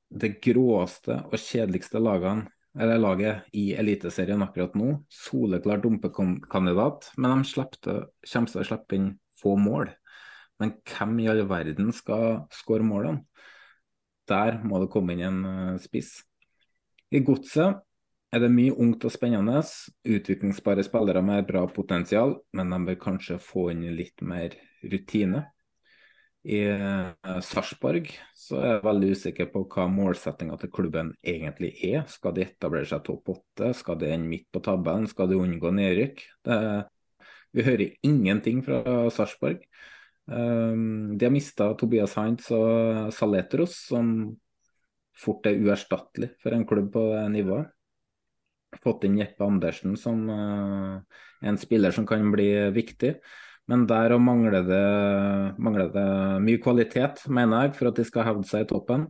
det 0.10 0.38
gråeste 0.44 1.20
og 1.28 1.36
kjedeligste 1.40 2.00
lagene, 2.02 2.48
eller 2.78 3.00
laget 3.02 3.48
i 3.58 3.72
Eliteserien 3.74 4.44
akkurat 4.46 4.76
nå. 4.78 4.92
Soleklar 5.10 5.82
dumpekandidat, 5.82 7.10
men 7.18 7.42
de 7.42 7.50
slipte, 7.50 7.96
kommer 8.22 8.52
til 8.52 8.62
å 8.62 8.68
slippe 8.68 8.98
inn 9.00 9.10
få 9.38 9.56
mål. 9.58 9.90
Men 10.62 10.76
hvem 10.86 11.18
i 11.24 11.28
all 11.32 11.44
verden 11.50 11.90
skal 11.94 12.46
skåre 12.54 12.86
målene? 12.86 13.26
Der 14.28 14.60
må 14.68 14.82
det 14.82 14.92
komme 14.92 15.16
inn 15.16 15.24
en 15.24 15.44
uh, 15.46 15.82
spiss. 15.82 16.20
I 17.16 17.22
Godset 17.24 17.80
er 18.36 18.44
det 18.44 18.52
mye 18.52 18.76
ungt 18.76 19.06
og 19.08 19.14
spennende. 19.14 19.62
Utviklingsbare 20.04 20.84
spillere 20.86 21.24
med 21.24 21.48
bra 21.48 21.64
potensial, 21.72 22.36
men 22.54 22.74
de 22.74 22.82
bør 22.90 23.00
kanskje 23.06 23.40
få 23.42 23.70
inn 23.72 23.86
litt 23.96 24.22
mer 24.22 24.58
rutine. 24.84 25.46
I 26.48 26.62
uh, 26.80 27.40
Sarpsborg 27.44 28.14
så 28.38 28.62
er 28.62 28.70
jeg 28.70 28.84
veldig 28.86 29.10
usikker 29.18 29.50
på 29.52 29.66
hva 29.74 29.88
målsettinga 29.92 30.56
til 30.62 30.72
klubben 30.72 31.12
egentlig 31.20 31.74
er. 31.84 32.06
Skal 32.08 32.38
de 32.38 32.46
etablere 32.46 32.88
seg 32.88 33.04
topp 33.04 33.34
åtte? 33.34 33.74
Skal 33.76 34.00
de 34.00 34.14
ende 34.16 34.32
midt 34.32 34.48
på 34.56 34.62
tabellen? 34.64 35.10
Skal 35.12 35.32
de 35.32 35.40
unngå 35.40 35.74
nedrykk? 35.76 36.24
vi 37.58 37.64
hører 37.66 37.96
ingenting 38.06 38.62
fra 38.64 38.82
Sarpsborg. 39.12 39.64
Um, 40.28 41.18
de 41.18 41.26
har 41.26 41.32
mista 41.32 41.70
Tobias 41.80 42.14
Heinz 42.20 42.50
og 42.52 43.14
Saletros, 43.16 43.78
som 43.88 44.36
fort 45.18 45.48
er 45.48 45.60
uerstattelig 45.64 46.34
for 46.44 46.56
en 46.56 46.68
klubb 46.68 46.92
på 46.94 47.04
det 47.14 47.26
nivået. 47.34 47.74
Fått 48.84 49.08
inn 49.08 49.16
Jeppe 49.18 49.48
Andersen 49.48 49.96
som 50.00 50.28
uh, 50.28 51.20
en 51.48 51.60
spiller 51.60 51.96
som 51.96 52.08
kan 52.08 52.28
bli 52.34 52.50
viktig. 52.76 53.16
Men 53.68 53.84
der 53.90 54.16
òg 54.16 54.22
mangler, 54.24 54.70
mangler, 55.60 55.90
det 55.92 56.08
mye 56.46 56.62
kvalitet, 56.64 57.26
mener 57.28 57.66
jeg, 57.66 57.76
for 57.76 57.90
at 57.90 58.00
de 58.00 58.06
skal 58.08 58.28
hevde 58.30 58.48
seg 58.48 58.64
i 58.64 58.70
toppen. 58.70 59.10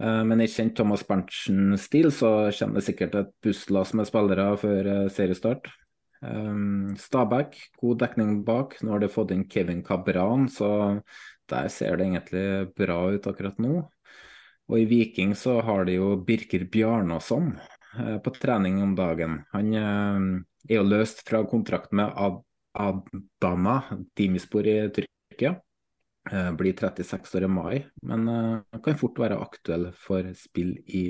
Uh, 0.00 0.22
men 0.24 0.40
i 0.40 0.48
kjent 0.48 0.76
Thomas 0.78 1.02
Berntsen-stil 1.04 2.08
så 2.14 2.30
kommer 2.56 2.78
det 2.78 2.86
sikkert 2.86 3.18
et 3.18 3.32
busslass 3.44 3.90
med 3.98 4.08
spillere 4.08 4.46
før 4.62 4.86
uh, 4.86 5.08
seriestart. 5.12 5.66
Um, 6.20 6.94
Stabæk, 7.00 7.56
god 7.80 7.98
dekning 8.04 8.44
bak. 8.44 8.76
Nå 8.84 8.94
har 8.94 9.02
de 9.02 9.10
fått 9.12 9.32
inn 9.34 9.46
Kevin 9.48 9.82
Cabran, 9.84 10.48
så 10.52 11.00
der 11.50 11.68
ser 11.72 11.96
det 11.96 12.06
egentlig 12.06 12.74
bra 12.76 13.00
ut 13.14 13.26
akkurat 13.26 13.58
nå. 13.58 13.82
Og 14.70 14.78
i 14.78 14.86
Viking 14.86 15.34
så 15.34 15.58
har 15.66 15.88
de 15.88 15.96
jo 15.96 16.12
Birker 16.26 16.66
Bjarnason 16.70 17.54
eh, 17.98 18.18
på 18.22 18.34
trening 18.36 18.78
om 18.84 18.94
dagen. 18.94 19.40
Han 19.54 19.72
eh, 19.74 20.20
er 20.68 20.78
jo 20.78 20.86
løst 20.86 21.24
fra 21.26 21.42
kontrakt 21.48 21.96
med 21.96 22.12
Ad 22.14 22.42
Adana 22.72 23.82
Dimispor 24.16 24.66
i 24.66 24.76
Tyrkia. 24.94 25.56
Eh, 26.30 26.50
blir 26.52 26.76
36 26.76 27.34
år 27.38 27.46
i 27.46 27.48
mai, 27.48 27.76
men 28.06 28.28
eh, 28.28 28.80
kan 28.84 28.98
fort 29.00 29.18
være 29.18 29.40
aktuell 29.40 29.88
for 29.96 30.26
spill 30.36 30.74
i 30.86 31.04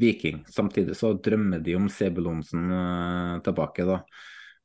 Viking. 0.00 0.44
Samtidig 0.48 0.96
så 0.96 1.14
drømmer 1.16 1.62
de 1.64 1.76
om 1.78 1.88
Sebulonsen 1.90 2.70
eh, 2.76 3.36
tilbake, 3.46 3.86
da. 3.88 4.02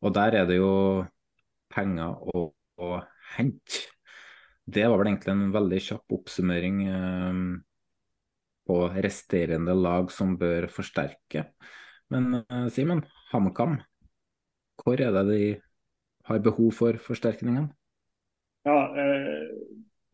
Og 0.06 0.14
der 0.16 0.42
er 0.42 0.50
det 0.50 0.60
jo 0.60 0.74
penger 1.74 2.20
å, 2.36 2.50
å 2.78 2.92
hente. 3.38 3.86
Det 4.66 4.84
var 4.90 5.00
vel 5.00 5.12
egentlig 5.12 5.34
en 5.34 5.48
veldig 5.54 5.80
kjapp 5.88 6.14
oppsummering 6.18 6.80
på 8.66 8.78
resterende 8.90 9.74
lag 9.78 10.12
som 10.12 10.38
bør 10.38 10.68
forsterke. 10.74 11.46
Men 12.14 12.42
eh, 12.42 12.68
Simen, 12.74 13.04
HamKam, 13.32 13.80
hvor 14.82 15.02
er 15.02 15.14
det 15.16 15.26
de 15.30 15.42
har 16.30 16.46
behov 16.46 16.72
for 16.74 16.98
forsterkningen? 17.02 17.70
Ja, 18.66 18.78
eh, 18.98 19.50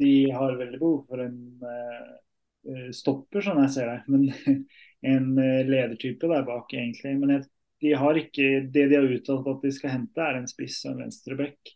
de 0.02 0.32
har 0.32 0.58
veldig 0.60 0.80
behov 0.80 1.06
for 1.08 1.24
en 1.24 1.38
eh, 1.64 2.90
stopper, 2.96 3.44
sånn 3.46 3.62
jeg 3.64 3.74
ser 3.76 3.92
det. 3.92 4.00
Men 4.12 4.66
en 5.14 5.30
eh, 5.40 5.62
ledertype 5.68 6.30
der 6.32 6.48
bak, 6.48 6.74
egentlig. 6.76 7.16
Men 7.22 7.46
de 7.82 7.94
har 7.98 8.20
ikke 8.20 8.50
det 8.74 8.88
de 8.92 9.00
har 9.00 9.08
uttalt 9.08 9.48
at 9.54 9.64
de 9.66 9.72
skal 9.76 9.96
hente, 9.96 10.26
er 10.26 10.42
en 10.42 10.50
spiss 10.50 10.82
og 10.86 10.96
en 10.96 11.06
venstre 11.06 11.38
back. 11.40 11.74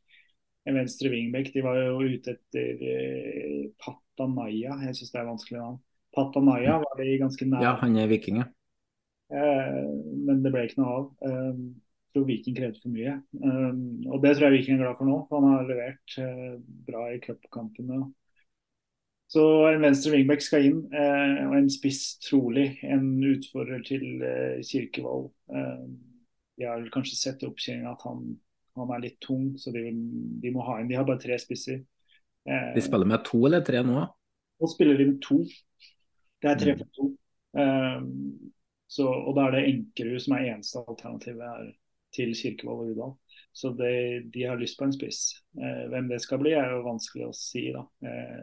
En 0.66 0.80
venstre 0.80 1.12
wingback. 1.14 1.52
De 1.54 1.64
var 1.66 1.80
jo 1.80 2.04
ute 2.04 2.36
etter 2.36 2.86
eh, 2.92 3.64
Patanaya. 3.82 4.80
Jeg 4.88 5.00
syns 5.00 5.14
det 5.16 5.22
er 5.22 5.32
vanskelig 5.32 5.62
navn. 5.62 5.82
Patanaya 6.16 6.80
var 6.84 7.02
de 7.02 7.18
ganske 7.22 7.48
nær. 7.50 7.64
Ja, 7.64 7.74
han 7.82 7.98
er 8.00 8.12
viking, 8.12 8.44
ja. 8.44 8.50
Eh, 9.34 9.82
men 10.28 10.44
det 10.44 10.52
ble 10.54 10.68
ikke 10.68 10.82
noe 10.84 11.00
av. 11.00 11.10
Um, 12.16 12.22
tror 12.22 12.28
Viking 12.28 12.56
krevde 12.56 12.80
for 12.82 12.94
mye. 12.94 13.16
Um, 13.44 14.06
og 14.08 14.22
det 14.24 14.36
tror 14.36 14.48
jeg 14.48 14.60
Viking 14.60 14.78
er 14.78 14.84
glad 14.84 15.00
for 15.00 15.10
nå. 15.10 15.18
Han 15.32 15.48
har 15.52 15.68
levert 15.68 16.16
uh, 16.20 16.62
bra 16.88 17.10
i 17.12 17.20
cupkampene. 17.20 18.14
Så 19.28 19.44
en 19.68 19.82
venstre 19.82 20.14
wingback 20.14 20.44
skal 20.46 20.68
inn, 20.68 20.82
uh, 20.94 21.50
og 21.50 21.58
en 21.58 21.70
spiss 21.72 22.18
trolig. 22.24 22.78
En 22.86 23.08
utfordrer 23.34 23.84
til 23.84 24.06
uh, 24.24 24.62
Kirkevold. 24.64 25.32
de 26.56 26.64
har 26.64 26.80
vel 26.80 26.92
kanskje 26.92 27.18
sett 27.20 27.44
i 27.44 27.50
oppkjøringa 27.50 27.92
at 27.92 28.04
han, 28.08 28.22
han, 28.80 28.92
er 28.96 29.02
litt 29.04 29.18
tung, 29.20 29.58
så 29.60 29.74
de, 29.76 29.90
de, 30.42 30.52
må 30.56 30.64
ha 30.64 30.80
inn. 30.80 30.88
De 30.88 30.96
har 30.96 31.08
bare 31.08 31.20
tre 31.20 31.36
spisser. 31.40 31.82
de 32.48 32.84
spiller 32.84 33.10
med 33.10 33.26
to 33.28 33.42
eller 33.46 33.66
tre 33.66 33.82
nå? 33.84 34.06
Nå 34.62 34.70
spiller 34.72 34.96
de 34.96 35.10
med 35.10 35.20
to. 35.26 35.42
Det 36.40 36.52
er 36.52 36.62
tre 36.62 36.78
for 36.80 36.96
to. 36.96 37.10
Um, 37.56 38.54
så, 38.88 39.08
og 39.08 39.36
da 39.36 39.48
er 39.48 39.56
det 39.56 39.68
Enkerud 39.74 40.22
som 40.24 40.36
er 40.38 40.54
eneste 40.54 40.80
alternativet 40.80 41.44
her 41.44 41.74
til 42.16 42.34
Kirkevold 42.38 42.86
og 42.86 42.92
Udal. 42.96 43.16
Så 43.56 43.72
det, 43.78 43.96
de 44.34 44.44
har 44.44 44.60
lyst 44.60 44.80
på 44.80 44.88
en 44.88 44.94
spiss. 44.96 45.20
Eh, 45.56 45.86
hvem 45.92 46.10
det 46.12 46.20
skal 46.24 46.42
bli 46.42 46.52
er 46.58 46.74
jo 46.76 46.86
vanskelig 46.88 47.30
å 47.30 47.36
si. 47.36 47.70
da. 47.76 47.86
Eh, 48.04 48.42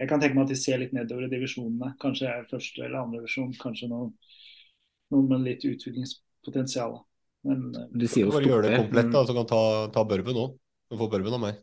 jeg 0.00 0.10
kan 0.10 0.22
tenke 0.22 0.38
meg 0.38 0.46
at 0.46 0.54
de 0.54 0.60
ser 0.60 0.80
litt 0.80 0.94
nedover 0.96 1.26
i 1.26 1.32
divisjonene. 1.32 1.92
Kanskje 2.00 2.30
er 2.30 2.48
første 2.48 2.82
eller 2.82 3.02
andre 3.02 3.20
divisjon. 3.20 3.52
Kanskje 3.60 3.90
noen, 3.92 4.14
noen 5.12 5.28
med 5.30 5.44
litt 5.44 5.66
utviklingspotensial. 5.68 6.96
Men 7.44 7.66
eh, 7.76 7.88
du 7.92 8.06
sier 8.08 8.24
jo 8.24 8.34
bare 8.34 8.48
gjør 8.48 8.64
det 8.64 8.76
komplett, 8.78 9.10
da, 9.12 9.24
så 9.28 9.36
kan 9.36 9.50
ta, 9.52 9.62
ta 9.94 10.06
Børven 10.08 10.40
òg. 10.46 10.56
Du 10.92 10.98
får 11.00 11.10
Børven 11.12 11.36
av 11.36 11.42
meg. 11.42 11.60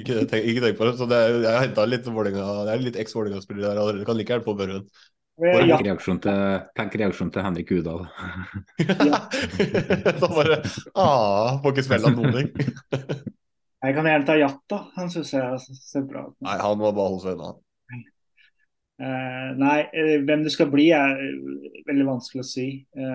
ikke, 0.00 0.22
tenk, 0.30 0.46
ikke 0.46 0.62
tenk 0.66 0.78
på 0.78 0.86
det. 0.88 0.94
Så 1.00 1.10
det 1.10 1.18
er, 1.18 1.40
jeg 1.42 1.56
har 1.56 1.66
henta 1.66 1.88
litt 1.88 2.06
Vålinga, 2.06 2.46
det 2.68 2.76
er 2.76 2.86
litt 2.86 2.98
eks-Vålerenga-spillere 3.02 3.66
der. 3.66 3.82
allerede. 3.82 4.06
kan 4.06 4.18
like 4.18 4.34
gjerne 4.34 4.46
få 4.46 4.54
Børven. 4.58 4.86
Tenk 5.40 5.80
reaksjon 5.86 6.18
til, 6.20 6.40
tenk 6.76 6.94
reaksjon 7.00 7.30
til 7.32 7.44
Henrik 7.46 7.70
Udal. 7.72 8.04
så 10.20 10.28
bare 10.36 10.58
ah, 10.92 11.56
Får 11.62 11.72
ikke 11.72 11.84
spille 11.86 12.12
noen 12.12 12.36
ting. 12.36 12.50
jeg 13.86 13.96
kan 13.96 14.08
gjerne 14.10 14.28
ta 14.28 14.36
Jatta. 14.36 14.80
Han 14.98 15.08
syns 15.12 15.32
jeg 15.32 15.78
ser 15.80 16.04
bra 16.08 16.26
ut. 16.28 16.36
Nei, 16.44 16.58
han 16.60 16.80
må 16.80 16.92
bare 16.92 17.08
holde 17.08 17.24
seg 17.24 17.38
unna. 17.38 17.54
Uh, 19.02 19.48
nei, 19.58 19.78
uh, 19.88 20.18
hvem 20.22 20.44
du 20.44 20.50
skal 20.52 20.68
bli 20.70 20.90
er 20.94 21.16
uh, 21.16 21.80
veldig 21.88 22.04
vanskelig 22.06 22.44
å 22.44 22.46
si. 22.46 22.66
jeg 22.94 23.08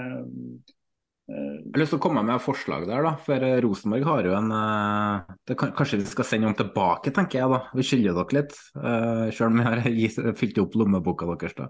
har 1.30 1.80
lyst 1.80 1.94
til 1.94 2.00
å 2.00 2.04
komme 2.04 2.24
med 2.26 2.40
et 2.40 2.44
forslag 2.44 2.90
der, 2.90 3.06
da. 3.06 3.14
For 3.24 3.46
Rosenborg 3.64 4.10
har 4.10 4.28
jo 4.28 4.34
en 4.40 4.52
kan, 5.54 5.72
Kanskje 5.78 6.02
vi 6.02 6.10
skal 6.10 6.28
sende 6.28 6.50
ham 6.50 6.58
tilbake, 6.58 7.14
tenker 7.16 7.44
jeg 7.44 7.54
da. 7.54 7.62
Vi 7.78 7.86
skylder 7.88 8.18
dere 8.18 8.40
litt. 8.40 8.60
selv 9.38 9.48
om 9.52 9.62
vi 9.62 9.68
har 9.70 10.36
fylt 10.40 10.60
opp 10.64 10.76
lommeboka 10.82 11.30
deres. 11.30 11.56
da. 11.62 11.70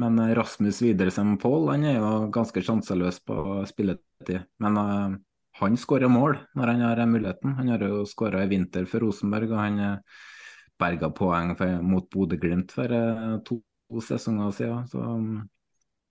Men 0.00 0.18
eh, 0.22 0.34
Rasmus 0.38 0.80
Widersen 0.84 1.36
Pål 1.42 1.68
han 1.74 1.86
er 1.88 1.98
jo 1.98 2.12
ganske 2.32 2.62
sjanseløs 2.64 3.20
på 3.26 3.36
spilletid. 3.68 4.46
Men 4.62 4.78
uh, 4.80 5.16
han 5.60 5.78
skårer 5.78 6.12
mål 6.12 6.38
når 6.56 6.72
han 6.72 6.84
har 6.86 7.02
muligheten. 7.06 7.56
Han 7.58 7.72
har 7.74 7.84
jo 7.84 8.06
skåra 8.08 8.44
i 8.44 8.50
vinter 8.52 8.88
for 8.88 9.04
Rosenborg, 9.04 9.52
og 9.52 9.60
han 9.60 9.82
berga 10.80 11.10
poeng 11.14 11.54
for, 11.58 11.82
mot 11.84 12.08
Bodø-Glimt 12.10 12.72
for 12.74 12.90
uh, 12.90 13.38
to, 13.46 13.60
to, 13.90 14.02
sesonger 14.04 14.54
siden. 14.56 14.88
Så 14.90 15.02
um, 15.02 15.42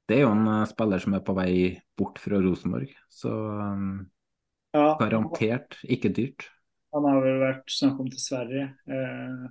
det 0.08 0.20
er 0.20 0.26
jo 0.26 0.34
en 0.36 0.48
uh, 0.48 0.70
spiller 0.70 1.02
som 1.02 1.18
er 1.18 1.26
på 1.26 1.36
vei 1.38 1.54
bort 1.98 2.22
fra 2.22 2.42
Rosenborg. 2.44 2.94
Så 3.12 3.32
um, 3.32 4.04
ja. 4.76 4.96
garantert 5.00 5.80
ikke 5.84 6.14
dyrt. 6.16 6.48
Han 6.96 7.08
har 7.08 7.22
vel 7.24 7.40
vært 7.40 7.72
snakk 7.72 8.00
om 8.04 8.10
til 8.12 8.20
Sverige. 8.20 8.66
Eh, 8.92 9.44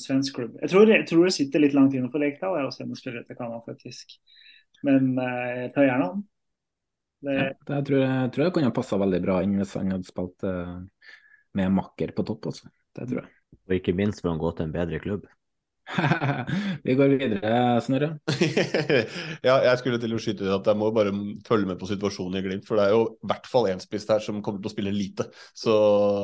svensk 0.00 0.36
klubb. 0.38 0.58
Jeg 0.62 0.72
tror, 0.72 0.90
jeg 0.90 1.06
tror, 1.08 1.24
det 1.26 1.34
sitter 1.36 1.62
litt 1.62 1.76
langt 1.76 1.94
inne 1.96 2.10
for 2.12 2.22
Lekdal 2.22 2.58
å 2.58 2.70
må 2.88 2.98
spillere 2.98 3.26
til 3.28 3.38
Canada, 3.38 3.60
faktisk. 3.66 4.16
Men 4.86 5.12
eh, 5.20 5.64
jeg 5.64 5.72
tar 5.74 5.88
gjerne 5.88 6.08
han. 6.10 6.22
Det... 7.22 7.36
Ja, 7.36 7.50
det 7.68 7.76
jeg 7.78 7.88
tror 7.88 8.00
jeg, 8.02 8.30
tror 8.34 8.44
jeg 8.44 8.54
kunne 8.56 8.74
passa 8.74 8.98
veldig 8.98 9.20
bra 9.22 9.36
inn 9.46 9.58
hvis 9.60 9.76
han 9.78 9.92
hadde 9.94 10.08
spilt 10.08 10.46
uh, 10.48 10.80
med 11.58 11.76
makker 11.76 12.14
på 12.16 12.24
topp. 12.26 12.50
Også. 12.50 12.70
Det 12.96 13.06
tror 13.10 13.22
jeg. 13.22 13.30
Og 13.68 13.76
ikke 13.76 13.94
minst 13.96 14.22
for 14.22 14.32
han 14.32 14.42
gå 14.42 14.50
til 14.56 14.66
en 14.66 14.74
bedre 14.74 15.00
klubb. 15.02 15.28
Vi 16.86 16.94
går 16.96 17.14
videre, 17.18 17.80
Snorre. 17.84 18.08
ja, 19.48 19.56
jeg 19.66 19.80
skulle 19.80 20.00
til 20.00 20.14
å 20.14 20.20
skyte 20.22 20.46
ut 20.46 20.54
at 20.54 20.70
jeg 20.70 20.78
må 20.78 20.90
bare 20.94 21.12
følge 21.46 21.68
med 21.68 21.80
på 21.80 21.88
situasjonen 21.90 22.38
i 22.40 22.44
Glimt. 22.46 22.66
For 22.68 22.78
det 22.78 22.86
er 22.86 22.94
jo 22.96 23.04
i 23.12 23.30
hvert 23.32 23.50
fall 23.50 23.68
én 23.72 23.82
spiss 23.82 24.08
her 24.10 24.22
som 24.24 24.40
kommer 24.44 24.62
til 24.62 24.70
å 24.70 24.74
spille 24.74 24.94
lite. 24.94 25.28
Så 25.58 25.74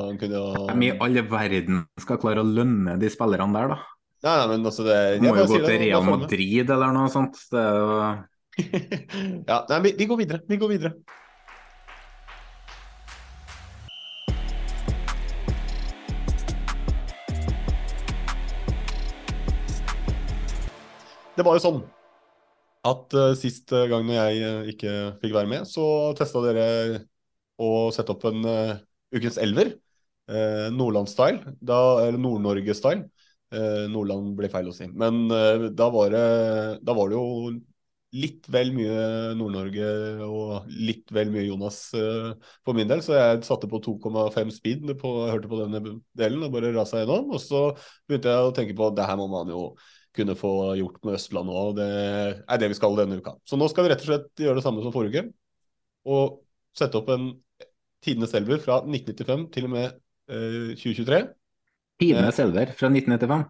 han 0.08 0.18
kunne 0.20 0.40
jo 0.40 0.66
Hvem 0.70 0.88
i 0.88 0.94
alle 1.04 1.24
verden 1.28 1.84
skal 2.00 2.20
klare 2.22 2.44
å 2.44 2.48
lønne 2.48 2.96
de 3.00 3.12
spillerne 3.12 3.58
der, 3.58 3.74
da? 3.74 3.80
Nei, 4.18 4.34
nei, 4.34 4.48
men 4.50 4.66
altså 4.66 4.82
det, 4.86 4.98
Må 5.22 5.30
jo 5.36 5.46
gå 5.46 5.60
til 5.62 5.78
Real 5.84 6.06
Madrid 6.06 6.74
eller 6.74 6.94
noe 6.94 7.12
sånt. 7.12 7.38
Det 7.52 7.62
er 7.62 7.78
jo 7.78 8.00
ja, 9.46 9.62
nei, 9.70 9.78
vi, 9.84 9.94
vi 10.00 10.06
går 10.10 10.18
videre. 10.24 10.42
Vi 10.48 10.58
går 10.58 10.72
videre. 10.72 10.96
Det 21.38 21.44
var 21.46 21.54
jo 21.54 21.62
sånn 21.62 21.78
at 22.88 23.14
uh, 23.14 23.34
sist 23.38 23.70
gang 23.70 24.06
når 24.06 24.16
jeg 24.16 24.40
uh, 24.42 24.70
ikke 24.72 24.94
fikk 25.22 25.36
være 25.36 25.50
med, 25.50 25.68
så 25.70 25.84
testa 26.18 26.42
dere 26.42 26.64
å 27.62 27.88
sette 27.94 28.14
opp 28.14 28.26
en 28.30 28.42
uh, 28.46 28.74
ukens 29.14 29.40
elver. 29.42 29.76
Nordland-style, 30.28 31.54
eller 31.64 32.18
Nord-Norge-style. 32.20 33.06
Nordland 33.88 34.34
ble 34.36 34.50
feil 34.52 34.66
å 34.68 34.74
si. 34.76 34.84
Men 34.92 35.22
da 35.72 35.86
var, 35.88 36.10
det, 36.12 36.24
da, 36.84 36.92
var 36.92 37.08
det, 37.08 37.16
jo 37.16 37.54
litt 38.12 38.44
vel 38.52 38.74
mye 38.76 38.98
Nord-Norge 39.40 39.88
og 40.26 40.68
litt 40.68 41.08
vel 41.16 41.32
mye 41.32 41.46
Jonas 41.46 41.78
for 41.96 42.76
min 42.76 42.92
del, 42.92 43.00
så 43.00 43.16
jeg 43.16 43.40
satte 43.48 43.72
på 43.72 43.80
2,5 43.88 44.52
speed 44.52 44.92
på, 45.00 45.14
hørte 45.32 45.48
på 45.48 45.62
denne 45.62 45.96
delen 46.20 46.44
og 46.44 46.52
bare 46.58 46.74
rasa 46.76 47.00
gjennom. 47.00 47.32
Og 47.32 47.40
så 47.40 47.62
begynte 48.04 48.36
jeg 48.36 48.50
å 48.50 48.52
tenke 48.60 48.76
på 48.76 48.92
det 49.00 49.08
her 49.08 49.16
må 49.16 49.30
man 49.32 49.56
jo 49.56 49.70
kunne 50.16 50.36
få 50.38 50.52
gjort 50.78 51.02
med 51.06 51.18
Østlandet 51.18 51.58
òg. 51.60 51.74
Det 51.78 51.88
er 52.40 52.60
det 52.60 52.70
vi 52.72 52.78
skal 52.78 52.96
denne 52.98 53.18
uka. 53.20 53.34
Så 53.46 53.58
nå 53.60 53.68
skal 53.70 53.86
vi 53.86 53.92
rett 53.92 54.04
og 54.04 54.10
slett 54.10 54.44
gjøre 54.44 54.58
det 54.58 54.64
samme 54.64 54.84
som 54.84 54.94
forrige 54.94 55.24
uke. 55.24 55.34
Og 56.08 56.40
sette 56.76 56.98
opp 57.00 57.10
en 57.12 57.30
tidenes 58.04 58.34
elver 58.38 58.62
fra 58.62 58.80
1995 58.86 59.46
til 59.54 59.68
og 59.68 59.74
med 59.74 59.86
eh, 60.30 60.74
2023. 60.78 61.22
Tidenes 61.98 62.42
elver 62.44 62.74
fra 62.78 62.90
1995? 62.92 63.46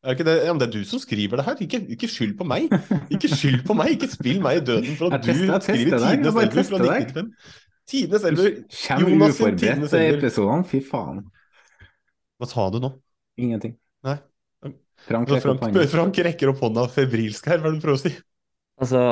Er 0.00 0.16
ikke 0.16 0.24
det, 0.24 0.36
ja, 0.46 0.52
men 0.52 0.60
det 0.62 0.68
er 0.70 0.72
du 0.72 0.84
som 0.88 1.00
skriver 1.02 1.36
det 1.36 1.44
her, 1.44 1.58
ikke, 1.60 1.82
ikke 1.92 2.08
skyld 2.08 2.38
på 2.38 2.44
meg. 2.48 2.70
Ikke 3.12 3.28
skyld 3.28 3.66
på 3.68 3.74
meg, 3.76 3.98
ikke 3.98 4.08
spill 4.08 4.38
meg 4.40 4.62
i 4.62 4.64
døden 4.64 4.96
for 4.96 5.12
at 5.12 5.20
du 5.26 5.34
skriver 5.34 5.60
Tidenes 5.66 6.06
elver 6.08 6.32
fra 6.32 6.46
1995. 6.46 7.28
Tidenes 7.90 8.24
elver. 8.24 8.50
Jonas 9.02 9.36
sin 9.36 9.58
Tidenes 9.58 9.92
elver. 9.98 10.64
Fy 10.70 10.80
faen. 10.86 11.20
Hva 12.40 12.48
sa 12.48 12.70
du 12.72 12.80
nå? 12.80 12.94
Ingenting. 13.36 13.76
Nei. 14.06 14.16
Frank, 15.06 15.30
Frank, 15.42 15.78
Frank, 15.94 16.20
rekker 16.26 16.52
opp 16.52 16.60
hånda 16.64 16.86
febrilsk 16.92 17.48
her, 17.50 17.60
hva 17.60 17.70
er 17.70 17.76
det 17.76 17.80
du 17.80 17.86
prøver 17.86 18.00
å 18.00 18.02
si? 18.02 18.12
Altså, 18.80 19.04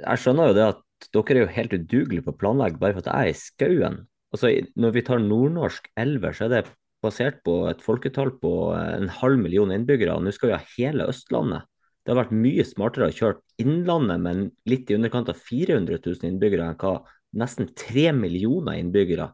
jeg 0.00 0.22
skjønner 0.22 0.50
jo 0.50 0.56
det 0.56 0.64
at 0.72 0.80
dere 1.14 1.36
er 1.36 1.42
jo 1.42 1.52
helt 1.56 1.76
udugelige 1.76 2.24
på 2.24 2.32
å 2.34 2.40
planlegge 2.40 2.80
bare 2.80 2.96
for 2.96 3.04
at 3.04 3.10
jeg 3.10 3.28
er 3.28 3.34
i 3.34 3.38
skauen. 3.40 4.00
Altså, 4.34 4.50
når 4.80 4.96
vi 4.96 5.04
tar 5.06 5.22
nordnorsk 5.22 5.86
elver, 6.00 6.34
så 6.34 6.46
er 6.46 6.52
det 6.54 6.64
basert 7.04 7.42
på 7.46 7.58
et 7.70 7.82
folketall 7.84 8.32
på 8.40 8.52
eh, 8.74 8.96
en 8.96 9.12
halv 9.20 9.40
million 9.42 9.72
innbyggere. 9.74 10.16
og 10.16 10.24
Nå 10.24 10.32
skal 10.34 10.50
vi 10.50 10.56
ha 10.56 10.74
hele 10.76 11.08
Østlandet. 11.12 11.68
Det 12.04 12.12
har 12.12 12.20
vært 12.20 12.36
mye 12.36 12.64
smartere 12.68 13.08
å 13.08 13.16
kjøre 13.16 13.40
Innlandet 13.62 14.20
med 14.20 14.40
litt 14.68 14.90
i 14.90 14.96
underkant 14.96 15.30
av 15.30 15.38
400 15.40 16.00
000 16.02 16.28
innbyggere 16.28 16.66
enn 16.68 16.80
hva 16.80 16.98
nesten 17.38 17.70
3 17.78 18.10
millioner 18.16 18.80
innbyggere. 18.80 19.30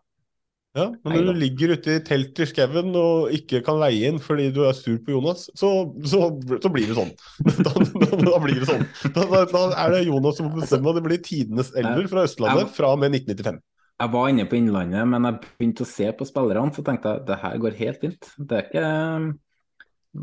Ja, 0.79 0.85
men 1.03 1.17
når 1.17 1.35
du 1.35 1.41
ligger 1.41 1.73
ute 1.75 1.97
i 1.97 2.03
telt 2.07 2.39
i 2.39 2.47
skauen 2.47 2.93
og 2.95 3.33
ikke 3.35 3.59
kan 3.67 3.81
leie 3.83 4.07
inn 4.07 4.21
fordi 4.23 4.53
du 4.55 4.61
er 4.69 4.77
sur 4.79 5.01
på 5.03 5.17
Jonas, 5.17 5.49
så, 5.59 5.71
så, 6.07 6.29
så 6.63 6.71
blir 6.71 6.87
det 6.87 6.95
sånn. 6.99 7.11
Da, 7.67 7.73
da, 7.75 8.11
da 8.23 8.39
blir 8.45 8.61
det 8.61 8.69
sånn. 8.69 8.87
Da, 9.17 9.43
da, 9.51 9.65
er 9.83 9.97
det 9.97 10.05
Jonas 10.07 10.39
som 10.39 10.53
bestemmer, 10.55 10.93
og 10.93 11.01
det 11.01 11.05
blir 11.09 11.23
tidenes 11.27 11.73
elver 11.75 12.07
fra 12.13 12.25
Østlandet 12.29 12.71
fra 12.77 12.95
og 12.95 13.03
med 13.03 13.19
1995. 13.19 13.59
Jeg 14.01 14.13
var 14.15 14.31
inne 14.31 14.47
på 14.49 14.57
Innlandet, 14.57 15.09
men 15.11 15.27
jeg 15.27 15.41
begynte 15.59 15.85
å 15.85 15.91
se 15.91 16.07
på 16.17 16.27
spillerne, 16.29 16.73
så 16.73 16.85
tenkte 16.87 17.17
jeg 17.17 17.27
det 17.29 17.41
her 17.43 17.59
går 17.61 17.81
helt 17.83 18.05
fint. 18.07 18.31
Det 18.39 18.61
er 18.61 18.69
ikke 18.71 18.85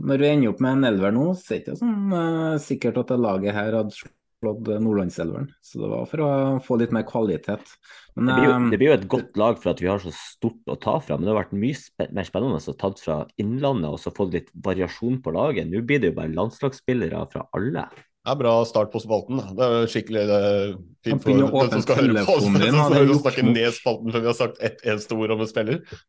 Når 0.07 0.23
vi 0.23 0.29
ender 0.31 0.53
opp 0.53 0.63
med 0.63 0.77
en 0.77 0.87
elver 0.89 1.13
nå, 1.15 1.27
så 1.37 1.53
er 1.53 1.59
det 1.59 1.63
ikke 1.65 1.81
sånn 1.83 2.15
uh, 2.15 2.55
sikkert 2.63 3.03
at 3.03 3.11
det 3.11 3.19
laget 3.21 3.55
her 3.55 3.77
hadde 3.81 3.99
slått 4.43 4.67
Nordlandselveren. 4.67 5.51
Så 5.61 5.81
det 5.81 5.91
var 5.91 6.09
for 6.09 6.23
å 6.23 6.31
få 6.63 6.77
litt 6.81 6.93
mer 6.95 7.05
kvalitet. 7.07 7.71
Men, 8.15 8.29
det, 8.29 8.35
blir 8.35 8.47
jo, 8.47 8.53
eh, 8.55 8.67
det, 8.71 8.79
blir 8.81 8.89
jo, 8.89 8.97
et 8.97 9.07
godt 9.11 9.39
lag 9.39 9.61
for 9.61 9.73
at 9.73 9.81
vi 9.83 9.89
har 9.91 10.01
så 10.03 10.13
stort 10.15 10.73
å 10.73 10.77
ta 10.81 10.97
fra, 11.03 11.17
men 11.17 11.27
det 11.27 11.33
har 11.33 11.39
vært 11.43 11.55
mye 11.57 11.77
spe 11.77 12.09
mer 12.15 12.27
spennende 12.27 12.61
å 12.61 12.77
ta 12.77 12.91
fra 13.01 13.21
Innlandet 13.41 13.93
og 13.93 14.01
så 14.01 14.13
fått 14.15 14.35
litt 14.37 14.51
variasjon 14.65 15.21
på 15.23 15.33
laget. 15.35 15.69
Nå 15.69 15.81
blir 15.87 16.03
det 16.03 16.13
jo 16.13 16.19
bare 16.19 16.33
landslagsspillere 16.35 17.25
fra 17.33 17.47
alle. 17.57 17.87
Det 18.27 18.33
er 18.33 18.39
bra 18.41 18.53
start 18.67 18.89
på 18.91 18.99
spalten. 18.99 19.39
Det 19.55 19.67
er 19.71 19.85
skikkelig 19.87 20.23
det 20.27 20.37
er 20.43 20.71
fint 21.07 21.23
for 21.23 21.37
den 21.37 21.71
som 21.71 21.83
skal 21.85 22.01
høre 22.01 22.23
på. 22.27 22.33
oss. 22.35 22.47
Så 22.47 22.89
skal 22.91 23.13
snakke 23.21 23.45
ned 23.47 23.75
spalten 23.77 24.11
før 24.11 24.25
vi 24.25 24.31
har 24.33 24.35
sagt 24.35 24.59
ett 24.59 24.83
eneste 24.83 25.15
ord 25.15 25.31
om 25.37 25.43
en 25.45 25.49
spiller. 25.49 26.01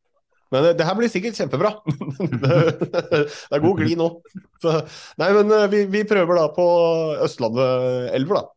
Men 0.55 0.69
det 0.79 0.85
her 0.87 0.97
blir 0.97 1.11
sikkert 1.13 1.37
kjempebra. 1.37 1.75
det 1.89 3.57
er 3.57 3.65
god 3.65 3.81
glid 3.81 3.99
nå. 4.01 4.09
Så, 4.63 4.75
nei, 5.21 5.33
men 5.37 5.53
eh, 5.55 5.67
vi, 5.73 5.83
vi, 5.93 6.05
prøver 6.09 6.41
da 6.41 6.47
på 6.55 6.69
Østlandet 7.27 8.15
elver, 8.17 8.41
da. 8.41 8.55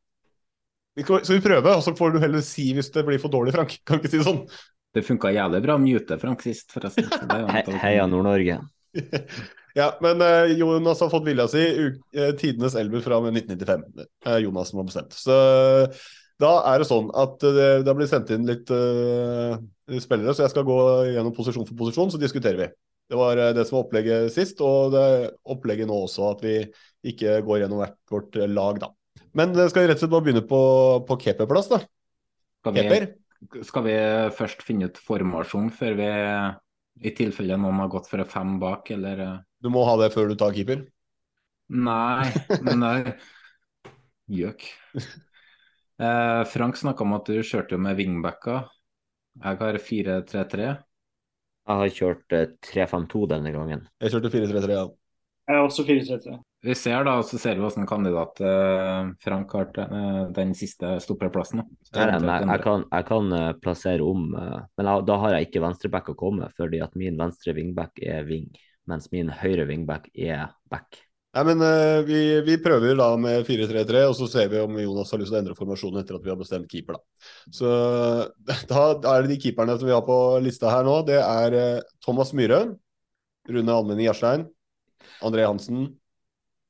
Vi 0.96 1.06
skal, 1.08 1.24
vi 1.24 1.44
prøve, 1.44 1.74
og 1.76 1.84
så 1.84 1.96
får 1.96 2.14
du 2.14 2.22
heller 2.24 2.44
si 2.44 2.70
hvis 2.76 2.92
det 2.96 3.06
blir 3.08 3.20
for 3.22 3.34
dårlig, 3.34 3.56
Frank. 3.56 3.78
Kan 3.88 4.00
ikke 4.00 4.12
si 4.12 4.22
det 4.22 4.28
sånn. 4.28 4.44
Det 4.92 5.06
funka 5.08 5.32
jævlig 5.32 5.62
bra 5.64 5.78
å 5.78 5.82
mute 5.82 6.18
Frank 6.20 6.44
sist, 6.44 6.72
forresten. 6.74 7.08
He 7.52 7.78
heia 7.80 8.08
Nord-Norge. 8.12 8.58
ja, 9.80 9.88
men 10.04 10.24
uh, 10.24 10.52
Jonas 10.52 11.00
har 11.04 11.12
fått 11.14 11.28
vilja 11.28 11.48
si. 11.52 11.64
Uh, 12.12 12.34
tidenes 12.40 12.76
elver 12.80 13.04
fra 13.06 13.22
1995. 13.24 13.86
Det 13.96 14.10
er 14.34 14.44
Jonas 14.44 14.74
som 14.74 14.82
har 14.82 14.90
bestemt. 14.92 15.16
Så 15.16 15.38
da 16.42 16.52
er 16.72 16.82
det 16.82 16.88
sånn 16.90 17.12
at 17.18 17.36
det, 17.44 17.68
det 17.84 17.90
har 17.90 17.98
blitt 17.98 18.12
sendt 18.12 18.32
inn 18.34 18.48
litt 18.50 18.72
uh, 18.74 19.58
spillere, 20.02 20.34
så 20.36 20.46
jeg 20.46 20.54
skal 20.54 20.66
gå 20.68 20.80
gjennom 21.12 21.36
posisjon 21.36 21.68
for 21.68 21.78
posisjon, 21.84 22.14
så 22.14 22.22
diskuterer 22.22 22.60
vi. 22.64 22.70
Det 23.12 23.20
var 23.20 23.40
uh, 23.40 23.52
det 23.56 23.68
som 23.68 23.78
var 23.78 23.86
opplegget 23.86 24.34
sist, 24.34 24.64
og 24.66 24.96
det 24.96 25.06
opplegget 25.54 25.90
nå 25.90 25.98
også, 26.08 26.32
at 26.34 26.44
vi 26.46 26.56
ikke 27.14 27.40
går 27.46 27.64
gjennom 27.64 27.84
hvert 27.84 28.14
vårt 28.14 28.42
lag, 28.50 28.82
da. 28.84 28.92
Men 29.38 29.56
skal 29.56 29.86
vi 29.86 29.92
rett 29.92 30.00
og 30.00 30.04
slett 30.04 30.14
bare 30.14 30.26
begynne 30.28 30.46
på, 30.48 30.62
på 31.08 31.20
keeperplass, 31.24 31.72
da. 31.72 31.82
Skal 32.62 32.78
vi, 32.78 33.00
skal 33.68 33.86
vi 33.88 33.96
først 34.38 34.66
finne 34.66 34.92
ut 34.92 35.00
formasjon 35.02 35.72
før 35.74 35.96
vi 35.98 36.10
i 37.02 37.14
tilfelle 37.18 37.58
noen 37.58 37.80
har 37.82 37.90
gått 37.92 38.10
for 38.12 38.22
fem 38.30 38.58
bak, 38.62 38.92
eller 38.94 39.24
eh? 39.26 39.38
Du 39.62 39.70
må 39.74 39.84
ha 39.86 39.94
det 40.02 40.12
før 40.14 40.30
du 40.30 40.36
tar 40.38 40.54
keeper? 40.56 40.84
Nei, 41.72 42.28
men 42.66 42.82
det 42.82 42.92
er 42.92 43.12
gjøk. 44.42 44.66
Eh, 46.02 46.44
Frank 46.50 46.78
snakka 46.78 47.04
om 47.06 47.14
at 47.14 47.28
du 47.30 47.42
kjørte 47.46 47.78
med 47.78 48.00
wingbacker. 48.00 48.66
Jeg 49.38 49.60
har 49.60 49.78
4-3-3. 49.78 50.70
Jeg 51.62 51.82
har 51.82 51.92
kjørt 51.94 52.34
eh, 52.36 52.48
3-5-2 52.66 53.28
denne 53.30 53.52
gangen. 53.54 53.84
Jeg 54.02 54.16
kjørte 54.16 54.32
4-3-3, 54.34 54.80
ja. 54.80 54.88
Jeg 55.52 55.60
har 55.60 55.68
også 55.68 55.86
4-3-3. 55.86 56.40
Vi 56.62 56.74
ser 56.78 57.06
da, 57.06 57.16
så 57.26 57.38
ser 57.42 57.58
vi 57.58 57.64
hvordan 57.64 57.88
kandidat 57.90 58.42
eh, 58.46 59.12
Frank 59.22 59.54
har 59.58 59.70
til 59.76 59.94
eh, 59.98 60.24
den 60.34 60.56
siste 60.58 60.96
stopperplassen. 61.06 61.64
Jeg, 61.94 62.18
jeg, 62.18 62.60
kan, 62.66 62.86
jeg 62.86 63.08
kan 63.10 63.32
uh, 63.34 63.46
plassere 63.62 64.06
om, 64.06 64.28
uh, 64.38 64.60
men 64.78 64.90
jeg, 64.90 65.06
da 65.10 65.22
har 65.22 65.36
jeg 65.36 65.50
ikke 65.50 65.64
venstreback 65.66 66.12
å 66.14 66.18
komme, 66.18 66.50
fordi 66.58 66.82
at 66.86 66.98
min 66.98 67.18
venstre 67.20 67.54
wingback 67.58 68.02
er 68.02 68.26
wing, 68.30 68.50
mens 68.90 69.10
min 69.14 69.34
høyre 69.42 69.66
wingback 69.70 70.10
er 70.14 70.54
back. 70.70 71.02
Nei, 71.32 71.44
men 71.48 71.62
uh, 71.64 72.04
vi, 72.04 72.20
vi, 72.44 72.58
prøver 72.60 72.98
da 73.00 73.08
med 73.16 73.46
4-3-3, 73.48 74.02
og 74.10 74.16
så 74.18 74.26
ser 74.28 74.50
vi 74.52 74.60
om 74.60 74.74
Jonas 74.82 75.14
har 75.14 75.20
lyst 75.22 75.32
til 75.32 75.38
å 75.38 75.40
endre 75.40 75.56
formasjonen 75.56 76.02
etter 76.02 76.18
at 76.18 76.26
vi 76.26 76.32
har 76.34 76.40
bestemt 76.40 76.72
keeper. 76.72 76.98
Da. 76.98 77.28
Så 77.56 77.68
da, 78.72 78.82
er 79.14 79.24
det 79.24 79.32
de 79.32 79.38
keeperne 79.40 79.78
som 79.78 79.88
vi 79.88 79.94
har 79.96 80.04
på 80.04 80.18
lista 80.44 80.74
her 80.74 80.84
nå. 80.84 80.98
Det 81.08 81.22
er 81.22 81.56
uh, 81.56 81.86
Thomas 82.04 82.34
Myhre, 82.36 82.66
Rune 83.48 83.78
Almenning 83.78 84.10
Gjerstein, 84.10 84.44
André 85.24 85.46
Hansen 85.48 85.86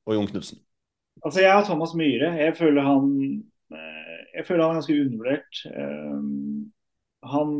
og 0.05 0.13
Jon 0.13 0.29
Knutsen. 0.29 0.61
Altså, 1.23 1.41
jeg 1.41 1.55
har 1.55 1.65
Thomas 1.65 1.95
Myhre. 1.97 2.29
Jeg 2.43 2.53
føler 2.59 2.85
han, 2.85 3.07
uh, 3.73 4.19
jeg 4.35 4.45
føler 4.45 4.61
han 4.61 4.75
er 4.75 4.77
ganske 4.77 4.99
undervurdert. 5.07 5.63
Uh, 5.73 6.21
han 7.31 7.57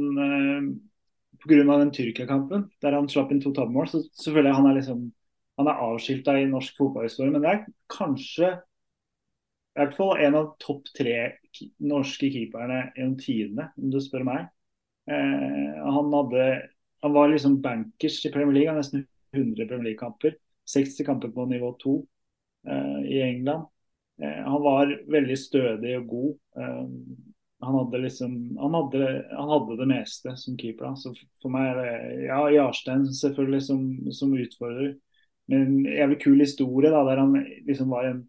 Pga. 1.42 1.58
den 1.66 1.92
Tyrkia-kampen, 1.98 2.68
der 2.86 2.94
han 2.94 3.10
slapp 3.10 3.34
inn 3.34 3.42
to 3.42 3.50
tabbemål, 3.58 3.90
så, 3.90 4.04
så 4.14 4.30
føler 4.30 4.52
jeg 4.52 4.60
han 4.60 4.70
er 4.70 4.78
liksom 4.78 5.02
han 5.62 5.72
er 5.72 5.86
avskilta 5.86 6.36
i 6.40 6.50
norsk 6.50 6.78
fotballhistorie, 6.80 7.34
men 7.34 7.46
det 7.46 7.54
er 7.54 7.64
kanskje 7.92 8.52
i 9.72 9.80
hvert 9.80 9.96
fall 9.96 10.20
en 10.20 10.36
av 10.36 10.50
topp 10.60 10.90
tre 10.98 11.16
norske 11.80 12.28
keeperne 12.34 12.84
gjennom 12.98 13.16
tidene, 13.22 13.70
om 13.80 13.92
du 13.94 14.00
spør 14.04 14.26
meg. 14.28 14.50
Eh, 15.08 15.78
han, 15.80 16.12
hadde, 16.12 16.48
han 17.06 17.16
var 17.16 17.32
liksom 17.32 17.62
bankers 17.64 18.20
i 18.28 18.32
Premier 18.34 18.58
League, 18.58 18.72
han 18.72 18.82
nesten 18.82 19.06
100 19.32 19.68
Premier 19.70 19.92
League-kamper. 19.92 20.36
60 20.74 21.08
kamper 21.08 21.32
på 21.32 21.46
nivå 21.46 21.72
2 21.84 21.94
eh, 22.68 23.00
i 23.16 23.22
England. 23.22 23.70
Eh, 24.22 24.44
han 24.44 24.62
var 24.62 24.92
veldig 25.12 25.38
stødig 25.40 25.96
og 26.02 26.08
god. 26.08 26.34
Eh, 26.58 26.84
han 27.62 27.78
hadde 27.78 28.02
liksom 28.02 28.36
han 28.58 28.74
hadde, 28.74 29.08
han 29.30 29.50
hadde, 29.54 29.78
det 29.78 29.88
meste 29.88 30.36
som 30.38 30.58
keeper. 30.58 30.96
Så 30.98 31.14
for 31.42 31.54
meg 31.54 31.72
er 31.72 31.80
det 31.80 32.28
ja, 32.28 32.42
Jarstein 32.58 33.06
selvfølgelig 33.08 33.64
som, 33.70 33.88
som 34.12 34.36
utfordrer. 34.36 34.96
Men 35.50 35.64
en 35.66 35.86
jævlig 35.90 36.20
kul 36.22 36.44
historie 36.44 36.92
da, 36.94 37.02
der 37.08 37.24
han 37.24 37.34
liksom 37.68 37.90
var 37.94 38.08
en 38.10 38.22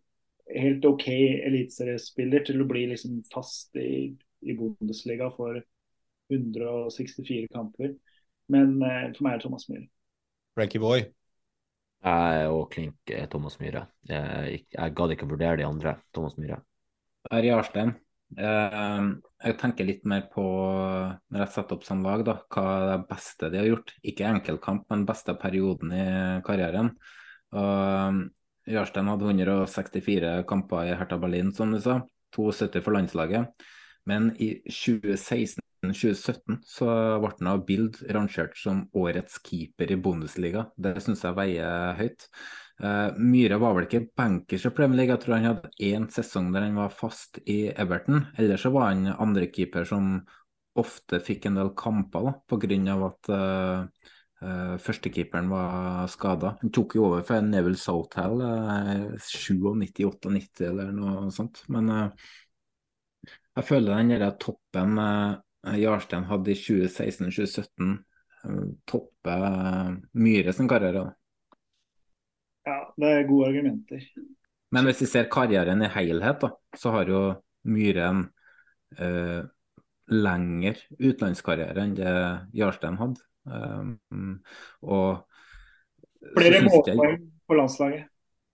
helt 0.52 0.84
OK 0.88 1.08
eliteseriespiller 1.08 2.44
til 2.46 2.62
å 2.62 2.68
bli 2.68 2.86
liksom 2.90 3.20
fast 3.32 3.76
i, 3.80 4.12
i 4.42 4.56
Bundesliga 4.58 5.30
for 5.36 5.60
164 6.32 7.50
kamper. 7.52 7.94
Men 8.52 8.78
eh, 8.82 9.10
for 9.16 9.26
meg 9.26 9.34
er 9.34 9.42
det 9.42 9.46
Thomas 9.46 9.68
Myhre. 9.70 9.88
Frankie 10.56 10.82
Boy? 10.82 11.04
Jeg 12.02 12.48
og 12.50 12.64
klink 12.72 13.12
er 13.14 13.28
Thomas 13.30 13.60
Myhre. 13.60 13.86
Jeg, 14.08 14.64
jeg 14.72 14.94
gadd 14.98 15.14
ikke 15.14 15.28
vurdere 15.30 15.60
de 15.60 15.68
andre. 15.68 15.96
Thomas 16.14 16.34
Myhre. 16.40 16.58
Ari 17.30 17.52
Arsten. 17.54 17.92
Arstein. 17.92 18.11
Eh, 18.38 19.06
jeg 19.42 19.56
tenker 19.60 19.88
litt 19.88 20.04
mer 20.08 20.28
på, 20.32 20.44
når 21.32 21.44
jeg 21.44 21.52
setter 21.54 21.76
opp 21.76 21.86
sånn 21.86 22.04
lag, 22.06 22.22
da, 22.26 22.36
hva 22.54 22.66
det 22.92 23.00
beste 23.10 23.50
de 23.52 23.60
har 23.60 23.68
gjort. 23.68 23.94
Ikke 24.06 24.28
enkeltkamp, 24.30 24.86
men 24.92 25.06
beste 25.08 25.34
perioden 25.40 25.92
i 25.96 26.06
karrieren. 26.46 26.94
Og 27.52 28.22
Jarstein 28.70 29.10
hadde 29.10 29.28
164 29.28 30.42
kamper 30.48 30.88
i 30.88 30.96
Hertha 30.96 31.18
Berlin, 31.20 31.52
som 31.54 31.74
du 31.74 31.80
sa. 31.82 32.00
72 32.32 32.80
for 32.84 32.96
landslaget. 32.96 33.66
Men 34.08 34.30
i 34.42 34.54
2016-2017 34.66 36.62
så 36.66 36.88
ble 37.22 37.32
han 37.36 37.50
av 37.52 37.64
Bild 37.66 38.00
rangert 38.14 38.56
som 38.58 38.86
årets 38.98 39.38
keeper 39.44 39.92
i 39.92 39.98
Bundesliga. 40.00 40.68
Det 40.78 40.96
syns 41.04 41.22
jeg 41.26 41.38
veier 41.38 41.98
høyt. 41.98 42.28
Uh, 42.82 43.14
Myhre 43.14 43.60
var 43.62 43.76
vel 43.76 43.84
ikke 43.86 44.08
bankers 44.18 44.64
i 44.66 44.70
Premier 44.74 44.98
League, 44.98 45.14
jeg 45.14 45.22
tror 45.22 45.36
han 45.36 45.44
hadde 45.46 45.68
én 45.86 46.08
sesong 46.10 46.48
der 46.50 46.64
han 46.66 46.80
var 46.80 46.94
fast 46.94 47.38
i 47.46 47.68
Everton. 47.70 48.24
Ellers 48.34 48.64
så 48.66 48.72
var 48.74 48.88
han 48.90 49.06
andrekeeper 49.12 49.86
som 49.86 50.16
ofte 50.82 51.20
fikk 51.22 51.46
en 51.46 51.60
del 51.60 51.70
kamper 51.78 52.26
da, 52.26 52.32
pga. 52.50 52.96
at 53.06 53.30
uh, 53.30 53.84
uh, 54.42 54.74
førstekeeperen 54.82 55.52
var 55.52 56.10
skada. 56.10 56.56
Han 56.64 56.74
tok 56.74 56.96
jo 56.98 57.06
over 57.06 57.22
for 57.28 57.46
Neville 57.46 57.78
Southall 57.78 58.42
uh, 58.42 59.14
97-98 59.14 60.66
eller 60.72 60.90
noe 60.96 61.30
sånt. 61.30 61.62
Men 61.70 61.92
jeg 61.92 63.68
føler 63.68 63.94
den 63.94 64.14
der 64.16 64.38
toppen 64.42 64.98
Jarstein 65.78 66.26
hadde 66.26 66.50
i 66.50 66.58
2016-2017, 66.58 67.96
uh, 68.48 68.62
topper 68.90 69.50
Myhre 70.18 70.56
sin 70.56 70.70
karriere. 70.70 71.06
da. 71.12 71.21
Ja, 72.66 72.78
det 73.00 73.10
er 73.10 73.26
gode 73.28 73.48
argumenter. 73.50 74.04
Men 74.72 74.86
hvis 74.88 75.02
vi 75.04 75.10
ser 75.10 75.30
karrieren 75.32 75.82
i 75.84 75.90
helhet, 75.92 76.44
da, 76.44 76.52
så 76.78 76.94
har 76.94 77.10
jo 77.10 77.22
Myhre 77.68 78.06
en 78.08 78.22
eh, 78.98 79.42
lengre 80.12 80.78
utenlandskarriere 80.98 81.84
enn 81.84 81.92
det 81.98 82.14
Jarstein 82.58 82.98
hadde. 83.00 83.22
Um, 83.42 84.40
og 84.82 85.22
Flere 86.36 86.62
målpoeng 86.66 87.22
på 87.48 87.58
landslaget. 87.58 88.08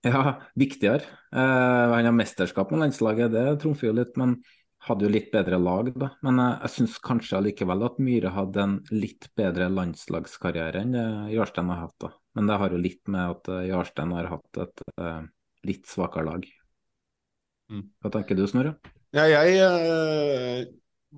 Ja, 0.07 0.39
viktigere. 0.57 1.05
Uh, 1.35 1.93
han 1.93 2.07
har 2.07 2.15
mesterskap 2.15 2.71
med 2.73 2.85
landslaget, 2.85 3.33
det 3.35 3.59
trumfer 3.63 3.91
jo 3.91 3.97
litt. 3.99 4.15
Men 4.21 4.39
hadde 4.87 5.09
jo 5.09 5.13
litt 5.13 5.33
bedre 5.33 5.59
lag, 5.61 5.91
da. 5.99 6.13
Men 6.25 6.39
jeg, 6.41 6.59
jeg 6.63 6.75
syns 6.77 6.99
kanskje 7.05 7.39
allikevel 7.41 7.85
at 7.89 7.99
Myhre 8.03 8.33
hadde 8.35 8.65
en 8.65 8.77
litt 8.95 9.29
bedre 9.39 9.69
landslagskarriere 9.73 10.85
enn 10.85 10.95
det 10.95 11.07
Jarstein 11.35 11.73
har 11.73 11.87
hatt. 11.87 11.97
da. 12.05 12.13
Men 12.39 12.47
det 12.47 12.57
har 12.61 12.71
jo 12.71 12.79
litt 12.79 13.03
med 13.11 13.35
at 13.35 13.49
eh, 13.51 13.65
Jarstein 13.67 14.13
har 14.15 14.29
hatt 14.31 14.59
et 14.63 14.83
uh, 15.03 15.25
litt 15.67 15.89
svakere 15.91 16.23
lag. 16.29 16.45
Mm. 17.67 17.81
Hva 17.99 18.13
tenker 18.15 18.39
du, 18.39 18.45
Snorre? 18.47 18.77
Ja, 19.17 19.25
jeg 19.27 19.57
uh, 19.59 20.61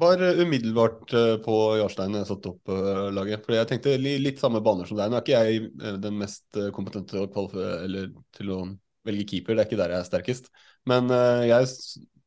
var 0.00 0.22
umiddelbart 0.40 1.12
uh, 1.12 1.34
på 1.44 1.56
Jarstein 1.76 2.16
da 2.16 2.22
jeg 2.22 2.30
satte 2.30 2.54
opp 2.54 2.72
laget. 3.12 3.44
For 3.44 3.52
jeg 3.52 3.68
tenkte 3.68 3.98
li 4.00 4.14
litt 4.22 4.40
samme 4.40 4.62
baner 4.64 4.88
som 4.88 4.96
deg. 4.96 5.12
Nå 5.12 5.18
er 5.18 5.26
ikke 5.26 5.42
jeg 5.44 5.98
den 6.00 6.16
mest 6.22 6.60
kompetente 6.72 7.20
til 7.20 7.28
å, 7.28 7.66
eller 7.84 8.08
til 8.38 8.54
å 8.56 8.62
velge 9.04 9.26
keeper, 9.34 9.58
det 9.58 9.64
er 9.66 9.68
ikke 9.68 9.80
der 9.82 9.94
jeg 9.94 10.00
er 10.00 10.08
sterkest. 10.08 10.48
Men 10.88 11.12
uh, 11.12 11.42
jeg 11.44 11.68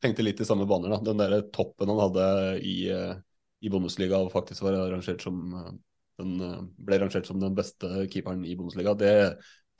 tenkte 0.05 0.27
litt 0.27 0.43
i 0.43 0.47
samme 0.47 0.69
baner. 0.69 0.93
da. 0.93 1.01
Den 1.09 1.23
der 1.23 1.49
toppen 1.49 1.89
han 1.89 2.03
hadde 2.03 2.27
i, 2.61 2.77
uh, 2.93 3.17
i 3.65 3.73
Bundesliga 3.73 4.21
og 4.21 4.29
faktisk 4.37 4.67
var 4.67 4.77
arrangert 4.83 5.25
som 5.25 5.41
uh, 5.57 5.73
den 6.21 6.69
ble 6.77 6.99
rangert 7.01 7.27
som 7.27 7.39
den 7.41 7.55
beste 7.57 8.07
keeperen 8.11 8.43
i 8.45 8.55
Bundesliga, 8.59 8.93
det, 8.97 9.13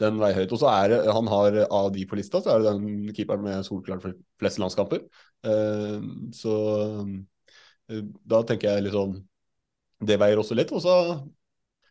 den 0.01 0.17
veier 0.21 0.41
høyt. 0.41 0.55
Og 0.55 0.61
så 0.61 0.71
er 0.71 0.93
det, 0.93 1.01
han 1.17 1.29
har 1.31 1.59
av 1.67 1.91
de 1.93 2.05
på 2.09 2.17
lista, 2.19 2.41
så 2.41 2.55
er 2.55 2.63
det 2.63 2.73
den 2.73 3.13
keeperen 3.13 3.45
med 3.45 3.67
solklart 3.67 4.07
flest 4.41 4.61
landskamper. 4.61 5.05
så 6.33 6.55
da 8.31 8.39
tenker 8.47 8.69
jeg 8.69 8.85
litt 8.85 8.95
sånn 8.95 9.17
Det 10.03 10.15
veier 10.19 10.39
også 10.39 10.55
litt. 10.55 10.71
Og 10.75 10.81
så, 10.83 10.95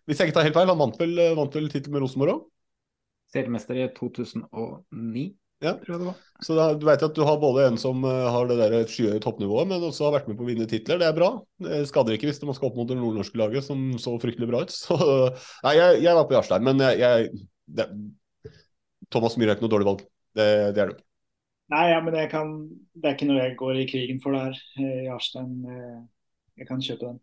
hvis 0.09 0.21
jeg 0.21 0.31
ikke 0.31 0.39
tar 0.41 0.49
helt 0.49 0.57
feil, 0.59 0.73
han 0.73 0.81
vant 0.81 0.99
vel, 1.01 1.15
vant 1.39 1.55
vel 1.57 1.71
tittel 1.73 1.95
med 1.95 2.05
Rosenborg 2.05 2.35
òg? 2.35 2.43
Seriemester 3.33 3.79
i 3.81 3.87
2009, 3.97 5.23
ja. 5.63 5.75
Så 6.43 6.57
da, 6.59 6.65
du 6.75 6.87
vet 6.89 7.05
at 7.07 7.15
du 7.15 7.23
har 7.27 7.39
både 7.39 7.69
en 7.69 7.77
som 7.79 8.03
uh, 8.03 8.29
har 8.35 8.49
det 8.51 8.59
der 8.59 8.89
skyhøye 8.91 9.23
toppnivået, 9.23 9.69
men 9.71 9.87
også 9.87 10.09
har 10.09 10.17
vært 10.17 10.31
med 10.31 10.39
på 10.41 10.47
å 10.47 10.49
vinne 10.49 10.67
titler. 10.71 10.99
Det 10.99 11.07
er 11.07 11.17
bra. 11.17 11.31
Det 11.63 11.85
skader 11.91 12.17
ikke 12.17 12.29
hvis 12.31 12.43
man 12.43 12.59
skal 12.59 12.73
opp 12.73 12.81
mot 12.81 12.91
det 12.91 12.99
nordnorske 12.99 13.39
laget, 13.39 13.67
som 13.69 13.93
så 14.03 14.17
fryktelig 14.23 14.51
bra 14.51 14.65
ut. 14.67 14.75
Så, 14.83 14.99
nei, 15.63 15.77
jeg, 15.79 16.03
jeg 16.03 16.19
var 16.19 16.27
på 16.27 16.37
Jarstein, 16.37 16.67
men 16.67 16.83
jeg, 16.83 16.99
jeg 17.05 17.47
det, 17.79 17.89
Thomas 19.13 19.39
Myhre 19.39 19.55
er 19.55 19.59
ikke 19.59 19.69
noe 19.69 19.75
dårlig 19.77 19.91
valg. 19.93 20.05
Det, 20.35 20.49
det 20.75 20.83
er 20.83 20.93
det. 20.93 21.03
Nei, 21.73 21.85
ja, 21.89 22.01
men 22.05 22.17
kan, 22.29 22.57
det 22.93 23.09
er 23.09 23.15
ikke 23.17 23.29
noe 23.31 23.41
jeg 23.41 23.59
går 23.61 23.79
i 23.81 23.89
krigen 23.89 24.19
for 24.25 24.37
der. 24.37 24.59
Eh, 24.77 25.05
Jarstein, 25.07 25.53
eh, 25.65 26.01
jeg 26.61 26.69
kan 26.69 26.83
kjøpe 26.85 27.07
den. 27.07 27.21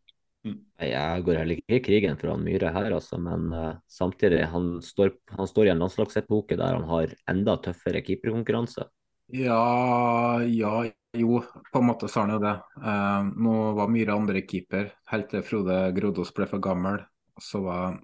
Mm. 0.47 0.59
Jeg 0.79 1.23
går 1.27 1.37
heller 1.41 1.59
ikke 1.59 1.75
i 1.75 1.81
krigen 1.83 2.15
for 2.19 2.31
han 2.31 2.45
Myhre 2.45 2.71
her, 2.71 2.93
altså, 2.95 3.19
men 3.19 3.49
uh, 3.51 3.73
samtidig 3.91 4.45
han 4.53 4.77
står, 4.83 5.11
han 5.35 5.49
står 5.49 5.67
i 5.67 5.73
en 5.73 5.83
landslagsepoke 5.83 6.55
der 6.59 6.77
han 6.77 6.87
har 6.87 7.11
enda 7.31 7.57
tøffere 7.65 8.01
keeperkonkurranse. 8.05 8.87
Ja, 9.35 10.39
ja, 10.47 10.73
jo, 11.19 11.41
på 11.43 11.81
en 11.81 11.89
måte 11.89 12.07
sa 12.09 12.23
han 12.23 12.37
jo 12.37 12.39
det. 12.43 12.55
Uh, 12.79 13.27
nå 13.35 13.55
var 13.77 13.91
Myhre 13.91 14.15
andre 14.15 14.43
keeper, 14.47 14.93
helt 15.11 15.27
til 15.33 15.43
Frode 15.45 15.81
Grodås 15.97 16.31
ble 16.35 16.47
for 16.49 16.63
gammel. 16.63 17.03
Så 17.39 17.61
var 17.65 17.99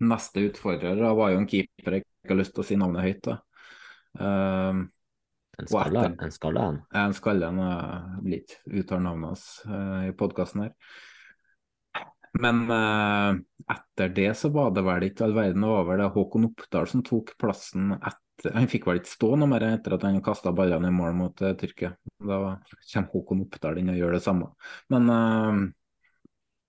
neste 0.00 0.48
utfordrer 0.48 0.96
da, 0.98 1.12
var 1.16 1.32
jo 1.32 1.40
en 1.40 1.48
keeper 1.48 1.98
jeg 1.98 2.04
ikke 2.04 2.34
har 2.34 2.40
lyst 2.40 2.56
til 2.56 2.64
å 2.64 2.68
si 2.68 2.78
navnet 2.80 3.04
høyt. 3.04 3.28
da. 3.28 3.36
Uh, 4.16 4.86
en 5.60 5.68
skalle? 5.68 6.08
En 6.24 6.32
skalle? 6.32 6.64
En 6.96 7.14
skalle, 7.16 7.52
jeg 7.52 8.24
blir 8.24 8.80
ikke 8.80 8.98
navnet 9.00 9.30
hans 9.30 9.46
i 10.04 10.10
podkasten 10.16 10.66
her. 10.66 10.74
Men 12.40 12.70
eh, 12.70 13.38
etter 13.72 14.08
det 14.08 14.34
så 14.34 14.50
var 14.54 14.74
det 14.74 14.84
vel 14.86 15.08
ikke 15.08 15.26
all 15.26 15.36
verden 15.36 15.64
over. 15.66 15.98
Det 15.98 16.12
Håkon 16.14 16.50
Oppdal 16.50 16.88
som 16.90 17.04
tok 17.06 17.34
plassen 17.40 17.96
etter 17.96 18.52
Han 18.52 18.68
fikk 18.68 18.84
vel 18.84 19.00
ikke 19.00 19.14
stå 19.14 19.32
noe 19.40 19.48
mer 19.48 19.64
etter 19.64 19.94
at 19.96 20.02
han 20.04 20.20
kasta 20.24 20.52
ballene 20.52 20.90
i 20.90 20.94
mål 20.94 21.14
mot 21.16 21.40
uh, 21.40 21.54
Tyrkia. 21.56 21.94
Da 22.20 22.58
kommer 22.92 23.08
Håkon 23.14 23.46
Oppdal 23.46 23.80
inn 23.80 23.88
og 23.94 23.96
gjør 23.96 24.18
det 24.18 24.20
samme. 24.26 24.50
Men 24.92 25.08
uh, 25.08 25.62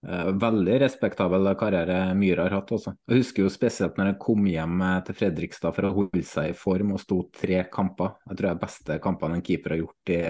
uh, 0.08 0.30
veldig 0.40 0.78
respektabel 0.86 1.52
karriere 1.60 2.16
Myhre 2.16 2.48
har 2.48 2.56
hatt 2.62 2.72
også. 2.72 2.96
Jeg 3.04 3.20
husker 3.20 3.44
jo 3.44 3.52
spesielt 3.52 4.00
når 4.00 4.14
han 4.14 4.20
kom 4.24 4.48
hjem 4.48 4.80
til 5.10 5.20
Fredrikstad 5.20 5.76
for 5.76 5.90
å 5.90 5.94
holde 6.00 6.24
seg 6.32 6.54
i 6.54 6.58
form 6.58 6.96
og 6.96 7.04
sto 7.04 7.20
tre 7.36 7.66
kamper. 7.74 8.16
Jeg 8.30 8.40
tror 8.40 8.48
det 8.48 8.56
er 8.56 8.64
beste 8.64 9.00
kampene 9.04 9.42
en 9.42 9.48
keeper 9.52 9.76
har 9.76 9.84
gjort 9.84 10.16
i 10.16 10.22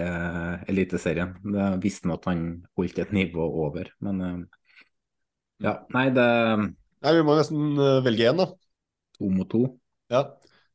Eliteserien. 0.74 1.38
Det 1.46 1.70
visste 1.86 2.10
han 2.10 2.18
at 2.18 2.30
han 2.32 2.46
holdt 2.74 2.98
et 3.06 3.14
nivå 3.14 3.46
over. 3.68 3.94
men 4.02 4.48
ja, 5.64 5.74
nei, 5.94 6.08
det 6.14 6.26
Nei, 6.98 7.12
Vi 7.14 7.22
må 7.26 7.36
nesten 7.38 7.78
uh, 7.78 8.00
velge 8.02 8.26
én, 8.26 8.40
da. 8.40 8.48
To 9.18 9.30
mot 9.30 9.48
to. 9.50 9.62
Ja, 10.10 10.24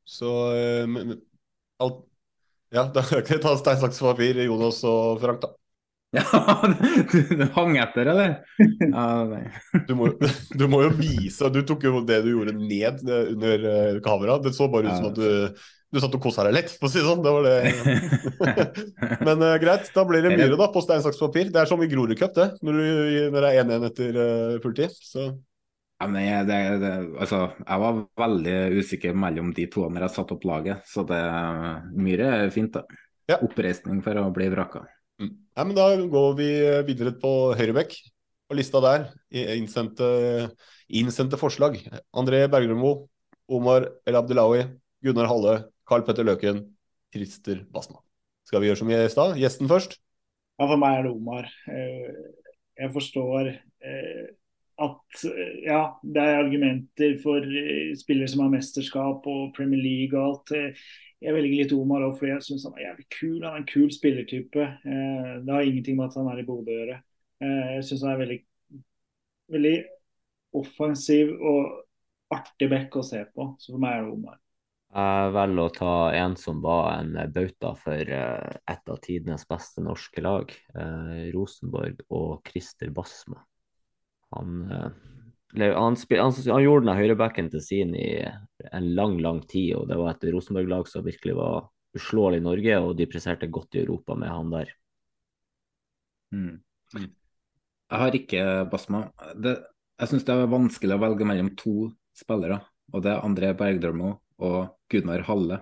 så 0.08 0.32
uh, 0.56 1.18
alt 1.84 2.00
Ja, 2.74 2.88
da 2.96 3.04
kan 3.06 3.28
vi 3.28 3.42
ta 3.44 3.58
stein, 3.60 3.82
saks, 3.82 4.02
papir, 4.04 4.40
Jonas 4.46 4.82
og 4.88 5.22
Frank, 5.24 5.44
da. 5.44 5.54
Ja, 6.14 6.30
du 7.10 7.48
hang 7.56 7.78
etter, 7.82 8.10
eller? 8.14 8.36
Ja, 8.94 9.06
nei. 9.26 9.48
du, 9.88 9.96
må, 9.98 10.12
du 10.54 10.68
må 10.70 10.84
jo 10.86 10.92
vise 11.00 11.50
Du 11.50 11.64
tok 11.66 11.88
jo 11.88 12.04
det 12.06 12.20
du 12.22 12.36
gjorde 12.36 12.54
ned 12.54 13.02
eh, 13.08 13.32
under 13.34 14.04
kamera. 14.06 14.38
Det 14.44 14.54
så 14.54 14.70
bare 14.70 14.92
ut 14.92 15.00
som 15.00 15.10
at 15.10 15.18
du 15.18 15.64
du 15.94 16.00
satt 16.02 16.16
og 16.18 16.24
kosa 16.24 16.48
deg 16.48 16.56
litt, 16.56 16.72
for 16.74 16.90
å 16.90 16.92
si 16.92 16.98
det 16.98 17.06
sånn. 17.06 17.22
Det 17.22 17.32
var 17.36 17.46
det. 17.46 17.58
Men 19.28 19.44
uh, 19.46 19.56
greit, 19.62 19.92
da 19.94 20.04
blir 20.10 20.26
det 20.26 20.32
Myhre 20.34 20.58
da, 20.58 20.68
på 20.74 20.82
stein, 20.82 21.04
saks, 21.06 21.20
papir. 21.22 21.52
Det 21.54 21.62
er 21.62 21.70
som 21.70 21.82
i 21.86 21.90
Grorud 21.92 22.18
Cup, 22.18 22.34
det. 22.38 22.48
Når, 22.66 22.80
du, 22.80 23.18
når 23.36 23.46
det 23.46 23.52
er 23.52 23.60
1-1 23.62 23.86
etter 23.92 24.18
uh, 24.18 24.56
fulltid. 24.64 24.96
Så. 24.98 25.28
Ja, 26.02 26.08
men 26.10 26.26
jeg, 26.26 26.48
det, 26.50 26.58
det, 26.82 26.94
altså, 27.22 27.44
jeg 27.62 27.84
var 27.84 28.00
veldig 28.24 28.58
usikker 28.82 29.14
mellom 29.24 29.54
de 29.56 29.68
to 29.72 29.86
når 29.86 30.08
jeg 30.08 30.16
satte 30.16 30.36
opp 30.36 30.48
laget, 30.50 30.82
så 30.90 31.06
det 31.08 31.22
Myhre 31.94 32.32
er 32.40 32.54
fint. 32.56 32.74
da. 32.74 33.06
Ja. 33.30 33.38
Oppreisning 33.46 34.02
for 34.04 34.18
å 34.20 34.26
bli 34.34 34.50
vraka. 34.52 34.82
Mm. 35.22 35.30
Ja, 35.54 35.64
men 35.64 35.78
da 35.78 35.92
går 36.18 36.34
vi 36.42 36.50
videre 36.90 37.14
på 37.22 37.54
høyrebekk. 37.54 37.94
På 38.50 38.58
lista 38.58 38.82
der, 38.84 39.06
innsendte, 39.32 40.10
innsendte 40.92 41.40
forslag. 41.40 41.78
André 42.12 42.42
Bergermo, 42.52 43.06
Omar 43.48 43.88
El 44.10 44.18
Abdelawi, 44.20 44.66
Gunnar 45.06 45.30
Halle, 45.30 45.56
Carl 45.88 46.06
Petter 46.08 46.26
Løken, 46.28 46.64
Christer 47.14 47.66
Basma. 47.74 48.00
Skal 48.48 48.62
vi 48.64 48.70
gjøre 48.70 48.80
som 48.80 48.92
i 48.92 49.02
stad? 49.12 49.36
Gjesten 49.40 49.70
først? 49.72 49.98
Ja, 50.60 50.68
for 50.68 50.80
meg 50.80 50.98
er 50.98 51.06
det 51.08 51.12
Omar. 51.12 51.50
Eh, 51.72 52.10
jeg 52.80 52.92
forstår 52.94 53.50
eh, 53.50 54.26
at 54.84 55.24
eh, 55.30 55.56
ja, 55.66 55.82
det 56.04 56.24
er 56.24 56.42
argumenter 56.42 57.16
for 57.24 57.48
spillere 58.00 58.30
som 58.32 58.46
har 58.46 58.54
mesterskap 58.54 59.26
og 59.30 59.56
Premier 59.58 59.82
League 59.82 60.20
og 60.20 60.28
alt. 60.28 60.76
Jeg 61.24 61.36
velger 61.36 61.64
litt 61.64 61.76
Omar 61.76 62.06
òg, 62.06 62.18
fordi 62.20 62.34
jeg 62.34 62.46
syns 62.48 62.68
han 62.68 62.78
er 62.78 62.88
jævlig 62.90 63.08
kul. 63.18 63.38
Han 63.42 63.50
er 63.52 63.62
en 63.62 63.70
kul 63.72 63.90
spillertype. 63.96 64.70
Det 64.84 65.56
har 65.56 65.68
ingenting 65.68 65.98
med 66.00 66.10
at 66.10 66.20
han 66.20 66.30
er 66.32 66.42
i 66.42 66.48
Bodø 66.48 66.74
å 66.74 66.80
gjøre. 66.82 67.00
Jeg 67.44 67.86
syns 67.88 68.04
han 68.04 68.14
er 68.14 68.24
veldig, 68.24 68.40
veldig 69.56 69.76
offensiv 70.60 71.32
og 71.40 72.36
artig 72.36 72.70
back 72.72 73.00
å 73.00 73.06
se 73.08 73.24
på. 73.32 73.54
Så 73.60 73.72
for 73.72 73.84
meg 73.84 73.96
er 73.98 74.06
det 74.06 74.18
Omar. 74.18 74.40
Jeg 74.94 75.30
velger 75.34 75.64
å 75.64 75.74
ta 75.74 75.94
en 76.14 76.36
som 76.38 76.60
var 76.62 77.00
en 77.00 77.16
bauta 77.34 77.72
for 77.82 78.10
eh, 78.14 78.58
et 78.70 78.92
av 78.94 79.00
tidenes 79.02 79.48
beste 79.50 79.82
norske 79.82 80.22
lag, 80.22 80.52
eh, 80.78 81.32
Rosenborg 81.34 82.04
og 82.14 82.46
Christer 82.46 82.92
Basma. 82.94 83.40
Han, 84.38 84.60
eh, 84.70 85.74
han, 85.74 85.98
spil, 85.98 86.22
han, 86.22 86.36
han 86.38 86.62
gjorde 86.62 86.86
den 86.86 87.00
høyrebacken 87.00 87.50
til 87.50 87.64
sin 87.66 87.96
i 87.98 88.22
en 88.70 88.92
lang, 88.94 89.18
lang 89.26 89.42
tid, 89.50 89.72
og 89.80 89.90
det 89.90 89.98
var 89.98 90.14
et 90.14 90.30
Rosenborg-lag 90.30 90.86
som 90.92 91.08
virkelig 91.08 91.40
var 91.42 91.72
uslåelig 91.98 92.44
i 92.44 92.46
Norge, 92.46 92.80
og 92.86 92.94
de 93.00 93.10
presterte 93.10 93.50
godt 93.50 93.74
i 93.74 93.82
Europa 93.82 94.14
med 94.18 94.30
han 94.30 94.54
der. 94.54 94.76
Mm. 96.38 96.60
Mm. 96.94 97.10
Jeg 97.90 98.04
har 98.04 98.20
ikke 98.20 98.46
Basma. 98.70 99.08
Det, 99.42 99.58
jeg 100.02 100.12
syns 100.12 100.30
det 100.30 100.38
er 100.38 100.54
vanskelig 100.54 101.00
å 101.00 101.02
velge 101.02 101.26
mellom 101.30 101.50
to 101.58 101.90
spillere, 102.14 102.62
og 102.94 103.02
det 103.06 103.16
er 103.16 103.26
André 103.26 103.58
Bergdølmo 103.58 104.20
og 104.40 104.74
Gunnar 104.92 105.26
Halle. 105.28 105.60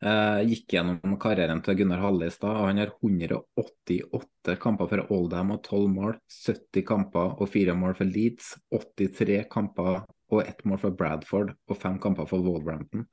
Jeg 0.00 0.46
gikk 0.48 0.72
gjennom 0.72 1.16
karrieren 1.20 1.58
til 1.60 1.76
Gunnar 1.76 2.00
Halle 2.00 2.30
i 2.30 2.32
stad. 2.32 2.56
Han 2.56 2.80
har 2.80 2.94
188 3.02 4.56
kamper 4.62 4.88
for 4.88 5.12
Oldham 5.12 5.52
og 5.52 5.60
12 5.66 5.90
mål. 5.92 6.14
70 6.32 6.86
kamper 6.88 7.34
og 7.36 7.50
4 7.52 7.74
mål 7.76 7.98
for 7.98 8.08
Leeds. 8.08 8.54
83 8.72 9.42
kamper 9.52 10.00
og 10.30 10.40
1 10.46 10.64
mål 10.70 10.80
for 10.86 10.96
Bradford 10.96 11.52
og 11.68 11.76
5 11.76 12.00
kamper 12.00 12.28
for 12.30 12.40
Wolverhampton. 12.46 13.04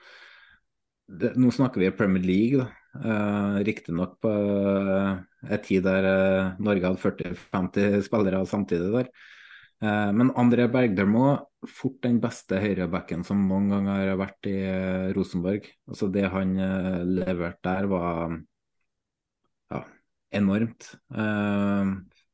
Det, 1.08 1.34
nå 1.40 1.52
snakker 1.56 1.82
vi 1.82 1.94
Premier 1.96 2.24
League, 2.24 2.60
da. 2.64 2.68
Uh, 2.98 3.60
Riktignok 3.62 4.16
på 4.24 4.30
uh, 4.32 5.20
en 5.46 5.60
tid 5.64 5.84
der 5.86 6.08
uh, 6.08 6.56
Norge 6.64 6.88
hadde 6.88 7.04
40-50 7.04 8.08
spillere 8.08 8.42
samtidig 8.50 8.90
der. 8.96 9.12
Eh, 9.84 10.12
men 10.14 10.34
André 10.34 10.66
Bergdølmo, 10.74 11.36
fort 11.70 12.00
den 12.06 12.18
beste 12.22 12.58
høyrebacken 12.62 13.24
som 13.28 13.44
noen 13.50 13.70
gang 13.74 13.90
har 13.92 14.16
vært 14.18 14.50
i 14.50 14.58
eh, 14.66 15.08
Rosenborg. 15.18 15.70
Altså 15.90 16.10
Det 16.14 16.26
han 16.34 16.58
eh, 16.58 17.02
leverte 17.06 17.62
der, 17.70 17.90
var 17.92 18.38
ja, 19.74 19.84
enormt. 20.42 20.96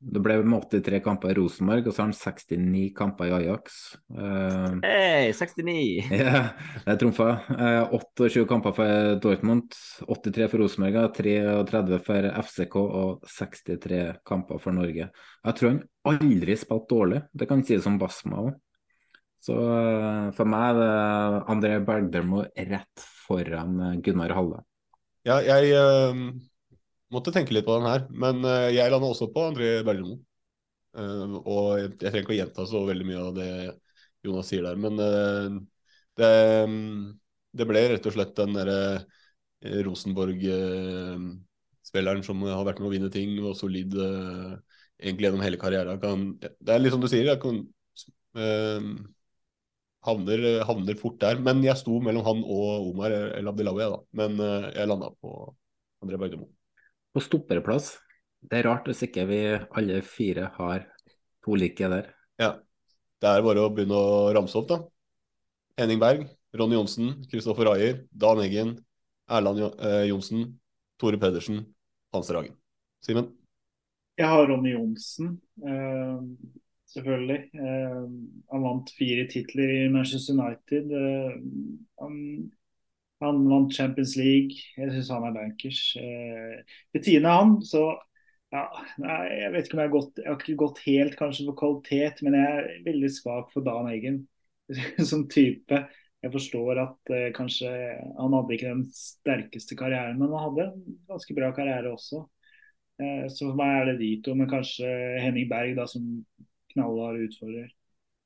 Det 0.03 0.20
ble 0.20 0.36
med 0.44 0.65
83 0.68 0.99
kamper 1.03 1.32
i 1.32 1.36
Rosenborg, 1.38 1.86
og 1.88 1.94
så 1.95 2.02
har 2.03 2.10
han 2.10 2.15
69 2.18 2.90
kamper 2.98 3.30
i 3.30 3.36
Ajax. 3.38 3.78
Uh, 4.11 4.82
Hei, 4.84 5.30
69! 5.32 6.10
Ja, 6.20 6.41
det 6.84 6.98
trumfa. 6.99 7.30
Uh, 7.48 7.94
28 7.95 8.44
kamper 8.49 8.76
for 8.76 9.22
Dortmund, 9.24 9.78
83 10.03 10.49
for 10.52 10.60
Rosenborg, 10.65 10.99
33 11.15 12.02
for 12.03 12.28
FCK 12.49 12.78
og 12.84 13.24
63 13.32 14.03
kamper 14.28 14.60
for 14.60 14.76
Norge. 14.76 15.07
Jeg 15.07 15.60
tror 15.60 15.72
han 15.72 15.82
aldri 16.10 16.58
spilt 16.60 16.88
dårlig, 16.92 17.24
det 17.34 17.48
kan 17.50 17.64
sies 17.66 17.84
som 17.86 18.00
Basma 18.02 18.36
òg. 18.48 18.54
Så 19.44 19.56
uh, 19.60 20.32
for 20.36 20.48
meg 20.48 20.70
er 20.70 20.76
det 20.80 20.92
André 21.52 21.74
Bergdermo 21.84 22.40
rett 22.48 22.98
foran 23.26 24.00
Gunnar 24.04 24.32
Halle. 24.38 24.60
Ja, 25.28 25.36
jeg 25.44 25.72
måtte 27.14 27.34
tenke 27.36 27.54
litt 27.56 27.68
på 27.68 27.76
den 27.78 27.90
her, 27.90 28.02
men 28.10 28.36
uh, 28.46 28.70
jeg 28.74 28.92
landa 28.92 29.08
også 29.12 29.28
på 29.34 29.42
André 29.52 29.70
Bergdermo. 29.86 30.16
Uh, 30.94 31.34
og 31.42 31.80
jeg, 31.80 31.88
jeg, 31.98 32.10
trenger 32.10 32.24
ikke 32.24 32.36
å 32.36 32.42
gjenta 32.42 32.62
så 32.70 32.80
veldig 32.88 33.06
mye 33.10 33.22
av 33.22 33.32
det 33.38 33.52
Jonas 34.24 34.48
sier 34.52 34.64
der, 34.66 34.78
men 34.80 34.94
uh, 35.02 35.50
det, 36.20 36.32
um, 36.70 36.84
det, 37.52 37.66
ble 37.70 37.80
rett 37.92 38.08
og 38.10 38.16
slett 38.16 38.36
den 38.38 38.54
derre 38.58 38.82
Rosenborg-spilleren 39.64 42.24
som 42.28 42.38
har 42.44 42.68
vært 42.68 42.80
med 42.82 42.90
å 42.90 42.94
vinne 42.94 43.12
ting 43.14 43.32
og 43.40 43.56
solid 43.56 43.92
egentlig 45.02 45.28
gjennom 45.28 45.44
hele 45.45 45.60
karrieren. 45.61 45.99
Kan, 46.02 46.26
det 46.41 46.74
er 46.74 46.82
litt 46.82 46.95
som 46.95 47.03
du 47.03 47.10
sier, 47.11 47.28
jeg 47.32 47.41
kan, 47.44 47.61
havner, 50.07 50.45
havner, 50.68 50.99
fort 50.99 51.20
der. 51.24 51.41
Men 51.44 51.64
jeg 51.65 51.80
sto 51.82 51.99
mellom 52.03 52.26
han 52.28 52.44
og 52.44 52.90
Omar 52.94 53.15
El 53.40 53.52
Abdelawi, 53.52 53.88
da. 53.95 54.02
Men 54.22 54.38
jeg 54.74 54.90
landa 54.91 55.14
på 55.18 55.38
André 56.03 56.20
Bergermo 56.20 56.49
på 57.14 57.22
stopperplass. 57.22 57.94
Det 58.44 58.60
er 58.60 58.68
rart 58.68 58.88
hvis 58.90 59.06
ikke 59.06 59.26
vi 59.30 59.41
alle 59.53 60.02
fire 60.06 60.49
har 60.57 60.88
to 61.45 61.56
like 61.60 61.90
der. 61.95 62.10
Ja. 62.41 62.56
Det 63.24 63.30
er 63.30 63.45
bare 63.45 63.61
å 63.64 63.70
begynne 63.72 63.95
å 63.95 64.32
ramse 64.36 64.57
opp, 64.60 64.68
da. 64.68 64.82
Henning 65.80 66.02
Berg, 66.02 66.26
Ronny 66.60 66.76
Johnsen, 66.76 67.14
Kristoffer 67.32 67.70
Ayer, 67.72 68.02
Dan 68.11 68.41
Eggen, 68.44 68.74
Erland 69.32 69.64
eh, 69.64 70.10
Johnsen, 70.10 70.49
Tore 70.99 71.20
Pedersen, 71.22 71.64
Hans 72.14 72.34
Ragen. 72.36 72.57
Simen? 73.06 73.32
Jeg 74.18 74.30
har 74.30 74.48
Ronny 74.48 74.73
Johnsen, 74.76 75.41
eh, 75.65 76.19
selvfølgelig. 76.94 77.40
Eh, 77.53 78.03
han 78.52 78.65
vant 78.68 78.91
fire 78.98 79.27
titler 79.31 79.72
i 79.77 79.90
Manchester 79.90 80.34
United. 80.38 80.91
Eh, 80.91 81.40
han 82.02 82.52
han 83.23 83.45
vant 83.48 83.72
Champions 83.73 84.18
League. 84.19 84.52
Jeg 84.77 84.91
syns 84.91 85.10
han 85.14 85.23
er 85.23 85.35
bankers. 85.38 85.81
Ved 86.91 87.06
siden 87.06 87.26
av 87.26 87.38
han, 87.40 87.53
så 87.64 87.84
ja, 88.52 88.65
nei, 89.02 89.19
Jeg 89.40 89.52
vet 89.53 89.68
ikke 89.68 89.77
om 89.77 89.81
jeg 89.81 89.88
har 89.90 89.94
gått 89.94 90.19
Jeg 90.19 90.27
har 90.27 90.41
ikke 90.41 90.56
gått 90.60 90.81
helt 90.85 91.15
kanskje 91.18 91.45
for 91.48 91.57
kvalitet, 91.61 92.22
men 92.26 92.35
jeg 92.38 92.57
er 92.60 92.84
veldig 92.85 93.11
svak 93.15 93.53
for 93.53 93.65
Dan 93.65 93.88
Eggen 93.94 94.19
som 95.10 95.23
type. 95.31 95.80
Jeg 96.23 96.31
forstår 96.31 96.80
at 96.84 97.14
eh, 97.15 97.31
kanskje 97.35 97.72
han 98.19 98.35
hadde 98.38 98.56
ikke 98.56 98.76
den 98.76 98.85
sterkeste 98.95 99.76
karrieren, 99.80 100.19
men 100.19 100.31
han 100.31 100.45
hadde 100.49 100.68
en 100.69 100.99
ganske 101.10 101.35
bra 101.35 101.49
karriere 101.56 101.91
også. 101.91 102.23
Eh, 103.02 103.26
så 103.32 103.49
for 103.49 103.57
meg 103.57 103.76
er 103.80 103.88
det 103.91 103.99
de 104.02 104.10
to, 104.26 104.36
men 104.38 104.49
kanskje 104.49 104.90
Henning 105.22 105.48
Berg 105.49 105.78
da 105.80 105.88
som 105.90 106.06
knallhard 106.74 107.24
utfordrer. 107.26 107.72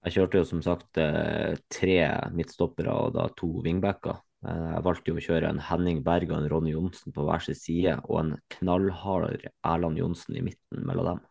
Jeg 0.06 0.16
kjørte 0.16 0.40
jo 0.40 0.48
som 0.48 0.64
sagt 0.64 1.00
eh, 1.02 1.58
tre 1.74 2.00
midtstoppere 2.36 2.94
og 2.94 3.16
da 3.18 3.28
to 3.40 3.50
wingbacker. 3.66 4.20
Eh, 4.48 4.68
jeg 4.76 4.84
valgte 4.88 5.12
jo 5.12 5.20
å 5.20 5.26
kjøre 5.30 5.54
en 5.54 5.64
Henning 5.70 6.04
Berg 6.06 6.32
og 6.32 6.42
en 6.42 6.52
Ronny 6.52 6.76
Johnsen 6.76 7.16
på 7.16 7.26
hver 7.28 7.44
sin 7.44 7.58
side, 7.58 7.98
og 8.06 8.22
en 8.22 8.36
knallhard 8.58 9.48
Erland 9.64 10.00
Johnsen 10.04 10.38
i 10.38 10.46
midten 10.46 10.86
mellom 10.88 11.14
dem. 11.14 11.26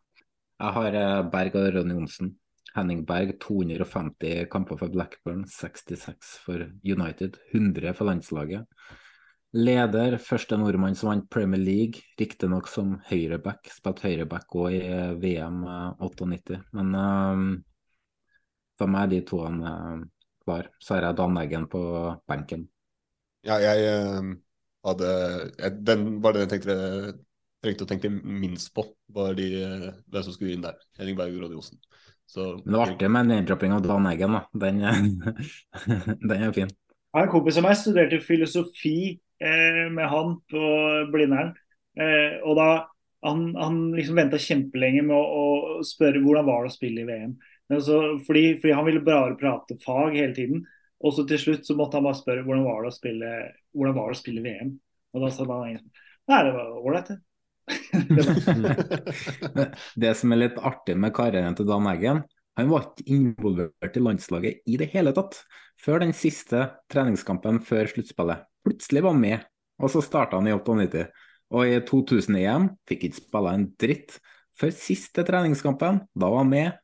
Jeg 0.56 0.72
har 0.72 1.30
Berg 1.32 1.56
og 1.60 1.72
Ronny 1.76 1.96
Johnsen. 1.98 2.34
Henning 2.76 3.06
Berg 3.08 3.38
250 3.40 4.50
kamper 4.52 4.76
for 4.76 4.92
Blackburn, 4.92 5.46
66 5.48 6.34
for 6.44 6.66
United, 6.84 7.38
100 7.54 7.94
for 7.96 8.08
landslaget. 8.08 8.66
Leder, 9.54 10.18
første 10.20 10.56
nordmann 10.58 10.96
som 10.98 11.12
vant 11.12 11.28
Premier 11.30 11.60
League, 11.60 12.02
riktignok 12.18 12.66
som 12.68 12.96
høyreback. 13.08 13.70
Spilte 13.72 14.08
høyreback 14.08 14.56
òg 14.58 14.74
i 14.74 14.80
eh, 14.82 15.12
VM 15.22 15.62
98, 16.02 16.58
men 16.76 16.96
um, 16.98 17.44
for 18.76 18.92
meg 18.92 19.06
er 19.06 19.12
de 19.14 19.20
to 19.30 19.40
han 19.44 19.62
var? 19.62 20.02
klar. 20.46 20.70
Så 20.78 20.94
har 20.94 21.06
jeg 21.08 21.18
Dan 21.18 21.38
Eggen 21.40 21.68
på 21.70 21.82
benken. 22.28 22.66
Ja, 23.46 23.58
jeg 23.62 23.86
uh, 23.86 24.34
hadde 24.86 25.12
jeg, 25.58 25.72
Den 25.86 26.06
var 26.22 26.34
det 26.34 26.46
jeg 26.46 26.52
tenkte, 26.56 26.76
trengte 27.62 27.86
å 27.86 27.90
tenke 27.90 28.10
minst 28.10 28.72
på, 28.74 28.84
var 29.14 29.34
de, 29.38 29.50
hvem 30.10 30.26
som 30.26 30.34
skulle 30.34 30.56
inn 30.56 30.64
der. 30.66 30.78
Henning 30.98 31.18
Berg 31.18 31.34
og 31.34 31.46
Råde 31.46 31.58
Johnsen. 31.58 31.80
Så, 32.26 32.56
Men 32.64 32.72
det 32.72 32.80
var 32.80 32.90
artig 32.90 33.10
med 33.14 33.30
name-dropping 33.30 33.76
av 33.76 33.84
Dan 33.86 34.10
Eggen, 34.10 34.34
da. 34.34 34.42
Den, 34.66 34.82
den 36.30 36.42
er 36.42 36.54
fin. 36.56 36.72
Jeg 37.14 37.22
har 37.22 37.28
en 37.28 37.32
kompis 37.32 37.56
av 37.60 37.64
meg 37.64 37.78
studerte 37.78 38.18
filosofi 38.20 38.98
eh, 39.42 39.86
med 39.92 40.08
han 40.12 40.36
på 40.50 40.62
Blindern. 41.12 41.54
Eh, 41.98 42.38
og 42.44 42.58
da 42.58 42.70
han, 43.26 43.48
han 43.56 43.78
liksom 43.96 44.18
venta 44.18 44.38
kjempelenge 44.40 45.02
med 45.06 45.16
å, 45.16 45.24
å, 45.24 45.84
spørre 45.86 46.22
hvordan 46.22 46.46
var 46.46 46.64
det 46.64 46.72
å 46.72 46.76
spille 46.76 47.02
i 47.02 47.08
VM. 47.08 47.36
Så, 47.82 48.00
fordi, 48.26 48.44
fordi, 48.60 48.74
han 48.76 48.86
ville 48.86 49.04
bare 49.04 49.38
prate 49.40 49.78
fag 49.82 50.18
hele 50.18 50.36
tiden. 50.36 50.66
Og 51.04 51.14
så 51.16 51.24
til 51.28 51.40
slutt 51.40 51.66
så 51.66 51.76
måtte 51.76 51.98
han 51.98 52.06
bare 52.06 52.18
spørre 52.18 52.44
hvordan 52.46 52.66
var 52.66 52.84
det 52.84 52.92
å 52.92 52.96
spille, 52.96 53.30
hvordan 53.76 53.96
var 53.96 54.12
det 54.12 54.18
å 54.18 54.20
spille 54.20 54.44
VM. 54.44 54.76
Og 55.16 55.24
da 55.24 55.32
sa 55.32 55.48
han 55.50 55.80
Nei, 56.26 56.38
det 56.42 56.54
var 56.56 56.78
ålreit, 56.82 57.12
det. 57.12 57.18
det 60.02 60.12
som 60.18 60.32
er 60.34 60.40
litt 60.40 60.58
artig 60.58 60.96
med 60.98 61.14
karrieren 61.14 61.54
til 61.58 61.68
Dan 61.68 61.86
Eggen, 61.90 62.24
han 62.56 62.70
var 62.72 62.88
ikke 62.88 63.12
involvert 63.12 63.98
i 63.98 64.02
landslaget 64.02 64.66
i 64.66 64.78
det 64.80 64.88
hele 64.94 65.12
tatt 65.16 65.38
før 65.82 66.02
den 66.02 66.14
siste 66.16 66.68
treningskampen 66.92 67.60
før 67.64 67.88
sluttspillet. 67.90 68.46
Plutselig 68.66 69.04
var 69.06 69.14
med, 69.14 69.44
og 69.78 69.92
så 69.92 70.02
starta 70.02 70.40
han 70.40 70.48
i 70.50 70.54
98. 70.56 71.04
Og 71.54 71.68
i 71.70 71.76
2000-EM 71.86 72.72
fikk 72.90 73.06
ikke 73.06 73.20
spille 73.20 73.52
en 73.54 73.68
dritt. 73.78 74.16
Før 74.58 74.72
siste 74.74 75.22
treningskampen, 75.28 76.00
da 76.16 76.30
var 76.32 76.42
han 76.42 76.50
med. 76.50 76.80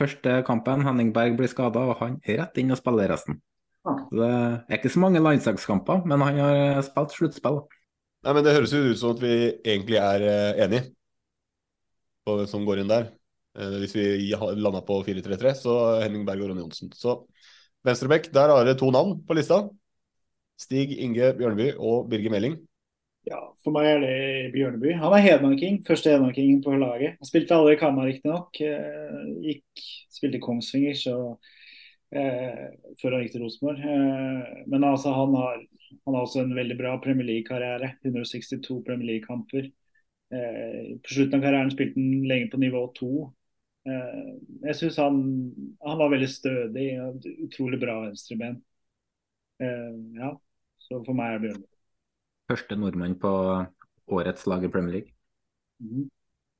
Første 0.00 0.38
kampen, 0.46 0.84
Henning 0.86 1.12
Berg 1.12 1.36
blir 1.36 1.50
skada, 1.52 1.82
og 1.90 2.00
han 2.00 2.16
rett 2.24 2.60
inn 2.60 2.72
og 2.72 2.80
spiller 2.80 3.12
resten. 3.12 3.40
Det 3.86 4.28
er 4.28 4.78
ikke 4.78 4.92
så 4.92 5.02
mange 5.02 5.22
landslagskamper, 5.22 6.06
men 6.08 6.24
han 6.24 6.40
har 6.40 6.82
spilt 6.86 7.14
sluttspill. 7.14 7.60
Nei, 8.26 8.32
men 8.32 8.44
Det 8.44 8.56
høres 8.56 8.72
jo 8.74 8.82
ut 8.88 8.98
som 8.98 9.14
at 9.14 9.22
vi 9.22 9.34
egentlig 9.62 10.00
er 10.00 10.24
uh, 10.24 10.64
enige 10.64 10.88
på 12.26 12.34
hvem 12.34 12.48
som 12.50 12.64
går 12.66 12.82
inn 12.82 12.90
der. 12.90 13.10
Uh, 13.56 13.76
hvis 13.82 13.94
vi 13.94 14.06
landa 14.34 14.82
på 14.86 14.98
4-3-3, 15.06 15.52
så 15.60 15.76
Henning 16.02 16.24
Berg 16.26 16.42
og 16.42 16.50
Ronny 16.50 16.64
Johnsen. 16.64 16.90
Så 16.96 17.20
Venstrebekk, 17.86 18.32
der 18.34 18.50
har 18.50 18.64
dere 18.64 18.78
to 18.78 18.90
navn 18.90 19.20
på 19.26 19.36
lista. 19.38 19.62
Stig 20.60 20.96
Inge 20.96 21.34
Bjørneby 21.36 21.74
og 21.76 22.08
Birger 22.10 22.32
Meling. 22.32 22.56
Ja, 23.26 23.40
for 23.64 23.74
meg 23.74 23.88
er 23.90 24.02
det 24.04 24.16
Bjørneby. 24.54 24.92
Han 25.00 25.14
er 25.16 25.24
hedmarking, 25.24 25.80
første 25.86 26.12
hedmarkingen 26.12 26.60
på 26.62 26.76
laget. 26.78 27.16
Han 27.18 27.28
spilte 27.28 27.56
aldri 27.56 27.74
i 27.74 27.80
Kamma, 27.80 28.04
riktignok. 28.06 28.60
Uh, 28.62 29.32
gikk, 29.42 29.86
spilte 30.14 30.38
i 30.38 30.44
Kongsvinger, 30.44 30.94
så 31.00 31.16
eh, 32.14 32.68
før 33.00 33.16
han 33.16 33.24
gikk 33.24 33.34
til 33.34 33.42
Rosenborg. 33.44 33.82
Eh, 33.82 34.62
men 34.70 34.86
altså, 34.86 35.14
han 35.16 35.34
har, 35.38 35.64
han 35.96 36.14
har 36.14 36.22
også 36.22 36.44
en 36.44 36.54
veldig 36.56 36.78
bra 36.78 36.94
Premier 37.02 37.26
League-karriere. 37.32 37.96
162 38.04 38.78
Premier 38.86 39.10
League-kamper. 39.12 39.68
Eh, 40.34 40.94
på 41.02 41.14
slutten 41.14 41.38
av 41.38 41.44
karrieren 41.46 41.74
spilte 41.74 42.00
han 42.00 42.30
lenge 42.30 42.50
på 42.52 42.62
nivå 42.62 42.86
to. 42.96 43.12
Eh, 43.86 44.32
jeg 44.66 44.78
syns 44.80 44.98
han, 45.02 45.20
han, 45.84 46.00
var 46.00 46.14
veldig 46.14 46.30
stødig. 46.30 46.88
Utrolig 47.48 47.80
bra 47.82 48.00
venstreben. 48.06 48.60
Eh, 49.62 49.94
ja, 50.20 50.34
så 50.86 51.00
for 51.06 51.18
meg 51.18 51.34
er 51.34 51.38
det 51.38 51.48
Bjørn. 51.48 51.64
Første 52.46 52.78
nordmann 52.78 53.16
på 53.18 53.32
årets 54.14 54.46
lag 54.46 54.64
i 54.64 54.70
Premier 54.70 55.00
League. 55.00 55.14
Mm. 55.82 56.06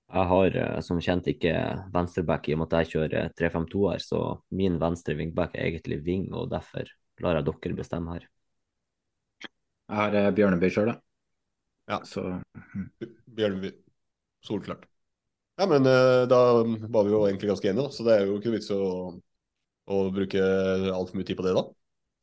Jeg 0.06 0.30
har 0.30 0.56
eh, 0.60 0.80
som 0.86 1.00
kjent 1.02 1.26
ikke 1.30 1.52
venstreback 1.94 2.46
i 2.46 2.54
og 2.54 2.60
med 2.60 2.70
at 2.70 2.84
jeg 2.84 2.92
kjører 2.94 3.32
3-5-2 3.38 3.86
her, 3.90 4.02
så 4.02 4.20
min 4.54 4.78
venstre 4.82 5.16
wingback 5.18 5.56
er 5.56 5.66
egentlig 5.66 5.98
wing, 6.06 6.28
og 6.34 6.50
derfor 6.52 6.86
lar 7.22 7.38
jeg 7.38 7.48
dere 7.48 7.78
bestemme 7.78 8.14
her. 8.14 8.28
Jeg 9.46 9.96
har 9.98 10.18
eh, 10.18 10.30
Bjørneby 10.34 10.70
sjøl, 10.74 10.92
da. 10.92 10.96
Ja. 11.90 12.00
Så 12.06 12.22
hm. 12.22 12.86
Bjørneby. 13.34 13.72
Solklart. 14.46 14.86
Ja, 15.58 15.66
men 15.70 15.86
eh, 15.90 16.22
da 16.30 16.40
var 16.62 17.06
vi 17.06 17.14
jo 17.14 17.24
egentlig 17.26 17.50
ganske 17.50 17.70
enige, 17.70 17.88
da. 17.88 17.94
Så 17.94 18.06
det 18.06 18.14
er 18.14 18.26
jo 18.30 18.38
ikke 18.38 18.54
vits 18.54 18.70
å, 18.74 18.80
å 19.90 20.02
bruke 20.14 20.42
altfor 20.92 21.18
mye 21.18 21.26
tid 21.26 21.38
på 21.38 21.46
det, 21.46 21.56
da. 21.58 21.66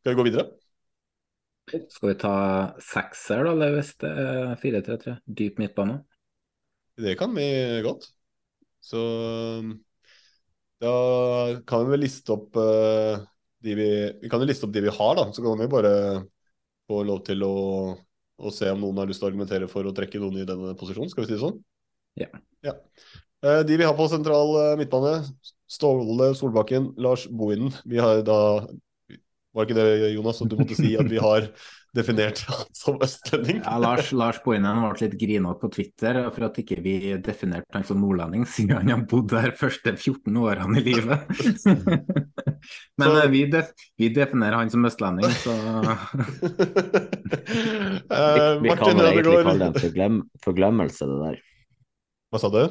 Skal 0.03 0.15
vi 0.15 0.21
gå 0.21 0.27
videre? 0.31 0.62
Skal 1.71 2.09
vi 2.09 2.15
ta 2.19 2.35
sekser, 2.83 3.45
da, 3.45 3.53
eller 3.53 3.77
hvis 3.77 3.93
det 4.03 4.11
er 4.11 4.53
4-3-3? 4.61 5.15
Dyp 5.39 5.61
midtbane? 5.61 6.01
Det 6.99 7.15
kan 7.17 7.33
vi 7.35 7.47
godt. 7.85 8.09
Så 8.83 8.99
da 10.83 10.93
kan 11.67 11.85
vi 11.85 11.93
vel 11.95 12.03
liste 12.03 12.35
opp 12.35 12.59
uh, 12.59 13.23
de 13.63 13.75
vi 13.79 13.89
Vi 14.21 14.29
kan 14.31 14.43
jo 14.43 14.49
liste 14.49 14.67
opp 14.67 14.73
de 14.75 14.83
vi 14.83 14.91
har, 14.91 15.15
da. 15.19 15.29
Så 15.31 15.43
kan 15.45 15.59
vi 15.59 15.71
bare 15.71 15.93
få 16.89 17.03
lov 17.07 17.23
til 17.27 17.45
å, 17.47 17.53
å 18.37 18.53
se 18.53 18.69
om 18.73 18.81
noen 18.83 18.99
har 18.99 19.09
lyst 19.09 19.23
til 19.23 19.29
å 19.29 19.31
argumentere 19.31 19.69
for 19.71 19.87
å 19.87 19.95
trekke 19.95 20.19
noen 20.21 20.41
i 20.43 20.47
denne 20.47 20.75
posisjonen. 20.79 21.11
Skal 21.13 21.23
vi 21.23 21.31
si 21.31 21.37
det 21.37 21.43
sånn? 21.45 21.61
Ja. 22.19 22.27
ja. 22.65 22.75
Eh, 23.43 23.61
De 23.67 23.79
vi 23.79 23.87
har 23.87 23.95
på 23.97 24.09
sentral 24.11 24.51
eh, 24.59 24.73
midtbane, 24.81 25.21
Ståle 25.71 26.33
Solbakken, 26.37 26.91
Lars 27.01 27.25
Bohinen. 27.31 27.71
Vi 27.87 28.03
har 28.03 28.21
da 28.27 28.39
Var 29.53 29.67
ikke 29.67 29.77
det, 29.77 29.87
Jonas, 30.15 30.41
at 30.41 30.49
du 30.49 30.55
måtte 30.57 30.75
si 30.77 30.95
at 30.97 31.05
vi 31.11 31.19
har 31.21 31.45
definert 31.93 32.39
han 32.49 32.63
som 32.73 32.95
østlending? 33.05 33.59
Ja, 33.61 33.75
Lars, 33.77 34.07
Lars 34.17 34.39
Boinen 34.41 34.79
ble 34.81 34.95
litt 35.03 35.13
grinete 35.21 35.59
på 35.61 35.69
Twitter 35.75 36.17
for 36.33 36.47
at 36.47 36.57
ikke 36.57 36.79
vi 36.81 36.95
definerte 37.21 37.69
han 37.77 37.85
som 37.85 38.01
nordlending, 38.01 38.47
siden 38.49 38.79
han 38.79 38.89
har 38.89 39.03
bodd 39.11 39.29
der 39.29 39.53
første 39.59 39.93
14 39.93 40.39
årene 40.41 40.81
i 40.81 40.85
livet. 40.87 41.29
Men 42.97 43.05
Så- 43.05 43.19
eh, 43.21 43.29
vi, 43.29 43.43
def, 43.53 43.69
vi 44.01 44.09
definerer 44.15 44.57
han 44.63 44.73
som 44.73 44.89
østlending, 44.89 45.29
så 45.43 45.53
uh, 45.53 46.01
Vi, 48.13 48.41
vi 48.63 48.73
kan 48.73 48.97
vel 48.97 49.09
egentlig 49.11 49.37
kalle 49.45 49.59
det 49.59 49.69
en 49.69 49.79
forglem, 49.85 50.19
forglemmelse, 50.43 51.07
det 51.09 51.21
der. 51.27 51.39
Hva 52.33 52.41
sa 52.41 52.49
du? 52.53 52.61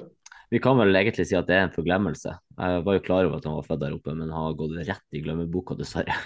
Vi 0.52 0.58
kan 0.60 0.76
vel 0.76 0.98
egentlig 0.98 1.24
si 1.30 1.36
at 1.38 1.46
det 1.48 1.56
er 1.56 1.66
en 1.68 1.74
forglemmelse. 1.74 2.34
Jeg 2.58 2.82
var 2.84 2.98
jo 2.98 3.02
klar 3.06 3.24
over 3.28 3.38
at 3.38 3.46
han 3.48 3.54
var 3.56 3.66
født 3.70 3.82
der 3.86 3.94
oppe, 3.96 4.12
men 4.18 4.28
han 4.34 4.48
har 4.50 4.58
gått 4.58 4.74
rett 4.82 5.16
i 5.16 5.22
glemmeboka, 5.24 5.78
dessverre. 5.78 6.16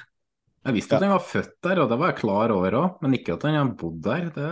Jeg 0.66 0.76
visste 0.76 0.98
at 0.98 1.06
han 1.06 1.14
var 1.14 1.24
født 1.24 1.54
der, 1.64 1.82
og 1.82 1.90
det 1.90 1.98
var 2.00 2.12
jeg 2.12 2.20
klar 2.22 2.54
over 2.54 2.78
òg, 2.80 2.96
men 3.04 3.18
ikke 3.18 3.36
at 3.36 3.46
han 3.46 3.58
har 3.58 3.76
bodd 3.78 4.00
der. 4.06 4.24
Det... 4.34 4.48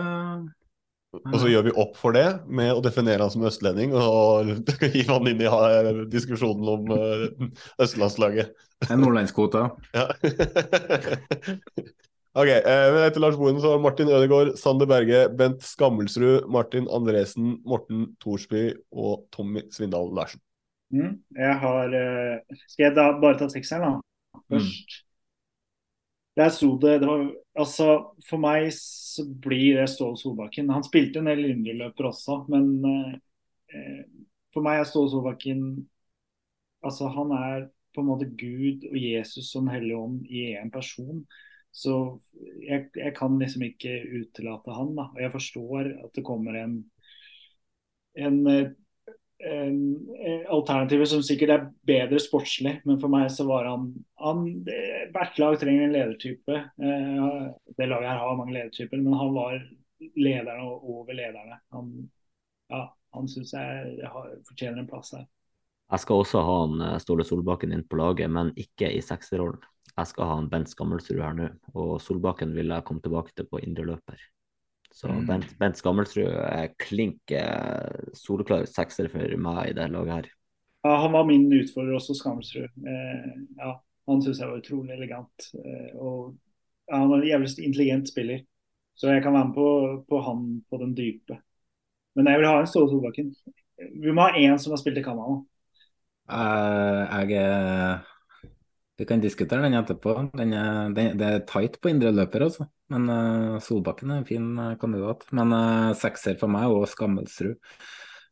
Og 1.21 1.37
så 1.39 1.51
gjør 1.51 1.67
vi 1.67 1.75
opp 1.79 1.93
for 1.99 2.15
det 2.15 2.25
med 2.47 2.73
å 2.75 2.83
definere 2.83 3.23
han 3.23 3.33
som 3.33 3.45
østlending 3.47 3.93
og 3.95 4.49
hive 4.95 5.11
han 5.11 5.29
inn 5.31 5.43
i 5.43 5.49
eh, 5.49 6.01
diskusjonen 6.11 6.71
om 6.73 6.95
eh, 6.95 7.27
østlandslaget. 7.85 8.47
En 8.89 9.03
nordlandskvote. 9.03 9.61
Ja. 9.95 10.05
ok, 12.39 12.51
men 12.51 13.01
etter 13.05 13.21
Lars 13.23 13.37
Bohinen 13.39 13.61
så 13.63 13.75
har 13.75 13.83
Martin 13.83 14.11
Ødegaard, 14.11 14.55
Sander 14.59 14.89
Berge, 14.91 15.21
Bent 15.39 15.63
Skammelsrud, 15.63 16.49
Martin 16.51 16.89
Andresen, 16.91 17.55
Morten 17.67 18.09
Thorsby 18.23 18.67
og 18.91 19.13
Tommy 19.35 19.61
Svindal 19.73 20.11
Larsen. 20.15 20.43
Mm. 20.93 21.15
Jeg 21.35 21.55
har 21.63 21.95
eh, 21.97 22.59
Skal 22.67 22.89
jeg 22.89 22.97
da 22.97 23.09
bare 23.21 23.39
ta 23.39 23.49
sekseren, 23.51 23.97
da? 23.97 24.39
Først. 24.51 25.01
Der 26.35 26.49
sto 26.51 26.73
det, 26.77 26.97
det 26.99 27.07
var, 27.07 27.21
altså 27.55 27.85
For 28.27 28.41
meg 28.43 28.67
så 28.75 29.23
blir 29.45 29.79
det 29.79 29.87
Ståle 29.93 30.19
Solbakken. 30.19 30.71
Han 30.73 30.83
spilte 30.83 31.21
en 31.21 31.29
del 31.31 31.45
indreløper 31.47 32.09
også, 32.11 32.41
men 32.51 32.67
eh, 33.71 34.01
for 34.53 34.65
meg 34.65 34.81
er 34.81 34.89
Ståle 34.89 35.13
Solbakken 35.13 35.61
Altså, 36.85 37.07
han 37.09 37.31
er 37.33 37.63
på 37.95 38.03
en 38.03 38.09
måte 38.11 38.27
Gud 38.37 38.83
og 38.91 38.97
Jesus 38.99 39.47
som 39.49 39.69
hellig 39.71 39.95
ånd 39.97 40.25
i 40.29 40.43
én 40.59 40.69
person. 40.73 41.23
Så 41.73 41.95
jeg, 42.61 42.89
jeg 42.95 43.13
kan 43.17 43.39
liksom 43.41 43.65
ikke 43.65 43.95
utelate 44.19 44.75
han. 44.75 44.91
da, 44.95 45.07
og 45.09 45.21
Jeg 45.23 45.31
forstår 45.33 45.89
at 46.05 46.11
det 46.15 46.23
kommer 46.27 46.59
en, 46.61 46.75
en 48.15 48.37
en, 49.43 49.79
alternativer 50.47 51.05
som 51.09 51.23
sikkert 51.25 51.53
er 51.53 51.67
bedre 51.87 52.19
sportslig, 52.23 52.77
men 52.87 52.99
for 53.01 53.11
meg 53.11 53.27
så 53.33 53.45
var 53.47 53.67
han, 53.69 53.89
han 54.21 54.45
Hvert 55.13 55.39
lag 55.41 55.57
trenger 55.59 55.85
en 55.85 55.95
ledertype. 55.95 56.59
Eh, 56.79 57.47
det 57.77 57.89
laget 57.89 58.09
her 58.09 58.21
har 58.23 58.39
mange 58.39 58.55
ledertyper, 58.55 59.01
men 59.01 59.17
han 59.19 59.33
var 59.35 59.57
lederen 60.15 60.65
og 60.65 60.89
over 60.97 61.17
lederne. 61.17 61.59
Han, 61.75 61.93
ja, 62.71 62.81
han 63.15 63.31
syns 63.31 63.53
jeg 63.55 64.11
fortjener 64.47 64.83
en 64.83 64.89
plass 64.89 65.13
her. 65.17 65.25
Jeg 65.93 66.01
skal 66.01 66.23
også 66.23 66.41
ha 66.41 66.59
han 66.63 66.81
eh, 66.81 66.99
Ståle 67.03 67.25
Solbakken 67.27 67.75
inn 67.75 67.85
på 67.87 67.99
laget, 67.99 68.31
men 68.31 68.53
ikke 68.59 68.91
i 68.91 69.03
sekserrollen. 69.05 69.63
Jeg 69.95 70.09
skal 70.09 70.27
ha 70.27 70.39
han 70.39 70.49
Bent 70.51 70.67
Skammelsrud 70.71 71.21
her 71.23 71.35
nå, 71.37 71.51
og 71.77 71.99
Solbakken 72.03 72.55
vil 72.55 72.73
jeg 72.73 72.83
komme 72.87 73.03
tilbake 73.03 73.31
til 73.35 73.47
på 73.47 73.61
indreløper. 73.63 74.17
Så 74.95 75.11
Mm. 75.11 75.25
Bent, 75.27 75.49
Bent 75.59 75.75
Skammelsrud 75.77 76.31
er 76.31 76.69
klink 76.79 77.31
eh, 77.35 78.11
soleklar 78.15 78.63
sekser 78.69 79.09
for 79.11 79.37
meg 79.43 79.69
i 79.69 79.75
det 79.75 79.89
laget 79.91 80.13
her. 80.13 80.29
Ja, 80.85 80.93
han 81.01 81.11
var 81.11 81.25
min 81.27 81.49
utfordrer 81.51 81.97
også, 81.97 82.15
Skammelsrud. 82.15 82.69
Eh, 82.87 83.33
ja, 83.59 83.73
han 84.07 84.21
syns 84.23 84.39
jeg 84.39 84.47
var 84.47 84.61
utrolig 84.61 84.95
elegant. 84.95 85.49
Eh, 85.59 85.91
og 85.99 86.37
ja, 86.87 86.99
Han 87.01 87.09
var 87.09 87.17
en 87.17 87.27
jævlig 87.27 87.51
intelligent 87.59 88.07
spiller, 88.07 88.45
så 88.95 89.09
jeg 89.11 89.23
kan 89.25 89.33
være 89.33 89.49
med 89.49 89.57
på, 89.57 89.67
på 90.07 90.21
han 90.21 90.63
på 90.69 90.77
den 90.77 90.95
dype. 90.95 91.39
Men 92.15 92.27
jeg 92.27 92.39
vil 92.39 92.47
ha 92.47 92.59
en 92.61 92.67
Ståle 92.69 92.89
Solbakken. 92.93 93.33
Vi 93.99 94.13
må 94.15 94.29
ha 94.29 94.39
én 94.39 94.55
som 94.61 94.71
har 94.71 94.79
spilt 94.79 95.01
i 95.01 95.03
Canada. 95.03 95.41
Uh, 96.31 97.03
jeg 97.27 97.35
er 97.43 98.05
Vi 98.97 99.05
kan 99.05 99.19
diskutere 99.19 99.65
den 99.65 99.75
etterpå. 99.75 100.29
Den 100.37 100.53
er, 100.53 100.93
den, 100.95 101.19
det 101.19 101.27
er 101.27 101.43
tight 101.49 101.81
på 101.81 101.91
indre 101.91 102.13
løper, 102.15 102.47
altså. 102.47 102.69
Men 102.93 103.09
uh, 103.09 103.55
Solbakken 103.63 104.11
er 104.13 104.21
en 104.21 104.27
fin 104.27 104.45
eh, 104.61 104.75
kandidat. 104.81 105.25
Men 105.35 105.53
uh, 105.55 105.95
sekser 105.97 106.37
for 106.41 106.51
meg 106.51 106.69
og 106.69 106.85
Skammelsrud. 106.91 107.57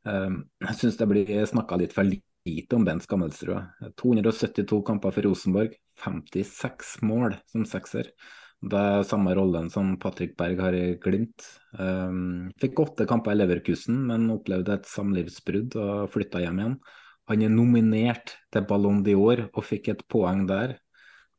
Uh, 0.06 0.44
jeg 0.68 0.78
syns 0.82 1.00
det 1.00 1.10
blir 1.10 1.34
snakka 1.50 1.80
litt 1.82 1.96
for 1.96 2.06
lite 2.06 2.78
om 2.78 2.86
Bent 2.86 3.06
Skammelsrud. 3.06 3.96
272 4.00 4.84
kamper 4.86 5.16
for 5.16 5.30
Rosenborg, 5.30 5.76
56 6.04 6.96
mål 7.08 7.38
som 7.50 7.66
sekser. 7.70 8.12
Det 8.64 8.80
er 8.80 9.04
samme 9.04 9.34
rollen 9.36 9.68
som 9.72 9.96
Patrick 10.00 10.38
Berg 10.40 10.62
har 10.64 10.76
i 10.78 10.94
Glimt. 11.02 11.44
Um, 11.76 12.52
fikk 12.62 12.80
åtte 12.80 13.08
kamper 13.10 13.34
i 13.34 13.42
Leverkusen, 13.42 13.98
men 14.08 14.30
opplevde 14.32 14.78
et 14.78 14.88
samlivsbrudd 14.88 15.76
og 15.82 16.14
flytta 16.14 16.40
hjem 16.46 16.62
igjen. 16.62 16.78
Han 17.32 17.44
er 17.44 17.52
nominert 17.52 18.38
til 18.52 18.64
Ballon 18.68 19.02
d'Or 19.04 19.46
og 19.50 19.66
fikk 19.68 19.90
et 19.92 20.06
poeng 20.12 20.46
der. 20.48 20.78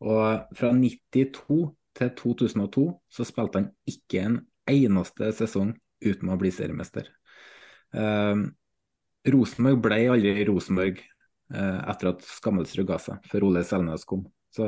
Og 0.05 0.45
fra 0.57 0.73
92 0.77 1.73
til 1.94 2.12
2002 2.18 2.84
så 3.12 3.26
spilte 3.26 3.60
han 3.60 3.70
ikke 3.88 4.22
en 4.24 4.38
eneste 4.70 5.30
sesong 5.36 5.74
uten 6.04 6.32
å 6.32 6.38
bli 6.40 6.50
seriemester. 6.54 7.08
Eh, 7.94 8.44
Rosenborg 9.34 9.82
ble 9.84 10.00
aldri 10.12 10.46
Rosenborg 10.48 10.98
eh, 11.00 11.80
etter 11.84 12.10
at 12.10 12.24
Skammelsrud 12.26 12.88
ga 12.88 12.98
seg, 13.00 13.28
før 13.30 13.48
Ole 13.50 13.64
Selnes 13.66 14.06
kom. 14.08 14.26
Så 14.54 14.66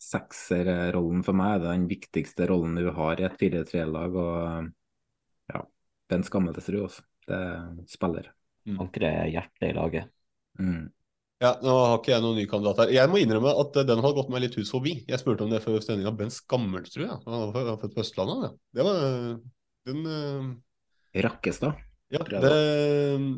sekserrollen 0.00 1.24
for 1.26 1.36
meg 1.36 1.58
er 1.58 1.66
den 1.66 1.88
viktigste 1.90 2.48
rollen 2.48 2.78
du 2.80 2.88
har 2.96 3.20
i 3.20 3.26
et 3.28 3.36
4-3-lag. 3.40 4.16
Og 4.16 5.52
ja, 5.52 5.64
Ben 6.08 6.24
Skammelsrud 6.26 6.86
også. 6.86 7.04
Det 7.28 7.36
er 7.36 7.66
spiller. 7.90 8.30
Ankeret 8.80 9.24
er 9.26 9.34
hjertet 9.34 9.68
i 9.68 9.76
laget. 9.76 10.08
Mm. 10.58 10.88
Ja, 11.40 11.54
nå 11.64 11.72
har 11.72 11.94
ikke 11.96 12.12
jeg 12.12 12.22
noen 12.24 12.36
ny 12.36 12.46
kandidat 12.48 12.82
her. 12.82 12.90
Jeg 12.92 13.08
må 13.08 13.20
innrømme 13.20 13.52
at 13.62 13.76
eh, 13.80 13.86
den 13.88 14.02
har 14.04 14.16
gått 14.16 14.32
meg 14.32 14.42
litt 14.44 14.56
hus 14.60 14.72
forbi. 14.74 14.98
Jeg 15.08 15.20
spurte 15.22 15.46
om 15.46 15.52
det 15.52 15.62
før 15.64 15.78
sendinga. 15.84 16.12
Ben 16.16 16.32
Skammelsrud, 16.34 17.06
ja. 17.06 17.16
Han 17.24 17.54
var 17.54 17.78
født 17.80 17.94
på 17.96 18.02
Østlandet, 18.04 18.42
ja. 18.44 18.50
Det 18.76 18.84
var 18.84 18.98
den 19.88 20.02
uh... 20.04 20.50
Rakkestad. 21.24 21.86
Ja, 22.10 22.24
tror 22.26 22.42
det, 22.42 22.52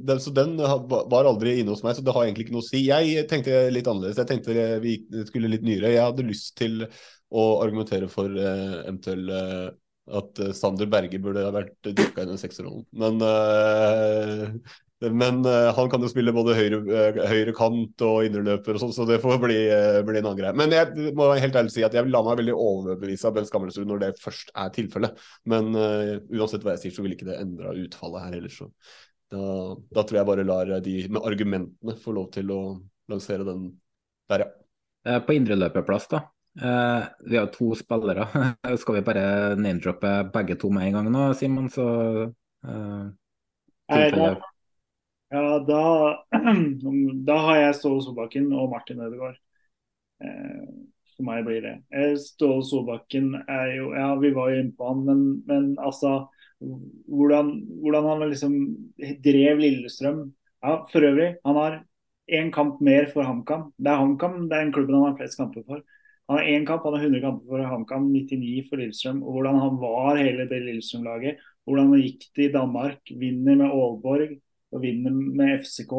den, 0.08 0.20
så 0.24 0.32
den 0.32 0.54
var 0.56 1.28
aldri 1.28 1.58
inne 1.60 1.74
hos 1.74 1.82
meg, 1.84 1.92
så 1.92 2.02
det 2.04 2.14
har 2.16 2.24
egentlig 2.24 2.46
ikke 2.46 2.54
noe 2.54 2.64
å 2.64 2.70
si. 2.70 2.80
Jeg 2.86 3.26
tenkte 3.28 3.66
litt 3.68 3.88
annerledes. 3.90 4.18
Jeg 4.22 4.30
tenkte 4.30 4.78
vi 4.80 4.96
skulle 5.28 5.50
litt 5.52 5.66
nyere. 5.66 5.92
Jeg 5.92 6.06
hadde 6.06 6.24
lyst 6.24 6.54
til 6.56 6.86
å 7.32 7.44
argumentere 7.62 8.08
for 8.12 8.32
uh, 8.32 8.78
eventuell 8.82 9.28
uh, 9.28 9.68
at 10.10 10.38
eh, 10.42 10.54
Sander 10.56 10.88
Berge 10.90 11.20
burde 11.22 11.44
ha 11.46 11.52
vært 11.54 11.76
dyrka 11.90 12.24
i 12.24 12.30
den 12.30 12.40
sekserrollen. 12.40 12.84
Men, 12.98 13.20
eh, 13.22 14.48
men 15.10 15.40
uh, 15.46 15.72
han 15.74 15.88
kan 15.90 16.04
jo 16.04 16.10
spille 16.10 16.34
både 16.34 16.54
høyre, 16.54 16.78
uh, 16.86 17.20
høyre 17.30 17.54
kant 17.56 18.04
og 18.06 18.26
indreløper 18.28 18.76
og 18.76 18.82
sånn, 18.84 18.94
så 18.94 19.06
det 19.08 19.18
får 19.22 19.40
bli, 19.42 19.58
uh, 19.72 19.98
bli 20.06 20.20
en 20.20 20.28
annen 20.28 20.38
greie. 20.38 20.56
Men 20.58 20.74
jeg 20.74 21.14
må 21.18 21.30
helt 21.34 21.58
ærlig 21.58 21.74
si 21.74 21.84
at 21.86 21.96
jeg 21.96 22.06
vil 22.06 22.14
la 22.14 22.22
meg 22.26 22.40
veldig 22.42 22.56
overbevise 22.56 23.28
av 23.28 23.36
Bent 23.36 23.50
Skammelsrud 23.50 23.90
når 23.90 24.04
det 24.04 24.10
først 24.22 24.52
er 24.54 24.74
tilfellet. 24.76 25.22
Men 25.50 25.72
uansett 25.74 26.62
hva 26.62 26.76
jeg 26.76 26.84
sier, 26.84 26.96
så 26.96 27.06
vil 27.06 27.16
ikke 27.16 27.30
det 27.30 27.40
endra 27.40 27.74
utfallet 27.74 28.26
her 28.26 28.36
heller. 28.38 28.54
Så 28.54 28.68
da, 29.32 29.46
da 29.96 30.04
tror 30.04 30.20
jeg 30.20 30.28
bare 30.28 30.46
lar 30.46 30.74
de 30.84 30.98
med 31.08 31.24
argumentene 31.24 31.96
få 32.00 32.14
lov 32.14 32.30
til 32.36 32.52
å 32.52 32.60
lansere 33.10 33.48
den 33.48 33.70
der, 34.30 34.46
ja. 34.46 35.18
På 35.26 35.34
indreløperplass, 35.34 36.06
da. 36.12 36.20
Eh, 36.60 37.04
vi 37.26 37.36
har 37.36 37.46
to 37.46 37.74
spillere. 37.74 38.28
Skal 38.78 38.94
vi 38.94 39.02
bare 39.02 39.54
name-droppe 39.56 40.30
begge 40.32 40.54
to 40.60 40.70
med 40.70 40.86
en 40.86 40.92
gang 40.92 41.10
nå, 41.12 41.34
Simon? 41.34 41.70
Så 41.70 41.86
uh, 42.66 43.06
ja, 45.32 45.58
da, 45.68 45.82
da 47.28 47.36
har 47.46 47.60
jeg 47.60 47.76
Ståle 47.78 48.02
Solbakken 48.04 48.50
og 48.52 48.70
Martin 48.72 49.00
Ødegaard. 49.00 49.38
Eh, 50.22 50.66
for 51.16 51.28
meg 51.28 51.46
blir 51.46 51.64
det. 51.64 51.74
Eh, 51.94 52.14
Ståle 52.20 52.64
Solbakken 52.66 53.32
er 53.46 53.74
jo 53.78 53.92
Ja, 53.96 54.12
vi 54.20 54.32
var 54.36 54.52
jo 54.52 54.60
inne 54.62 54.76
på 54.76 54.90
han, 54.90 55.04
men, 55.08 55.24
men 55.48 55.72
altså 55.80 56.26
hvordan, 56.62 57.48
hvordan 57.82 58.04
han 58.10 58.28
liksom 58.30 58.52
drev 59.24 59.62
Lillestrøm. 59.62 60.20
Ja, 60.62 60.76
for 60.92 61.08
øvrig, 61.08 61.32
han 61.46 61.56
har 61.58 61.80
én 62.30 62.52
kamp 62.54 62.80
mer 62.80 63.08
for 63.10 63.26
HamKam. 63.26 63.72
Det 63.78 63.90
er 63.90 63.98
HamKam, 63.98 64.36
det 64.48 64.56
er 64.56 64.64
den 64.64 64.72
klubben 64.72 64.94
han 64.94 65.08
har 65.10 65.16
flest 65.18 65.40
kamper 65.40 65.64
for. 65.66 65.82
Han 66.30 66.38
har 66.38 66.44
én 66.46 66.66
kamp, 66.66 66.84
han 66.84 66.94
har 66.94 67.02
100 67.02 67.24
kamper 67.24 67.48
for 67.48 67.66
HamKam, 67.66 68.12
99 68.12 68.62
for 68.68 68.76
Lillestrøm. 68.78 69.22
Og 69.24 69.32
hvordan 69.32 69.58
han 69.64 69.80
var 69.82 70.22
hele 70.22 70.46
det 70.48 70.62
Lillestrøm-laget. 70.68 71.42
Hvordan 71.64 71.90
han 71.90 72.04
gikk 72.04 72.28
til 72.36 72.52
Danmark. 72.54 73.00
Vinner 73.10 73.58
med 73.58 73.66
Aalborg 73.66 74.38
og 74.72 74.84
vinner 74.84 75.14
med 75.14 75.60
FCK. 75.62 75.96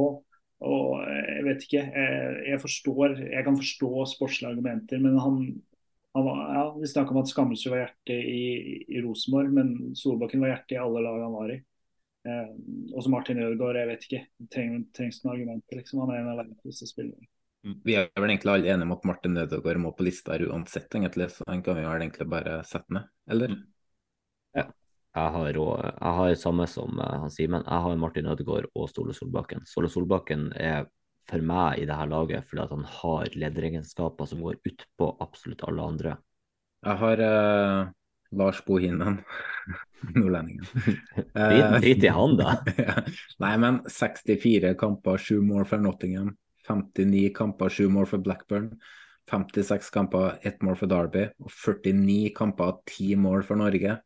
Og 0.63 1.03
eh, 1.03 1.29
jeg 1.37 1.45
vet 1.47 1.67
ikke, 1.67 1.83
jeg, 1.83 2.39
jeg 2.49 2.63
forstår, 2.63 3.19
jeg 3.33 3.45
kan 3.45 3.59
forstå 3.59 3.91
sportslige 4.13 4.53
argumenter, 4.53 5.01
men 5.03 5.19
han, 5.19 5.43
han 6.15 6.25
var, 6.27 6.41
ja, 6.55 6.63
Vi 6.79 6.89
snakker 6.93 7.15
om 7.15 7.21
at 7.23 7.31
Skammelsrud 7.31 7.75
var 7.75 7.83
hjertet 7.83 8.31
i, 8.31 8.41
i 8.87 9.03
Rosenborg, 9.03 9.51
men 9.55 9.93
Solbakken 9.99 10.43
var 10.43 10.55
hjertet 10.55 10.77
i 10.77 10.81
alle 10.83 11.03
lag 11.03 11.21
han 11.25 11.37
var 11.37 11.53
i. 11.53 11.59
Eh, 12.23 12.49
også 12.95 13.11
Martin 13.11 13.43
Ødegaard, 13.43 13.81
jeg 13.81 13.91
vet 13.91 14.07
ikke. 14.07 14.23
Treng, 14.55 14.81
trengs 14.95 15.21
noen 15.23 15.35
argumenter. 15.35 15.81
Liksom. 15.81 16.03
Han 16.05 16.13
er 16.13 16.21
en 16.21 16.31
av 16.31 16.39
verdens 16.43 16.63
beste 16.63 16.87
spillere. 16.87 17.27
Vi 17.63 17.95
er 17.95 18.09
vel 18.19 18.27
egentlig 18.27 18.51
alle 18.51 18.71
enige 18.73 18.89
om 18.89 18.95
at 18.97 19.05
Martin 19.07 19.39
Ødegaard 19.39 19.79
må 19.79 19.93
på 19.95 20.03
lista 20.03 20.35
uansett, 20.35 20.89
egentlig, 20.91 21.29
så 21.31 21.45
den 21.47 21.61
kan 21.63 21.77
vi 21.79 21.85
vel 21.85 22.01
egentlig 22.01 22.27
bare 22.31 22.57
sette 22.67 22.91
ned, 22.91 23.07
eller? 23.31 23.53
Ja. 23.55 23.72
Jeg 25.13 25.29
har, 25.35 25.49
jeg 25.53 26.13
har 26.17 26.35
samme 26.41 26.65
som 26.69 26.97
eh, 26.97 27.17
han 27.21 27.31
Simen. 27.33 27.65
Jeg 27.67 27.85
har 27.85 27.99
Martin 28.01 28.29
Ødegaard 28.33 28.69
og 28.73 28.89
Ståle 28.89 29.13
Solbakken. 29.13 29.61
Ståle 29.69 29.91
Solbakken 29.93 30.47
er 30.57 30.87
for 31.29 31.43
meg 31.45 31.79
i 31.79 31.87
dette 31.87 32.07
laget 32.11 32.47
fordi 32.49 32.63
at 32.65 32.71
han 32.73 32.87
har 32.97 33.35
lederegenskaper 33.39 34.27
som 34.27 34.41
går 34.43 34.57
utpå 34.65 35.11
absolutt 35.23 35.61
alle 35.67 35.85
andre. 35.93 36.15
Jeg 36.83 36.99
har 36.99 37.21
uh, 37.23 37.91
Lars 38.35 38.59
Bohinen, 38.65 39.21
nordlendingen. 40.17 40.65
Drit- 41.37 41.77
drit 41.77 42.03
i 42.03 42.11
han, 42.11 42.35
da. 42.39 42.57
Nei, 43.45 43.53
men 43.61 43.79
64 43.87 44.73
kamper, 44.81 45.21
7 45.21 45.37
mål 45.45 45.69
for 45.69 45.83
Nottingham. 45.85 46.33
59 46.67 47.29
kamper, 47.37 47.71
7 47.71 47.87
mål 47.93 48.09
for 48.09 48.23
Blackburn. 48.25 48.71
56 49.31 49.93
kamper, 49.93 50.39
1 50.43 50.65
mål 50.65 50.75
for 50.81 50.91
Derby. 50.91 51.29
Og 51.39 51.53
49 51.53 52.33
kamper, 52.35 52.79
10 52.89 53.15
mål 53.23 53.45
for 53.47 53.61
Norge. 53.61 53.99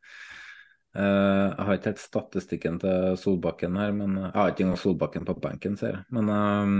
Eh, 0.97 1.47
jeg 1.53 1.65
har 1.67 1.77
ikke 1.77 1.91
helt 1.91 2.01
statistikken 2.01 2.77
til 2.81 3.17
Solbakken 3.21 3.77
her, 3.77 3.91
men 3.93 4.15
jeg 4.17 4.31
har 4.33 4.53
ikke 4.53 4.65
engang 4.65 4.79
Solbakken 4.81 5.27
på 5.27 5.35
benken, 5.43 5.75
ser 5.77 5.93
jeg. 5.93 6.05
Men 6.17 6.31
eh, 6.33 6.71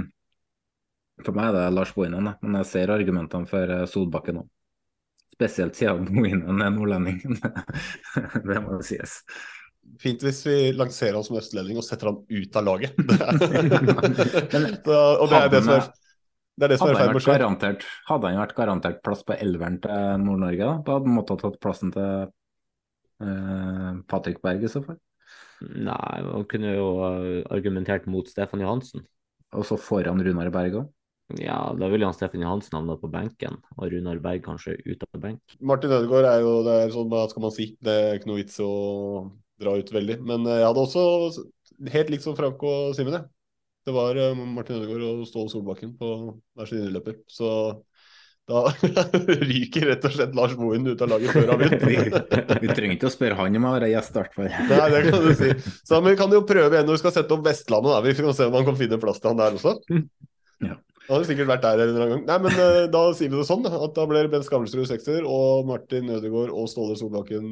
for 1.26 1.38
meg 1.38 1.52
er 1.52 1.57
det 1.57 1.65
Lars 1.76 1.94
Bohinen, 1.94 2.31
men 2.41 2.57
jeg 2.61 2.69
ser 2.72 2.94
argumentene 2.94 3.49
for 3.49 3.76
eh, 3.76 3.85
Solbakken 3.89 4.41
òg. 4.41 4.49
Spesielt 5.38 5.77
siden 5.77 6.07
Bohinen 6.15 6.65
er 6.65 6.73
nordlending. 6.73 7.22
det 8.48 8.60
må 8.64 8.80
jo 8.80 8.81
sies. 8.85 9.19
Fint 10.02 10.26
hvis 10.26 10.41
vi 10.48 10.57
lanserer 10.76 11.15
han 11.15 11.23
som 11.23 11.38
østlending 11.39 11.77
og 11.80 11.85
setter 11.85 12.10
han 12.10 12.18
ut 12.27 12.57
av 12.60 12.65
laget. 12.68 12.98
Så, 14.88 14.98
og 14.98 15.30
det 15.30 15.38
er 15.38 15.53
det 15.53 15.61
som 15.64 15.76
er, 15.77 15.85
det 16.57 16.65
er, 16.65 16.73
det 16.73 16.80
som 16.81 16.89
er 16.89 16.98
Hadde 16.98 17.22
ferd 17.22 17.45
han 17.45 17.53
med 17.53 17.85
å 17.85 17.94
hadde 18.10 18.34
han 18.34 18.41
vært 18.41 18.57
garantert 18.57 18.99
plass 19.06 19.22
på 19.23 19.38
elveren 19.38 19.77
til 19.84 20.26
Nord-Norge, 20.26 20.65
da? 20.65 20.73
Da 20.84 20.98
hadde 20.98 21.07
han 21.07 21.15
måttet 21.15 21.38
ha 21.38 21.41
tatt 21.45 21.61
plassen 21.64 21.94
til 21.94 22.03
eh, 22.03 22.27
Patrick 24.07 24.41
Berg 24.44 24.65
i 24.65 24.72
så 24.72 24.84
fall. 24.85 24.99
Nei, 25.61 26.19
man 26.22 26.45
kunne 26.49 26.76
jo 26.76 26.89
eh, 27.07 27.41
argumentert 27.53 28.06
mot 28.10 28.27
Stefan 28.30 28.61
Johansen. 28.61 29.06
Og 29.57 29.65
så 29.65 29.77
foran 29.80 30.22
Runar 30.23 30.52
Berg 30.53 30.81
òg. 30.81 30.94
Ja, 31.41 31.57
da 31.76 31.89
ville 31.91 32.07
han 32.07 32.15
Stefan 32.15 32.44
Johansen 32.44 32.77
havna 32.77 32.95
på 33.02 33.10
benken, 33.11 33.57
og 33.76 33.89
Runar 33.91 34.22
Berg 34.23 34.45
kanskje 34.45 34.77
ut 34.85 35.02
av 35.03 35.19
benk. 35.23 35.57
Martin 35.60 35.91
Ødegaard 35.91 36.27
er 36.30 36.44
jo 36.45 36.53
det 36.64 36.76
er 36.84 36.94
sånn, 36.94 37.10
hva 37.11 37.26
skal 37.27 37.44
man 37.44 37.56
si, 37.56 37.73
det 37.84 37.95
er 38.03 38.19
ikke 38.19 38.30
noe 38.30 38.39
vits 38.39 38.61
å 38.64 38.69
dra 39.60 39.73
ut 39.76 39.91
veldig. 39.91 40.22
Men 40.27 40.48
eh, 40.48 40.61
jeg 40.61 40.69
hadde 40.69 40.85
også, 40.85 41.48
helt 41.98 42.14
likt 42.14 42.27
som 42.27 42.38
Frank 42.38 42.64
og 42.64 42.95
Simen, 42.95 43.18
jeg. 43.18 43.27
Det 43.88 43.95
var 43.95 44.19
eh, 44.19 44.39
Martin 44.39 44.80
Ødegaard 44.80 45.07
og 45.10 45.27
Ståle 45.27 45.52
Solbakken 45.52 45.98
på 45.99 46.14
hver 46.56 46.69
sin 46.69 46.85
innløper. 46.85 47.19
Så 47.31 47.49
da 48.48 48.61
ryker 49.49 49.90
rett 49.90 50.06
og 50.07 50.14
slett 50.15 50.36
Lars 50.38 50.53
Bohin 50.56 50.88
ut 50.88 51.02
av 51.03 51.10
laget 51.11 51.34
før 51.36 51.49
han 51.52 51.60
begynner. 51.61 52.61
vi 52.64 52.68
ikke 52.95 53.10
å 53.10 53.11
spørre 53.11 53.36
han 53.41 53.57
om 53.60 53.68
å 53.68 53.74
være 53.76 53.90
gjest, 53.91 54.14
i 54.15 54.18
hvert 54.22 54.36
fall. 54.38 54.48
Nei, 54.72 54.88
det 54.94 55.02
kan 55.10 55.22
du 55.26 55.34
si. 55.36 55.49
Så 55.84 55.94
men 55.99 56.11
vi 56.14 56.19
kan 56.22 56.32
jo 56.34 56.41
prøve 56.48 56.74
igjen 56.76 56.88
når 56.88 56.95
vi 56.95 57.03
skal 57.03 57.15
sette 57.18 57.34
opp 57.36 57.48
Vestlandet. 57.48 57.91
Da. 57.91 57.99
Vi 58.06 58.11
kan 58.18 58.38
se 58.38 58.44
om 58.48 58.57
han 58.57 58.68
kan 58.69 58.80
finne 58.80 59.03
plass 59.03 59.19
til 59.19 59.30
han 59.34 59.41
der 59.41 59.52
også. 59.60 59.72
Ja. 60.64 60.76
Han 61.07 61.15
hadde 61.15 61.30
sikkert 61.30 61.52
vært 61.52 61.64
der 61.64 61.78
en 61.84 61.90
eller 61.90 62.03
annen 62.06 62.15
gang. 62.15 62.24
Nei, 62.28 62.40
men 62.45 62.53
eh, 62.64 62.86
da 62.91 63.02
sier 63.15 63.30
vi 63.32 63.40
det 63.40 63.48
sånn, 63.48 63.65
at 63.68 63.94
da 63.95 64.03
blir 64.10 64.32
Bent 64.32 64.48
Skamelsrud 64.48 64.88
sekser, 64.90 65.22
og 65.28 65.48
Martin 65.69 66.14
Ødegaard 66.15 66.52
og 66.52 66.65
Ståle 66.72 66.95
Solbakken 66.99 67.45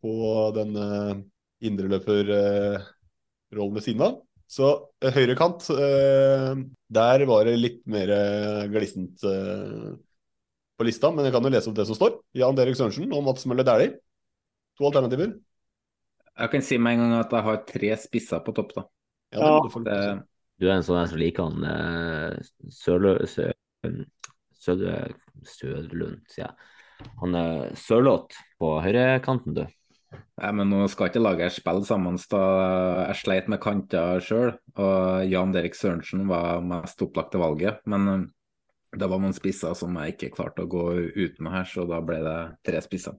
på 0.00 0.12
den 0.56 0.70
uh, 0.80 1.14
indreløperrollen 1.66 3.76
ved 3.76 3.84
siden 3.84 4.02
av. 4.06 4.14
Så 4.50 4.66
høyre 4.98 5.14
høyrekant, 5.14 5.68
eh, 5.70 6.62
der 6.90 7.22
var 7.30 7.46
det 7.46 7.60
litt 7.60 7.84
mer 7.90 8.10
eh, 8.10 8.64
glissent 8.72 9.22
eh, 9.22 9.92
på 10.80 10.86
lista, 10.88 11.10
men 11.12 11.28
jeg 11.28 11.34
kan 11.34 11.44
jo 11.44 11.52
lese 11.52 11.68
opp 11.70 11.76
det 11.76 11.86
som 11.90 11.98
står. 11.98 12.16
Jan 12.40 12.56
Derek 12.56 12.78
Sørensen 12.78 13.12
og 13.12 13.24
Mats 13.26 13.46
Møller 13.50 13.66
Dæhlie. 13.68 13.98
To 14.80 14.88
alternativer. 14.88 15.36
Jeg 16.40 16.52
kan 16.54 16.64
si 16.64 16.78
med 16.80 16.96
en 16.96 17.02
gang 17.04 17.14
at 17.18 17.34
jeg 17.36 17.46
har 17.46 17.62
tre 17.68 17.90
spisser 18.00 18.40
på 18.44 18.54
topp, 18.56 18.72
da. 18.78 18.86
Ja, 19.36 19.50
det 19.60 19.72
du. 19.74 19.82
Det, 19.84 19.98
Du 20.60 20.68
er 20.68 20.78
en 20.78 20.84
sånn 20.86 21.08
som 21.08 21.20
liker 21.20 21.50
han 21.50 21.66
eh, 21.68 22.38
Sørlund, 22.72 23.28
Sø, 23.28 23.50
sier 25.48 26.40
jeg. 26.40 26.50
Han 27.20 27.36
er 27.36 27.76
Sørloth 27.80 28.40
på 28.60 28.72
høyrekanten, 28.84 29.56
du. 29.56 29.62
Nei, 30.10 30.50
men 30.56 30.72
nå 30.72 30.86
skal 30.90 31.10
ikke 31.10 31.22
laget 31.22 31.54
spille 31.54 31.84
sammen, 31.86 32.16
da 32.32 32.42
jeg 33.10 33.20
sleit 33.20 33.48
med 33.52 33.60
kanter 33.62 34.20
sjøl. 34.24 34.54
Og 34.80 35.28
Jan 35.28 35.52
Derek 35.54 35.76
Sørensen 35.76 36.26
var 36.28 36.64
mest 36.64 37.04
opplagte 37.04 37.40
valget. 37.40 37.80
Men 37.88 38.08
eh, 38.14 38.28
det 38.98 39.06
var 39.06 39.20
noen 39.22 39.34
spisser 39.36 39.74
som 39.78 39.94
jeg 40.00 40.14
ikke 40.16 40.32
klarte 40.34 40.64
å 40.64 40.70
gå 40.70 40.86
uten 41.14 41.50
her, 41.52 41.66
så 41.68 41.86
da 41.86 42.00
ble 42.02 42.18
det 42.26 42.38
tre 42.66 42.80
spisser. 42.82 43.18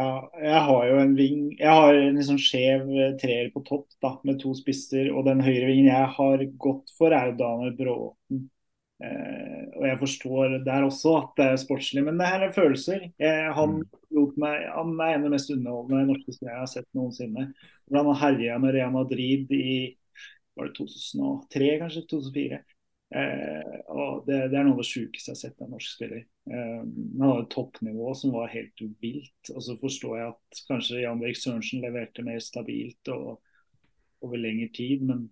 Ja, 0.00 0.30
jeg 0.40 0.60
har 0.66 0.86
jo 0.88 1.00
en 1.02 1.10
ving 1.18 1.40
Jeg 1.58 1.68
har 1.68 1.94
en 1.94 2.14
liksom 2.16 2.38
skjev 2.40 2.86
eh, 2.96 3.10
treer 3.20 3.50
på 3.52 3.60
topp 3.66 3.90
da, 4.00 4.14
med 4.24 4.38
to 4.40 4.54
spisser. 4.56 5.10
Og 5.12 5.26
den 5.26 5.42
høyre 5.44 5.68
vingen 5.68 5.90
jeg 5.90 6.08
har 6.16 6.44
gått 6.64 6.92
for, 6.96 7.12
er 7.12 7.28
jo 7.28 7.38
Daniel 7.42 7.74
Bråten. 7.76 8.46
Eh, 9.02 9.64
og 9.76 9.84
jeg 9.90 10.00
forstår 10.00 10.56
der 10.64 10.86
også 10.86 11.16
at 11.18 11.32
det 11.36 11.48
er 11.50 11.60
sportslig, 11.60 12.06
men 12.06 12.20
det 12.20 12.30
her 12.30 12.46
er 12.46 12.56
følelser. 12.56 13.08
Jeg, 13.20 13.52
han, 13.58 13.82
lot 14.16 14.38
meg, 14.40 14.64
han 14.72 14.94
er 14.96 15.16
en 15.16 15.26
av 15.26 15.28
de 15.28 15.34
mest 15.36 15.52
underholdende 15.52 16.08
norske 16.14 16.36
spillerne 16.36 16.56
jeg 16.56 16.64
har 16.64 16.72
sett 16.72 16.88
noensinne. 16.96 17.48
Hvordan 17.84 18.12
han 18.14 18.22
herja 18.22 18.60
med 18.62 18.76
Real 18.78 18.96
Madrid 18.96 19.52
i 19.58 19.74
var 20.56 20.68
det 20.68 20.76
2003, 20.80 21.68
kanskje? 21.80 22.06
2004. 22.08 22.62
Eh, 23.12 23.78
og 23.92 24.24
det, 24.24 24.38
det 24.52 24.56
er 24.56 24.64
noe 24.64 24.78
av 24.78 24.80
det 24.80 24.88
sjukeste 24.88 25.32
jeg 25.32 25.36
har 25.36 25.40
sett 25.42 25.64
av 25.64 25.70
norsk 25.72 25.94
spiller. 25.96 26.24
Eh, 26.48 26.80
han 26.80 27.24
hadde 27.26 27.44
et 27.44 27.52
toppnivå 27.52 28.14
som 28.16 28.34
var 28.36 28.52
helt 28.52 28.84
vilt. 29.02 29.52
Og 29.52 29.60
så 29.66 29.76
forstår 29.80 30.18
jeg 30.18 30.32
at 30.32 30.62
kanskje 30.70 31.02
Jan 31.02 31.22
Erik 31.24 31.40
Sørensen 31.40 31.84
leverte 31.84 32.24
mer 32.26 32.40
stabilt 32.44 33.12
og 33.12 33.42
over 34.22 34.38
lengre 34.38 34.70
tid, 34.74 35.02
men, 35.06 35.26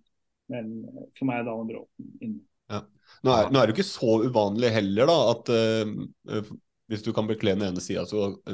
men 0.51 0.73
for 1.17 1.29
meg 1.29 1.41
er 1.41 1.47
Daniel 1.47 1.69
Bråten 1.69 2.09
inne. 2.19 2.43
Ja. 2.71 2.81
Nå, 3.23 3.31
er, 3.31 3.47
nå 3.51 3.59
er 3.59 3.67
det 3.67 3.73
jo 3.73 3.79
ikke 3.79 3.87
så 3.87 4.17
uvanlig 4.23 4.71
heller, 4.71 5.09
da, 5.09 5.15
at 5.31 5.49
uh, 5.51 6.51
hvis 6.91 7.03
du 7.03 7.09
kan 7.15 7.27
bekle 7.27 7.55
den 7.55 7.65
ene 7.69 7.83
sida, 7.83 8.03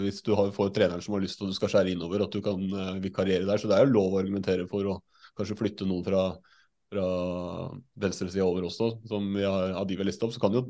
hvis 0.02 0.22
du 0.26 0.32
har, 0.38 0.50
får 0.54 0.72
treneren 0.74 1.04
som 1.06 1.16
har 1.18 1.24
lyst 1.26 1.42
at 1.42 1.50
du 1.50 1.58
skal 1.58 1.72
skjære 1.74 1.94
innover, 1.94 2.24
at 2.26 2.34
du 2.34 2.42
kan 2.46 2.62
uh, 2.74 2.96
vikariere 3.02 3.46
der. 3.50 3.62
Så 3.62 3.70
det 3.70 3.78
er 3.78 3.86
jo 3.86 3.96
lov 3.96 4.16
å 4.16 4.22
argumentere 4.22 4.66
for 4.70 4.90
å 4.94 5.00
kanskje 5.38 5.58
flytte 5.58 5.90
noen 5.90 6.06
fra, 6.06 6.24
fra 6.92 7.08
venstresida 8.00 8.46
over 8.48 8.68
også, 8.70 8.92
som 9.10 9.26
vi 9.36 9.44
har, 9.44 9.74
av 9.76 9.88
de 9.88 9.96
vi 9.96 10.02
har 10.02 10.08
lista 10.08 10.28
opp. 10.28 10.36
Så 10.36 10.42
kan 10.44 10.56
jo 10.56 10.64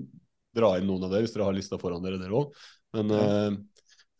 dra 0.58 0.74
inn 0.78 0.88
noen 0.90 1.06
av 1.06 1.14
dere 1.14 1.26
hvis 1.26 1.36
dere 1.36 1.48
har 1.48 1.58
lista 1.58 1.80
foran 1.82 2.04
dere, 2.06 2.20
dere 2.22 2.38
òg. 2.38 2.56
Men 2.98 3.14
eh, 3.14 3.58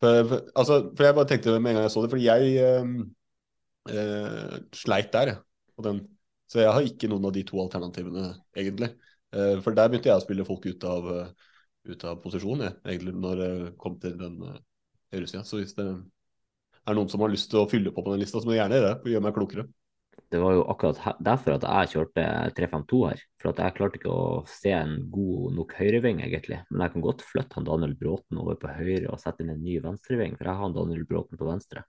for, 0.02 0.20
for, 0.30 0.44
altså, 0.54 0.80
for 0.94 1.08
jeg 1.08 1.18
bare 1.18 1.30
tenkte 1.32 1.56
med 1.58 1.72
en 1.72 1.80
gang 1.80 1.88
jeg 1.88 1.96
så 1.96 2.04
det, 2.04 2.12
fordi 2.14 2.28
jeg 2.28 2.52
eh, 2.62 2.92
uh, 3.94 4.58
sleit 4.78 5.10
der, 5.16 5.38
på 5.78 5.86
den. 5.88 6.04
Så 6.48 6.62
jeg 6.62 6.72
har 6.72 6.86
ikke 6.86 7.10
noen 7.12 7.26
av 7.28 7.34
de 7.36 7.44
to 7.48 7.60
alternativene, 7.64 8.30
egentlig. 8.56 8.92
Uh, 9.34 9.58
For 9.66 9.74
der 9.76 9.90
begynte 9.90 10.12
jeg 10.12 10.22
å 10.22 10.24
spille 10.24 10.46
folk 10.48 10.68
ut 10.70 10.86
av, 10.88 11.10
ut 11.90 12.06
av 12.08 12.22
posisjon, 12.24 12.62
jeg, 12.68 12.78
egentlig, 12.86 13.16
når 13.18 13.42
det 13.42 13.52
kom 13.82 13.98
til 14.04 14.14
den 14.20 14.38
uh, 14.46 14.62
høyresida. 15.16 15.44
Så 15.48 15.64
hvis 15.64 15.76
det 15.78 15.88
er 15.88 16.96
noen 16.96 17.10
som 17.12 17.26
har 17.26 17.34
lyst 17.34 17.50
til 17.52 17.64
å 17.64 17.70
fylle 17.72 17.92
på 17.92 18.06
på 18.06 18.14
den 18.14 18.22
lista, 18.22 18.40
så 18.40 18.48
må 18.48 18.54
de 18.54 18.62
gjerne 18.62 18.78
gjøre 18.78 18.92
det. 18.92 19.02
For 19.02 19.16
gjøre 19.16 19.26
meg 19.26 19.36
klokere. 19.40 19.68
Det 20.28 20.40
var 20.44 20.58
jo 20.58 20.64
akkurat 20.68 21.20
derfor 21.24 21.56
at 21.56 21.66
jeg 21.66 21.92
kjørte 21.94 22.24
3-5-2 22.58 22.98
her. 23.08 23.22
For 23.40 23.52
at 23.54 23.62
jeg 23.64 23.76
klarte 23.78 24.00
ikke 24.00 24.12
å 24.12 24.42
se 24.52 24.74
en 24.76 24.98
god 25.14 25.54
nok 25.56 25.76
høyreving, 25.80 26.20
egentlig. 26.26 26.60
Men 26.70 26.84
jeg 26.84 26.96
kan 26.96 27.06
godt 27.06 27.24
flytte 27.24 27.60
han 27.60 27.68
Daniel 27.68 27.94
Bråten 28.00 28.42
over 28.42 28.58
på 28.60 28.72
høyre 28.76 29.14
og 29.14 29.22
sette 29.22 29.46
inn 29.46 29.54
en 29.54 29.64
ny 29.64 29.78
venstreving, 29.84 30.36
for 30.36 30.50
jeg 30.50 30.60
har 30.60 30.66
han 30.66 30.76
Daniel 30.76 31.06
Bråten 31.08 31.40
på 31.40 31.48
venstre. 31.48 31.86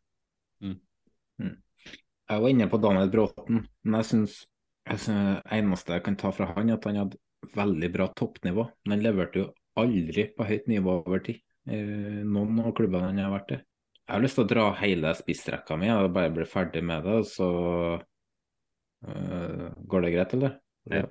Jeg 2.28 2.44
var 2.44 2.52
inne 2.52 2.68
på 2.70 2.80
Daniel 2.82 3.10
Bråten, 3.10 3.64
men 3.82 3.98
jeg 4.00 4.10
syns 4.12 4.38
eneste 4.88 5.96
jeg 5.96 6.04
kan 6.06 6.16
ta 6.20 6.30
fra 6.32 6.52
han, 6.54 6.70
er 6.70 6.78
at 6.78 6.86
han 6.88 7.02
hadde 7.02 7.20
veldig 7.54 7.90
bra 7.94 8.08
toppnivå. 8.16 8.68
Men 8.84 8.96
han 8.96 9.04
leverte 9.04 9.42
jo 9.42 9.48
aldri 9.78 10.28
på 10.36 10.46
høyt 10.46 10.68
nivå 10.70 11.00
over 11.02 11.24
tid. 11.26 11.42
Eh, 11.68 12.22
noen 12.24 12.62
av 12.62 12.72
klubbene 12.76 13.10
han 13.10 13.20
har 13.20 13.34
vært 13.34 13.56
i. 13.56 13.58
Jeg 14.08 14.14
har 14.14 14.22
lyst 14.24 14.38
til 14.38 14.46
å 14.46 14.48
dra 14.48 14.68
hele 14.80 15.10
spissrekka 15.16 15.76
mi 15.76 15.90
og 15.92 16.14
bare 16.14 16.32
bli 16.32 16.46
ferdig 16.48 16.80
med 16.80 17.04
det, 17.04 17.18
så 17.28 17.48
eh, 19.06 19.66
går 19.86 20.04
det 20.04 20.14
greit, 20.14 20.34
eller? 20.38 20.56
Ja. 20.90 21.04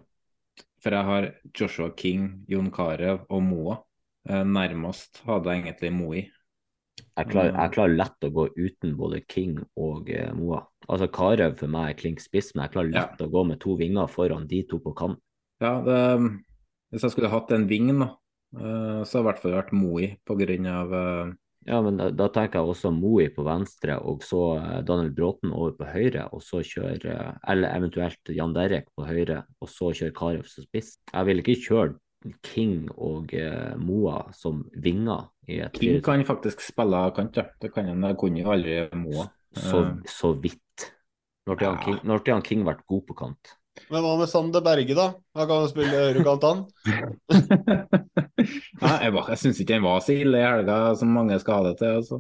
For 0.84 0.94
jeg 0.94 1.10
har 1.10 1.30
Joshua 1.58 1.92
King, 1.98 2.32
Jon 2.50 2.72
Carew 2.74 3.22
og 3.30 3.44
Moa. 3.44 3.78
Uh, 4.28 4.44
nærmest 4.44 5.22
hadde 5.24 5.54
jeg 5.54 5.64
egentlig 5.64 5.92
Moi. 5.96 6.26
Jeg 7.18 7.30
klarer, 7.32 7.54
jeg 7.56 7.74
klarer 7.74 7.94
lett 7.96 8.26
å 8.28 8.32
gå 8.34 8.44
uten 8.58 8.98
både 8.98 9.22
King 9.30 9.56
og 9.80 10.10
uh, 10.12 10.34
Moa. 10.36 10.66
Altså 10.88 11.08
Karev 11.14 11.56
for 11.62 11.72
meg 11.72 11.94
er 11.94 12.00
klink 12.02 12.22
spiss, 12.22 12.52
men 12.54 12.66
jeg 12.66 12.76
klarer 12.76 12.94
lett 12.94 13.24
å 13.24 13.30
gå 13.32 13.44
med 13.48 13.62
to 13.64 13.78
vinger 13.80 14.12
foran 14.12 14.46
de 14.50 14.62
to 14.68 14.82
på 14.84 14.94
kant. 14.98 15.22
Ja, 15.64 15.80
det, 15.82 15.98
hvis 16.94 17.04
jeg 17.04 17.14
skulle 17.14 17.32
hatt 17.32 17.52
en 17.52 17.68
ving, 17.68 17.90
da, 18.00 18.12
eh, 18.56 19.02
så 19.04 19.20
har 19.20 19.24
det 19.24 19.24
i 19.24 19.28
hvert 19.28 19.42
fall 19.44 19.56
vært 19.58 19.74
Moi 19.76 20.10
pga. 20.28 21.34
Uh, 21.68 21.74
Ja, 21.74 21.82
men 21.84 21.98
da, 22.00 22.08
da 22.16 22.30
tenker 22.32 22.62
jeg 22.62 22.72
også 22.72 22.94
Moey 22.96 23.28
på 23.36 23.44
venstre, 23.44 23.98
og 24.08 24.24
så 24.24 24.42
eh, 24.56 24.80
Daniel 24.88 25.12
Bråten 25.16 25.52
over 25.52 25.74
på 25.76 25.88
høyre, 25.92 26.30
og 26.32 26.40
så 26.44 26.62
kjøre 26.64 27.12
eh, 27.12 27.40
Eller 27.52 27.76
eventuelt 27.76 28.32
Jan 28.32 28.56
Derek 28.56 28.88
på 28.96 29.04
høyre, 29.08 29.42
og 29.60 29.72
så 29.72 29.92
kjøre 29.92 30.16
Karev 30.16 30.48
som 30.48 30.64
spiss. 30.64 30.96
Jeg 31.12 31.28
vil 31.28 31.44
ikke 31.44 31.58
kjøre 31.66 32.32
King 32.44 32.88
og 32.96 33.36
eh, 33.36 33.76
Moa 33.84 34.22
som 34.36 34.64
vinger 34.80 35.28
King 35.76 36.00
kan 36.04 36.24
faktisk 36.28 36.64
spille 36.64 37.04
kant, 37.16 37.40
ja. 37.40 37.50
Det 37.60 37.74
kan 37.76 37.92
han, 37.92 38.08
kunne 38.20 38.46
jo 38.46 38.56
aldri 38.56 38.80
Moa. 38.96 39.28
Så, 39.58 39.84
så 40.08 40.32
vidt. 40.40 40.88
Når 41.48 41.64
har 41.66 41.80
King, 41.84 42.00
når 42.08 42.24
har 42.32 42.48
King 42.48 42.64
vært 42.68 42.88
god 42.88 43.06
på 43.08 43.16
kant? 43.26 43.58
Men 43.92 44.04
hva 44.04 44.14
med 44.20 44.30
Sander 44.32 44.64
Berge, 44.66 44.96
da? 44.98 45.06
Han 45.38 45.48
kan 45.50 45.64
jo 45.64 45.70
spille 45.72 46.02
høyrekant, 46.08 46.44
han. 46.48 46.66
jeg 49.04 49.14
var- 49.16 49.30
jeg 49.32 49.40
syns 49.42 49.62
ikke 49.64 49.78
han 49.78 49.86
var 49.86 50.02
så 50.04 50.14
ille 50.16 50.38
i 50.42 50.46
helga 50.46 50.78
som 51.00 51.14
mange 51.14 51.38
skal 51.42 51.60
ha 51.62 51.70
det 51.70 51.78
til. 51.82 51.96
Altså. 52.02 52.20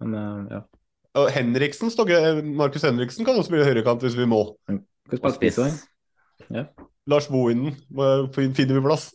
Men 0.00 0.14
eh, 0.20 0.54
ja. 0.56 0.60
Og 1.20 1.30
Henriksen, 1.34 1.90
Markus 2.54 2.84
Henriksen 2.86 3.26
kan 3.26 3.36
jo 3.36 3.42
spille 3.46 3.66
høyrekant 3.66 4.02
hvis 4.04 4.16
vi 4.18 4.28
må. 4.30 4.44
Spise. 5.34 5.66
Ja. 6.54 6.66
Lars 7.10 7.26
Bohinen, 7.32 7.74
finner 8.34 8.76
vi 8.76 8.84
plass? 8.84 9.08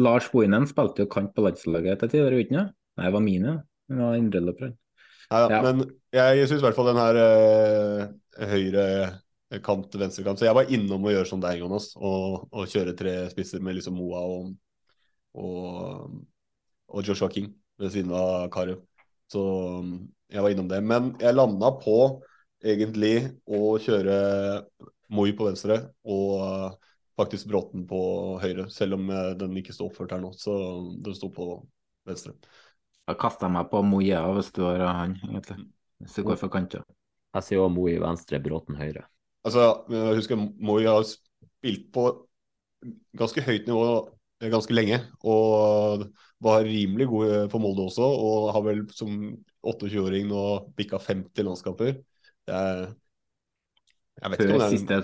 Lars 0.00 0.30
Bohinen 0.32 0.64
spilte 0.70 1.04
jo 1.04 1.10
kant 1.12 1.34
på 1.36 1.44
landslaget 1.44 1.92
etter 1.98 2.08
tider, 2.14 2.32
uten 2.32 2.56
det? 2.56 2.64
Nei, 2.96 3.04
det 3.10 3.12
var 3.16 3.24
mine. 3.24 3.52
Det 3.90 3.98
var 4.00 4.16
indreløperen. 4.16 4.74
Ja, 5.30 5.42
Ja. 5.50 5.60
Men 5.64 5.84
jeg 6.14 6.48
syns 6.48 6.62
i 6.62 6.64
hvert 6.64 6.76
fall 6.78 6.88
den 6.92 7.00
her 7.02 7.18
eh, 7.20 8.48
høyre 8.48 8.84
kant, 9.64 9.94
venstrekant 10.00 10.40
Så 10.40 10.48
jeg 10.48 10.56
var 10.56 10.70
innom 10.72 11.04
å 11.04 11.12
gjøre 11.12 11.28
som 11.28 11.42
deg, 11.42 11.60
Jonas, 11.62 11.90
og, 11.96 12.46
og 12.50 12.70
kjøre 12.70 12.96
tre 12.98 13.14
spisser 13.32 13.62
med 13.64 13.78
liksom 13.78 13.96
Moa 13.98 14.22
og, 14.26 14.54
og, 15.40 16.16
og 16.90 17.06
Joshua 17.08 17.30
King 17.32 17.52
ved 17.80 17.92
siden 17.94 18.14
av 18.14 18.48
Karev. 18.54 18.82
Så 19.30 19.42
um, 19.80 19.96
jeg 20.30 20.44
var 20.44 20.54
innom 20.54 20.70
det. 20.70 20.80
Men 20.84 21.12
jeg 21.20 21.36
landa 21.36 21.72
på 21.80 21.98
egentlig 22.64 23.16
å 23.44 23.76
kjøre 23.82 24.16
Moi 25.14 25.34
på 25.36 25.46
venstre 25.46 25.78
og 26.10 26.28
uh, 26.40 26.94
faktisk 27.18 27.48
Bråten 27.50 27.84
på 27.86 28.00
høyre, 28.42 28.66
selv 28.74 28.98
om 28.98 29.10
eh, 29.12 29.32
den 29.38 29.54
ikke 29.60 29.74
står 29.74 29.92
oppført 29.92 30.14
her 30.16 30.22
nå. 30.22 30.32
Så 30.34 30.54
den 31.04 31.14
står 31.14 31.30
på 31.36 31.48
venstre. 32.08 32.34
Da 33.06 33.14
kaster 33.20 33.46
jeg 33.46 33.54
meg 33.54 33.68
på 33.70 33.82
Moya 33.86 34.24
hvis 34.34 34.50
du 34.56 34.64
har 34.66 34.82
han, 34.88 35.14
egentlig. 35.28 35.68
Hvis 36.02 36.16
du 36.18 36.26
går 36.26 36.40
for 36.40 36.50
kant. 36.50 36.74
Jeg 36.74 37.46
sier 37.46 37.62
også 37.62 37.74
Moi 37.76 37.94
venstre, 38.02 38.42
Bråten 38.42 38.78
høyre. 38.80 39.04
Altså, 39.44 39.84
jeg 39.92 40.18
husker 40.18 40.40
Moi 40.40 40.84
har 40.86 41.04
spilt 41.08 41.90
på 41.94 42.08
ganske 43.18 43.44
høyt 43.44 43.68
nivå 43.68 43.86
eh, 44.40 44.50
ganske 44.52 44.76
lenge. 44.76 45.00
Og 45.24 46.06
var 46.44 46.66
rimelig 46.66 47.08
god 47.08 47.52
for 47.52 47.62
Molde 47.62 47.86
også, 47.86 48.04
og 48.04 48.50
har 48.56 48.64
vel 48.66 48.84
som 48.92 49.14
28-åring 49.64 50.28
nå 50.28 50.42
bikka 50.76 51.00
50 51.00 51.46
landskamper. 51.46 51.96
Det 52.44 52.60
er 52.60 52.92
Før 54.22 54.52
om 54.54 54.62
er 54.62 54.70
siste, 54.70 54.96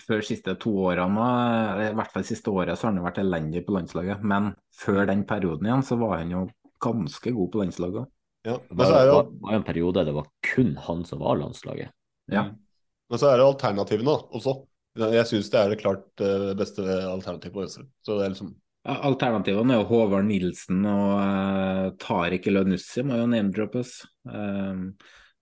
før 0.00 0.22
siste 0.24 0.54
to 0.62 0.70
årene, 0.86 1.24
i 1.84 1.96
hvert 1.98 2.12
fall 2.14 2.24
siste 2.24 2.50
året, 2.50 2.78
så 2.78 2.88
har 2.88 2.94
han 2.94 3.04
vært 3.04 3.20
elendig 3.20 3.60
på 3.66 3.74
landslaget. 3.76 4.22
Men 4.24 4.54
før 4.72 5.04
den 5.10 5.26
perioden 5.28 5.68
igjen, 5.68 5.84
så 5.84 5.98
var 6.00 6.16
han 6.22 6.32
jo 6.32 6.46
ganske 6.82 7.32
god 7.36 7.50
på 7.52 7.60
landslaget. 7.60 8.08
ja. 8.48 8.56
Det 8.56 8.72
Men 8.72 8.80
var, 8.80 8.86
så 8.86 8.96
er 9.02 9.10
det, 9.10 9.42
var 9.44 9.58
en 9.58 9.66
periode 9.68 10.06
det 10.08 10.14
var 10.16 10.30
kun 10.48 10.72
han 10.86 11.04
som 11.04 11.20
var 11.20 11.36
landslaget. 11.42 11.92
Ja. 12.32 12.46
Men 13.10 13.20
så 13.20 13.30
er 13.30 13.40
det 13.40 13.46
alternativene 13.46 14.14
også. 14.34 14.58
Jeg 14.94 15.26
syns 15.26 15.50
det 15.50 15.60
er 15.60 15.72
det 15.72 15.80
klart 15.80 16.22
eh, 16.22 16.52
beste 16.58 16.84
alternativet 16.84 17.54
på 17.54 17.64
venstre. 17.64 17.88
Så 18.06 18.18
det 18.18 18.26
er 18.26 18.36
liksom 18.36 18.54
Alternativene 18.84 19.72
er 19.72 19.78
jo 19.80 19.86
Håvard 19.88 20.26
Nilsen 20.28 20.82
og 20.84 21.12
uh, 21.16 21.86
Tariq 21.96 22.50
Elønussi 22.50 23.00
må 23.00 23.16
jo 23.16 23.28
name-droppes. 23.32 23.94
Uh, 24.28 24.92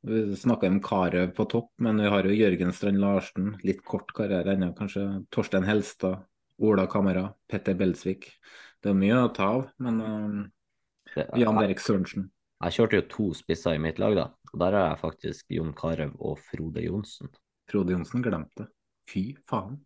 vi 0.06 0.36
snakka 0.38 0.70
om 0.70 0.78
Karev 0.82 1.32
på 1.34 1.48
topp, 1.50 1.72
men 1.82 1.98
vi 1.98 2.12
har 2.14 2.26
jo 2.26 2.36
Jørgen 2.38 2.70
Strand 2.74 3.02
Larsen, 3.02 3.56
litt 3.66 3.82
kort 3.86 4.14
karriere 4.14 4.54
ennå 4.54 4.70
kanskje. 4.78 5.08
Torstein 5.34 5.66
Helstad, 5.66 6.22
Ola 6.62 6.86
Kamera, 6.86 7.32
Petter 7.50 7.74
Belsvik. 7.78 8.30
Det 8.78 8.94
er 8.94 9.00
mye 9.02 9.18
å 9.24 9.34
ta 9.34 9.50
av, 9.56 9.66
men 9.82 9.98
uh, 10.06 11.26
Jan 11.42 11.58
jeg, 11.66 11.80
Sørensen. 11.82 12.30
jeg 12.62 12.78
kjørte 12.78 13.00
jo 13.00 13.08
to 13.10 13.30
spisser 13.42 13.74
i 13.74 13.82
mitt 13.82 13.98
lag, 13.98 14.14
da. 14.20 14.30
Og 14.52 14.62
der 14.62 14.78
er 14.78 14.90
jeg 14.92 15.02
faktisk 15.02 15.54
Jon 15.58 15.74
Carew 15.74 16.14
og 16.22 16.38
Frode 16.46 16.86
Johnsen. 16.86 17.34
Frode 17.70 17.94
Johnsen 17.94 18.24
glemte. 18.24 18.68
Fy 19.10 19.32
faen. 19.48 19.78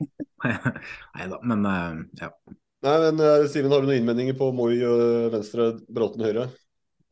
Nei 0.44 1.28
da, 1.28 1.40
men 1.44 1.66
uh, 1.68 2.00
ja. 2.20 2.32
Nei, 2.80 2.96
men 3.04 3.20
eh, 3.20 3.46
Simen, 3.52 3.72
har 3.74 3.82
du 3.82 3.90
noen 3.90 4.00
innvendinger 4.00 4.36
på 4.40 4.46
Moi 4.56 4.72
eh, 4.78 5.26
venstre, 5.32 5.74
Bråten 5.92 6.24
høyre? 6.24 6.46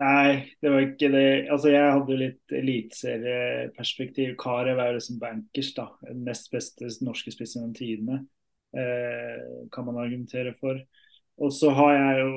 Nei, 0.01 0.55
det 0.63 0.71
var 0.73 0.85
ikke 0.87 1.11
det. 1.13 1.25
Altså, 1.53 1.73
jeg 1.75 1.91
hadde 1.93 2.15
jo 2.15 2.19
litt 2.23 2.55
eliteserieperspektiv. 2.55 4.33
Karev 4.41 4.79
er 4.79 4.93
jo 4.93 5.01
liksom 5.01 5.19
bankers, 5.21 5.73
da. 5.77 5.89
Nest 6.15 6.49
beste 6.55 6.89
norske 7.05 7.35
spiss 7.35 7.57
gjennom 7.57 7.75
tidene, 7.77 8.23
eh, 8.79 9.67
kan 9.75 9.89
man 9.89 9.99
argumentere 10.01 10.55
for. 10.61 10.79
Og 11.43 11.53
så 11.53 11.75
har 11.77 11.93
jeg 11.99 12.23
jo 12.23 12.33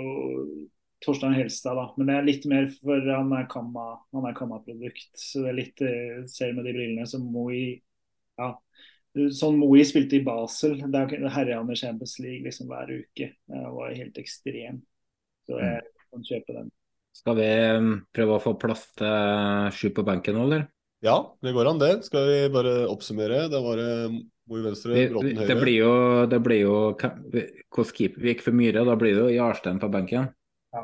Torstein 1.01 1.33
Helstad, 1.33 1.77
da. 1.77 1.87
Men 1.97 2.09
det 2.09 2.15
er 2.15 2.27
litt 2.27 2.43
mer 2.49 2.67
for 2.75 3.07
han 3.09 3.31
er 3.33 3.47
Kamma, 3.49 3.85
han 4.13 4.27
er 4.29 4.35
Kamma-produkt. 4.37 5.13
Så 5.17 5.45
det 5.45 5.49
er 5.49 5.57
litt 5.57 5.85
eh, 5.85 6.19
Ser 6.29 6.53
med 6.57 6.67
de 6.69 6.75
brillene 6.75 7.07
som 7.09 7.25
Moi 7.33 7.79
Ja. 8.39 8.53
Sånn 9.35 9.57
Moi 9.59 9.81
spilte 9.87 10.19
i 10.19 10.23
Basel. 10.23 10.77
Der 10.93 11.09
herja 11.33 11.57
han 11.59 11.71
i 11.73 11.79
Champions 11.79 12.19
League 12.21 12.45
liksom 12.45 12.69
hver 12.69 12.93
uke. 12.93 13.31
Det 13.33 13.63
var 13.77 13.95
helt 13.97 14.19
ekstrem. 14.21 14.83
Så 15.49 15.57
jeg 15.59 15.81
kan 16.13 16.27
kjøpe 16.27 16.59
den. 16.59 16.69
Skal 17.17 17.35
vi 17.35 17.47
um, 17.75 17.89
prøve 18.15 18.37
å 18.37 18.43
få 18.43 18.53
plass 18.61 18.85
til 18.95 19.73
sju 19.75 19.89
på 19.97 20.05
benken 20.07 20.37
nå, 20.37 20.45
eller? 20.47 20.69
Ja, 21.03 21.17
det 21.43 21.51
går 21.57 21.67
an, 21.73 21.81
det. 21.81 21.89
Skal 22.05 22.29
vi 22.29 22.37
bare 22.53 22.85
oppsummere? 22.87 23.47
Det 23.51 23.59
var 23.65 23.81
Moi 24.51 24.61
venstre, 24.63 24.93
Vi, 24.93 25.07
Bråten 25.09 25.41
det 25.49 25.57
blir 25.57 25.77
jo, 25.81 25.93
det 26.29 26.39
blir 26.43 26.61
jo 26.65 26.75
Hvordan 26.93 27.91
keeper 27.95 28.21
vi 28.21 28.31
gikk 28.31 28.45
for 28.45 28.55
Myhre? 28.55 28.85
Da 28.87 28.95
blir 28.99 29.17
det 29.17 29.25
jo 29.25 29.35
Jarstein 29.41 29.81
på 29.81 29.89
benken. 29.91 30.29
Ja. 30.72 30.84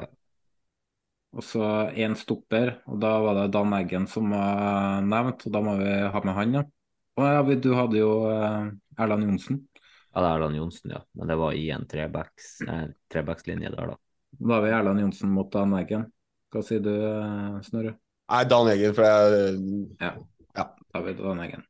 Og 1.38 1.44
så 1.46 1.62
én 1.94 2.16
stopper, 2.18 2.78
og 2.88 3.00
da 3.04 3.12
var 3.22 3.38
det 3.38 3.52
Dan 3.54 3.76
Eggen 3.78 4.08
som 4.10 4.32
var 4.34 5.04
nevnt, 5.06 5.44
og 5.46 5.54
da 5.54 5.62
må 5.62 5.76
vi 5.82 5.92
ha 6.14 6.22
med 6.24 6.38
han, 6.38 6.56
ja. 6.58 6.64
Og 7.18 7.26
ja, 7.26 7.58
du 7.62 7.70
hadde 7.74 8.00
jo 8.00 8.12
eh, 8.30 8.70
Erland 9.02 9.26
Johnsen. 9.26 9.60
Ja, 10.14 10.22
det 10.22 10.28
er 10.28 10.34
Erland 10.38 10.58
Johnsen, 10.58 10.94
ja. 10.96 11.02
Men 11.18 11.32
det 11.32 11.38
var 11.42 11.58
i 11.58 11.68
en 11.74 11.86
eh, 11.94 12.88
trebackslinje 13.12 13.74
der, 13.74 13.94
da. 13.94 14.00
Da 14.38 14.54
har 14.54 14.66
vi 14.66 14.74
Erland 14.80 15.04
Johnsen 15.04 15.34
mot 15.34 15.52
Dan 15.54 15.76
Eggen. 15.78 16.08
Hva 16.54 16.64
sier 16.66 16.82
du, 16.86 16.94
eh, 16.94 17.60
Snorre? 17.68 17.98
Nei, 18.32 18.44
Dan 18.50 18.72
Eggen, 18.74 18.98
for 18.98 19.06
jeg 19.06 19.62
Ja. 20.00 20.16
Ja. 20.58 20.66
Da 20.74 21.00
har 21.00 21.06
vi 21.06 21.18
Dan 21.22 21.44
Eggen. 21.46 21.66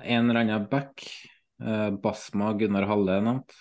En 0.00 0.30
eller 0.30 0.40
annen 0.40 0.68
back. 0.70 1.04
Eh, 1.62 1.90
Basma, 1.90 2.52
Gunnar 2.58 2.88
Halle 2.88 3.18
er 3.18 3.24
nevnt. 3.24 3.56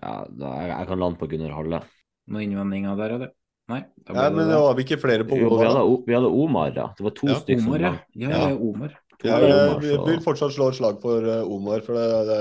Ja, 0.00 0.24
da, 0.28 0.54
jeg, 0.60 0.70
jeg 0.74 0.88
kan 0.90 1.00
lande 1.00 1.20
på 1.20 1.28
Gunnar 1.30 1.56
Halle. 1.56 1.84
Noen 2.32 2.42
innvendinger 2.50 2.96
der, 2.96 3.10
eller? 3.18 3.30
Nei? 3.68 3.80
Da 4.04 4.12
Nei, 4.16 4.28
men 4.36 4.48
det 4.50 4.56
var 4.60 4.74
vi 4.76 4.82
ikke 4.84 4.98
flere 5.00 5.24
på 5.28 5.36
Jo, 5.40 5.48
vi 5.48 5.54
Omar. 5.56 5.66
hadde, 5.72 6.04
vi 6.08 6.14
hadde 6.16 6.30
Omar, 6.44 6.70
da. 6.76 6.86
Det 6.98 7.04
var 7.06 7.10
to 7.16 7.26
Ja, 7.30 7.34
stykker 7.40 7.66
Omar, 7.68 7.80
ja. 7.84 7.92
Ja, 8.14 8.28
Ja. 8.30 8.36
Omar. 8.56 8.90
to 9.18 9.28
ja, 9.28 9.38
jeg, 9.40 9.52
Omar, 9.52 9.80
så- 9.80 10.04
vil 10.08 10.20
fortsatt 10.24 10.52
slå 10.56 10.64
et 10.68 10.74
slag 10.80 10.96
for 11.02 11.18
eh, 11.24 11.42
Omar, 11.44 11.80
for 11.86 11.92
det, 11.94 12.26
det, 12.28 12.40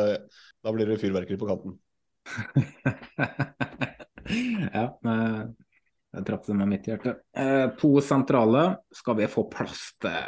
da 0.63 0.71
blir 0.75 0.85
det 0.87 0.99
fyrverkeri 1.01 1.37
på 1.39 1.47
kanten. 1.47 1.71
ja, 4.73 4.85
eh, 5.05 5.43
jeg 6.13 6.25
traff 6.27 6.45
det 6.47 6.55
med 6.59 6.67
mitt 6.69 6.85
hjerte. 6.87 7.15
Eh, 7.35 7.67
to 7.79 7.95
sentrale. 8.01 8.65
Skal 8.93 9.15
vi 9.19 9.27
få 9.31 9.47
plass 9.51 9.93
til 10.03 10.19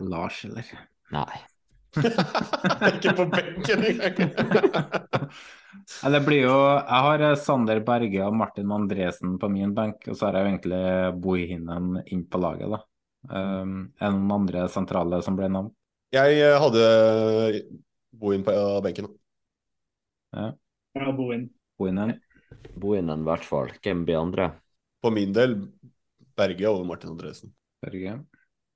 Lars, 0.00 0.44
eller? 0.48 0.64
Nei. 1.14 1.36
ikke 2.94 3.12
på 3.14 3.24
benken 3.30 3.84
engang! 3.90 4.16
Ja, 6.02 6.10
det 6.14 6.20
blir 6.26 6.46
jo 6.46 6.56
Jeg 6.56 7.00
har 7.06 7.22
eh, 7.28 7.36
Sander 7.40 7.80
Berge 7.84 8.26
og 8.26 8.34
Martin 8.36 8.72
Andresen 8.74 9.38
på 9.40 9.50
min 9.52 9.74
benk, 9.76 10.04
og 10.08 10.16
så 10.16 10.28
har 10.28 10.38
jeg 10.38 10.44
jo 10.44 10.52
egentlig 10.52 10.82
Bohinen 11.22 12.02
inn 12.06 12.26
på 12.30 12.40
laget, 12.42 12.70
da. 12.74 12.82
Um, 13.24 13.94
er 13.96 14.10
det 14.10 14.18
noen 14.18 14.34
andre 14.36 14.66
sentrale 14.68 15.22
som 15.24 15.36
ble 15.38 15.48
navn? 15.48 15.72
jeg 16.14 16.38
eh, 16.38 16.56
hadde 16.60 16.84
Bohin 18.14 18.44
på 18.46 18.54
eh, 18.54 18.82
benken. 18.84 19.08
Ja. 20.34 20.52
Ja, 20.94 21.12
Bohin. 21.12 21.48
Bohinen. 21.78 22.14
Bohinen 22.78 23.24
i 23.24 23.28
hvert 23.28 23.46
fall. 23.46 23.72
Hvem 23.82 24.04
blir 24.06 24.20
andre? 24.20 24.52
På 25.02 25.10
min 25.14 25.34
del 25.34 25.56
Berge 26.38 26.68
over 26.70 26.86
Martin 26.86 27.14
Andresen. 27.14 27.54
Berge. 27.82 28.20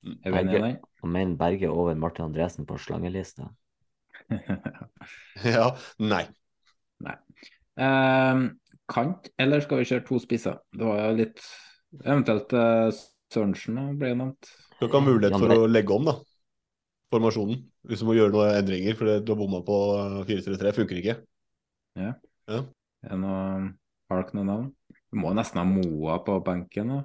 Mm. 0.06 0.18
Er 0.24 0.32
vi 0.32 0.40
enige 0.42 0.64
den? 0.64 0.76
Og 1.02 1.12
mener 1.14 1.38
Berge 1.38 1.70
over 1.70 1.94
Martin 1.94 2.28
Andresen 2.28 2.66
på 2.66 2.78
slangelista. 2.78 3.52
Ja, 5.46 5.70
nei. 6.02 6.26
Ehm, 7.78 8.58
kant, 8.90 9.28
eller 9.38 9.60
skal 9.62 9.78
vi 9.82 9.84
kjøre 9.90 10.06
to 10.08 10.18
spisser? 10.22 10.58
Det 10.74 10.84
var 10.86 11.02
jo 11.04 11.16
litt 11.22 11.42
Eventuelt 12.04 12.52
eh, 12.52 12.90
Sørensen 13.32 13.78
ble 14.00 14.10
nevnt. 14.18 14.48
Du 14.80 14.88
kan 14.88 15.00
ha 15.00 15.06
mulighet 15.08 15.38
for 15.40 15.48
å 15.54 15.68
legge 15.70 15.94
om 15.94 16.04
da, 16.04 16.14
formasjonen. 17.12 17.62
Hvis 17.88 18.02
du 18.02 18.08
må 18.08 18.16
gjøre 18.18 18.34
noen 18.34 18.56
endringer, 18.58 18.96
for 18.98 19.08
det- 19.08 19.24
du 19.24 19.32
har 19.32 19.38
bomma 19.40 19.62
på 19.64 19.78
eh, 19.96 20.24
4-3-3. 20.28 20.74
Funker 20.76 21.00
ikke. 21.00 21.16
Er 23.04 23.14
det 23.14 23.18
noe 23.22 23.72
Har 24.10 24.22
dere 24.22 24.34
noe 24.36 24.44
navn? 24.48 24.68
Vi 25.12 25.20
må 25.20 25.32
nesten 25.36 25.58
ha 25.60 25.64
Moa 25.64 26.18
på 26.24 26.42
benken. 26.44 26.88
da. 26.88 27.04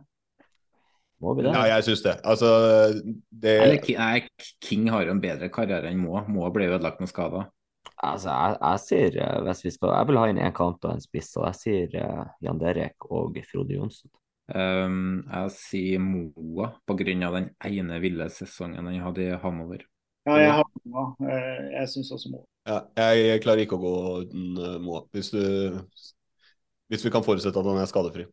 Ja, 1.55 1.65
jeg 1.77 1.83
syns 1.87 2.01
det. 2.03 2.13
Altså, 2.23 2.47
det 3.31 3.51
Eller, 3.61 3.97
nei, 3.99 4.27
King 4.61 4.87
har 4.91 5.03
jo 5.05 5.11
en 5.11 5.21
bedre 5.23 5.49
karriere 5.49 5.87
enn 5.91 5.99
Moa. 6.03 6.25
Moa 6.27 6.49
ble 6.51 6.67
ødelagt 6.67 6.99
med 6.99 7.07
skader. 7.11 7.47
Altså, 8.03 8.31
jeg, 8.31 8.57
jeg 8.59 8.81
sier 8.83 9.17
eh, 9.23 9.39
hvis 9.45 9.63
vi 9.63 9.71
skal 9.71 9.93
Jeg 9.95 10.09
vil 10.09 10.19
ha 10.19 10.25
inn 10.31 10.41
en 10.41 10.55
kant 10.55 10.85
og 10.87 10.91
en 10.91 11.03
spiss, 11.03 11.31
og 11.39 11.47
jeg 11.49 11.59
sier 11.59 11.95
uh, 12.03 12.25
Jan 12.43 12.59
Derek 12.59 13.07
og 13.09 13.37
Frode 13.47 13.77
Johnsen. 13.77 14.11
Um, 14.51 15.23
jeg 15.29 15.51
sier 15.55 16.01
Moa 16.03 16.73
av 16.75 16.99
den 17.37 17.47
ene 17.63 17.99
ville 18.03 18.27
sesongen 18.29 18.89
han 18.89 19.03
hadde 19.05 19.27
i 19.29 19.37
Hanover. 19.39 19.85
Ja, 20.27 20.35
jeg 20.39 20.51
har 20.57 20.67
Moa. 20.83 21.05
Eh, 21.27 21.69
Jeg 21.77 21.89
syns 21.91 22.11
også 22.15 22.31
Moa. 22.31 22.45
Ja, 22.67 22.79
jeg 23.15 23.41
klarer 23.43 23.63
ikke 23.63 23.79
å 23.79 23.83
gå 23.83 23.95
uten 24.23 24.59
uh, 24.59 24.77
Moa, 24.83 25.03
hvis, 25.15 25.31
du, 25.35 25.79
hvis 26.91 27.03
vi 27.03 27.11
kan 27.11 27.23
forutsette 27.25 27.59
at 27.59 27.71
han 27.71 27.79
er 27.81 27.91
skadefri. 27.91 28.27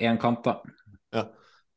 Én 0.00 0.20
kamp, 0.20 0.44
da. 0.46 0.60
Ja. 1.16 1.26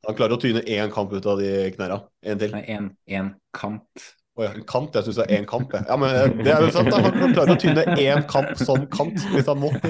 Han 0.04 0.18
klarer 0.20 0.36
å 0.36 0.42
tyne 0.42 0.64
én 0.68 0.92
kamp 0.92 1.16
ut 1.16 1.28
av 1.32 1.40
de 1.40 1.72
knærne. 1.76 2.02
En 2.28 2.40
til. 2.40 2.52
Nei, 2.56 2.64
én 2.76 2.92
én 3.08 3.32
kant. 3.56 4.08
Ja, 4.42 4.50
en 4.50 4.66
kant? 4.66 4.96
Jeg 4.98 5.06
syns 5.06 5.20
det 5.22 5.26
er 5.28 5.42
én 5.42 5.48
kamp. 5.50 5.74
jeg. 5.76 5.86
Ja, 5.86 5.98
men 6.00 6.16
eh, 6.18 6.38
det 6.42 6.54
er 6.54 6.64
jo 6.66 6.72
sant, 6.74 6.90
da. 6.90 7.02
Han 7.06 7.36
klarer 7.36 7.54
å 7.54 7.60
tynne 7.62 7.84
én 8.02 8.24
kamp 8.30 8.54
som 8.58 8.86
kant, 8.94 9.26
hvis 9.34 9.50
han 9.52 9.62
må. 9.64 9.74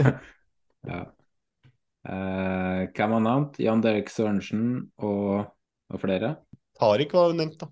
Ja. 0.84 0.98
Eh, 2.04 2.80
hvem 2.92 3.14
var 3.16 3.22
nevnt? 3.24 3.56
Jan 3.64 3.80
Derek 3.80 4.10
Sørensen 4.12 4.66
og, 5.00 5.46
og 5.88 6.02
flere? 6.02 6.34
Tariq 6.76 7.16
var 7.16 7.32
nevnt, 7.38 7.56
da. 7.62 7.70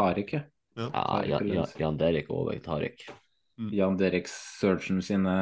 Tariq, 0.00 0.32
ja. 0.34 0.40
Ja, 0.74 0.88
Tariq 0.96 1.30
Jan, 1.30 1.46
Jan, 1.54 1.76
Jan 1.78 2.00
Derek 2.00 2.32
og 2.34 2.50
Tariq. 2.64 3.06
Jan 3.70 3.98
Derek 4.00 4.26
Sørensen 4.30 4.98
sine 5.04 5.36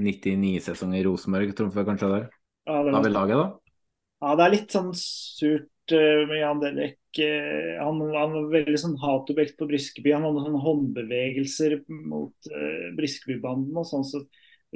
99-sesonger 0.00 1.02
i 1.02 1.06
Rosenborg 1.06 1.54
trumfer 1.56 1.86
kanskje 1.86 2.10
der. 2.14 2.28
Ja, 2.66 2.82
det, 2.82 2.92
var... 2.94 3.04
vil 3.04 3.14
laget, 3.14 3.42
da? 3.44 3.76
ja, 4.24 4.34
det 4.34 4.44
er 4.44 4.54
litt 4.54 4.74
sånn 4.74 4.90
surt 4.98 5.94
eh, 5.94 6.24
med 6.28 6.40
Jan 6.40 6.62
Derek. 6.64 7.00
Han, 7.22 8.02
han 8.14 8.34
var 8.34 8.50
veldig 8.52 8.80
sånn 8.80 8.98
hatobjekt 9.02 9.56
på 9.58 9.68
Briskeby. 9.70 10.12
Han 10.14 10.26
hadde 10.26 10.44
sånne 10.46 10.64
håndbevegelser 10.64 11.78
mot 11.88 12.50
uh, 12.52 12.90
Briskebybanden 12.98 13.78
og 13.78 13.88
sånn. 13.88 14.06
så 14.06 14.24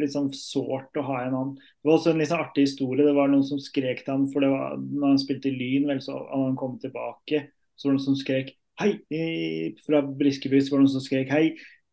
Litt 0.01 0.15
sånn 0.15 0.31
sårt 0.33 0.97
å 0.97 1.03
ha 1.05 1.19
en 1.21 1.35
annen. 1.37 1.57
Det 1.59 1.85
var 1.85 1.99
også 1.99 2.15
en 2.15 2.23
litt 2.23 2.31
sånn 2.31 2.41
artig 2.41 2.63
historie. 2.65 3.05
Det 3.05 3.13
var 3.13 3.29
noen 3.29 3.45
som 3.45 3.59
skrek 3.61 3.99
til 4.07 4.15
ham, 4.15 4.23
når 4.33 5.03
han 5.05 5.21
spilte 5.21 5.51
i 5.51 5.53
Lyn, 5.53 5.85
vel, 5.91 6.01
så 6.01 6.15
hadde 6.17 6.47
han 6.47 6.57
kom 6.57 6.79
tilbake, 6.81 7.43
så 7.77 7.91
var 7.91 7.93
det 7.93 7.99
noen 7.99 8.07
som 8.07 8.17
skrek 8.17 8.55
hei 8.81 8.95
fra 9.85 10.01
Briskeby. 10.01 10.63
Så 10.63 10.73
var 10.73 10.81
det 10.81 10.87
noen 10.87 10.95
som 10.95 11.05
skrek 11.05 11.35
hei, 11.35 11.45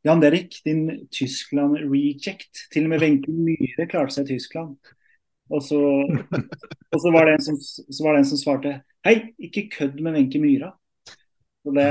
Jan 0.08 0.24
Derek, 0.24 0.62
din 0.64 0.86
Tyskland-reject. 1.12 2.70
Til 2.72 2.88
og 2.88 2.94
med 2.94 3.04
Wenche 3.04 3.36
Myhre 3.36 3.88
klarte 3.92 4.16
seg 4.16 4.30
i 4.30 4.38
Tyskland. 4.38 4.78
Og 5.50 5.64
så, 5.66 5.80
og 6.94 7.02
så, 7.02 7.12
var 7.12 7.26
det 7.26 7.38
en 7.38 7.46
som, 7.48 7.58
så 7.60 8.06
var 8.06 8.14
det 8.14 8.24
en 8.24 8.30
som 8.32 8.42
svarte 8.42 8.76
Hei, 9.08 9.16
ikke 9.40 9.70
kødd 9.74 10.02
med 10.04 10.18
Wenche 10.18 10.42
Myhra. 10.42 10.74
Så 11.64 11.74
det 11.76 11.88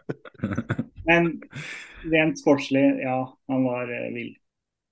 Men 1.08 1.30
rent 2.10 2.40
sportslig, 2.40 2.82
ja, 3.02 3.18
han 3.50 3.64
var 3.64 3.90
eh, 3.90 4.10
vill. 4.14 4.34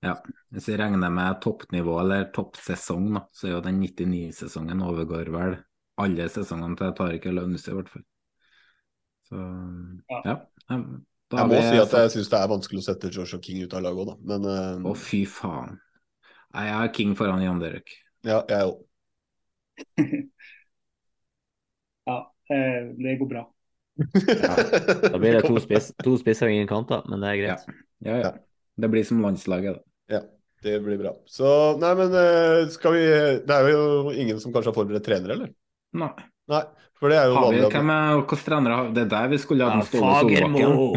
Ja, 0.03 0.15
hvis 0.53 0.69
vi 0.69 0.77
regner 0.79 1.11
med 1.11 1.41
toppnivå 1.43 1.97
eller 2.01 2.29
toppsesong, 2.35 3.09
da, 3.17 3.25
så 3.35 3.49
er 3.49 3.57
jo 3.57 3.65
den 3.65 3.81
99-sesongen 3.83 4.83
overgår 4.85 5.31
vel 5.33 5.57
alle 5.99 6.29
sesongene 6.31 6.79
til 6.79 6.95
Tariq 6.95 7.27
Elaunis 7.27 7.67
i 7.67 7.75
hvert 7.75 7.91
fall. 7.91 8.05
Så 9.27 9.43
Ja. 10.09 10.21
ja. 10.25 10.37
Da 11.29 11.37
Jeg 11.37 11.47
må 11.47 11.53
vi 11.53 11.61
si 11.61 11.77
at 11.77 11.91
jeg 11.93 12.11
syns 12.11 12.29
det 12.31 12.37
er 12.39 12.49
vanskelig 12.49 12.81
å 12.81 12.85
sette 12.87 13.11
Joshua 13.13 13.37
King 13.43 13.61
ut 13.61 13.73
av 13.77 13.83
laget 13.85 14.01
òg, 14.01 14.07
da. 14.09 14.15
Men 14.31 14.47
uh... 14.49 14.87
Å, 14.89 14.93
fy 14.97 15.19
faen. 15.29 15.75
Nei, 16.55 16.65
Jeg 16.67 16.75
har 16.81 16.93
King 16.97 17.15
foran 17.17 17.43
Jan 17.43 17.59
Derek. 17.61 17.95
ja, 18.25 18.43
jeg 18.49 18.69
òg. 18.69 18.85
Ja, 22.09 22.17
eh, 22.49 22.89
det 22.97 23.15
går 23.19 23.29
bra. 23.29 23.45
Da 25.11 25.17
blir 25.19 25.33
det 25.35 25.43
to, 25.45 25.59
spiss, 25.61 25.91
to 26.03 26.15
spisser 26.19 26.47
og 26.49 26.55
ingen 26.55 26.69
kanter, 26.69 27.03
men 27.11 27.21
det 27.23 27.29
er 27.31 27.39
greit. 27.41 27.71
Ja, 28.05 28.17
ja. 28.23 28.31
Det 28.79 28.89
blir 28.91 29.03
som 29.07 29.21
landslaget, 29.23 29.77
da. 29.77 30.15
Ja, 30.15 30.21
det 30.63 30.77
blir 30.85 30.97
bra. 31.01 31.13
Så 31.29 31.49
nei, 31.81 31.91
men 31.99 32.15
eh, 32.15 32.65
skal 32.73 32.95
vi 32.95 33.03
Det 33.45 33.55
er 33.57 33.69
jo 33.73 34.13
ingen 34.15 34.39
som 34.39 34.55
kanskje 34.55 34.71
har 34.71 34.77
forberedt 34.79 35.05
trenere, 35.05 35.35
eller? 35.35 35.51
Nei. 35.99 36.13
Nei, 36.49 36.61
for 36.99 37.11
det 37.13 37.17
er 37.19 37.25
jo 37.29 37.35
Har 37.37 37.43
vi, 37.53 37.59
vanlig. 37.59 37.65
at- 37.67 37.73
hvem 37.77 37.89
er, 37.93 38.15
hvilke 38.19 38.37
trenere 38.43 38.75
har 38.79 38.87
Det 38.95 39.01
er 39.05 39.09
der 39.13 39.27
vi 39.31 39.37
skulle 39.41 39.67
hatt 39.69 39.93
Ja, 39.93 39.99
Fagermo. 40.01 40.93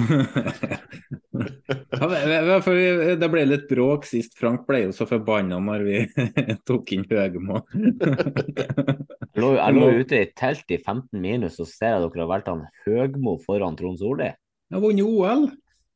Det 3.22 3.28
ble 3.32 3.44
litt 3.46 3.66
bråk 3.70 4.04
sist. 4.08 4.34
Frank 4.38 4.66
ble 4.68 4.82
jo 4.86 4.92
så 4.96 5.06
forbanna 5.08 5.58
når 5.62 5.84
vi 5.86 5.96
tok 6.68 6.92
inn 6.96 7.06
Høgmo. 7.10 7.62
Jeg 7.72 9.40
lå, 9.40 9.52
jeg 9.56 9.76
lå 9.78 9.86
ute 10.02 10.20
i 10.20 10.28
telt 10.36 10.74
i 10.74 10.78
15 10.80 11.20
minus, 11.22 11.60
og 11.62 11.68
ser 11.70 11.94
jeg 11.96 12.02
dere 12.06 12.24
har 12.24 12.30
valgt 12.34 12.50
han 12.52 12.64
Høgmo 12.86 13.36
foran 13.44 13.76
Trond 13.78 13.98
Solli. 14.02 14.30
Jeg 14.32 14.76
har 14.78 14.82
vunnet 14.84 15.06
OL! 15.06 15.50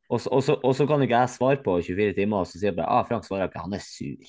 Og 0.07 0.21
så, 0.23 0.31
og, 0.31 0.43
så, 0.47 0.55
og 0.63 0.71
så 0.79 0.85
kan 0.87 1.03
ikke 1.03 1.19
jeg 1.19 1.33
svare 1.35 1.59
på 1.65 1.73
24 1.83 2.13
timer, 2.15 2.45
og 2.45 2.47
så 2.47 2.61
sier 2.61 2.69
jeg 2.71 2.77
bare 2.79 2.93
ah, 2.95 3.03
Frank 3.09 3.25
svarer 3.27 3.49
ikke, 3.51 3.59
han 3.65 3.75
er 3.75 3.83
sur. 3.83 4.23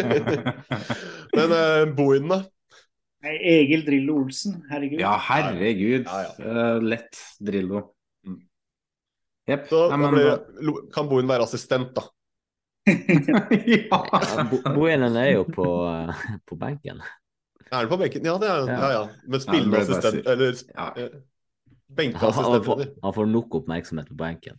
Men 1.36 1.52
eh, 1.58 1.84
Boiden, 1.98 2.30
da? 2.32 2.38
Nei, 3.20 3.34
Egil 3.36 3.82
Drillo 3.84 4.14
Olsen, 4.22 4.62
herregud. 4.70 5.00
Ja, 5.02 5.12
herregud. 5.28 6.06
Ja, 6.08 6.20
ja. 6.24 6.32
Uh, 6.40 6.82
lett 6.82 7.18
Drillo. 7.40 7.82
Jepp. 9.50 9.66
Så 9.68 9.80
Nei, 9.90 9.98
men- 10.14 10.90
kan 10.94 11.08
Bohin 11.10 11.28
være 11.28 11.44
assistent, 11.44 11.92
da? 11.96 12.06
ja. 12.90 13.98
Ja, 14.00 14.44
Bo- 14.50 14.62
Bohinen 14.74 15.16
er 15.20 15.34
jo 15.34 15.44
på, 15.44 15.66
uh, 15.84 16.14
på 16.48 16.56
benken. 16.60 17.02
Er 17.70 17.76
han 17.82 17.90
på 17.90 17.98
benken? 18.00 18.24
Ja, 18.24 18.38
det 18.40 18.48
er 18.48 18.56
han. 18.62 18.70
Ja. 18.72 18.78
Ja, 18.80 18.90
ja. 18.96 19.02
Men 19.26 19.36
Ja, 19.38 19.44
spillende 19.44 19.82
assistent, 19.84 20.26
eller 20.26 20.54
Ja. 20.74 20.88
benkeassistent. 21.90 22.46
Han, 22.46 22.52
han, 22.56 22.64
får, 22.64 22.84
han 23.02 23.14
får 23.18 23.26
nok 23.36 23.54
oppmerksomhet 23.60 24.08
på 24.08 24.16
benken. 24.18 24.56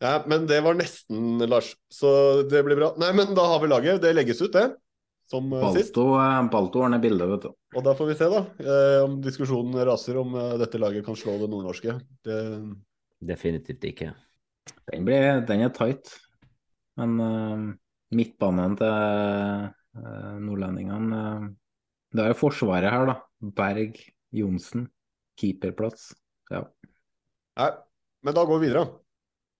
Ja, 0.00 0.14
men 0.26 0.46
det 0.48 0.62
var 0.64 0.74
nesten, 0.78 1.38
Lars. 1.50 1.74
Så 1.92 2.08
det 2.48 2.62
blir 2.64 2.78
bra. 2.80 2.94
Nei, 3.02 3.12
men 3.12 3.34
da 3.36 3.44
har 3.52 3.60
vi 3.60 3.68
laget. 3.68 4.00
Det 4.02 4.14
legges 4.16 4.40
ut, 4.40 4.52
det. 4.56 4.70
Som 5.30 5.52
eh, 5.52 5.72
sist. 5.72 5.94
Balto, 5.94 6.18
eh, 6.18 6.48
Balto 6.50 6.82
ordner 6.82 7.02
bildet, 7.02 7.28
vet 7.30 7.44
du. 7.46 7.52
Og 7.78 7.84
da 7.86 7.94
får 7.94 8.08
vi 8.10 8.16
se, 8.18 8.26
da. 8.32 8.40
Eh, 8.64 8.96
om 9.04 9.20
diskusjonen 9.22 9.78
raser 9.86 10.18
om 10.18 10.34
dette 10.58 10.80
laget 10.80 11.06
kan 11.06 11.18
slå 11.18 11.36
det 11.38 11.50
nordnorske. 11.52 11.94
Det, 12.26 12.38
Definitivt 13.30 13.84
ikke. 13.86 14.10
Den, 14.90 15.04
blir, 15.06 15.44
den 15.46 15.62
er 15.66 15.74
tight. 15.76 16.10
Men 16.98 17.14
uh, 17.22 17.68
midtbanen 18.16 18.74
til 18.76 18.90
uh, 18.90 20.34
nordlendingene 20.42 21.20
uh, 21.20 21.44
Det 22.12 22.24
er 22.24 22.32
jo 22.32 22.40
forsvaret 22.40 22.90
her, 22.92 23.06
da. 23.08 23.14
Berg, 23.56 24.00
Johnsen. 24.34 24.88
Keeperplass. 25.40 26.10
Ja. 26.50 26.64
nei, 27.56 27.70
men 28.26 28.36
da 28.36 28.42
går 28.44 28.58
vi 28.58 28.66
videre. 28.66 28.88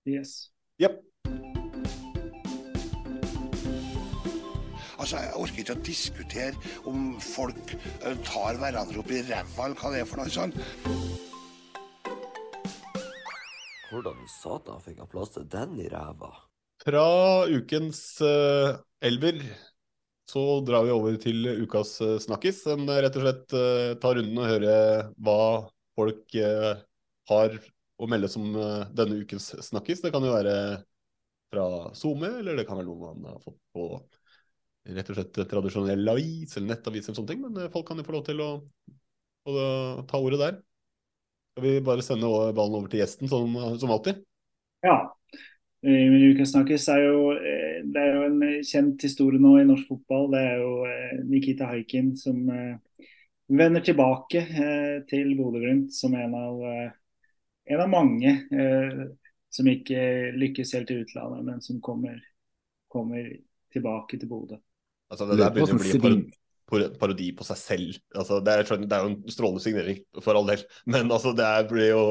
Yes. 0.09 0.51
Jepp. 0.83 0.99
Altså, 5.01 5.17
Jeg 5.17 5.33
orker 5.41 5.63
ikke 5.63 5.75
å 5.79 5.85
diskutere 5.87 6.75
om 6.91 7.05
folk 7.25 7.73
eh, 7.73 8.17
tar 8.27 8.59
hverandre 8.61 9.01
opp 9.01 9.13
i 9.15 9.23
ræva, 9.25 9.65
eller 9.65 9.79
hva 9.81 9.93
det 9.95 10.03
er 10.03 10.11
for 10.11 10.21
noe 10.21 10.33
sånt. 10.35 10.59
Hvordan 13.91 14.21
i 14.21 14.29
satan 14.31 14.85
fikk 14.85 15.01
han 15.01 15.11
plass 15.11 15.33
til 15.39 15.49
den 15.51 15.81
i 15.81 15.89
ræva? 15.91 16.31
Fra 16.85 17.07
ukens 17.49 18.03
uh, 18.25 18.77
elver 19.05 19.41
så 20.31 20.45
drar 20.65 20.85
vi 20.87 20.95
over 20.95 21.17
til 21.21 21.49
ukas 21.65 21.97
uh, 22.05 22.15
snakkis. 22.23 22.63
En 22.71 22.85
rett 22.89 23.17
og 23.17 23.25
slett 23.25 23.57
uh, 23.57 23.97
tar 24.01 24.21
runden 24.21 24.39
og 24.39 24.49
hører 24.53 25.11
hva 25.17 25.41
folk 25.99 26.39
uh, 26.39 26.77
har 27.33 27.59
å 28.01 28.09
melde 28.09 28.31
som 28.33 28.47
denne 28.97 29.19
ukens 29.21 29.51
snakkis. 29.61 30.01
Det 30.01 30.13
kan 30.15 30.25
jo 30.25 30.33
være 30.33 30.55
fra 31.53 31.67
SoMe, 31.99 32.31
eller 32.41 32.57
det 32.57 32.65
kan 32.69 32.79
være 32.79 32.89
noe 32.89 33.11
man 33.11 33.27
har 33.35 33.43
fått 33.45 33.59
på 33.77 33.91
rett 34.97 35.13
og 35.13 35.19
slett 35.19 35.41
tradisjonell 35.51 36.13
avis 36.13 36.57
eller 36.57 36.75
nettavis 36.75 37.09
eller 37.09 37.21
sånne 37.21 37.33
ting. 37.33 37.45
Men 37.47 37.63
eh, 37.63 37.71
folk 37.73 37.89
kan 37.91 38.01
jo 38.01 38.07
få 38.07 38.17
lov 38.17 38.27
til 38.27 38.43
å, 38.45 38.51
å 39.51 39.55
ta 40.11 40.21
ordet 40.21 40.43
der. 40.43 40.59
Skal 41.55 41.67
vi 41.67 41.87
bare 41.87 42.05
sende 42.07 42.29
ballen 42.57 42.79
over 42.79 42.91
til 42.91 43.03
gjesten, 43.03 43.31
som, 43.31 43.57
som 43.81 43.95
alltid? 43.95 44.23
Ja. 44.87 44.99
Eh, 45.81 46.15
ukas 46.31 46.53
snakkes 46.53 46.87
er 46.93 47.07
jo, 47.07 47.31
eh, 47.37 47.81
det 47.89 48.01
er 48.01 48.17
jo 48.17 48.27
en 48.29 48.43
kjent 48.69 49.03
historie 49.07 49.41
nå 49.41 49.55
i 49.61 49.67
norsk 49.69 49.89
fotball. 49.89 50.29
Det 50.35 50.43
er 50.45 50.61
jo 50.61 50.73
eh, 50.89 51.15
Nikita 51.29 51.71
Haikin 51.71 52.13
som 52.21 52.43
eh, 52.53 53.07
vender 53.51 53.85
tilbake 53.85 54.45
eh, 54.45 54.97
til 55.11 55.33
Bodø-Glimt 55.39 55.95
som 55.95 56.15
en 56.15 56.35
av, 56.37 56.63
eh, 56.69 56.91
en 57.75 57.83
av 57.83 57.91
mange 57.91 58.35
eh, 58.53 59.05
som 59.51 59.71
ikke 59.73 60.03
lykkes 60.39 60.75
helt 60.77 60.93
i 60.95 61.01
utlandet, 61.03 61.47
men 61.49 61.65
som 61.65 61.81
kommer, 61.83 62.21
kommer 62.89 63.27
tilbake 63.75 64.21
til 64.21 64.31
Bodø. 64.31 64.61
Altså, 65.11 65.27
det 65.29 65.41
der 65.41 65.51
begynner 65.55 65.75
å 65.75 65.83
bli 65.83 65.91
en 65.97 66.03
par- 66.05 66.39
par- 66.71 66.95
parodi 67.03 67.29
på 67.37 67.45
seg 67.49 67.59
selv. 67.59 67.99
Altså, 68.15 68.39
det, 68.47 68.55
er, 68.55 68.71
det 68.87 68.95
er 68.97 69.05
jo 69.05 69.11
en 69.13 69.35
strålende 69.35 69.63
signering, 69.65 70.01
for 70.23 70.39
all 70.39 70.47
del. 70.49 70.63
Men 70.87 71.11
altså, 71.11 71.33
det 71.37 71.47
er, 71.47 71.69
blir 71.71 71.89
jo 71.91 72.03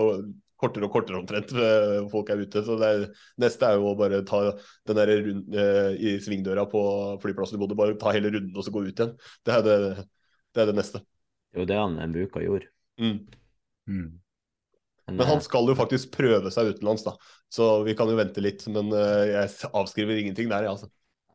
kortere 0.60 0.84
og 0.90 0.92
kortere 0.92 1.16
omtrent. 1.22 1.54
eh, 1.56 2.02
Folk 2.12 2.30
er 2.34 2.42
ute. 2.44 2.64
Så 2.68 2.76
det 2.82 2.88
er, 2.92 3.06
neste 3.40 3.70
er 3.70 3.78
jo 3.80 3.94
å 3.94 3.98
bare 4.00 4.20
ta 4.28 4.42
den 4.90 4.98
der 5.00 5.14
rund, 5.24 5.56
eh, 5.56 5.92
i 5.96 6.18
svingdøra 6.20 6.66
på 6.68 6.82
flyplassen 7.24 7.56
i 7.56 7.62
Bodø. 7.62 7.78
Bare 7.80 7.96
ta 8.02 8.12
hele 8.12 8.34
runden 8.36 8.58
og 8.60 8.66
så 8.68 8.74
gå 8.76 8.84
ut 8.84 8.92
igjen. 9.00 9.14
Det 9.48 9.56
er 9.56 9.64
det 9.64 9.78
Det 10.52 10.64
er 10.64 10.72
det 10.74 10.76
neste. 10.82 11.00
Det 11.54 11.60
er 11.60 11.64
jo 11.64 11.70
det 11.70 11.78
han 11.80 11.96
Mbuka 12.12 12.42
gjorde. 12.44 12.68
Mm. 13.00 13.20
Mm. 13.88 14.08
Men 15.10 15.26
han 15.26 15.40
skal 15.42 15.66
jo 15.72 15.74
faktisk 15.78 16.12
prøve 16.14 16.52
seg 16.54 16.74
utenlands, 16.74 17.06
da. 17.06 17.16
Så 17.50 17.84
vi 17.88 17.96
kan 17.98 18.10
jo 18.12 18.18
vente 18.20 18.42
litt. 18.44 18.66
Men 18.68 18.92
eh, 18.94 19.30
jeg 19.32 19.72
avskriver 19.72 20.20
ingenting 20.20 20.50
der, 20.52 20.68
jeg, 20.68 20.76
altså. 20.76 20.90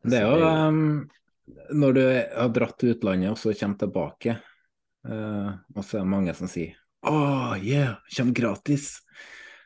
Det 0.04 0.20
er 0.20 0.28
jo 0.28 0.50
um, 0.68 1.08
når 1.74 1.96
du 1.96 2.02
har 2.04 2.54
dratt 2.54 2.78
til 2.80 2.94
utlandet 2.94 3.34
og 3.34 3.40
så 3.40 3.52
kommer 3.58 3.80
tilbake, 3.82 4.38
uh, 5.08 5.50
og 5.74 5.82
så 5.84 5.98
er 5.98 6.06
det 6.06 6.14
mange 6.14 6.34
som 6.38 6.50
sier 6.50 6.74
oh, 7.04 7.56
yeah, 7.62 7.96
kommer 8.16 8.32
gratis. 8.32 8.98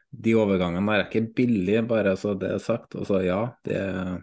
De 0.09 0.35
overgangene 0.39 0.87
der 0.89 1.05
er 1.05 1.09
ikke 1.09 1.35
billige, 1.37 1.85
bare 1.89 2.17
så 2.17 2.35
det 2.39 2.53
er 2.55 2.63
sagt. 2.63 2.97
Og 2.99 3.07
så 3.09 3.23
ja, 3.25 3.41
det 3.67 3.77
er 3.77 4.19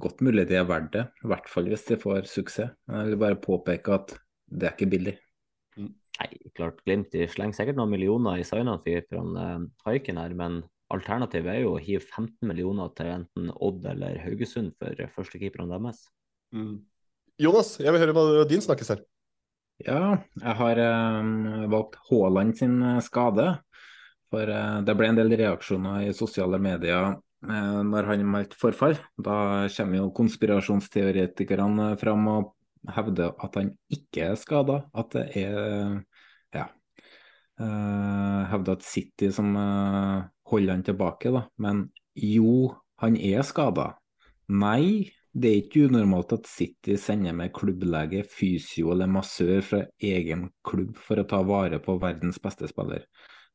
godt 0.00 0.22
mulig 0.24 0.46
de 0.50 0.58
er 0.58 0.68
verdt 0.68 0.92
det. 0.94 1.04
I 1.24 1.30
hvert 1.32 1.50
fall 1.50 1.68
hvis 1.70 1.86
de 1.90 1.98
får 2.00 2.30
suksess. 2.30 2.74
Jeg 2.90 3.10
vil 3.10 3.20
bare 3.20 3.40
påpeke 3.40 3.98
at 3.98 4.16
det 4.46 4.68
er 4.68 4.76
ikke 4.76 4.92
billig. 4.92 5.16
Nei, 6.14 6.28
klart 6.54 6.78
Glimt 6.86 7.10
de 7.10 7.26
slenger 7.26 7.56
sikkert 7.58 7.78
noen 7.80 7.90
millioner 7.90 8.38
i 8.38 8.46
signene 8.46 8.78
fra 9.08 9.22
uh, 9.26 9.64
Haiken 9.88 10.20
her, 10.20 10.34
men 10.38 10.62
alternativet 10.94 11.50
er 11.50 11.64
jo 11.64 11.74
å 11.74 11.82
hive 11.82 12.04
15 12.04 12.46
millioner 12.46 12.92
til 12.94 13.10
enten 13.10 13.48
Odd 13.56 13.86
eller 13.90 14.20
Haugesund 14.22 14.76
for 14.78 15.08
førstekeeperne 15.16 15.74
deres. 15.74 16.04
Mm. 16.54 16.84
Jonas, 17.40 17.74
jeg 17.82 17.90
vil 17.90 17.98
høre 17.98 18.14
hva 18.14 18.46
din 18.46 18.62
snakkes 18.62 18.92
her. 18.92 19.00
Ja, 19.82 20.20
jeg 20.38 20.54
har 20.60 20.80
um, 21.18 21.30
valgt 21.72 21.96
Haaland 22.06 22.54
sin 22.60 22.76
eh, 22.78 23.00
skade. 23.02 23.48
For 24.30 24.50
uh, 24.50 24.82
det 24.86 24.94
ble 24.94 25.08
en 25.10 25.18
del 25.18 25.34
reaksjoner 25.40 26.06
i 26.06 26.12
sosiale 26.14 26.60
medier 26.62 27.16
uh, 27.16 27.80
når 27.82 28.10
han 28.12 28.22
meldte 28.30 28.58
forfall. 28.58 28.94
Da 29.18 29.66
kommer 29.74 29.98
jo 29.98 30.12
konspirasjonsteoretikerne 30.14 31.90
fram 31.98 32.30
og 32.30 32.52
hevder 32.94 33.34
at 33.42 33.58
han 33.58 33.74
ikke 33.90 34.30
er 34.30 34.38
skada. 34.38 34.84
At 34.94 35.10
det 35.16 35.26
er 35.42 35.58
ja, 36.54 36.68
uh, 37.58 38.40
hevder 38.54 38.78
at 38.78 38.86
City 38.86 39.32
som 39.34 39.50
holder 39.58 40.76
han 40.76 40.86
tilbake, 40.86 41.34
da. 41.34 41.48
Men 41.58 41.88
jo, 42.14 42.70
han 43.02 43.18
er 43.18 43.42
skada. 43.42 43.96
Nei, 44.54 45.10
det 45.34 45.50
er 45.50 45.60
ikke 45.64 45.88
unormalt 45.88 46.32
at 46.36 46.46
City 46.46 46.94
sender 47.00 47.34
med 47.34 47.52
klubblege, 47.54 48.22
fysio 48.30 48.92
eller 48.94 49.10
massør 49.10 49.64
fra 49.66 49.80
egen 49.98 50.46
klubb 50.66 50.94
for 51.02 51.18
å 51.18 51.26
ta 51.26 51.40
vare 51.46 51.80
på 51.82 51.96
verdens 52.02 52.38
beste 52.42 52.70
spiller, 52.70 53.08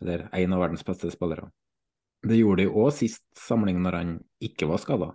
eller 0.04 0.26
en 0.36 0.56
av 0.58 0.66
verdens 0.66 0.84
beste 0.88 1.12
spillere. 1.14 1.48
Det 2.20 2.36
gjorde 2.36 2.66
de 2.66 2.74
òg 2.82 2.92
sist 2.98 3.24
samling 3.40 3.80
når 3.80 3.96
han 3.96 4.12
ikke 4.44 4.68
var 4.68 4.84
skada. 4.84 5.14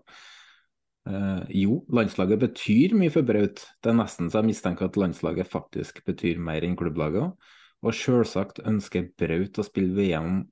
Eh, 1.04 1.42
jo, 1.60 1.82
landslaget 1.92 2.40
betyr 2.46 2.96
mye 2.96 3.12
for 3.12 3.28
Braut. 3.28 3.60
Det 3.84 3.92
er 3.92 4.00
nesten 4.00 4.32
så 4.32 4.40
jeg 4.40 4.54
mistenker 4.54 4.88
at 4.88 4.96
landslaget 4.96 5.52
faktisk 5.52 6.00
betyr 6.08 6.40
mer 6.40 6.64
enn 6.64 6.80
klubblaget. 6.80 7.36
Og 7.84 7.92
selvsagt 7.92 8.64
ønsker 8.64 9.10
Braut 9.20 9.60
å 9.60 9.68
spille 9.68 9.92
VM 9.92 10.46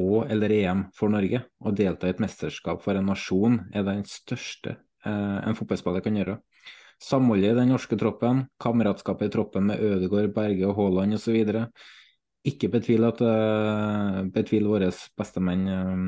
og 0.00 0.32
eller 0.32 0.56
EM 0.62 0.86
for 0.96 1.12
Norge. 1.12 1.44
Å 1.60 1.76
delta 1.76 2.08
i 2.08 2.16
et 2.16 2.24
mesterskap 2.24 2.80
for 2.80 2.96
en 2.96 3.12
nasjon 3.12 3.66
er 3.76 3.84
den 3.84 4.06
største 4.08 4.78
en 5.06 5.56
fotballspiller 5.58 6.02
kan 6.04 6.16
gjøre. 6.18 6.38
Samholdet 6.98 7.52
i 7.52 7.58
den 7.60 7.70
norske 7.70 7.96
troppen, 7.98 8.42
kameratskapet 8.58 9.28
i 9.28 9.32
troppen 9.32 9.68
med 9.70 9.82
Ødegaard, 9.82 10.32
Berge 10.34 10.66
og 10.66 10.74
Haaland 10.80 11.14
osv. 11.14 11.36
Ikke 12.48 12.70
betvil, 12.72 13.06
at, 13.06 13.20
uh, 13.22 14.24
betvil 14.34 14.66
våre 14.66 14.90
bestemenn 15.18 15.64
uh, 15.70 16.02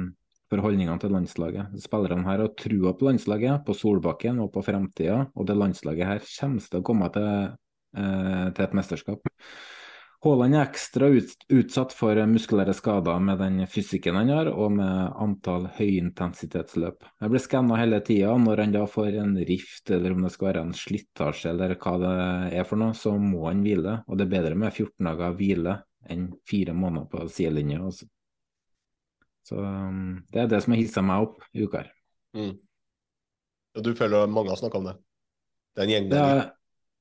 for 0.51 0.65
holdningene 0.65 0.99
til 0.99 1.15
landslaget. 1.15 1.79
Spillerne 1.79 2.27
her 2.27 2.43
har 2.43 2.55
trua 2.59 2.95
på 2.99 3.07
landslaget, 3.07 3.63
på 3.67 3.77
Solbakken 3.77 4.43
og 4.43 4.51
på 4.55 4.65
fremtida, 4.67 5.23
og 5.35 5.47
det 5.47 5.59
landslaget 5.59 6.11
her 6.11 6.25
kommer 6.41 6.67
til 6.67 6.81
å 6.81 6.87
komme 6.87 7.11
til, 7.15 7.29
til 7.95 8.65
et 8.67 8.75
mesterskap. 8.75 9.31
Haaland 10.21 10.53
er 10.53 10.67
ekstra 10.67 11.07
utsatt 11.09 11.95
for 11.97 12.19
muskulære 12.29 12.75
skader 12.77 13.23
med 13.25 13.39
den 13.41 13.63
fysikken 13.73 14.19
han 14.21 14.29
har, 14.29 14.51
og 14.53 14.75
med 14.77 15.15
antall 15.17 15.65
høyintensitetsløp. 15.79 17.07
Jeg 17.23 17.33
blir 17.33 17.41
skanna 17.41 17.79
hele 17.81 18.03
tida. 18.05 18.35
Når 18.37 18.61
han 18.67 18.75
da 18.75 18.83
får 18.85 19.17
en 19.23 19.33
rift, 19.49 19.89
eller 19.89 20.13
om 20.13 20.27
det 20.27 20.33
skal 20.35 20.51
være 20.51 20.67
en 20.67 20.75
slitasje, 20.77 21.55
eller 21.55 21.73
hva 21.81 21.95
det 22.05 22.13
er 22.61 22.69
for 22.69 22.83
noe, 22.83 22.93
så 22.93 23.15
må 23.17 23.47
han 23.47 23.65
hvile. 23.65 24.03
Og 24.13 24.21
det 24.21 24.29
er 24.29 24.35
bedre 24.37 24.61
med 24.61 24.75
14 24.75 25.09
dager 25.09 25.41
hvile 25.41 25.79
enn 26.13 26.29
fire 26.49 26.77
måneder 26.77 27.09
på 27.09 27.25
sidelinja. 27.33 27.81
Også. 27.89 28.09
Så 29.49 29.57
um, 29.57 30.21
det 30.29 30.45
er 30.45 30.53
det 30.53 30.61
som 30.61 30.77
har 30.77 30.83
hissa 30.85 31.05
meg 31.05 31.31
opp 31.31 31.49
i 31.57 31.65
uka 31.65 31.81
her. 31.81 31.93
Mm. 32.37 32.59
Og 33.79 33.89
du 33.89 33.95
føler 33.97 34.29
mange 34.29 34.53
har 34.53 34.61
snakka 34.61 34.83
om 34.83 34.93
det? 34.93 34.99
Det 35.73 35.81
er 35.81 35.89
en 35.89 35.97
gjeng 35.97 36.13
der? 36.13 36.49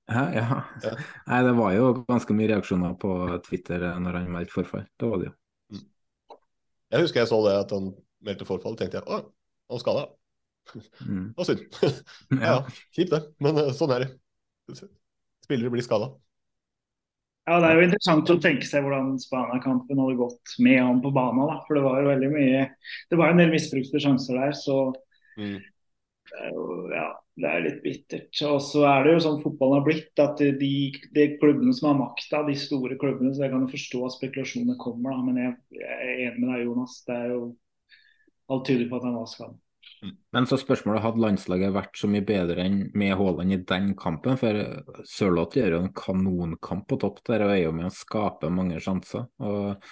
Ja. 0.10 0.24
ja. 0.34 0.94
Nei, 1.28 1.40
det 1.46 1.56
var 1.58 1.74
jo 1.76 1.90
ganske 2.08 2.36
mye 2.36 2.50
reaksjoner 2.52 2.96
på 3.02 3.16
Twitter 3.46 3.84
når 4.02 4.22
han 4.22 4.32
meldte 4.34 4.56
forfall. 4.56 4.86
Det 4.98 5.10
var 5.10 5.22
det 5.22 5.30
jo. 5.30 5.34
Mm. 5.76 5.84
Jeg 6.94 7.06
husker 7.06 7.22
jeg 7.22 7.32
så 7.32 7.42
det 7.46 7.58
at 7.60 7.76
han 7.76 7.92
meldte 8.26 8.48
forfall, 8.48 8.78
tenkte 8.80 9.00
jeg 9.00 9.06
å, 9.06 9.20
han 9.70 9.84
skada. 9.84 10.08
Mm. 11.06 11.28
Det 11.34 11.38
var 11.38 11.50
synd. 11.50 11.62
ja, 12.42 12.56
ja, 12.56 12.58
kjipt 12.96 13.14
det, 13.16 13.22
men 13.42 13.58
uh, 13.58 13.70
sånn 13.76 13.94
er 13.96 14.06
det. 14.06 14.82
Spillere 15.46 15.74
blir 15.74 15.86
skada. 15.86 16.12
Ja, 17.50 17.58
Det 17.58 17.70
er 17.70 17.80
jo 17.80 17.86
interessant 17.88 18.30
å 18.30 18.38
tenke 18.42 18.68
seg 18.70 18.84
hvordan 18.86 19.16
Spania-kampen 19.18 19.98
hadde 19.98 20.20
gått 20.20 20.54
med 20.62 20.78
han 20.84 21.00
på 21.02 21.10
banen. 21.16 21.48
Da. 21.50 21.56
For 21.66 21.80
det 21.80 21.86
var 21.86 22.02
jo 22.04 22.12
veldig 22.12 22.30
mye 22.36 22.66
Det 23.10 23.18
var 23.18 23.32
en 23.32 23.42
del 23.42 23.50
misbrukte 23.54 24.02
sjanser 24.04 24.38
der, 24.38 24.54
så 24.58 24.76
mm. 25.40 25.56
Ja, 26.94 27.08
det 27.40 27.50
er 27.50 27.64
litt 27.64 27.80
bittert. 27.84 28.42
Og 28.50 28.60
så 28.64 28.84
er 28.90 29.06
det 29.06 29.16
jo 29.16 29.24
sånn 29.26 29.40
fotballen 29.44 29.80
har 29.80 29.88
blitt, 29.88 30.12
at 30.22 30.42
de, 30.42 30.74
de 31.16 31.26
klubbene 31.42 31.74
som 31.76 31.92
har 31.92 32.02
makta, 32.02 32.44
de 32.48 32.58
store 32.60 33.00
klubbene, 33.02 33.34
så 33.36 33.46
jeg 33.46 33.54
kan 33.54 33.66
jo 33.66 33.72
forstå 33.72 34.04
at 34.06 34.18
spekulasjonene 34.18 34.78
kommer, 34.82 35.16
da, 35.16 35.24
men 35.26 35.42
jeg, 35.44 35.56
jeg, 35.80 35.96
er 35.96 36.22
enig 36.28 36.44
med 36.44 36.54
deg, 36.54 36.68
Jonas. 36.68 37.00
Det 37.08 37.16
er 37.16 37.34
jo 37.34 37.42
alt 38.50 38.70
tyder 38.70 38.88
på 38.90 39.00
at 39.00 39.10
han 39.10 39.18
var 39.18 39.32
skadet. 39.32 39.60
Mm. 40.00 40.14
Men 40.36 40.46
så 40.48 40.60
spørsmålet 40.60 41.04
hadde 41.04 41.24
landslaget 41.24 41.74
vært 41.76 41.98
så 42.00 42.08
mye 42.12 42.24
bedre 42.28 42.64
enn 42.64 42.78
med 43.00 43.16
Haaland 43.20 43.56
i 43.56 43.60
den 43.68 43.90
kampen? 44.00 44.38
For 44.40 45.04
Sørloth 45.08 45.60
gjør 45.60 45.76
jo 45.76 45.82
en 45.84 45.94
kanonkamp 45.96 46.88
på 46.90 47.00
topp 47.02 47.24
der 47.28 47.44
og 47.48 47.56
er 47.56 47.64
jo 47.66 47.74
med 47.76 47.90
å 47.90 47.96
skape 47.96 48.52
mange 48.54 48.80
sjanser. 48.84 49.28
Og 49.44 49.90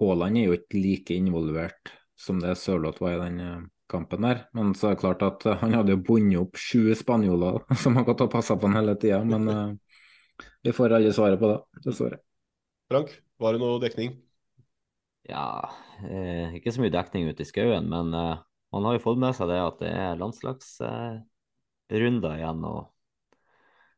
Haaland 0.00 0.40
er 0.40 0.48
jo 0.48 0.56
ikke 0.56 0.80
like 0.80 1.16
involvert 1.16 1.92
som 2.20 2.40
det 2.40 2.56
Sørloth 2.60 3.02
var 3.02 3.16
i 3.16 3.22
den 3.22 3.44
eh, 3.44 3.60
kampen 3.90 4.26
der. 4.26 4.44
Men 4.56 4.72
så 4.78 4.90
er 4.90 4.96
det 4.96 5.02
klart 5.02 5.24
at 5.26 5.46
eh, 5.46 5.60
han 5.62 5.76
hadde 5.76 5.96
jo 5.96 6.02
bundet 6.06 6.42
opp 6.44 6.60
sju 6.60 6.94
spanjoler 6.98 7.60
som 7.82 7.98
har 7.98 8.06
gått 8.08 8.24
og 8.24 8.32
passa 8.32 8.56
på 8.56 8.70
han 8.70 8.80
hele 8.80 8.96
tida. 9.00 9.20
Men 9.26 9.50
uh, 9.50 10.48
vi 10.62 10.74
får 10.76 10.96
aldri 10.96 11.12
svaret 11.16 11.40
på 11.40 11.52
det, 11.52 11.60
dessverre. 11.86 12.20
Frank, 12.90 13.12
var 13.40 13.54
det 13.54 13.62
noe 13.62 13.80
dekning? 13.82 14.10
Ja, 15.28 15.70
eh, 16.02 16.56
ikke 16.58 16.72
så 16.74 16.82
mye 16.82 16.94
dekning 16.94 17.28
ute 17.30 17.44
i 17.44 17.48
skauen, 17.48 17.86
men 17.92 18.06
eh, 18.16 18.40
man 18.74 18.86
har 18.86 18.92
jo 18.96 19.04
fått 19.04 19.20
med 19.22 19.36
seg 19.36 19.46
det 19.50 19.60
at 19.62 19.78
det 19.82 19.90
er 19.92 20.20
landslagsrunder 20.20 22.32
eh, 22.32 22.38
igjen. 22.40 22.60
og 22.64 22.80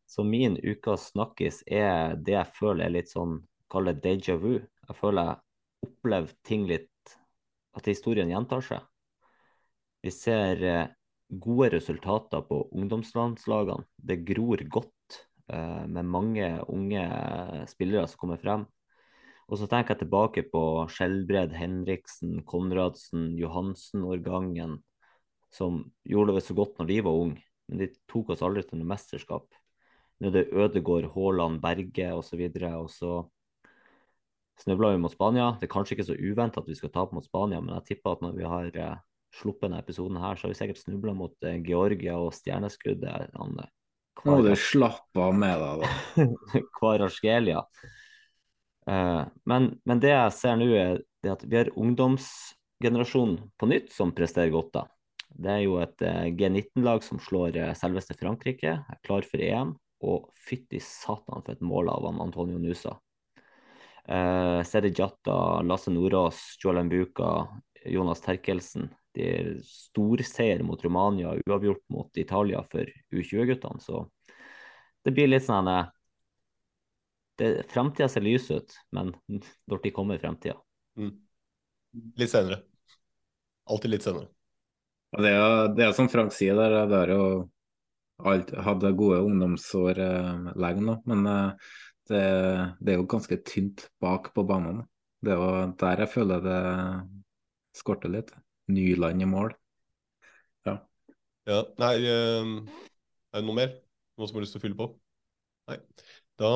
Så 0.06 0.24
min 0.28 0.56
ukas 0.60 1.10
snakkis 1.12 1.62
er 1.66 2.16
det 2.18 2.34
jeg 2.36 2.54
føler 2.58 2.84
er 2.86 2.96
litt 2.98 3.10
sånn, 3.12 3.34
kall 3.72 3.84
det 3.88 4.04
déjà 4.04 4.34
vu. 4.36 4.54
Jeg 4.60 4.96
føler 4.98 5.22
jeg 5.30 5.36
opplever 5.88 6.30
ting 6.46 6.62
litt 6.70 6.88
At 7.72 7.88
historien 7.88 8.28
gjentar 8.28 8.60
seg. 8.60 8.84
Vi 10.02 10.10
ser 10.10 10.62
eh, 10.66 10.86
gode 11.28 11.70
resultater 11.76 12.42
på 12.48 12.64
ungdomslandslagene. 12.74 13.86
Det 13.96 14.22
gror 14.26 14.62
godt 14.68 15.18
eh, 15.48 15.84
med 15.86 16.08
mange 16.10 16.48
unge 16.68 17.04
spillere 17.70 18.08
som 18.10 18.20
kommer 18.20 18.40
frem. 18.42 18.66
Og 19.52 19.58
så 19.60 19.68
tenker 19.68 19.94
jeg 19.94 20.04
tilbake 20.04 20.44
på 20.48 20.62
Skjelbred, 20.90 21.52
Henriksen, 21.56 22.40
Konradsen, 22.48 23.32
Johansen-årgangen, 23.38 24.78
som 25.52 25.82
gjorde 26.08 26.38
det 26.38 26.44
så 26.46 26.56
godt 26.56 26.78
når 26.80 26.88
de 26.88 27.00
var 27.04 27.18
unge, 27.26 27.42
men 27.68 27.82
de 27.82 27.90
tok 28.08 28.32
oss 28.32 28.44
aldri 28.44 28.64
til 28.64 28.80
noe 28.80 28.88
mesterskap. 28.94 29.50
Nå 30.22 30.30
er 30.30 30.36
det 30.38 30.54
Ødegård, 30.54 31.10
Haaland, 31.12 31.60
Berge 31.60 32.08
osv. 32.14 32.42
Og, 32.70 32.88
så 32.94 33.12
snubla 34.62 34.92
vi 34.94 35.02
mot 35.02 35.12
Spania. 35.12 35.50
Det 35.60 35.66
er 35.66 35.74
kanskje 35.74 35.98
ikke 35.98 36.08
så 36.12 36.16
uventa 36.18 36.62
at 36.62 36.70
vi 36.70 36.78
skal 36.78 36.92
tape 36.94 37.16
mot 37.16 37.26
Spania, 37.26 37.60
men 37.60 37.74
jeg 37.80 37.90
tipper 37.90 38.16
at 38.16 38.22
når 38.24 38.36
vi 38.38 38.46
har 38.48 38.70
eh, 38.72 39.00
sluppet 39.34 39.68
denne 39.68 39.80
episoden 39.82 40.20
her, 40.20 40.36
så 40.36 40.46
har 40.46 40.52
vi 40.52 40.58
sikkert 40.58 40.82
snubla 40.82 41.14
mot 41.16 41.34
uh, 41.46 41.56
Georgia 41.64 42.18
og 42.20 42.34
stjerneskuddet. 42.36 43.32
Han, 43.38 43.58
uh, 43.60 43.70
Nå 44.22 44.36
må 44.36 44.44
du 44.44 44.52
slappe 44.58 45.24
av 45.24 45.34
med 45.34 45.62
deg, 45.62 45.82
da. 45.82 46.62
Kvaraskelia. 46.78 47.62
Uh, 48.88 49.24
men, 49.48 49.72
men, 49.88 50.02
det 50.02 50.12
jeg 50.12 50.34
ser 50.36 50.58
nå, 50.60 50.68
er 50.76 51.04
at 51.32 51.44
vi 51.46 51.58
har 51.58 51.72
ungdomsgenerasjonen 51.78 53.38
på 53.58 53.70
nytt 53.70 53.92
som 53.94 54.12
presterer 54.14 54.52
godt. 54.54 54.74
da. 54.76 54.86
Det 55.32 55.54
er 55.54 55.62
jo 55.64 55.78
et 55.80 56.04
uh, 56.04 56.26
G19-lag 56.28 57.04
som 57.06 57.20
slår 57.22 57.56
uh, 57.56 57.70
selveste 57.78 58.18
Frankrike, 58.20 58.76
er 58.84 59.02
klar 59.06 59.26
for 59.28 59.42
EM. 59.42 59.76
Og 60.02 60.26
fytti 60.34 60.80
satan 60.82 61.44
for 61.44 61.54
et 61.54 61.60
mål 61.62 61.92
av 61.92 62.08
han 62.08 62.18
Antonio 62.24 62.58
Nusa. 62.58 62.96
Uh, 64.02 64.58
Sedi 64.66 64.90
Jatta, 64.98 65.62
Lasse 65.62 65.92
Nordås, 65.94 66.40
Joel 66.58 66.82
Mbuka, 66.88 67.28
Jonas 67.86 68.20
Terkelsen 68.24 68.90
de 69.14 69.60
storseier 69.66 70.62
mot 70.66 70.84
Romania 70.84 71.34
uavgjort 71.46 71.82
mot 71.92 72.16
Italia 72.16 72.62
for 72.70 72.88
U20-guttene. 73.12 73.80
Så 73.80 74.06
det 75.04 75.14
blir 75.16 75.30
litt 75.30 75.44
sånn 75.46 75.68
eh, 75.68 75.90
det, 77.40 77.50
Framtida 77.72 78.08
ser 78.08 78.24
lys 78.24 78.50
ut, 78.50 78.76
men 78.96 79.14
når 79.70 79.82
de 79.84 79.94
kommer 79.94 80.18
i 80.18 80.22
fremtida? 80.22 80.58
Mm. 80.98 81.16
Litt 82.20 82.32
senere. 82.32 82.62
Alltid 83.70 83.92
litt 83.92 84.06
senere. 84.06 84.30
Det 85.12 85.28
er, 85.28 85.66
det 85.76 85.84
er 85.84 85.96
som 85.96 86.08
Frank 86.08 86.32
sier, 86.32 86.56
der, 86.56 86.86
det 86.88 87.00
er 87.02 87.10
jo 87.12 87.24
alt, 88.24 88.52
hadde 88.64 88.94
gode 88.96 89.20
ungdomsår 89.26 90.00
eh, 90.00 90.46
lenge 90.56 90.86
nå, 90.86 90.94
men 91.10 91.26
eh, 91.28 91.74
det, 92.08 92.22
det 92.80 92.94
er 92.94 93.00
jo 93.00 93.10
ganske 93.10 93.36
tynt 93.44 93.86
bak 94.02 94.32
på 94.34 94.44
banen. 94.48 94.80
Det 95.22 95.34
er 95.34 95.42
jo 95.42 95.66
der 95.78 96.02
jeg 96.02 96.12
føler 96.14 96.40
det 96.44 96.62
skorter 97.76 98.12
litt. 98.12 98.32
Nyland 98.72 99.24
i 99.24 99.28
mål. 99.28 99.54
Ja. 100.68 100.74
Ja, 101.48 101.60
nei 101.82 101.94
ehm, 102.08 102.56
Er 103.32 103.40
det 103.40 103.46
noe 103.48 103.58
mer? 103.58 103.76
Noen 104.18 104.30
som 104.30 104.38
har 104.38 104.44
lyst 104.46 104.56
til 104.56 104.62
å 104.62 104.64
fylle 104.66 104.78
på? 104.78 104.88
Nei. 105.70 105.78
Da 106.40 106.50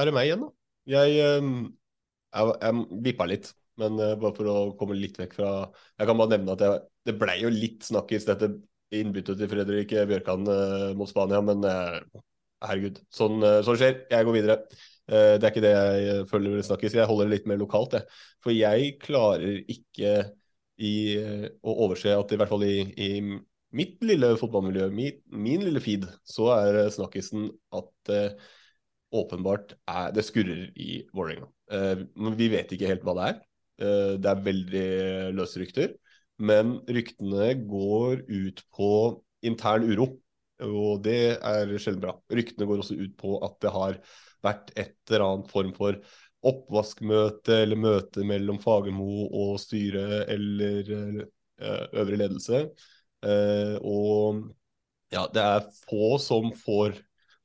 er 0.00 0.08
det 0.08 0.14
meg 0.16 0.28
igjen, 0.28 0.44
da. 0.46 0.50
Jeg, 0.92 1.18
ehm, 1.22 1.54
jeg, 2.34 2.56
jeg 2.64 3.02
vippa 3.06 3.28
litt, 3.30 3.52
men 3.80 4.00
eh, 4.02 4.16
bare 4.20 4.36
for 4.36 4.50
å 4.50 4.56
komme 4.80 4.98
litt 4.98 5.18
vekk 5.20 5.36
fra 5.38 5.52
Jeg 5.98 6.08
kan 6.08 6.18
bare 6.18 6.34
nevne 6.34 6.56
at 6.56 6.64
jeg, 6.66 6.82
det 7.08 7.16
blei 7.20 7.38
jo 7.42 7.52
litt 7.52 7.86
snakkis 7.86 8.26
dette 8.28 8.50
innbyttet 8.92 9.38
til 9.40 9.48
Fredrik 9.48 9.94
Bjørkan 10.10 10.48
eh, 10.52 10.88
mot 10.98 11.08
Spania, 11.10 11.40
men 11.44 11.64
eh, 11.68 12.00
herregud, 12.66 13.00
sånn, 13.14 13.38
eh, 13.46 13.60
sånn 13.66 13.78
skjer. 13.80 14.02
Jeg 14.12 14.28
går 14.28 14.36
videre. 14.36 14.58
Eh, 15.10 15.34
det 15.38 15.46
er 15.46 15.50
ikke 15.50 15.64
det 15.64 15.72
jeg 15.72 16.10
eh, 16.12 16.22
føler 16.30 16.62
snakkis. 16.66 16.96
Jeg 16.98 17.08
holder 17.10 17.28
det 17.28 17.36
litt 17.38 17.48
mer 17.50 17.60
lokalt, 17.62 17.96
jeg. 17.98 18.20
For 18.44 18.54
jeg 18.54 18.94
klarer 19.02 19.62
ikke 19.72 20.14
i, 20.82 20.94
eh, 21.20 21.46
å 21.62 21.76
overse 21.86 22.14
at 22.16 22.34
i 22.34 22.38
hvert 22.40 22.50
fall 22.50 22.64
i, 22.66 22.76
i 22.98 23.10
mitt 23.76 24.02
lille 24.04 24.34
fotballmiljø, 24.40 24.88
min, 24.94 25.20
min 25.44 25.64
lille 25.64 25.82
feed, 25.84 26.06
så 26.28 26.50
er 26.56 26.82
eh, 26.84 26.92
snakkisen 26.92 27.48
at 27.78 28.12
eh, 28.12 28.34
åpenbart 29.12 29.76
er, 29.86 30.12
det 30.16 30.24
skurrer 30.26 30.68
i 30.80 31.02
Vålerenga. 31.14 31.48
Eh, 31.72 32.04
vi 32.38 32.50
vet 32.52 32.72
ikke 32.74 32.90
helt 32.90 33.04
hva 33.06 33.16
det 33.18 33.28
er. 33.30 33.42
Eh, 33.82 34.14
det 34.22 34.32
er 34.32 34.46
veldig 34.48 34.88
løse 35.38 35.62
rykter. 35.62 35.94
Men 36.42 36.78
ryktene 36.88 37.52
går 37.68 38.24
ut 38.26 38.64
på 38.74 38.90
intern 39.46 39.86
uro, 39.86 40.08
og 40.62 41.02
det 41.04 41.36
er 41.36 41.72
sjelden 41.82 42.02
bra. 42.02 42.16
Ryktene 42.32 42.66
går 42.68 42.82
også 42.82 42.96
ut 42.98 43.14
på 43.18 43.36
at 43.44 43.56
det 43.62 43.72
har 43.74 43.98
vært 44.42 44.72
et 44.78 44.96
eller 45.10 45.24
annet 45.26 45.50
form 45.52 45.72
for 45.76 45.98
oppvaskmøte 46.48 47.60
eller 47.62 47.78
møte 47.78 48.24
mellom 48.26 48.58
Fagermo 48.62 49.28
og 49.28 49.54
styret 49.62 50.30
eller 50.32 50.90
eh, 50.92 51.84
øvre 52.02 52.18
ledelse. 52.18 52.64
Eh, 53.22 53.76
og 53.78 54.42
ja, 55.12 55.26
det 55.30 55.44
er 55.44 55.70
få 55.86 56.16
som 56.22 56.50
får 56.56 56.98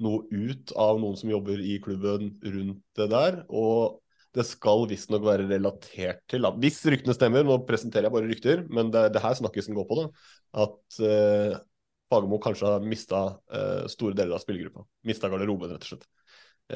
noe 0.04 0.26
ut 0.30 0.74
av 0.78 1.00
noen 1.02 1.18
som 1.20 1.32
jobber 1.32 1.62
i 1.62 1.78
klubben 1.84 2.36
rundt 2.42 2.84
det 2.98 3.10
der. 3.14 3.42
Og 3.50 4.02
det 4.38 4.46
skal 4.46 4.86
visstnok 4.90 5.24
være 5.26 5.48
relatert 5.50 6.22
til 6.30 6.46
da. 6.46 6.52
Hvis 6.62 6.84
ryktene 6.86 7.16
stemmer, 7.18 7.46
nå 7.46 7.60
presenterer 7.68 8.08
jeg 8.08 8.16
bare 8.18 8.30
rykter, 8.30 8.62
men 8.74 8.92
det 8.94 9.08
det 9.16 9.24
her 9.24 9.38
snakkisen 9.40 9.78
går 9.78 9.88
på, 9.90 10.02
da. 10.02 10.28
At 10.66 11.00
eh, 11.06 11.58
Fagermo 12.12 12.40
kanskje 12.44 12.70
har 12.70 12.86
mista 12.86 13.24
eh, 13.52 13.88
store 13.92 14.18
deler 14.18 14.38
av 14.38 14.44
spillergruppa. 14.44 14.86
Mista 15.10 15.32
garderoben, 15.32 15.74
rett 15.74 15.88
og 15.88 15.92
slett. 15.94 16.08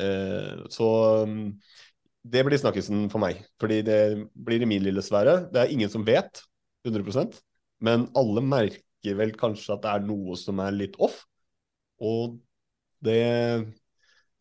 Eh, 0.01 0.65
så 0.71 0.89
um, 1.27 1.37
det 2.23 2.43
blir 2.45 2.59
snakkisen 2.61 3.07
for 3.11 3.21
meg. 3.23 3.41
Fordi 3.61 3.81
det 3.85 3.99
blir 4.35 4.61
i 4.61 4.69
min 4.69 4.83
lille 4.85 5.01
sfære. 5.05 5.47
Det 5.53 5.61
er 5.63 5.73
ingen 5.73 5.89
som 5.91 6.05
vet 6.07 6.43
100% 6.85 7.39
men 7.81 8.05
alle 8.17 8.43
merker 8.45 9.15
vel 9.17 9.33
kanskje 9.37 9.73
at 9.73 9.83
det 9.83 9.91
er 9.91 10.03
noe 10.05 10.37
som 10.37 10.59
er 10.61 10.75
litt 10.75 10.97
off. 11.01 11.23
Og 12.01 12.37
det, 13.01 13.17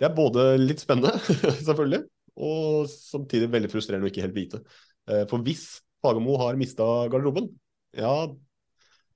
det 0.01 0.09
er 0.09 0.16
både 0.16 0.44
litt 0.61 0.82
spennende, 0.82 1.12
selvfølgelig, 1.69 2.05
og 2.40 2.89
samtidig 2.93 3.51
veldig 3.52 3.70
frustrerende 3.73 4.09
å 4.09 4.12
ikke 4.12 4.24
helt 4.24 4.36
vite. 4.36 4.62
Eh, 5.09 5.24
For 5.31 5.44
hvis 5.44 5.65
Fagermo 6.05 6.39
har 6.40 6.61
mista 6.61 6.86
garderoben, 7.12 7.51
ja, 7.97 8.15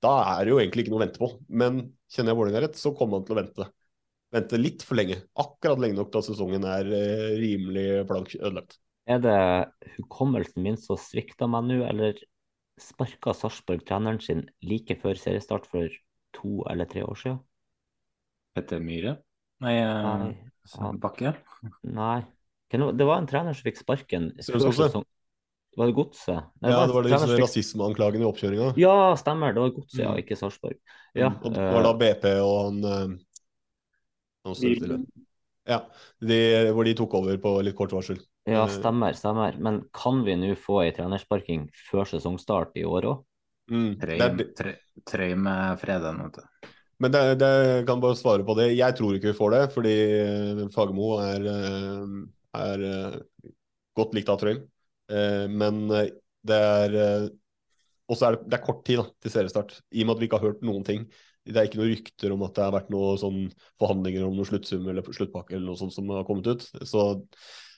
da 0.03 0.13
er 0.35 0.45
det 0.45 0.53
jo 0.53 0.59
egentlig 0.61 0.85
ikke 0.85 0.93
noe 0.93 1.01
å 1.01 1.05
vente 1.05 1.21
på. 1.21 1.31
Men 1.49 1.81
kjenner 2.13 2.33
jeg 2.33 2.39
Vålerenga 2.41 2.65
rett, 2.67 2.77
så 2.77 2.93
kommer 2.97 3.19
han 3.19 3.25
til 3.27 3.35
å 3.37 3.39
vente. 3.41 3.69
Vente 4.33 4.57
litt 4.59 4.83
for 4.83 4.97
lenge. 4.99 5.19
Akkurat 5.37 5.79
lenge 5.79 5.95
nok 5.99 6.09
til 6.11 6.21
at 6.23 6.27
sesongen 6.29 6.65
er 6.67 6.89
eh, 6.91 7.35
rimelig 7.39 8.05
blank 8.09 8.33
ødelagt. 8.39 8.79
Er 9.05 9.19
det 9.21 9.37
hukommelsen 9.99 10.63
min 10.65 10.77
som 10.81 10.97
svikter 10.97 11.47
meg 11.51 11.67
nå, 11.69 11.83
eller 11.85 12.17
sparka 12.81 13.35
Sarpsborg 13.37 13.85
treneren 13.87 14.17
sin 14.23 14.47
like 14.65 14.97
før 14.99 15.15
seriestart 15.19 15.67
for 15.69 15.87
to 16.35 16.63
eller 16.71 16.89
tre 16.89 17.05
år 17.05 17.19
siden? 17.21 17.37
Petter 18.55 18.81
Myhre? 18.83 19.17
Nei, 19.63 19.75
eh, 19.77 20.25
Nei. 20.81 20.91
Bakke? 20.99 21.35
Nei. 21.83 22.23
Det 22.71 23.05
var 23.07 23.19
en 23.21 23.27
trener 23.29 23.55
som 23.55 23.63
fikk 23.63 23.77
sparken 23.79 24.31
sesong. 24.41 25.05
Var 25.75 25.89
det 25.91 25.95
Godset? 25.95 26.41
Nei, 26.63 26.71
Ja, 26.71 26.85
det 26.87 26.95
var 26.95 27.07
som 27.19 27.29
fikk- 27.29 27.41
rasismeanklagene 27.43 28.23
i 28.23 28.27
oppkjøringa. 28.31 28.73
Ja, 28.79 29.13
stemmer. 29.19 29.53
Det 29.53 29.61
var 29.61 29.69
Godset, 29.75 29.99
ja, 29.99 30.11
Mm. 30.11 30.19
ikke 30.23 30.35
Sarpsborg. 30.39 30.77
Ja, 31.13 31.29
Mm, 31.29 31.45
og 31.45 31.53
det 31.53 31.61
var 31.61 31.83
da 31.83 31.89
eh, 31.91 31.97
BP 31.99 32.25
og 32.41 32.55
han 32.65 32.83
eh, 32.83 33.07
nå 33.07 33.13
står 33.13 33.13
det 33.13 33.15
stille. 33.15 33.23
Ja, 35.65 35.79
de, 36.21 36.37
hvor 36.77 36.85
de 36.85 36.93
tok 36.97 37.15
over 37.17 37.37
på 37.41 37.51
litt 37.65 37.77
kort 37.77 37.93
varsel. 37.95 38.19
ja, 38.45 38.63
Eh, 38.65 38.73
stemmer, 38.73 39.15
stemmer. 39.17 39.57
Men 39.57 39.81
kan 39.93 40.21
vi 40.25 40.35
nå 40.37 40.51
få 40.59 40.83
ei 40.83 40.91
trenersparking 40.93 41.67
før 41.89 42.05
sesongstart 42.05 42.77
i 42.77 42.85
år 42.85 43.09
òg? 43.09 43.23
Mm, 43.73 43.95
Trøy, 43.97 45.31
med 45.41 45.79
Freden, 45.81 46.21
vet 46.21 46.37
du. 46.37 46.69
Men 47.01 47.11
det, 47.11 47.23
det 47.41 47.49
kan 47.87 47.99
bare 47.99 48.15
svare 48.15 48.45
på 48.45 48.53
det. 48.55 48.69
Jeg 48.77 48.95
tror 48.95 49.17
ikke 49.17 49.33
vi 49.33 49.39
får 49.39 49.55
det, 49.55 49.63
fordi 49.73 49.95
eh, 50.21 50.61
Fagermo 50.71 51.15
er, 51.23 51.49
eh, 51.49 52.13
er 52.61 52.85
godt 53.97 54.13
likt 54.15 54.29
av 54.29 54.39
Trøim. 54.39 54.61
Eh, 55.09 55.47
Men 55.49 55.87
det 55.89 56.61
er 56.61 57.29
Og 58.05 58.13
så 58.19 58.27
er 58.27 58.35
det, 58.35 58.45
det 58.51 58.59
er 58.59 58.65
kort 58.67 58.83
tid 58.85 59.01
da, 59.01 59.07
til 59.17 59.31
seriestart, 59.33 59.79
i 59.89 60.03
og 60.03 60.11
med 60.11 60.15
at 60.15 60.19
vi 60.21 60.27
ikke 60.29 60.37
har 60.37 60.51
hørt 60.51 60.61
noen 60.61 60.83
ting. 60.85 61.07
Det 61.45 61.59
er 61.59 61.69
ikke 61.69 61.79
noen 61.79 61.91
rykter 61.93 62.33
om 62.33 62.43
at 62.47 62.55
det 62.57 62.65
har 62.65 62.73
vært 62.73 62.91
noen 62.93 63.19
sånn 63.21 63.39
forhandlinger 63.81 64.25
om 64.25 64.33
noen 64.37 64.49
sluttsum 64.49 64.87
eller 64.89 65.05
sluttpakke 65.05 65.55
eller 65.55 65.69
noe 65.69 65.79
sånt 65.79 65.93
som 65.93 66.09
har 66.09 66.25
kommet 66.27 66.49
ut. 66.49 66.65
Så 66.81 67.05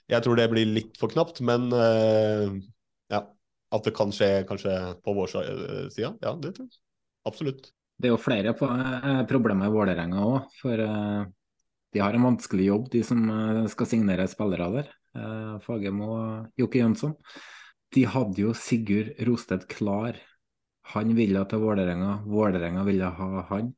jeg 0.08 0.24
tror 0.24 0.40
det 0.40 0.50
blir 0.54 0.70
litt 0.72 1.00
for 1.00 1.12
knapt, 1.12 1.42
men 1.44 1.68
uh, 1.76 2.48
ja. 3.12 3.26
At 3.76 3.84
det 3.84 3.92
kan 3.98 4.14
skje 4.16 4.46
kanskje 4.48 4.74
på 5.04 5.12
vår 5.18 5.34
side, 5.92 6.14
ja, 6.24 6.32
det 6.40 6.54
tror 6.56 6.70
jeg. 6.70 6.80
Absolutt. 7.28 7.66
Det 8.00 8.08
er 8.08 8.14
jo 8.14 8.22
flere 8.22 8.54
på, 8.56 8.68
eh, 8.70 9.24
problemer 9.28 9.68
i 9.68 9.74
Vålerenga 9.74 10.22
òg, 10.24 10.46
for 10.62 10.80
eh, 10.80 11.26
de 11.96 12.04
har 12.04 12.14
en 12.14 12.28
vanskelig 12.30 12.70
jobb, 12.70 12.90
de 12.94 13.02
som 13.04 13.24
eh, 13.34 13.66
skal 13.74 13.90
signere 13.90 14.28
spillere 14.30 14.70
der. 14.76 14.92
Eh, 15.18 15.58
Fagermo 15.66 16.10
og 16.14 16.62
Jokke 16.62 16.80
Jønsson. 16.84 17.16
De 17.96 18.04
hadde 18.08 18.44
jo 18.44 18.54
Sigurd 18.56 19.16
Rostedt 19.28 19.66
klar. 19.72 20.20
Han 20.94 21.16
ville 21.18 21.44
til 21.50 21.64
Vålerenga, 21.64 22.22
Vålerenga 22.28 22.84
ville 22.88 23.10
ha 23.20 23.46
han. 23.50 23.74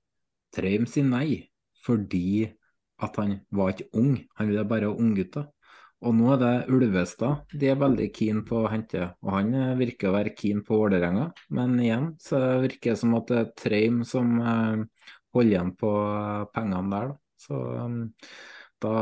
Treim 0.54 0.86
sier 0.90 1.08
nei, 1.08 1.30
fordi 1.86 2.50
at 3.00 3.16
han 3.22 3.40
var 3.56 3.74
ikke 3.74 3.90
ung, 3.98 4.14
han 4.38 4.50
ville 4.50 4.66
bare 4.68 4.90
ha 4.90 4.98
unggutter. 4.98 5.48
Og 6.00 6.16
nå 6.16 6.30
er 6.32 6.40
det 6.40 6.52
Ulvestad 6.72 7.56
de 7.60 7.68
er 7.68 7.80
veldig 7.80 8.06
keen 8.16 8.44
på 8.48 8.62
å 8.62 8.70
hente, 8.72 9.10
og 9.20 9.34
han 9.36 9.52
virker 9.80 10.10
å 10.10 10.16
være 10.16 10.36
keen 10.38 10.62
på 10.64 10.78
Vålerenga. 10.80 11.26
Men 11.56 11.76
igjen 11.84 12.14
så 12.24 12.40
virker 12.64 12.94
det 12.94 13.02
som 13.02 13.18
at 13.20 13.28
det 13.32 13.40
er 13.42 13.50
Treim 13.60 14.04
som 14.08 14.38
eh, 14.40 15.10
holder 15.36 15.52
igjen 15.52 15.74
på 15.80 15.92
eh, 16.06 16.46
pengene 16.56 16.94
der. 16.94 17.12
Da. 17.12 17.20
Så 17.40 17.60
um, 17.84 18.00
da 18.84 18.94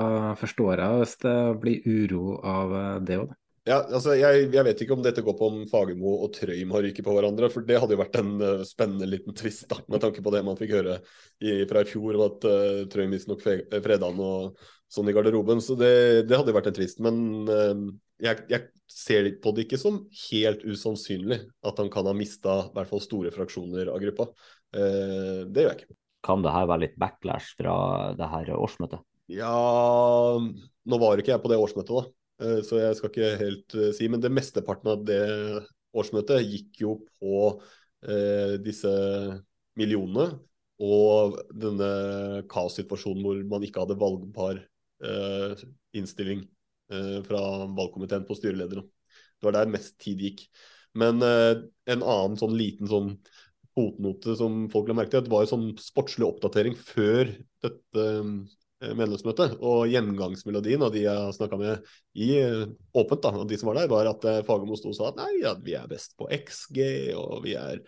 forstår 0.42 0.82
jeg 0.82 1.02
hvis 1.02 1.16
det 1.22 1.38
blir 1.62 1.86
uro 1.86 2.40
av 2.42 2.74
eh, 2.82 2.96
det 3.06 3.20
òg. 3.22 3.36
Ja, 3.68 3.82
altså 3.84 4.14
jeg, 4.16 4.46
jeg 4.54 4.64
vet 4.64 4.82
ikke 4.84 4.96
om 4.96 5.02
dette 5.04 5.22
går 5.26 5.36
på 5.36 5.48
om 5.52 5.58
Fagermo 5.68 6.14
og 6.24 6.30
Trøim 6.38 6.70
har 6.72 6.86
ryket 6.86 7.04
på 7.04 7.12
hverandre, 7.12 7.50
for 7.52 7.66
det 7.68 7.80
hadde 7.84 7.98
jo 7.98 8.00
vært 8.00 8.16
en 8.22 8.30
uh, 8.40 8.62
spennende 8.64 9.10
liten 9.12 9.36
twist, 9.36 9.66
da, 9.68 9.82
med 9.92 10.00
tanke 10.04 10.24
på 10.24 10.32
det 10.32 10.40
man 10.48 10.56
fikk 10.56 10.72
høre 10.78 10.94
i, 11.44 11.66
fra 11.68 11.84
i 11.84 11.90
fjor, 11.90 12.16
om 12.16 12.24
at 12.30 12.48
uh, 12.48 12.86
Trøim 12.94 13.12
visstnok 13.12 13.44
fe- 13.44 13.66
freda 13.84 14.08
han 14.08 14.22
og 14.24 14.62
sånn 14.88 15.12
i 15.12 15.16
garderoben. 15.18 15.60
Så 15.64 15.76
det, 15.76 15.92
det 16.30 16.40
hadde 16.40 16.54
jo 16.54 16.56
vært 16.56 16.70
en 16.72 16.78
twist. 16.80 17.02
Men 17.04 17.20
uh, 17.52 17.84
jeg, 18.24 18.46
jeg 18.54 18.70
ser 18.88 19.28
på 19.44 19.52
det 19.58 19.68
ikke 19.68 19.82
som 19.82 20.00
helt 20.30 20.64
usannsynlig 20.64 21.42
at 21.68 21.84
han 21.84 21.92
kan 21.92 22.08
ha 22.08 22.16
mista 22.16 22.62
i 22.70 22.76
hvert 22.78 22.94
fall 22.94 23.04
store 23.04 23.34
fraksjoner 23.36 23.92
av 23.92 24.00
gruppa. 24.06 24.30
Uh, 24.72 25.44
det 25.52 25.66
gjør 25.66 25.74
jeg 25.74 25.82
ikke. 25.82 25.98
Kan 26.28 26.44
det 26.44 26.56
her 26.56 26.72
være 26.72 26.86
litt 26.88 26.96
backlash 27.00 27.52
fra 27.60 27.76
det 28.16 28.32
her 28.32 28.56
årsmøtet? 28.56 29.04
Ja, 29.28 29.52
nå 30.40 31.00
var 31.04 31.20
ikke 31.20 31.34
jeg 31.36 31.44
på 31.44 31.52
det 31.52 31.60
årsmøtet, 31.60 31.92
da. 31.92 32.17
Eh, 32.42 32.62
Så 32.66 32.80
jeg 32.82 32.98
skal 32.98 33.12
ikke 33.12 33.32
helt 33.42 33.78
eh, 33.78 33.94
si. 33.98 34.10
Men 34.12 34.22
det 34.24 34.34
mesteparten 34.34 34.92
av 34.94 35.06
det 35.08 35.22
årsmøtet 35.98 36.46
gikk 36.46 36.84
jo 36.84 36.98
på 37.18 37.40
eh, 38.06 38.58
disse 38.62 38.92
millionene 39.78 40.38
og 40.84 41.40
denne 41.58 42.44
kaossituasjonen 42.52 43.24
hvor 43.26 43.40
man 43.50 43.66
ikke 43.66 43.82
hadde 43.82 43.98
valgbar 43.98 44.60
innstilling 45.98 46.40
fra 47.26 47.40
valgkomiteen 47.78 48.24
på 48.26 48.34
styreledere. 48.38 48.82
Det 48.82 49.46
var 49.46 49.54
der 49.54 49.70
mest 49.70 49.96
tid 50.02 50.22
gikk. 50.22 50.44
Men 50.98 51.22
en 51.22 52.02
annen 52.02 52.38
sånn 52.38 52.56
liten 52.58 52.90
sånn 52.90 53.12
fotnote 53.78 54.34
som 54.40 54.64
folk 54.74 54.90
la 54.90 54.98
merke 54.98 55.14
til, 55.14 55.26
det 55.28 55.34
var 55.34 55.46
jo 55.46 55.52
sånn 55.52 55.68
sportslig 55.82 56.26
oppdatering 56.30 56.78
før 56.78 57.30
dette 57.66 58.08
medlemsmøte. 58.82 59.50
Og 59.60 59.88
gjengangsmelodien 59.92 60.84
av 60.86 60.92
de 60.94 61.06
jeg 61.06 61.38
snakka 61.38 61.60
med 61.62 61.88
i 62.18 62.34
eh, 62.42 62.68
åpent, 62.98 63.24
da, 63.24 63.34
og 63.42 63.50
de 63.50 63.58
som 63.60 63.72
var 63.72 63.82
der, 63.82 63.90
var 63.92 64.12
at 64.12 64.28
Fagermo 64.48 64.78
sto 64.80 64.94
og 64.94 65.00
sa 65.00 65.10
at 65.12 65.20
nei, 65.22 65.32
ja, 65.42 65.56
vi 65.64 65.76
er 65.80 65.90
best 65.90 66.18
på 66.20 66.30
XG, 66.34 66.80
og 67.18 67.42
vi 67.46 67.58
er 67.60 67.82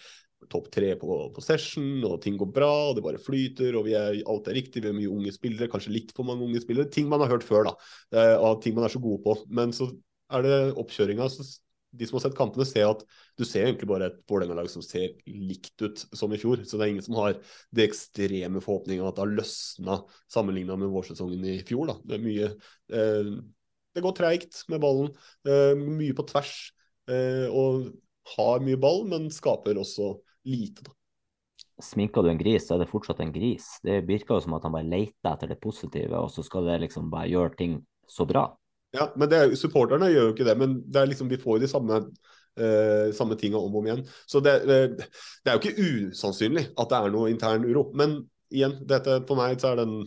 topp 0.50 0.70
tre 0.72 0.94
på, 1.00 1.16
på, 1.36 1.44
session, 1.44 2.04
og 2.08 2.20
ting 2.24 2.38
går 2.40 2.52
bra, 2.56 2.72
og 2.90 2.98
det 2.98 3.04
bare 3.06 3.22
flyter, 3.22 3.76
og 3.76 3.90
er, 3.92 4.22
alt 4.30 4.48
er 4.48 4.56
riktig, 4.56 4.82
vi 4.82 4.90
har 4.90 4.96
mye 4.96 5.12
unge 5.12 5.34
spillere, 5.36 5.70
kanskje 5.72 5.94
litt 5.94 6.14
for 6.16 6.28
mange 6.28 6.46
unge 6.48 6.62
spillere. 6.64 6.90
Ting 6.94 7.10
man 7.12 7.22
har 7.26 7.34
hørt 7.34 7.48
før, 7.48 7.68
da, 7.68 8.30
av 8.40 8.62
ting 8.64 8.78
man 8.78 8.88
er 8.88 8.94
så 8.94 9.02
gode 9.04 9.20
på. 9.26 9.36
Men 9.52 9.76
så 9.76 9.90
er 10.32 10.46
det 10.46 10.60
oppkjøringa, 10.80 11.28
så 11.34 11.46
de 11.92 12.08
som 12.08 12.18
har 12.18 12.26
sett 12.26 12.38
kampene, 12.38 12.66
ser 12.68 12.90
at 12.90 13.04
du 13.40 13.46
ser 13.48 13.66
egentlig 13.66 13.90
bare 13.90 14.10
et 14.12 14.20
Vålerenga-lag 14.30 14.70
som 14.72 14.84
ser 14.86 15.16
likt 15.26 15.82
ut 15.82 16.04
som 16.14 16.34
i 16.34 16.40
fjor. 16.42 16.62
Så 16.66 16.78
det 16.78 16.86
er 16.86 16.94
ingen 16.94 17.06
som 17.06 17.18
har 17.18 17.40
det 17.76 17.88
ekstreme 17.88 18.62
forhåpningene 18.64 19.10
at 19.10 19.18
det 19.18 19.26
har 19.26 19.38
løsna 19.40 20.02
sammenligna 20.32 20.78
med 20.80 20.92
vårsesongen 20.94 21.48
i 21.50 21.58
fjor. 21.66 21.90
Da. 21.90 21.98
Det 22.06 22.20
er 22.20 22.26
mye 22.26 22.52
eh, 22.52 23.34
Det 23.96 24.06
går 24.06 24.16
treigt 24.20 24.62
med 24.70 24.84
ballen. 24.84 25.10
Eh, 25.48 25.74
mye 25.80 26.18
på 26.18 26.28
tvers. 26.30 26.54
Eh, 27.10 27.50
og 27.50 27.90
har 28.36 28.64
mye 28.64 28.78
ball, 28.78 29.06
men 29.10 29.30
skaper 29.34 29.80
også 29.82 30.14
lite, 30.50 30.86
da. 30.86 30.96
Sminker 31.80 32.26
du 32.26 32.28
en 32.28 32.40
gris, 32.40 32.66
så 32.68 32.76
er 32.76 32.84
det 32.84 32.92
fortsatt 32.92 33.22
en 33.24 33.32
gris. 33.32 33.78
Det 33.84 34.02
virker 34.08 34.36
jo 34.36 34.44
som 34.44 34.56
at 34.58 34.66
han 34.68 34.74
bare 34.76 34.88
leter 34.90 35.32
etter 35.32 35.54
det 35.54 35.62
positive, 35.64 36.12
og 36.20 36.28
så 36.34 36.44
skal 36.44 36.68
det 36.68 36.82
liksom 36.84 37.08
bare 37.12 37.32
gjøre 37.32 37.56
ting 37.56 37.78
så 38.10 38.28
bra. 38.28 38.50
Ja, 38.96 39.06
men 39.20 39.30
det, 39.30 39.40
supporterne 39.60 40.10
gjør 40.10 40.30
jo 40.30 40.34
ikke 40.34 40.48
det. 40.48 40.58
Men 40.60 40.80
det 40.90 41.06
liksom, 41.12 41.30
vi 41.30 41.40
får 41.42 41.58
jo 41.58 41.64
de 41.66 41.72
samme, 41.72 42.00
uh, 42.60 43.10
samme 43.16 43.38
tinga 43.40 43.60
om 43.62 43.74
og 43.74 43.82
om 43.84 43.90
igjen. 43.90 44.06
Så 44.30 44.42
det, 44.46 44.56
uh, 44.66 44.96
det, 44.98 45.46
er 45.46 45.58
jo 45.58 45.62
ikke 45.62 45.90
usannsynlig 46.10 46.70
at 46.74 46.90
det 46.92 47.02
er 47.02 47.14
noe 47.14 47.34
intern 47.34 47.68
uro. 47.70 47.90
Men 47.98 48.22
igjen, 48.50 48.80
dette, 48.90 49.22
for 49.30 49.40
meg 49.40 49.62
så 49.62 49.74
er 49.74 49.84
den 49.84 50.00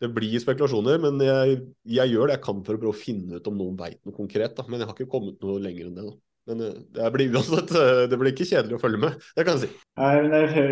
det 0.00 0.08
blir 0.16 0.40
spekulasjoner, 0.40 0.96
men 0.96 1.20
jeg, 1.20 1.58
jeg, 1.92 2.08
gjør 2.08 2.30
det 2.30 2.38
jeg 2.38 2.44
kan 2.46 2.62
for 2.64 2.72
å 2.72 2.80
prøve 2.80 2.94
å 2.94 2.96
finne 2.96 3.36
ut 3.36 3.48
om 3.50 3.58
noen 3.58 3.74
veit 3.76 3.98
noe 4.08 4.16
konkret. 4.16 4.54
Da. 4.56 4.64
Men 4.64 4.80
jeg 4.80 4.88
har 4.88 4.96
ikke 4.96 5.12
kommet 5.12 5.42
noe 5.44 5.60
lenger 5.60 5.90
enn 5.90 5.98
det. 5.98 6.06
da. 6.06 6.29
Men 6.48 6.60
eh, 6.64 6.76
det 6.96 7.10
blir 7.14 7.34
uansett 7.34 7.72
eh, 7.76 8.02
det 8.10 8.18
blir 8.20 8.32
ikke 8.32 8.48
kjedelig 8.48 8.78
å 8.78 8.82
følge 8.82 9.00
med, 9.04 9.30
det 9.36 9.46
kan 9.46 9.58
jeg 9.58 9.68
si. 9.68 9.72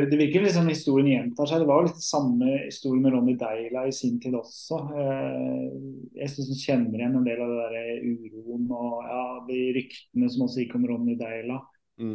Det 0.08 0.18
virker 0.20 0.44
liksom 0.46 0.70
historien 0.72 1.10
gjentar 1.12 1.50
seg. 1.50 1.62
Det 1.62 1.70
var 1.70 1.86
litt 1.86 2.04
samme 2.04 2.52
historie 2.64 3.02
med 3.04 3.14
Ronny 3.14 3.36
Deila 3.40 3.86
i 3.88 3.94
sin 3.94 4.18
tid 4.22 4.36
også. 4.38 4.80
Eh, 4.98 5.64
jeg 6.22 6.34
syns 6.34 6.52
jeg 6.54 6.62
kjenner 6.64 7.02
igjen 7.02 7.18
en 7.20 7.26
del 7.26 7.42
av 7.44 7.52
det 7.54 7.66
der 7.74 8.06
uroen 8.06 8.70
og 8.72 9.02
ja, 9.08 9.24
de 9.48 9.64
ryktene 9.76 10.30
som 10.32 10.46
også 10.48 10.64
gikk 10.64 10.78
om 10.78 10.88
Ronny 10.88 11.18
Deila. 11.20 11.60
Mm. 11.98 12.14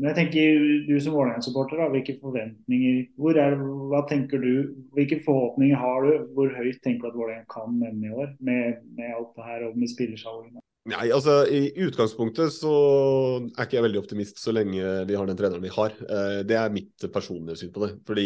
Men 0.00 0.06
jeg 0.08 0.16
tenker, 0.16 0.62
du 0.88 0.94
som 0.96 1.12
Vålerenga-supporter, 1.12 1.82
hvilke 1.92 2.14
forventninger 2.22 3.02
hvor 3.20 3.36
er, 3.36 3.58
hva 3.90 4.00
tenker 4.08 4.40
du, 4.40 4.70
Hvilke 4.96 5.18
forhåpninger 5.26 5.76
har 5.76 6.06
du? 6.06 6.24
Hvor 6.32 6.48
høyt 6.56 6.80
tenker 6.80 7.04
du 7.04 7.10
at 7.12 7.18
Vålerenga 7.18 7.44
kan 7.52 7.76
ende 7.76 8.08
i 8.08 8.14
år 8.16 8.32
med, 8.40 8.80
med 8.96 9.12
alt 9.18 9.36
det 9.36 9.44
her 9.44 9.66
og 9.68 9.76
med 9.76 9.92
spillersalgene? 9.92 10.64
Nei, 10.88 11.10
altså 11.12 11.42
I 11.44 11.74
utgangspunktet 11.84 12.54
så 12.54 12.70
er 13.50 13.66
ikke 13.66 13.76
jeg 13.76 13.84
veldig 13.84 14.00
optimist 14.00 14.38
så 14.40 14.54
lenge 14.54 14.80
vi 15.06 15.16
har 15.18 15.28
den 15.28 15.36
treneren 15.36 15.60
vi 15.60 15.72
har. 15.74 15.92
Eh, 15.92 16.38
det 16.48 16.56
er 16.56 16.72
mitt 16.72 17.04
personlige 17.12 17.60
syn 17.60 17.72
på 17.74 17.82
det. 17.84 17.90
Fordi 18.08 18.24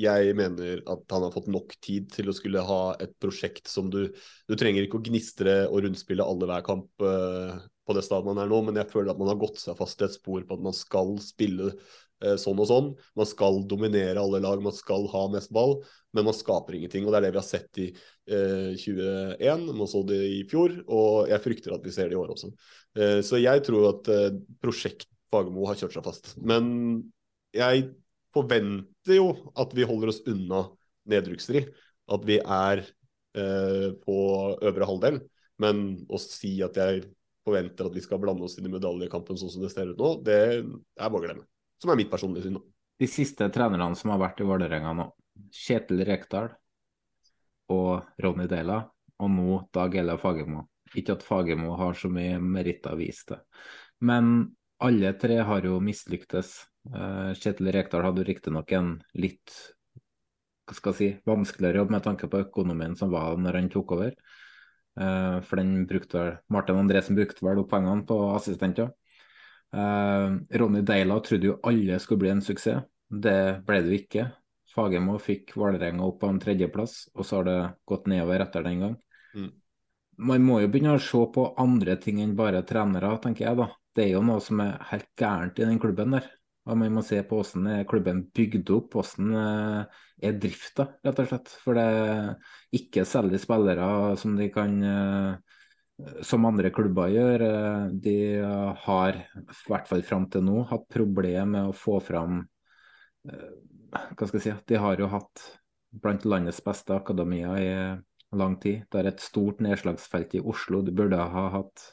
jeg 0.00 0.32
mener 0.38 0.80
at 0.80 1.04
han 1.12 1.26
har 1.26 1.34
fått 1.34 1.50
nok 1.52 1.76
tid 1.84 2.08
til 2.14 2.32
å 2.32 2.36
skulle 2.36 2.64
ha 2.64 2.80
et 3.04 3.12
prosjekt 3.20 3.68
som 3.68 3.92
du 3.92 4.06
Du 4.48 4.56
trenger 4.58 4.86
ikke 4.86 4.96
å 4.96 5.04
gnistre 5.10 5.58
og 5.68 5.84
rundspille 5.84 6.24
alle 6.24 6.48
hver 6.48 6.64
kamp 6.66 7.04
eh, 7.04 7.60
på 7.84 7.96
det 7.98 8.06
stadiet 8.06 8.30
man 8.32 8.40
er 8.40 8.48
nå, 8.48 8.62
men 8.64 8.80
jeg 8.80 8.90
føler 8.90 9.12
at 9.12 9.20
man 9.20 9.28
har 9.34 9.38
gått 9.40 9.60
seg 9.60 9.76
fast 9.76 10.00
i 10.00 10.08
et 10.08 10.16
spor 10.16 10.40
på 10.46 10.56
at 10.56 10.64
man 10.64 10.76
skal 10.76 11.18
spille 11.22 11.74
sånn 12.20 12.58
og 12.60 12.68
sånn. 12.68 12.88
Man 13.16 13.28
skal 13.28 13.62
dominere 13.70 14.20
alle 14.20 14.42
lag, 14.44 14.60
man 14.62 14.74
skal 14.76 15.06
ha 15.12 15.22
mest 15.32 15.52
ball, 15.56 15.78
men 16.16 16.26
man 16.26 16.36
skaper 16.36 16.76
ingenting. 16.76 17.06
og 17.06 17.14
Det 17.14 17.20
er 17.20 17.26
det 17.26 17.32
vi 17.34 17.40
har 17.40 17.46
sett 17.46 17.80
i 17.80 17.86
eh, 18.30 18.74
21, 18.76 19.70
man 19.76 19.90
så 19.90 20.02
det 20.06 20.20
i 20.26 20.42
fjor, 20.50 20.74
og 20.90 21.30
jeg 21.30 21.44
frykter 21.44 21.76
at 21.76 21.86
vi 21.86 21.94
ser 21.94 22.10
det 22.10 22.18
i 22.18 22.20
år 22.20 22.34
også. 22.34 22.50
Eh, 22.98 23.20
så 23.26 23.40
jeg 23.40 23.64
tror 23.66 23.88
at 23.94 24.10
eh, 24.12 24.40
prosjekt 24.62 25.08
Fagermo 25.30 25.68
har 25.68 25.78
kjørt 25.78 25.94
seg 25.94 26.06
fast. 26.06 26.32
Men 26.42 26.64
jeg 27.54 27.92
forventer 28.34 29.16
jo 29.16 29.30
at 29.58 29.74
vi 29.76 29.86
holder 29.86 30.10
oss 30.10 30.24
unna 30.30 30.64
nedrykksstrid. 31.10 31.70
At 32.10 32.26
vi 32.26 32.40
er 32.40 32.82
eh, 32.82 33.88
på 34.02 34.18
øvre 34.58 34.90
halvdel. 34.90 35.20
Men 35.62 36.00
å 36.10 36.18
si 36.18 36.56
at 36.66 36.78
jeg 36.80 37.04
forventer 37.46 37.86
at 37.86 37.94
vi 37.94 38.02
skal 38.04 38.20
blande 38.22 38.46
oss 38.46 38.58
inn 38.58 38.66
i 38.66 38.74
medaljekampen 38.74 39.38
sånn 39.38 39.52
som 39.52 39.62
det 39.62 39.70
ser 39.72 39.92
ut 39.92 40.00
nå, 40.00 40.16
det 40.26 40.40
er 40.58 40.66
bare 40.66 41.20
å 41.20 41.24
glemme 41.24 41.49
som 41.80 41.92
er 41.92 41.98
mitt 42.00 42.12
personlige 42.12 42.48
syn. 42.48 42.60
De 43.00 43.08
siste 43.08 43.48
trenerne 43.52 43.96
som 43.96 44.12
har 44.12 44.20
vært 44.20 44.42
i 44.42 44.46
Vålerenga 44.48 44.92
nå, 44.96 45.06
Kjetil 45.56 46.04
Rekdal 46.04 46.50
og 47.72 48.10
Ronny 48.20 48.46
Dela, 48.50 48.82
og 49.20 49.32
nå 49.32 49.60
Dag 49.72 49.96
Ella 50.02 50.16
Fagermo. 50.20 50.66
Ikke 50.96 51.14
at 51.16 51.24
Fagermo 51.24 51.76
har 51.78 51.96
så 51.96 52.10
mye 52.12 52.40
meritter 52.42 52.98
vise 52.98 53.28
til, 53.30 53.40
men 54.04 54.50
alle 54.80 55.12
tre 55.20 55.38
har 55.44 55.66
jo 55.68 55.78
mislyktes. 55.84 56.54
Uh, 56.88 57.36
Kjetil 57.36 57.68
Rekdal 57.74 58.06
hadde 58.06 58.24
riktignok 58.24 58.72
en 58.72 58.94
litt 59.20 59.52
hva 60.70 60.76
skal 60.76 60.94
jeg 60.94 60.98
si, 60.98 61.08
vanskeligere 61.26 61.82
jobb 61.82 61.90
med 61.96 62.04
tanke 62.04 62.28
på 62.30 62.44
økonomien 62.44 62.94
som 62.96 63.10
var 63.10 63.34
når 63.42 63.58
han 63.58 63.68
tok 63.72 63.96
over. 63.96 64.14
Uh, 64.98 65.40
for 65.46 65.58
den 65.60 65.84
brukte 65.90 66.18
vel 66.18 66.32
Martin 66.52 66.78
Andresen 66.78 67.18
brukte 67.18 67.44
vel 67.46 67.60
opp 67.62 67.70
pengene 67.72 68.06
på 68.06 68.18
assistenter. 68.36 68.92
Uh, 69.70 70.40
Ronny 70.58 70.82
Deila 70.82 71.20
trodde 71.22 71.52
jo 71.52 71.58
alle 71.66 71.98
skulle 72.02 72.24
bli 72.24 72.32
en 72.34 72.42
suksess. 72.44 72.86
Det 73.10 73.62
ble 73.66 73.80
det 73.82 73.90
jo 73.90 74.00
ikke. 74.00 74.26
Fagermo 74.70 75.16
fikk 75.18 75.56
Vålerenga 75.58 76.06
opp 76.06 76.20
på 76.22 76.30
en 76.30 76.38
tredjeplass, 76.42 77.08
og 77.14 77.26
så 77.26 77.40
har 77.40 77.48
det 77.48 77.58
gått 77.90 78.06
nedover 78.10 78.44
etter 78.44 78.66
den 78.66 78.84
gang. 78.84 78.96
Mm. 79.34 79.48
Man 80.30 80.44
må 80.46 80.60
jo 80.62 80.68
begynne 80.70 80.94
å 80.94 81.02
se 81.02 81.22
på 81.34 81.46
andre 81.58 81.96
ting 82.02 82.20
enn 82.22 82.36
bare 82.38 82.62
trenere, 82.66 83.10
tenker 83.22 83.48
jeg 83.48 83.58
da. 83.58 83.70
Det 83.96 84.04
er 84.04 84.12
jo 84.14 84.22
noe 84.22 84.42
som 84.44 84.60
er 84.62 84.76
helt 84.92 85.08
gærent 85.18 85.58
i 85.58 85.66
den 85.66 85.80
klubben 85.82 86.14
der. 86.14 86.28
Og 86.68 86.78
man 86.78 86.92
må 86.94 87.02
se 87.02 87.18
på 87.26 87.40
hvordan 87.40 87.66
er 87.72 87.86
klubben 87.88 88.20
bygd 88.36 88.70
opp, 88.76 88.94
hvordan 88.94 89.36
eh, 89.40 90.00
er 90.28 90.36
drifta, 90.38 90.86
rett 91.06 91.22
og 91.22 91.30
slett. 91.30 91.54
For 91.64 91.78
det 91.78 91.86
er 91.88 92.58
ikke 92.76 93.06
selger 93.08 93.42
spillere 93.42 93.88
som 94.20 94.36
de 94.38 94.50
kan 94.54 94.76
uh, 94.84 95.49
som 96.22 96.44
andre 96.48 96.70
klubber 96.74 97.10
gjør. 97.12 97.44
Eh, 97.46 97.86
de 98.04 98.16
har, 98.84 99.18
i 99.40 99.56
hvert 99.68 99.88
fall 99.90 100.04
fram 100.06 100.28
til 100.32 100.44
nå, 100.46 100.62
hatt 100.70 100.86
problemer 100.92 101.48
med 101.50 101.70
å 101.70 101.76
få 101.76 101.98
fram 102.04 102.42
eh, 103.28 103.50
Hva 103.90 104.28
skal 104.28 104.38
jeg 104.38 104.44
si 104.44 104.54
De 104.70 104.78
har 104.80 105.00
jo 105.00 105.10
hatt 105.10 105.46
blant 105.90 106.24
landets 106.28 106.62
beste 106.62 106.94
akademia 106.94 107.54
i 107.58 107.70
lang 108.38 108.56
tid. 108.62 108.84
Det 108.90 109.00
er 109.00 109.10
et 109.10 109.22
stort 109.22 109.62
nedslagsfelt 109.64 110.36
i 110.38 110.42
Oslo. 110.44 110.84
Du 110.86 110.92
burde 110.94 111.18
ha 111.18 111.46
hatt 111.56 111.88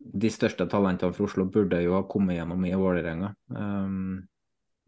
De 0.00 0.30
største 0.32 0.64
talentene 0.64 1.12
fra 1.12 1.26
Oslo 1.26 1.44
burde 1.44 1.82
jo 1.84 1.98
ha 1.98 2.06
kommet 2.08 2.38
gjennom 2.38 2.64
i 2.64 2.72
Vålerenga. 2.72 3.34
Um, 3.52 4.22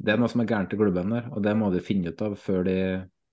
det 0.02 0.14
er 0.14 0.22
noe 0.22 0.30
som 0.32 0.40
er 0.40 0.48
gærent 0.48 0.72
i 0.72 0.78
klubben 0.80 1.12
der, 1.12 1.28
og 1.30 1.44
det 1.44 1.52
må 1.54 1.68
de 1.70 1.82
finne 1.84 2.10
ut 2.10 2.24
av 2.24 2.38
før 2.40 2.64
de 2.66 2.78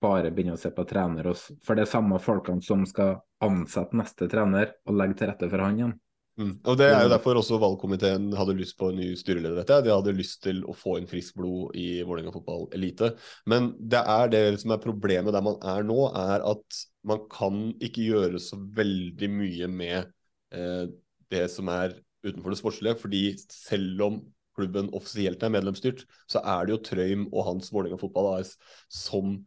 bare 0.02 0.32
begynne 0.32 0.56
å 0.56 0.60
se 0.60 0.72
på 0.76 0.86
trener. 0.88 1.32
For 1.36 1.76
det 1.76 1.86
er 1.86 1.92
samme 1.92 2.20
folkene 2.24 2.64
som 2.66 2.86
skal 2.88 3.18
ansette 3.44 3.98
neste 4.00 4.30
trener 4.32 4.76
og 4.88 4.96
legge 5.00 5.20
til 5.20 5.32
rette 5.32 5.50
for 5.52 5.64
han 5.64 5.80
igjen. 5.80 5.98
Mm. 6.40 6.54
Og 6.72 6.78
Det 6.80 6.88
er 6.88 7.02
jo 7.04 7.12
derfor 7.12 7.36
også 7.36 7.58
valgkomiteen 7.60 8.30
hadde 8.38 8.56
lyst 8.56 8.78
på 8.80 8.90
en 8.90 9.00
ny 9.02 9.10
styreleder. 9.20 9.58
dette. 9.60 9.82
De 9.84 9.92
hadde 9.92 10.16
lyst 10.16 10.42
til 10.44 10.62
å 10.64 10.76
få 10.76 10.96
inn 10.98 11.10
friskt 11.10 11.36
blod 11.36 11.76
i 11.76 12.00
Vålerenga 12.08 12.32
fotball 12.32 12.70
elite. 12.74 13.12
Men 13.46 13.74
det 13.80 14.00
er 14.00 14.32
det 14.32 14.44
som 14.62 14.72
er 14.72 14.84
problemet 14.84 15.36
der 15.36 15.44
man 15.44 15.60
er 15.60 15.84
nå, 15.84 16.00
er 16.16 16.46
at 16.48 16.80
man 17.04 17.26
kan 17.32 17.74
ikke 17.84 18.08
gjøre 18.08 18.40
så 18.40 18.56
veldig 18.56 19.30
mye 19.36 19.68
med 19.68 20.14
eh, 20.56 20.88
det 21.30 21.46
som 21.52 21.68
er 21.68 22.00
utenfor 22.24 22.56
det 22.56 22.62
sportslige. 22.62 22.96
fordi 22.96 23.24
selv 23.52 24.02
om 24.02 24.22
klubben 24.56 24.90
offisielt 24.96 25.44
er 25.44 25.52
medlemsstyrt, 25.52 26.06
så 26.28 26.40
er 26.40 26.66
det 26.66 26.76
jo 26.76 26.84
Trøym 26.88 27.28
og 27.34 27.46
hans 27.52 27.72
Vålerenga 27.72 28.00
fotball 28.00 28.40
AS 28.40 28.56
som 28.88 29.42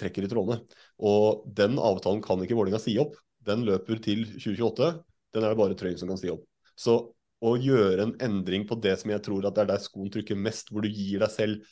trekker 0.00 0.26
i 0.26 0.30
trådene. 0.30 0.60
Og 1.06 1.46
den 1.56 1.78
avtalen 1.80 2.22
kan 2.24 2.42
ikke 2.44 2.58
Vålerenga 2.58 2.80
si 2.82 2.96
opp. 3.02 3.16
Den 3.46 3.64
løper 3.68 4.02
til 4.04 4.26
2028. 4.36 4.92
Den 5.34 5.46
er 5.46 5.52
det 5.52 5.60
bare 5.60 5.78
Trøyen 5.78 5.98
som 6.00 6.10
kan 6.10 6.20
si 6.20 6.30
opp. 6.32 6.44
Så 6.78 7.00
å 7.40 7.54
gjøre 7.56 8.04
en 8.04 8.16
endring 8.22 8.66
på 8.68 8.76
det 8.84 8.98
som 9.00 9.12
jeg 9.12 9.24
tror 9.24 9.46
at 9.48 9.56
det 9.56 9.64
er 9.64 9.70
der 9.72 9.84
skoen 9.84 10.10
trykker 10.12 10.36
mest, 10.36 10.68
hvor 10.72 10.84
du 10.84 10.90
gir 10.92 11.22
deg 11.22 11.32
selv 11.32 11.70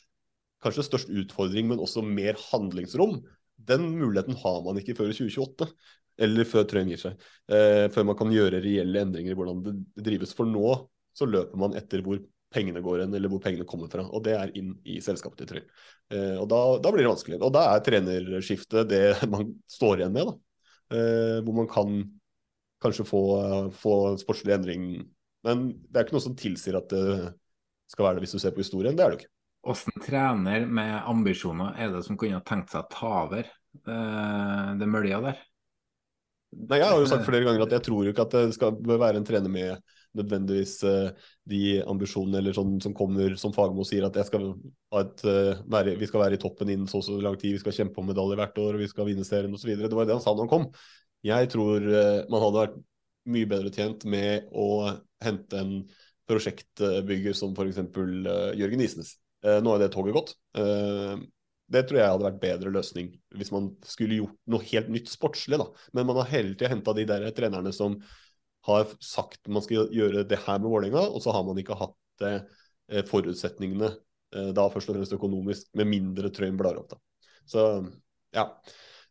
kanskje 0.63 0.85
størst 0.87 1.11
utfordring, 1.13 1.69
men 1.69 1.81
også 1.81 2.03
mer 2.03 2.39
handlingsrom, 2.49 3.19
den 3.69 3.85
muligheten 3.99 4.37
har 4.39 4.61
man 4.65 4.79
ikke 4.79 4.95
før 4.97 5.11
2028. 5.13 5.69
Eller 6.19 6.47
før 6.47 6.65
Trøyen 6.67 6.89
gir 6.91 6.99
seg. 6.99 7.21
Eh, 7.47 7.85
før 7.95 8.09
man 8.09 8.17
kan 8.19 8.31
gjøre 8.33 8.59
reelle 8.63 9.05
endringer 9.05 9.31
i 9.31 9.37
hvordan 9.39 9.61
det 9.63 10.03
drives. 10.03 10.33
For 10.35 10.47
nå 10.47 10.73
så 11.15 11.27
løper 11.27 11.59
man 11.59 11.77
etter 11.79 12.03
hvor 12.03 12.19
pengene 12.53 12.81
går 12.81 13.03
hen, 13.03 13.13
eller 13.13 13.31
hvor 13.31 13.41
pengene 13.43 13.67
kommer 13.69 13.89
fra. 13.91 14.05
Og 14.09 14.23
det 14.25 14.35
er 14.37 14.53
inn 14.57 14.73
i 14.89 14.99
selskapet 15.03 15.43
til 15.43 15.49
Trøy. 15.51 15.63
Eh, 16.15 16.35
og 16.39 16.47
da, 16.51 16.61
da, 16.81 16.93
blir 16.93 17.05
det 17.05 17.11
vanskelig. 17.11 17.39
Og 17.45 17.53
da 17.55 17.65
er 17.73 17.83
trenerskiftet 17.85 18.89
det 18.89 19.03
man 19.33 19.53
står 19.69 20.01
igjen 20.01 20.15
med, 20.15 20.31
da. 20.31 20.37
Eh, 20.97 21.37
hvor 21.45 21.59
man 21.61 21.69
kan 21.69 21.99
kanskje 22.81 23.05
få, 23.05 23.23
få 23.75 23.95
sportslig 24.21 24.55
endring. 24.55 24.87
Men 25.45 25.67
det 25.87 25.99
er 25.99 26.07
ikke 26.07 26.17
noe 26.17 26.25
som 26.25 26.37
tilsier 26.39 26.79
at 26.79 26.89
det 26.91 27.33
skal 27.89 28.07
være 28.07 28.19
det 28.19 28.25
hvis 28.25 28.37
du 28.37 28.41
ser 28.41 28.55
på 28.55 28.63
historien. 28.63 28.97
Det 28.97 29.05
er 29.05 29.11
det 29.11 29.17
jo 29.17 29.21
ikke. 29.23 29.33
Hvordan 29.69 30.03
trener 30.05 30.65
med 30.65 30.93
ambisjoner 31.11 31.75
er 31.77 31.91
det 31.91 32.05
som 32.07 32.17
kunne 32.19 32.39
tenkt 32.47 32.71
seg 32.71 32.85
å 32.85 32.91
ta 32.93 33.13
over 33.25 33.47
Det, 33.69 33.97
det 34.79 34.87
mølja 34.89 35.19
der. 35.21 35.41
Nei, 36.49 36.79
Jeg 36.79 36.87
har 36.89 36.97
jo 36.97 37.09
sagt 37.09 37.27
flere 37.27 37.45
ganger 37.45 37.67
at 37.67 37.75
jeg 37.75 37.85
tror 37.85 38.07
ikke 38.09 38.23
at 38.25 38.33
det 38.33 38.55
skal 38.55 38.79
være 38.89 39.19
en 39.19 39.27
trener 39.27 39.51
med 39.53 39.91
nødvendigvis 40.17 40.75
uh, 40.87 41.09
de 41.49 41.79
ambisjonene 41.89 42.39
eller 42.41 42.55
sånn 42.57 42.77
som 42.83 42.95
kommer 42.97 43.35
som 43.39 43.53
Fagermo 43.55 43.85
sier, 43.87 44.07
at 44.07 44.17
skal 44.27 44.51
et, 44.99 45.23
uh, 45.25 45.61
være, 45.69 45.95
vi 45.99 46.09
skal 46.09 46.23
være 46.23 46.39
i 46.39 46.41
toppen 46.41 46.71
innen 46.71 46.89
så 46.89 47.01
og 47.01 47.05
så 47.05 47.17
lang 47.23 47.37
tid, 47.39 47.55
vi 47.57 47.63
skal 47.63 47.75
kjempe 47.75 48.01
om 48.01 48.09
medaljer 48.09 48.39
hvert 48.41 48.61
år, 48.61 48.77
og 48.77 48.83
vi 48.83 48.89
skal 48.91 49.09
vinne 49.09 49.27
serien 49.27 49.53
osv. 49.55 49.71
Det 49.77 49.93
var 49.93 50.09
det 50.09 50.17
han 50.17 50.23
sa 50.23 50.33
da 50.33 50.45
han 50.45 50.51
kom. 50.51 50.69
Jeg 51.25 51.51
tror 51.53 51.85
uh, 51.85 52.21
man 52.31 52.45
hadde 52.45 52.63
vært 52.63 52.77
mye 53.29 53.49
bedre 53.49 53.73
tjent 53.75 54.05
med 54.09 54.47
å 54.55 54.69
hente 55.21 55.59
en 55.59 55.73
prosjektbygger 56.29 57.35
som 57.37 57.53
f.eks. 57.57 57.81
Jørgen 58.57 58.81
Isnes. 58.85 59.15
nå 59.65 59.73
er 59.73 59.81
det 59.81 59.89
toget 59.93 60.13
gått. 60.13 60.33
Det 61.69 61.83
tror 61.85 61.99
jeg 61.99 62.13
hadde 62.13 62.25
vært 62.25 62.41
bedre 62.41 62.71
løsning 62.73 63.11
hvis 63.37 63.51
man 63.53 63.69
skulle 63.85 64.19
gjort 64.21 64.37
noe 64.49 64.65
helt 64.71 64.89
nytt 64.93 65.09
sportslig. 65.11 65.59
da. 65.61 65.67
Men 65.93 66.07
man 66.09 66.21
har 66.21 66.31
hele 66.31 66.55
tida 66.55 66.71
henta 66.71 66.95
de 66.97 67.05
der 67.09 67.27
trenerne 67.37 67.73
som 67.75 67.99
har 68.67 68.91
sagt 69.03 69.47
man 69.47 69.63
skal 69.65 69.93
gjøre 69.95 70.25
det 70.27 70.41
her 70.45 70.59
med 70.59 70.69
Vålerenga, 70.69 71.05
og 71.07 71.23
så 71.23 71.33
har 71.35 71.45
man 71.47 71.59
ikke 71.61 71.77
hatt 71.79 72.27
eh, 72.27 73.03
forutsetningene 73.07 73.93
eh, 74.35 74.51
da 74.55 74.67
først 74.73 74.91
og 74.91 74.97
fremst 74.97 75.15
økonomisk, 75.15 75.69
med 75.79 75.89
mindre 75.89 76.31
Trøim 76.33 76.59
blar 76.59 76.79
opp. 76.81 76.95
da. 76.95 77.01
Så 77.49 77.65
ja. 78.35 78.51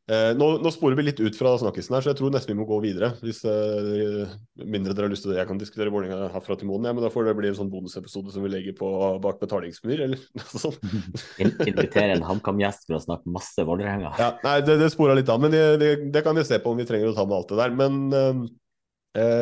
Eh, 0.09 0.31
nå, 0.33 0.47
nå, 0.65 0.71
sporer 0.73 0.97
vi 0.97 1.05
litt 1.05 1.19
ut 1.21 1.37
fra 1.37 1.51
snakkisen 1.61 1.93
her, 1.93 2.05
så 2.05 2.09
jeg 2.15 2.17
tror 2.17 2.31
nesten 2.33 2.55
vi 2.55 2.57
må 2.57 2.65
gå 2.69 2.79
videre. 2.81 3.11
Hvis 3.21 3.43
eh, 3.45 4.31
mindre 4.65 4.95
dere 4.97 5.05
har 5.05 5.13
lyst 5.13 5.27
til 5.27 5.35
det. 5.35 5.41
Jeg 5.43 5.51
kan 5.51 5.61
diskutere 5.61 5.93
Vålerenga 5.93 6.31
herfra 6.33 6.57
til 6.57 6.71
månen, 6.71 6.89
ja, 6.89 6.95
men 6.97 7.05
da 7.05 7.11
får 7.13 7.29
det 7.29 7.35
bli 7.37 7.51
en 7.51 7.59
sånn 7.59 7.73
bonusepisode 7.73 8.33
som 8.33 8.47
vi 8.47 8.53
legger 8.55 8.77
på 8.79 8.89
bak 9.25 9.37
betalingsmur, 9.43 10.01
eller 10.07 10.23
noe 10.41 10.63
sånt. 10.63 10.81
Invitere 11.45 12.17
en 12.17 12.25
HamKam-gjest 12.25 12.89
for 12.89 12.97
å 12.97 13.03
snakke 13.05 13.35
masse 13.37 13.67
Vålerenga. 13.69 14.15
Ja, 14.17 14.31
nei, 14.47 14.57
det, 14.65 14.79
det 14.81 14.89
spora 14.95 15.19
litt 15.19 15.29
av, 15.29 15.43
men 15.45 15.53
det, 15.53 15.65
det, 15.83 15.93
det, 16.15 16.25
kan 16.25 16.41
vi 16.41 16.47
se 16.49 16.57
på 16.63 16.73
om 16.73 16.81
vi 16.81 16.89
trenger 16.89 17.13
å 17.13 17.19
ta 17.19 17.29
med 17.29 17.43
alt 17.43 17.53
det 17.53 17.61
der. 17.61 17.77
Men 17.77 18.01
eh, 18.17 18.43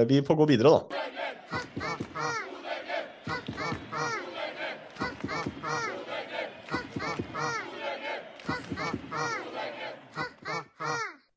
vi 0.09 0.23
får 0.25 0.39
gå 0.39 0.47
videre, 0.49 0.71
da. 0.73 1.07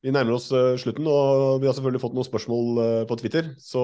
Vi 0.00 0.12
nærmer 0.14 0.38
oss 0.38 0.48
uh, 0.50 0.78
slutten, 0.80 1.06
og 1.06 1.60
vi 1.60 1.68
har 1.68 1.74
selvfølgelig 1.76 2.00
fått 2.02 2.14
noen 2.16 2.26
spørsmål 2.26 2.78
uh, 2.80 3.02
på 3.08 3.16
Twitter. 3.20 3.52
Så 3.60 3.82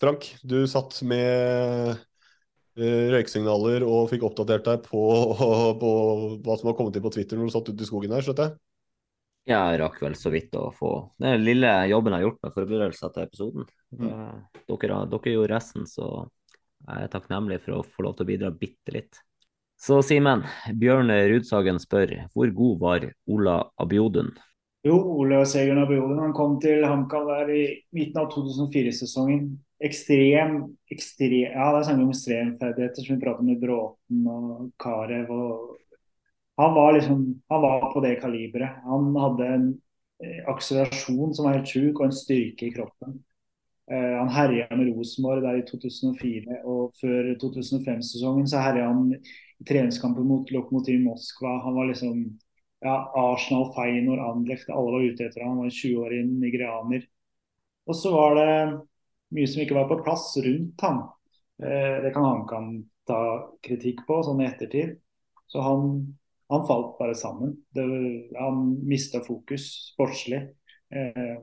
Frank, 0.00 0.28
du 0.42 0.62
satt 0.70 1.00
med 1.06 2.02
røyksignaler 2.74 3.84
og 3.86 4.08
fikk 4.10 4.24
oppdatert 4.26 4.64
deg 4.66 4.86
på, 4.88 5.02
på, 5.82 5.90
hva 6.42 6.56
som 6.58 6.70
har 6.70 6.78
kommet 6.78 6.96
inn 6.98 7.04
på 7.04 7.12
Twitter 7.14 7.38
når 7.38 7.50
du 7.50 7.54
satt 7.54 7.68
ute 7.70 7.86
i 7.86 7.86
skogen 7.86 8.14
her, 8.14 8.24
skjønner 8.26 8.48
jeg? 8.48 8.73
Jeg 9.44 9.76
rakk 9.80 9.98
vel 10.00 10.14
så 10.16 10.30
vidt 10.32 10.54
å 10.56 10.70
få 10.72 10.90
den 11.20 11.42
lille 11.44 11.70
jobben 11.90 12.14
jeg 12.14 12.22
har 12.22 12.26
gjort 12.28 12.46
med 12.46 12.54
forberedelser 12.54 13.12
til 13.12 13.26
episoden. 13.26 13.66
Mm. 13.92 14.14
Dere, 14.70 15.02
dere 15.12 15.34
gjorde 15.34 15.52
resten, 15.52 15.84
så 15.88 16.06
jeg 16.84 17.04
er 17.04 17.12
takknemlig 17.12 17.60
for 17.64 17.78
å 17.78 17.84
få 17.84 18.06
lov 18.06 18.16
til 18.16 18.24
å 18.24 18.30
bidra 18.30 18.52
bitte 18.56 18.94
litt. 18.96 19.20
Så 19.80 19.98
Simen, 20.06 20.46
Bjørn 20.80 21.12
Rudsagen 21.28 21.80
spør 21.82 22.14
hvor 22.32 22.52
god 22.56 22.80
var 22.80 23.06
Ola 23.28 23.58
Abiodun? 23.80 24.32
Jo, 24.84 24.96
Ola 25.18 25.42
Segern 25.48 25.80
Abiodun 25.82 26.20
han 26.20 26.34
kom 26.36 26.58
til 26.60 26.84
HamKam 26.84 27.28
der 27.28 27.52
i 27.52 27.62
midten 27.96 28.20
av 28.20 28.30
2004-sesongen. 28.32 29.46
Ekstrem, 29.84 30.58
ekstrem 30.92 31.50
Ja, 31.50 31.70
det 31.74 31.82
er 31.82 31.86
snakk 31.88 32.02
om 32.04 32.12
ekstremferdigheter 32.14 33.04
som 33.04 33.16
vi 33.16 33.24
prater 33.24 33.48
med 33.48 33.60
Bråten 33.60 34.28
og 34.30 34.70
Karev. 34.80 35.32
og 35.32 35.83
han 36.56 36.74
var 36.74 36.92
liksom 36.92 37.42
han 37.48 37.62
var 37.62 37.92
på 37.92 38.00
det 38.00 38.16
kaliberet. 38.20 38.82
Han 38.84 39.16
hadde 39.16 39.46
en 39.46 39.68
eh, 40.24 40.42
akselerasjon 40.50 41.34
som 41.34 41.48
var 41.48 41.58
helt 41.58 41.70
sjuk, 41.70 41.98
og 41.98 42.08
en 42.08 42.14
styrke 42.14 42.68
i 42.68 42.74
kroppen. 42.74 43.18
Uh, 43.92 44.14
han 44.16 44.30
herja 44.32 44.64
med 44.70 44.88
Rosenborg 44.88 45.42
der 45.44 45.58
i 45.60 45.64
2004, 45.68 46.62
og 46.64 46.94
før 46.96 47.34
2005-sesongen 47.42 48.46
så 48.48 48.62
herja 48.64 48.86
han 48.88 49.10
i 49.12 49.66
treningskampen 49.68 50.24
mot 50.24 50.48
Lokomotiv 50.54 51.02
Moskva. 51.04 51.58
Han 51.66 51.76
var 51.76 51.90
liksom 51.90 52.22
ja, 52.80 52.94
Arsenal, 53.12 53.68
Feinor, 53.76 54.22
Anderlecht, 54.24 54.70
alle 54.72 54.94
var 54.94 55.04
ute 55.04 55.26
etter 55.26 55.44
ham. 55.44 55.58
Han 55.58 55.66
var 55.66 55.76
20-årig 55.76 56.22
nigerianer. 56.30 57.04
Og 57.84 57.98
så 57.98 58.14
var 58.14 58.38
det 58.38 58.48
mye 59.36 59.50
som 59.52 59.64
ikke 59.64 59.76
var 59.76 59.90
på 59.90 60.00
plass 60.06 60.30
rundt 60.46 60.86
ham. 60.86 61.04
Uh, 61.60 62.00
det 62.06 62.14
kan 62.16 62.24
han 62.30 62.44
kan 62.48 62.74
ta 63.08 63.20
kritikk 63.64 64.06
på 64.08 64.22
sånn 64.24 64.40
i 64.40 64.48
ettertid. 64.48 64.96
Så 65.52 65.60
han, 65.60 65.90
han 66.52 66.66
falt 66.68 66.98
bare 66.98 67.14
sammen. 67.14 67.56
Det, 67.74 67.84
han 68.38 68.66
mista 68.88 69.20
fokus 69.24 69.68
sportslig. 69.92 70.42
Eh, 70.94 71.38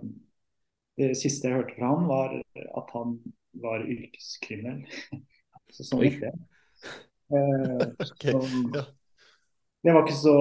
det 1.00 1.14
siste 1.18 1.50
jeg 1.50 1.58
hørte 1.58 1.76
fra 1.78 1.92
han 1.96 2.08
var 2.10 2.36
at 2.78 2.96
han 2.96 3.18
var 3.64 3.86
yrkeskriminell. 3.88 4.86
så 5.76 5.88
sånn 5.88 6.06
gikk 6.06 6.20
det. 6.26 6.34
Eh, 7.32 7.86
okay. 8.06 8.34
så, 8.34 8.86
det 9.82 9.94
var 9.96 10.04
ikke 10.04 10.18
så 10.20 10.36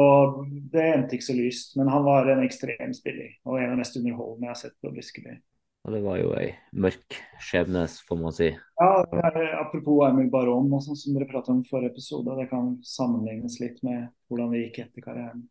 Det 0.72 0.82
endte 0.84 1.16
ikke 1.16 1.28
så 1.30 1.36
lyst, 1.38 1.76
men 1.78 1.88
han 1.92 2.04
var 2.04 2.28
en 2.28 2.44
ekstrem 2.44 2.92
spiller. 2.96 3.32
Og 3.46 3.58
en 3.58 3.70
av 3.70 3.76
de 3.76 3.82
mest 3.82 3.96
underholdende 4.00 4.50
jeg 4.50 4.54
har 4.54 4.62
sett 4.64 4.76
på 4.82 4.92
Briskeby. 4.94 5.38
Og 5.86 5.94
det 5.94 6.00
var 6.04 6.18
jo 6.20 6.32
ei 6.36 6.50
mørk 6.76 7.16
skjebne, 7.40 7.86
får 8.06 8.18
man 8.20 8.34
si. 8.36 8.50
Ja, 8.52 8.88
er, 9.16 9.38
apropos 9.62 10.02
Emil 10.10 10.28
Baron, 10.32 10.68
og 10.76 10.82
sånn 10.84 10.98
som 10.98 11.16
dere 11.16 11.28
pratet 11.30 11.54
om 11.54 11.62
i 11.62 11.68
forrige 11.70 11.94
episode. 11.94 12.34
Det 12.36 12.50
kan 12.50 12.74
sammenlignes 12.84 13.56
litt 13.62 13.80
med 13.86 14.10
hvordan 14.28 14.52
det 14.52 14.66
gikk 14.66 14.82
etter 14.84 15.06
karrieren. 15.06 15.46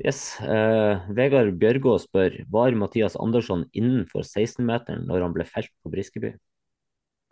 Yes. 0.00 0.38
Eh, 0.40 1.10
Vegard 1.12 1.58
Bjørgå 1.60 1.96
spør 2.00 2.38
var 2.52 2.78
Mathias 2.78 3.18
Andersson 3.20 3.66
innenfor 3.76 4.22
16-meteren 4.22 5.02
når 5.10 5.26
han 5.26 5.34
ble 5.34 5.44
felt 5.48 5.72
på 5.82 5.92
Briskeby? 5.92 6.30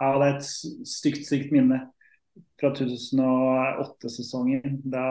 Ja, 0.02 0.10
det 0.18 0.26
er 0.26 0.34
et 0.34 0.50
stygt, 0.50 1.24
stygt 1.26 1.54
minne 1.54 1.86
fra 2.60 2.72
2008-sesongen. 2.76 4.80
Da 4.90 5.04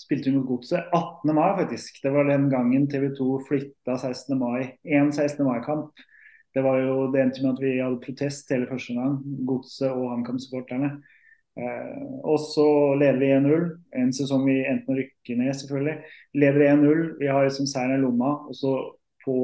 spilte 0.00 0.30
vi 0.30 0.36
mot 0.36 0.46
Godset 0.48 0.92
18. 0.92 1.34
mai, 1.34 1.56
faktisk. 1.58 2.00
Det 2.02 2.12
var 2.14 2.28
den 2.28 2.48
gangen 2.50 2.88
TV 2.90 3.10
2 3.18 3.40
flytta 3.48 3.98
16. 3.98 4.38
mai. 4.38 4.78
En 4.82 5.12
16. 5.12 5.46
mai-kamp. 5.46 5.92
Det 6.54 6.62
var 6.62 6.78
jo 6.78 7.10
det 7.10 7.22
endte 7.22 7.42
med 7.42 7.56
at 7.56 7.62
vi 7.62 7.80
hadde 7.80 8.02
protest 8.04 8.50
hele 8.54 8.68
første 8.70 8.94
gang, 8.94 9.18
Godset 9.46 9.90
og 9.90 10.12
HamKam-supporterne. 10.12 10.90
Eh, 11.58 12.04
og 12.26 12.38
så 12.42 12.66
leder 12.98 13.18
vi 13.18 13.32
1-0. 13.34 13.64
En 13.98 14.12
sesong 14.14 14.44
vi 14.46 14.60
endte 14.62 14.86
med 14.86 14.94
å 14.94 15.00
rykke 15.00 15.38
ned, 15.40 15.54
selvfølgelig. 15.58 15.96
Leder 16.38 16.66
1-0. 16.70 17.02
Vi 17.18 17.30
har 17.30 17.46
liksom 17.46 17.66
seieren 17.70 17.98
i 17.98 18.04
lomma. 18.04 18.36
Og 18.46 18.54
så 18.58 18.74
på 19.24 19.34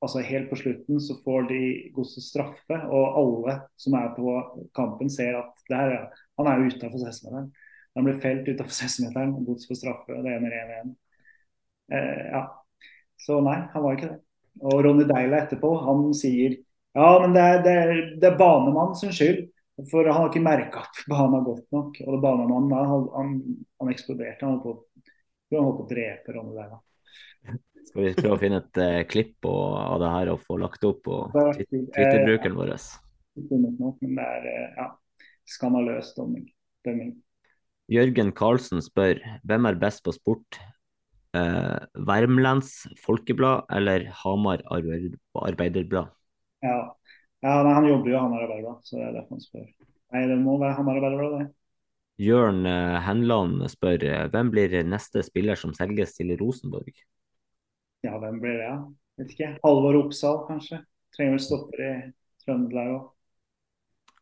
altså 0.00 0.22
helt 0.24 0.48
på 0.50 0.58
slutten 0.60 1.00
så 1.02 1.16
får 1.24 1.48
de 1.50 1.60
Godset 1.94 2.24
straffe, 2.24 2.78
og 2.88 3.18
alle 3.20 3.56
som 3.80 3.96
er 3.98 4.14
på 4.16 4.36
kampen 4.76 5.12
ser 5.12 5.36
at 5.40 5.66
der, 5.70 5.96
han 6.38 6.48
er 6.48 6.60
jo 6.60 6.70
utafor 6.72 7.04
16-meteren. 7.04 7.50
Han 7.98 8.06
blir 8.06 8.18
felt 8.22 8.48
utafor 8.48 8.72
16-meteren, 8.72 9.36
Gods 9.44 9.68
får 9.68 9.80
straffe, 9.82 10.16
og 10.16 10.24
det 10.24 10.34
ender 10.36 10.56
1-1. 10.62 10.90
Eh, 11.92 12.26
ja. 12.32 12.42
Så 13.20 13.40
nei, 13.44 13.58
han 13.74 13.84
var 13.84 13.96
ikke 13.96 14.12
det. 14.14 14.20
Og 14.60 14.82
Ronny 14.84 15.06
Deila 15.08 15.44
etterpå, 15.44 15.70
han 15.84 16.10
sier 16.16 16.58
ja, 16.96 17.08
men 17.22 17.34
det 17.36 17.42
er, 17.46 17.60
det 17.62 17.72
er, 17.80 17.90
det 18.18 18.28
er 18.32 18.38
banemann 18.38 18.96
sin 18.98 19.12
skyld. 19.14 19.44
For 19.90 20.04
han 20.04 20.16
har 20.16 20.28
ikke 20.28 20.42
merka 20.44 20.82
at 20.84 21.02
banen 21.08 21.38
er 21.38 21.44
godt 21.46 21.66
nok. 21.72 22.00
Og 22.04 22.14
det 22.14 22.22
banemannen 22.24 22.72
han, 22.74 23.06
han, 23.14 23.30
han 23.80 23.92
eksploderte. 23.92 24.44
Han 24.44 24.58
holdt 24.58 24.64
på, 24.66 25.12
han 25.54 25.64
holdt 25.64 25.78
på 25.78 25.86
å 25.86 25.90
drepe 25.92 26.34
Ronny 26.34 26.56
Deila. 26.58 26.80
Skal 27.88 28.04
vi 28.04 28.10
prøve 28.14 28.36
å 28.36 28.40
finne 28.40 28.60
et 28.60 28.78
uh, 28.78 29.00
klipp 29.08 29.46
og, 29.48 29.62
av 29.80 29.96
det 30.02 30.10
her 30.12 30.30
og 30.34 30.42
få 30.44 30.58
lagt 30.60 30.84
opp 30.86 31.00
på 31.06 31.16
Twitter-brukeren 31.56 32.54
vår? 32.58 32.74
Men 33.50 34.14
det 34.18 34.26
er 34.26 34.46
uh, 34.46 34.78
ja, 34.78 34.86
skandaløs 35.48 36.12
dømming. 36.14 36.46
Jørgen 37.90 38.30
Karlsen 38.36 38.82
spør 38.84 39.18
hvem 39.42 39.66
er 39.70 39.80
best 39.80 40.04
på 40.06 40.14
sport? 40.14 40.60
Uh, 41.34 41.78
Värmlands 42.06 42.88
Folkeblad 43.02 43.66
eller 43.74 44.08
Hamar 44.22 44.62
Arbeiderblad? 44.70 46.10
Ja, 46.62 46.78
ja 47.42 47.54
nei, 47.66 47.74
han 47.74 47.86
jobber 47.90 48.10
jo 48.12 48.16
i 48.16 48.20
Hamar 48.20 48.44
Arbeiderblad, 48.46 48.82
så 48.86 48.98
det 48.98 49.06
er 49.08 49.16
derfor 49.18 49.38
han 49.38 49.46
spør. 49.46 49.68
Nei, 50.14 50.26
det 50.30 50.38
må 50.42 50.58
være 50.62 50.78
Hamar 50.78 51.00
Arbeiderblad, 51.00 51.38
det. 51.40 51.54
Jørn 52.20 52.66
Henland 53.00 53.62
spør 53.72 54.02
hvem 54.28 54.50
blir 54.52 54.74
neste 54.84 55.22
spiller 55.24 55.56
som 55.56 55.72
selges 55.72 56.18
til 56.18 56.34
Rosenborg? 56.36 56.92
Ja, 58.06 58.16
hvem 58.18 58.40
blir 58.40 58.56
det? 58.56 58.66
Ja? 58.66 58.76
Vet 59.20 59.32
ikke. 59.34 59.54
Halvor 59.64 59.98
Oppsal, 60.00 60.42
kanskje. 60.48 60.80
Trenger 61.16 61.36
vel 61.36 61.42
stopper 61.44 61.82
i 61.84 61.94
Trøndelag 62.44 62.92
òg. 62.94 63.08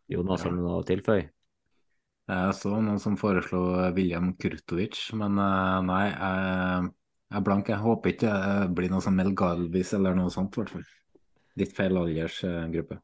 Jonas, 0.09 0.43
har 0.43 0.55
du 0.55 0.63
noe 0.63 0.79
å 0.81 0.87
tilføye? 0.89 1.29
Jeg 2.29 2.55
så 2.59 2.75
noen 2.75 3.01
som 3.01 3.17
foreslo 3.17 3.63
William 3.97 4.35
Kurtovic, 4.41 4.99
men 5.17 5.39
eh, 5.41 5.79
nei. 5.87 6.05
Jeg, 6.11 6.91
er 7.39 7.45
blank. 7.45 7.71
Jeg 7.73 7.81
håper 7.85 8.15
ikke 8.15 8.33
det 8.33 8.71
blir 8.77 8.93
noe 8.93 9.05
som 9.05 9.17
Mel 9.17 9.35
Galvis 9.37 9.95
eller 9.97 10.17
noe 10.17 10.33
sånt, 10.33 10.57
i 10.57 10.63
hvert 10.63 10.75
fall. 10.75 10.89
Litt 11.61 11.77
feil 11.77 11.97
aldersgruppe. 12.01 13.01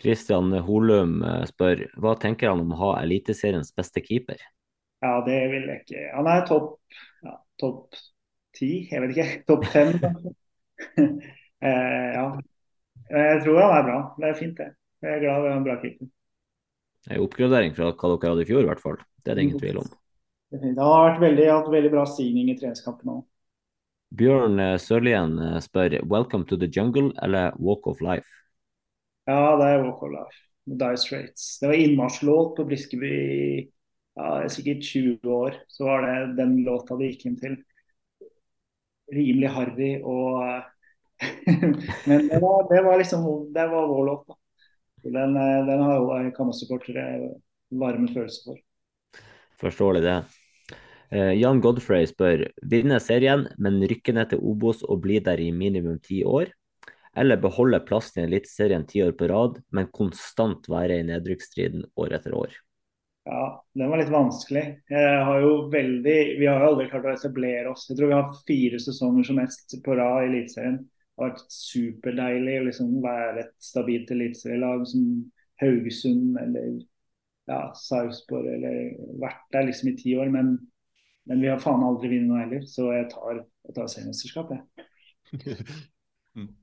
Kristian 0.00 0.52
Holum 0.64 1.20
eh, 1.24 1.44
spør 1.48 1.86
hva 2.00 2.16
tenker 2.20 2.50
han 2.50 2.62
om 2.64 2.74
å 2.74 2.80
ha 2.82 2.92
Eliteseriens 3.02 3.72
beste 3.76 4.02
keeper? 4.04 4.40
Ja, 5.04 5.18
det 5.24 5.40
vil 5.52 5.68
jeg 5.68 5.84
ikke. 5.84 6.06
Han 6.16 6.28
er 6.28 6.46
topp 6.48 6.74
ja, 7.24 7.36
topp 7.60 7.96
ti, 8.56 8.70
jeg 8.90 9.02
vet 9.02 9.14
ikke. 9.14 9.28
Topp 9.48 9.66
fem, 9.72 9.92
eh, 11.66 12.08
ja. 12.16 12.26
Jeg 13.10 13.40
tror 13.44 13.60
han 13.64 13.76
er 13.78 13.86
bra. 13.88 14.00
Det 14.18 14.28
er 14.28 14.38
fint, 14.38 14.58
det. 14.58 14.68
Jeg 15.02 15.16
er 15.16 15.22
glad 15.24 15.42
vi 15.42 15.50
har 15.50 15.56
en 15.56 15.66
bra 15.66 15.78
keeper. 15.80 16.10
jo 17.16 17.24
oppgradering 17.26 17.74
fra 17.74 17.90
hva 17.90 18.12
dere 18.12 18.34
hadde 18.34 18.44
i 18.44 18.50
fjor, 18.50 18.62
i 18.62 18.70
hvert 18.70 18.82
fall. 18.82 19.00
Det 19.24 19.32
er 19.32 19.38
det 19.38 19.46
ingen 19.48 19.62
tvil 19.62 19.80
om. 19.82 19.88
Det 20.50 20.60
er 20.66 20.82
har 20.82 21.08
vært 21.08 21.22
veldig, 21.22 21.46
hatt 21.50 21.70
veldig 21.72 21.92
bra 21.92 22.04
stigning 22.10 22.50
i 22.50 22.56
treningskampen 22.58 23.12
òg. 23.14 23.24
Bjørn 24.18 24.58
eh, 24.58 24.76
Sørlien 24.82 25.36
eh, 25.38 25.58
spør 25.62 26.00
'Welcome 26.02 26.46
to 26.50 26.58
the 26.58 26.66
jungle' 26.66 27.14
eller 27.22 27.54
'Walk 27.58 27.86
of 27.86 28.00
life'? 28.02 28.40
Ja, 29.30 29.56
det 29.60 29.66
er 29.70 29.84
Walk 29.84 30.02
of 30.02 30.10
Life. 30.10 30.38
Dire 30.66 30.96
Straits. 30.96 31.58
Det 31.60 31.68
var 31.68 31.74
innmarsjlåt 31.74 32.56
på 32.56 32.64
Briskeby 32.64 33.10
i 33.10 33.70
ja, 34.16 34.48
sikkert 34.48 34.82
20 34.84 35.30
år. 35.30 35.54
Så 35.68 35.84
var 35.84 36.02
det 36.06 36.36
den 36.42 36.56
låta 36.64 36.96
de 36.98 37.10
gikk 37.10 37.26
inn 37.26 37.38
til. 37.40 37.56
Rimelig 39.10 39.50
harry 39.54 39.94
og 40.02 40.44
Men 42.08 42.28
det 42.28 42.38
var, 42.40 42.68
det 42.74 42.82
var 42.82 42.98
liksom 42.98 43.24
det 43.52 43.66
var 43.68 43.88
vår 43.88 44.04
låt, 44.06 44.22
da. 44.28 44.36
Den, 45.02 45.36
eh, 45.36 45.66
den 45.66 45.82
har 45.84 45.96
jo 45.96 46.30
Kamma-supportere 46.36 47.04
varme 47.70 48.08
følelser 48.12 48.50
for. 48.50 48.60
Forståelig 49.60 50.02
det. 50.04 50.16
Uh, 51.10 51.34
Jan 51.34 51.60
Godfrey 51.60 52.06
spør 52.06 52.46
vinne 52.70 53.00
serien, 53.02 53.48
men 53.58 53.80
rykke 53.90 54.14
ned 54.14 54.30
til 54.30 54.42
Obos 54.46 54.84
og 54.86 55.02
bli 55.04 55.18
der 55.24 55.42
i 55.42 55.50
minimum 55.52 55.98
ti 56.04 56.22
år. 56.24 56.52
Eller 57.18 57.40
beholde 57.42 57.80
plassen 57.82 58.22
i 58.22 58.26
Eliteserien 58.28 58.86
ti 58.86 59.02
år 59.02 59.16
på 59.18 59.28
rad, 59.32 59.58
men 59.74 59.90
konstant 59.92 60.68
være 60.70 61.00
i 61.00 61.06
nedrykksstriden 61.08 61.88
år 61.98 62.14
etter 62.20 62.36
år. 62.38 62.54
Ja, 63.28 63.64
den 63.74 63.90
var 63.90 64.00
litt 64.00 64.12
vanskelig. 64.12 64.62
Jeg 64.88 65.24
har 65.26 65.42
jo 65.44 65.50
veldig, 65.72 66.16
vi 66.40 66.46
har 66.48 66.62
jo 66.62 66.70
aldri 66.70 66.86
klart 66.88 67.04
å 67.04 67.12
etablere 67.12 67.72
oss. 67.72 67.84
Jeg 67.90 67.98
tror 67.98 68.08
vi 68.10 68.16
har 68.16 68.38
fire 68.48 68.80
sesonger 68.80 69.26
som 69.28 69.38
mest 69.40 69.76
på 69.84 69.96
rad 69.98 70.24
i 70.24 70.30
Eliteserien. 70.30 70.78
Det 70.80 71.20
har 71.20 71.34
vært 71.34 71.52
superdeilig 71.52 72.54
å 72.56 72.64
liksom 72.70 72.94
være 73.04 73.42
et 73.42 73.52
stabilt 73.60 74.12
eliteserielag 74.14 74.86
som 74.88 75.04
Haugesund 75.60 76.38
eller 76.40 76.78
ja, 77.50 77.60
Sarpsborg 77.76 78.54
eller 78.54 78.94
vært 79.20 79.44
der 79.52 79.68
liksom 79.68 79.92
i 79.92 79.96
ti 80.00 80.16
år. 80.16 80.32
Men, 80.32 80.54
men 81.28 81.44
vi 81.44 81.52
har 81.52 81.60
faen 81.60 81.84
aldri 81.84 82.14
vunnet 82.14 82.30
noe 82.30 82.40
heller, 82.40 82.64
så 82.72 82.88
jeg 82.94 83.10
tar, 83.12 83.44
jeg 83.68 83.76
tar 83.76 83.92
seriemesterskapet, 83.92 84.64
jeg. 84.64 85.68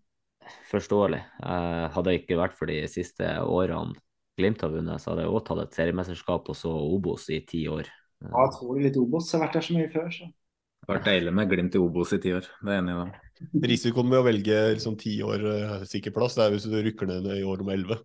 Forståelig. 0.71 1.21
Eh, 1.43 1.85
hadde 1.93 2.09
det 2.09 2.21
ikke 2.23 2.39
vært 2.39 2.57
for 2.57 2.71
de 2.71 2.81
siste 2.89 3.29
årene 3.43 3.99
Glimt 4.37 4.61
har 4.61 4.73
vunnet, 4.73 5.01
så 5.01 5.11
hadde 5.11 5.23
jeg 5.25 5.33
òg 5.33 5.45
tatt 5.47 5.63
et 5.63 5.77
seriemesterskap 5.79 6.49
og 6.51 6.57
så 6.57 6.69
Obos 6.69 7.25
i 7.33 7.39
ti 7.47 7.63
år. 7.73 7.87
Ja, 8.21 8.33
jeg 8.33 8.51
tror 8.57 8.81
litt 8.81 8.99
Obos. 9.01 9.31
Har 9.33 9.41
vært 9.45 9.57
der 9.57 9.65
så 9.65 9.77
mye 9.77 9.89
før, 9.93 10.11
så. 10.13 10.27
Det 10.27 10.91
har 10.91 10.99
vært 10.99 11.07
deilig 11.09 11.33
med 11.35 11.49
Glimt 11.51 11.77
i 11.77 11.81
Obos 11.81 12.13
i 12.13 12.19
ti 12.21 12.33
år, 12.37 12.45
det 12.61 12.69
er 12.69 12.77
jeg 12.77 12.83
enig 12.83 12.93
i. 12.93 12.99
da. 12.99 13.23
Risikoen 13.71 14.11
med 14.11 14.19
å 14.19 14.25
velge 14.27 14.59
liksom 14.77 14.97
ti 15.01 15.15
år 15.25 15.45
uh, 15.45 15.87
sikker 15.89 16.13
plass, 16.15 16.37
det 16.37 16.45
er 16.45 16.53
hvis 16.53 16.67
du 16.69 16.77
rykker 16.77 17.09
ned 17.09 17.31
i 17.33 17.43
år 17.45 17.65
om 17.65 17.71
elleve. 17.73 17.97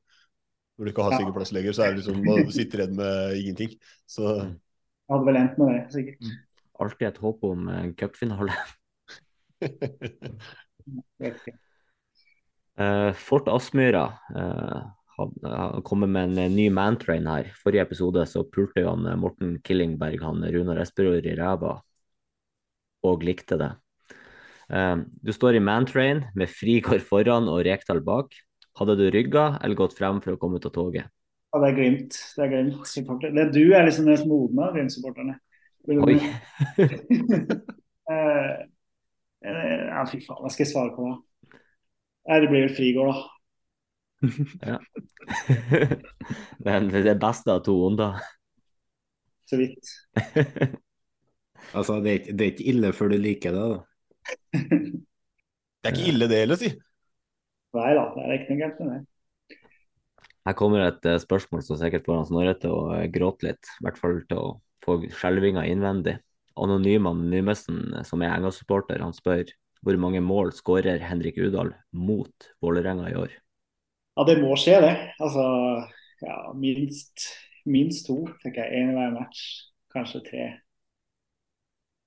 Når 0.76 0.88
du 0.88 0.92
ikke 0.92 1.04
har 1.06 1.18
sikker 1.18 1.36
plass 1.36 1.52
lenger, 1.54 1.76
så 1.76 1.84
er 1.84 1.92
det 1.92 2.00
liksom 2.00 2.22
man 2.24 2.48
sitter 2.56 2.82
igjen 2.82 2.96
med 2.98 3.36
ingenting. 3.42 3.74
Så 4.08 4.24
Jeg 4.32 5.12
hadde 5.12 5.28
vel 5.28 5.40
endt 5.42 5.60
med 5.60 5.74
det, 5.74 5.82
sikkert. 5.92 6.32
Alltid 6.82 7.08
et 7.10 7.20
håp 7.22 7.44
om 7.46 7.68
en 7.70 7.92
cupfinale. 8.00 8.56
Vet. 11.22 11.44
Eh, 12.80 13.10
Fort 13.20 13.52
Aspmyra 13.52 14.06
uh, 14.32 14.80
har 15.44 15.80
kommet 15.86 16.10
med 16.12 16.30
en 16.30 16.38
eh, 16.44 16.52
ny 16.52 16.68
mantrain 16.74 17.26
her. 17.28 17.50
Forrige 17.62 17.84
episode 17.86 18.24
så 18.30 18.44
pulte 18.48 18.84
jo 18.84 18.92
han 18.92 19.06
eh, 19.08 19.18
Morten 19.18 19.56
Killingberg 19.64 20.22
han 20.22 20.44
Runar 20.54 20.80
Espelord 20.82 21.26
i 21.28 21.36
ræva, 21.38 21.76
og 23.08 23.26
likte 23.26 23.58
det. 23.60 23.70
Eh, 24.72 24.96
du 25.22 25.32
står 25.34 25.58
i 25.58 25.64
mantrain 25.64 26.24
med 26.38 26.52
Frigård 26.52 27.04
foran 27.08 27.50
og 27.52 27.64
Rekdal 27.66 28.02
bak. 28.06 28.34
Hadde 28.78 28.96
du 28.96 29.08
rygga 29.12 29.58
eller 29.60 29.76
gått 29.76 29.98
frem 29.98 30.22
for 30.24 30.34
å 30.34 30.40
komme 30.40 30.60
ut 30.60 30.68
av 30.68 30.74
toget? 30.74 31.10
Ja, 31.52 31.60
det 31.60 31.68
er 31.68 31.76
Glimt. 31.76 32.16
Det 32.36 32.46
er 32.46 32.52
Glimt. 32.54 33.26
Det 33.36 33.48
du 33.52 33.62
er 33.76 33.84
liksom 33.84 34.06
den 34.06 34.14
mest 34.14 34.28
modne 34.28 34.68
av 34.68 34.78
Glimt-supporterne. 34.78 35.38
Oi. 35.88 36.18
Eh, 38.10 38.54
eh, 39.46 39.82
ja, 39.86 40.00
fy 40.10 40.18
faen, 40.24 40.40
hva 40.42 40.48
skal 40.50 40.64
jeg 40.64 40.72
svare 40.72 40.90
på 40.96 41.04
da? 41.06 41.60
Det 42.42 42.48
blir 42.50 42.64
vel 42.64 42.72
Frigård, 42.74 43.12
da. 43.14 43.20
Ja. 44.62 44.78
Men 46.66 46.88
det 46.92 47.02
er 47.10 47.18
beste 47.20 47.52
av 47.56 47.62
to 47.66 47.74
onder. 47.88 48.20
Så 49.50 49.60
vidt. 49.60 49.92
Altså, 51.72 52.00
det 52.04 52.10
er, 52.10 52.16
ikke- 52.18 52.32
det 52.36 52.44
er 52.44 52.50
ikke 52.50 52.64
ille 52.68 52.88
før 52.92 53.12
du 53.12 53.14
liker 53.22 53.54
det, 53.54 53.60
da. 53.70 53.76
det 54.58 55.88
er 55.88 55.94
ikke 55.94 56.08
ille 56.10 56.26
det 56.28 56.40
heller, 56.42 56.58
si. 56.60 56.68
Nei 57.78 57.92
da, 57.96 58.02
det 58.16 58.24
er 58.26 58.32
ikke 58.34 58.50
noe 58.50 58.60
galt 58.60 58.80
med 58.82 58.90
det. 58.92 59.56
Her 60.48 60.56
kommer 60.58 60.82
et 60.84 61.06
eh, 61.08 61.20
spørsmål 61.22 61.62
som 61.64 61.78
sikkert 61.80 62.04
får 62.10 62.26
Snorre 62.28 62.56
til 62.60 62.74
å 62.74 62.82
eh, 62.98 63.06
gråte 63.14 63.46
litt. 63.46 63.70
I 63.78 63.86
hvert 63.86 64.00
fall 64.02 64.18
til 64.28 64.40
å 64.42 64.50
få 64.84 64.98
skjelvinga 65.14 65.62
innvendig. 65.70 66.16
Anonym 66.60 67.06
Anonymesen, 67.08 67.78
som 68.04 68.26
er 68.26 68.34
Enga-supporter, 68.34 69.00
han 69.00 69.14
spør 69.16 69.46
hvor 69.86 69.96
mange 70.02 70.20
mål 70.20 70.50
skårer 70.58 71.00
Henrik 71.06 71.38
Udal 71.40 71.72
mot 71.96 72.50
Vålerenga 72.60 73.06
i 73.14 73.16
år? 73.22 73.38
Ja, 74.16 74.24
det 74.28 74.36
må 74.42 74.56
skje, 74.60 74.76
det. 74.84 74.92
Altså, 75.22 75.44
ja, 76.20 76.36
minst, 76.58 77.30
minst 77.64 78.06
to, 78.08 78.18
tenker 78.42 78.66
jeg. 78.66 78.82
Én 78.82 78.92
hver 78.96 79.14
match. 79.14 79.46
Kanskje 79.92 80.20
tre. 80.26 80.44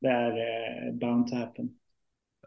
Det 0.06 0.14
er 0.14 0.38
eh, 0.44 0.94
bound 1.02 1.28
to 1.30 1.40
happen. 1.40 1.72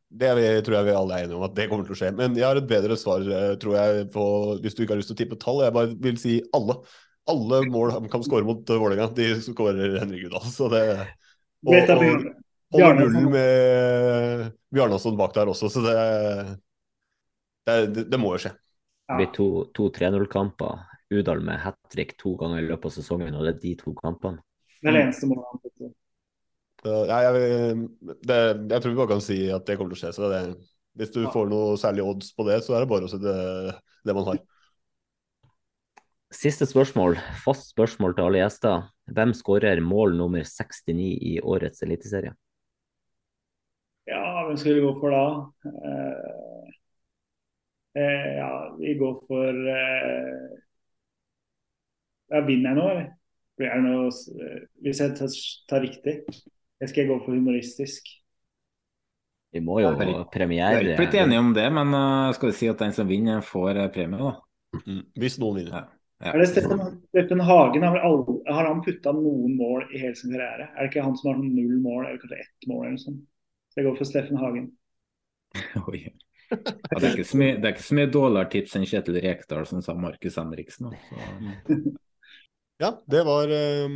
Det 0.09 0.31
vi, 0.39 0.45
tror 0.65 0.79
jeg 0.79 0.87
vi 0.87 0.95
alle 0.97 1.17
er 1.17 1.27
enige 1.27 1.37
om 1.37 1.45
at 1.45 1.57
det 1.57 1.67
kommer 1.69 1.85
til 1.85 1.97
å 1.97 1.99
skje. 1.99 2.13
Men 2.17 2.37
jeg 2.39 2.47
har 2.47 2.61
et 2.61 2.71
bedre 2.71 2.97
svar, 2.97 3.27
eh, 3.27 3.57
tror 3.61 3.77
jeg, 3.77 4.07
på, 4.15 4.25
hvis 4.63 4.77
du 4.77 4.85
ikke 4.85 4.95
har 4.95 5.03
lyst 5.03 5.13
til 5.13 5.19
å 5.19 5.21
tippe 5.21 5.41
tall. 5.43 5.65
Jeg 5.67 5.75
bare 5.77 5.99
vil 6.07 6.21
si 6.23 6.39
alle. 6.57 6.79
Alle 7.29 7.61
mål 7.69 7.93
han 7.93 8.07
kan 8.09 8.23
skåre 8.25 8.47
mot 8.49 8.63
uh, 8.73 8.79
Vålerenga, 8.81 9.11
de 9.13 9.35
skårer 9.45 9.99
Henrik 10.01 10.31
Udal. 10.31 10.47
Så 10.49 10.71
det 10.73 10.85
Og, 11.67 11.75
og, 11.75 12.79
og 12.79 12.97
nullen 12.97 13.27
med 13.35 14.47
Bjarnason 14.73 15.19
bak 15.19 15.35
der 15.37 15.51
også, 15.51 15.69
så 15.73 15.83
det 15.85 15.99
Det, 17.69 17.75
det, 17.93 18.05
det 18.09 18.21
må 18.23 18.33
jo 18.33 18.47
skje. 18.47 18.55
Det 19.09 19.17
blir 19.17 19.31
to, 19.33 19.49
to 19.77 19.89
3-0-kamper. 19.97 20.85
Udal 21.09 21.41
med 21.41 21.63
hat 21.63 21.79
trick 21.89 22.19
to 22.21 22.35
ganger 22.37 22.61
i 22.61 22.67
løpet 22.69 22.91
av 22.91 22.97
sesongen, 22.99 23.37
og 23.37 23.47
det 23.47 23.55
er 23.55 23.63
de 23.63 23.71
to 23.81 23.95
kampene. 23.97 24.43
Det 24.83 24.91
er 24.91 24.99
det 24.99 25.05
eneste 25.07 25.29
målet 25.31 25.47
han. 25.49 25.95
Så, 26.79 26.93
jeg, 27.09 27.79
det, 28.29 28.37
jeg 28.71 28.83
tror 28.83 28.93
vi 28.93 28.99
bare 29.01 29.11
kan 29.11 29.25
si 29.25 29.39
at 29.51 29.65
det 29.67 29.79
kommer 29.79 29.97
til 29.97 29.99
å 29.99 30.03
skje. 30.03 30.13
Så 30.15 30.29
det, 30.31 30.43
hvis 31.01 31.15
du 31.15 31.23
får 31.33 31.49
noe 31.51 31.79
særlig 31.81 32.05
odds 32.05 32.31
på 32.37 32.47
det, 32.47 32.61
så 32.67 32.77
er 32.77 32.85
det 32.85 32.91
bare 32.91 33.09
å 33.09 33.21
det, 33.23 33.39
det 34.07 34.17
man 34.19 34.29
har. 34.29 34.43
Siste 36.35 36.69
spørsmål, 36.69 37.17
fast 37.41 37.71
spørsmål 37.73 38.15
til 38.15 38.29
alle 38.29 38.43
gjester. 38.43 38.85
Hvem 39.17 39.33
skårer 39.33 39.81
mål 39.81 40.13
nummer 40.19 40.45
69 40.45 41.09
i 41.17 41.39
årets 41.41 41.81
eliteserie? 41.87 42.35
Ja, 44.09 44.45
hvem 44.45 44.61
skal 44.61 44.77
vi 44.77 44.85
gå 44.85 44.93
for 45.01 45.13
da? 45.17 45.25
Eh, 45.69 46.48
eh, 47.99 48.31
ja, 48.39 48.51
vi 48.79 48.95
går 48.99 49.17
for 49.27 49.71
eh, 49.75 50.59
ja, 52.29 52.43
Vinner 52.47 52.73
jeg 52.73 52.79
nå, 52.79 52.87
eller? 52.93 53.11
Blir 53.59 53.75
det 53.75 53.83
noe, 53.83 54.07
eh, 54.47 54.63
hvis 54.85 55.03
jeg 55.03 55.17
tar, 55.19 55.37
tar 55.71 55.85
riktig, 55.85 56.17
jeg 56.79 56.91
skal 56.91 57.03
jeg 57.03 57.11
gå 57.11 57.19
for 57.25 57.35
humoristisk. 57.35 58.11
Vi 59.53 59.63
må 59.65 59.81
jo 59.81 59.95
Vi 59.97 60.11
har 60.13 60.27
premiere 60.31 60.83
ikke 60.85 60.99
blitt 61.01 61.17
enige 61.17 61.41
om 61.41 61.55
det, 61.57 61.65
men 61.73 61.95
uh, 61.97 62.35
skal 62.37 62.51
vi 62.51 62.57
si 62.59 62.69
at 62.69 62.83
den 62.83 62.93
som 62.93 63.09
vinner, 63.09 63.41
får 63.41 63.81
uh, 63.81 63.87
premie, 63.95 64.21
da? 64.21 64.35
Hvis 65.17 65.39
noen 65.41 65.63
vinner. 65.63 65.79
Ja. 65.79 65.99
Ja. 66.19 66.33
Er 66.35 66.43
det 66.43 66.49
Steffen, 66.51 66.81
Steffen 67.13 67.41
Hagen 67.47 67.85
har, 67.87 67.97
aldri, 68.03 68.41
har 68.51 68.67
han 68.67 68.81
putta 68.83 69.13
noen 69.15 69.53
mål 69.55 69.85
i 69.95 70.01
hele 70.03 70.17
sin 70.19 70.33
karriere? 70.35 70.67
Er 70.75 70.83
det 70.83 70.91
ikke 70.91 71.05
han 71.07 71.15
som 71.19 71.31
har 71.31 71.39
sånn 71.39 71.53
null 71.55 71.77
mål, 71.79 72.09
eller 72.09 72.19
kanskje 72.19 72.41
ett 72.43 72.67
mål 72.67 72.81
eller 72.81 72.97
noe 72.97 73.05
sånt? 73.05 73.21
Så 73.71 73.79
jeg 73.79 73.87
går 73.87 73.99
for 74.01 74.11
Steffen 74.11 74.41
Hagen. 74.43 74.67
Oi. 75.87 76.03
Ja, 76.49 76.99
det, 76.99 77.03
er 77.03 77.11
ikke 77.15 77.29
så 77.29 77.41
mye, 77.41 77.57
det 77.59 77.69
er 77.69 77.75
ikke 77.75 77.99
mye 77.99 78.11
dårligere 78.13 78.51
tips 78.55 78.77
enn 78.79 78.87
Kjetil 78.89 79.21
Rekdal 79.25 79.67
som 79.69 79.83
sa 79.85 79.95
Markus 79.99 80.39
Henriksen. 80.41 80.93
Også. 80.93 81.81
Ja, 82.79 82.93
det 83.11 83.25
var 83.27 83.51
eh, 83.51 83.91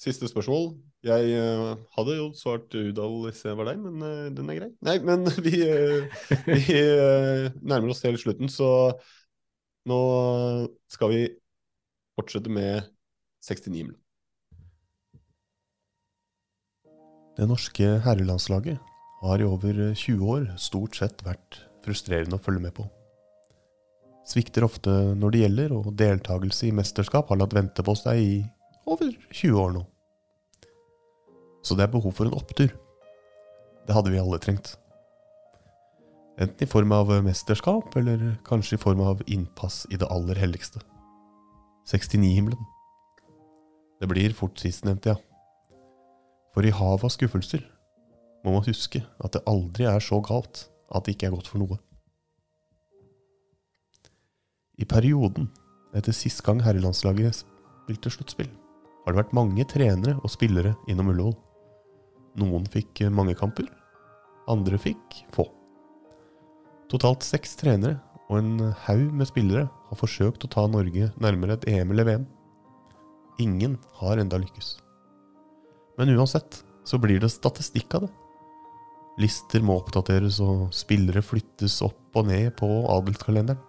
siste 0.00 0.24
spørsmål. 0.30 0.70
Jeg 1.06 1.36
uh, 1.38 1.76
hadde 1.94 2.16
jo 2.16 2.30
svart 2.34 2.72
Udal 2.74 3.18
hvis 3.26 3.44
jeg 3.44 3.58
var 3.58 3.68
deg, 3.68 3.82
men 3.82 4.00
uh, 4.02 4.30
den 4.34 4.48
er 4.50 4.58
grei. 4.58 4.70
Nei, 4.86 4.96
men 5.06 5.28
vi, 5.46 5.60
uh, 5.62 6.24
vi 6.48 6.80
nærmer 7.60 7.92
oss 7.92 8.02
til 8.02 8.18
slutten, 8.18 8.50
så 8.50 8.70
nå 9.86 10.00
skal 10.90 11.12
vi 11.12 11.20
fortsette 12.16 12.50
med 12.50 12.88
69 13.44 13.84
mil. 13.84 13.94
Det 17.36 17.46
norske 17.46 17.98
herrelandslaget 18.02 18.80
har 19.20 19.42
i 19.42 19.46
over 19.46 19.92
20 19.92 20.30
år 20.32 20.48
stort 20.58 20.96
sett 20.96 21.20
vært 21.26 21.65
frustrerende 21.86 22.38
å 22.38 22.42
følge 22.42 22.66
med 22.66 22.74
på. 22.76 22.86
Svikter 24.26 24.66
ofte 24.66 24.90
når 25.14 25.32
det 25.32 25.42
gjelder, 25.44 25.74
og 25.76 25.92
deltakelse 25.98 26.66
i 26.66 26.74
mesterskap 26.74 27.30
har 27.30 27.38
latt 27.38 27.54
vente 27.54 27.84
på 27.86 27.94
seg 27.98 28.22
i 28.22 28.32
over 28.86 29.12
20 29.30 29.60
år 29.62 29.76
nå. 29.76 29.84
Så 31.62 31.78
det 31.78 31.86
er 31.86 31.94
behov 31.94 32.14
for 32.14 32.26
en 32.26 32.34
opptur. 32.34 32.74
Det 33.86 33.94
hadde 33.94 34.10
vi 34.10 34.18
alle 34.18 34.38
trengt. 34.42 34.74
Enten 36.36 36.66
i 36.66 36.68
form 36.68 36.92
av 36.92 37.10
mesterskap, 37.24 37.94
eller 37.96 38.36
kanskje 38.46 38.76
i 38.76 38.82
form 38.82 39.00
av 39.00 39.22
innpass 39.30 39.84
i 39.90 39.98
det 39.98 40.10
aller 40.12 40.38
helligste. 40.42 40.82
69-himmelen. 41.88 42.60
Det 44.02 44.10
blir 44.10 44.34
fort 44.36 44.58
sistnevnte, 44.60 45.14
ja. 45.14 45.80
For 46.52 46.66
i 46.66 46.74
havet 46.74 47.06
av 47.06 47.12
skuffelser 47.12 47.62
må 48.44 48.54
man 48.54 48.66
huske 48.66 49.02
at 49.22 49.34
det 49.36 49.44
aldri 49.48 49.86
er 49.88 50.02
så 50.02 50.18
galt 50.24 50.66
at 50.94 51.06
det 51.06 51.16
ikke 51.16 51.30
er 51.30 51.36
godt 51.36 51.50
for 51.50 51.62
noe. 51.62 51.78
I 54.76 54.84
perioden 54.88 55.48
etter 55.96 56.12
sist 56.12 56.42
gang 56.44 56.60
herrelandslaget 56.60 57.40
spilte 57.40 58.12
sluttspill, 58.12 58.50
har 59.04 59.14
det 59.14 59.22
vært 59.22 59.36
mange 59.36 59.64
trenere 59.70 60.18
og 60.20 60.32
spillere 60.32 60.74
innom 60.90 61.12
Ullevål. 61.12 61.36
Noen 62.36 62.66
fikk 62.68 63.06
mange 63.14 63.36
kamper, 63.38 63.68
andre 64.50 64.78
fikk 64.80 65.22
få. 65.32 65.46
Totalt 66.92 67.24
seks 67.26 67.56
trenere 67.58 67.96
og 68.28 68.40
en 68.40 68.74
haug 68.86 69.08
med 69.14 69.30
spillere 69.30 69.66
har 69.88 69.98
forsøkt 69.98 70.44
å 70.44 70.50
ta 70.50 70.66
Norge 70.68 71.08
nærmere 71.22 71.56
et 71.56 71.66
EM 71.70 71.94
eller 71.94 72.08
VM. 72.08 72.26
Ingen 73.42 73.78
har 74.00 74.20
enda 74.20 74.38
lykkes. 74.42 74.76
Men 75.96 76.12
uansett 76.12 76.62
så 76.86 77.00
blir 77.00 77.22
det 77.22 77.32
statistikk 77.32 77.96
av 77.96 78.06
det. 78.06 78.12
Lister 79.20 79.62
må 79.64 79.78
oppdateres, 79.80 80.40
og 80.44 80.68
spillere 80.76 81.24
flyttes 81.24 81.78
opp 81.84 82.18
og 82.18 82.28
ned 82.28 82.50
på 82.58 82.68
adelskalenderen. 82.92 83.62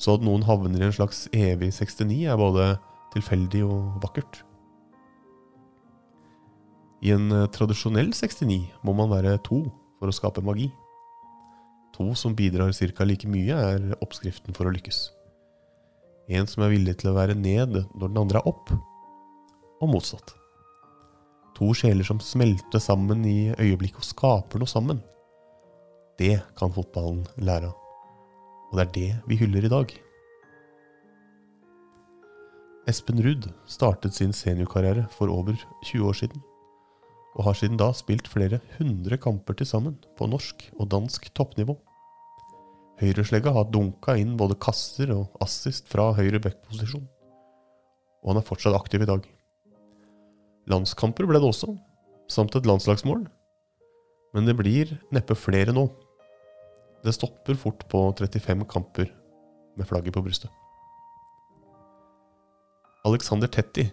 Så 0.00 0.16
at 0.16 0.24
noen 0.26 0.42
havner 0.42 0.82
i 0.82 0.88
en 0.88 0.94
slags 0.94 1.28
evig 1.30 1.70
69 1.70 2.24
er 2.26 2.38
både 2.40 2.72
tilfeldig 3.14 3.62
og 3.68 4.02
vakkert. 4.02 4.40
I 7.04 7.12
en 7.14 7.28
eh, 7.36 7.50
tradisjonell 7.52 8.10
69 8.16 8.58
må 8.82 8.94
man 8.96 9.12
være 9.12 9.36
to 9.46 9.60
for 10.00 10.10
å 10.10 10.16
skape 10.16 10.42
magi. 10.44 10.70
To 11.94 12.10
som 12.18 12.34
bidrar 12.34 12.74
ca. 12.74 13.04
like 13.06 13.28
mye, 13.30 13.54
er 13.54 13.98
oppskriften 14.02 14.56
for 14.56 14.66
å 14.66 14.74
lykkes. 14.74 15.12
En 16.34 16.48
som 16.50 16.64
er 16.64 16.72
villig 16.72 16.96
til 16.98 17.12
å 17.12 17.18
være 17.18 17.36
ned 17.38 17.76
når 17.94 18.08
den 18.08 18.18
andre 18.18 18.40
er 18.40 18.48
opp, 18.50 18.72
og 19.78 19.92
motsatt. 19.92 20.34
To 21.54 21.70
sjeler 21.76 22.06
som 22.06 22.18
smelter 22.18 22.82
sammen 22.82 23.22
i 23.28 23.52
øyeblikket 23.54 24.02
og 24.02 24.08
skaper 24.08 24.62
noe 24.62 24.70
sammen. 24.70 24.98
Det 26.18 26.40
kan 26.58 26.72
fotballen 26.74 27.22
lære 27.38 27.70
av. 27.70 27.76
Og 28.70 28.78
det 28.78 28.84
er 28.84 28.94
det 28.94 29.10
vi 29.30 29.38
hyller 29.38 29.66
i 29.66 29.70
dag. 29.70 29.94
Espen 32.90 33.22
Ruud 33.24 33.46
startet 33.70 34.16
sin 34.18 34.34
seniorkarriere 34.36 35.06
for 35.14 35.30
over 35.32 35.54
20 35.86 36.08
år 36.10 36.18
siden, 36.18 36.42
og 37.34 37.46
har 37.46 37.56
siden 37.56 37.78
da 37.80 37.88
spilt 37.96 38.28
flere 38.28 38.60
hundre 38.76 39.16
kamper 39.16 39.56
til 39.56 39.70
sammen 39.70 39.94
på 40.18 40.28
norsk 40.28 40.66
og 40.74 40.90
dansk 40.92 41.30
toppnivå. 41.38 41.78
Høyreslegga 43.00 43.54
har 43.56 43.70
dunka 43.72 44.18
inn 44.20 44.36
både 44.38 44.58
kasser 44.60 45.14
og 45.14 45.38
assist 45.42 45.88
fra 45.90 46.10
høyre 46.18 46.42
back-posisjon, 46.42 47.06
og 48.22 48.34
han 48.34 48.42
er 48.42 48.46
fortsatt 48.50 48.76
aktiv 48.76 49.06
i 49.06 49.10
dag. 49.14 49.33
Landskamper 50.70 51.28
ble 51.28 51.40
det 51.40 51.48
også, 51.48 51.74
samt 52.32 52.54
et 52.56 52.66
landslagsmål, 52.68 53.26
men 54.34 54.48
det 54.48 54.56
blir 54.58 54.94
neppe 55.14 55.36
flere 55.36 55.74
nå. 55.76 55.86
Det 57.04 57.12
stopper 57.12 57.58
fort 57.60 57.84
på 57.90 58.06
35 58.16 58.64
kamper 58.70 59.10
med 59.76 59.88
flagget 59.88 60.14
på 60.16 60.22
brystet. 60.24 60.48
Alexander 63.04 63.50
Tetti 63.52 63.84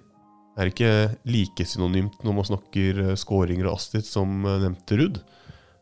er 0.59 0.69
ikke 0.69 0.91
like 1.27 1.65
synonymt 1.67 2.23
når 2.23 2.35
man 2.37 2.47
snakker 2.47 3.01
skåringer 3.19 3.67
og 3.67 3.75
Astrid 3.75 4.07
som 4.07 4.45
nevnte 4.45 4.99
Ruud, 4.99 5.19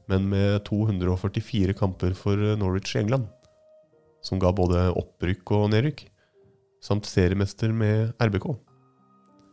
men 0.09 0.25
med 0.31 0.63
244 0.65 1.75
kamper 1.77 2.15
for 2.17 2.41
Norwich 2.57 2.95
i 2.95 3.03
England, 3.03 3.27
som 4.25 4.41
ga 4.41 4.49
både 4.55 4.87
opprykk 4.97 5.53
og 5.53 5.69
nedrykk, 5.75 6.07
samt 6.81 7.05
seriemester 7.05 7.69
med 7.75 8.15
RBK, 8.17 8.49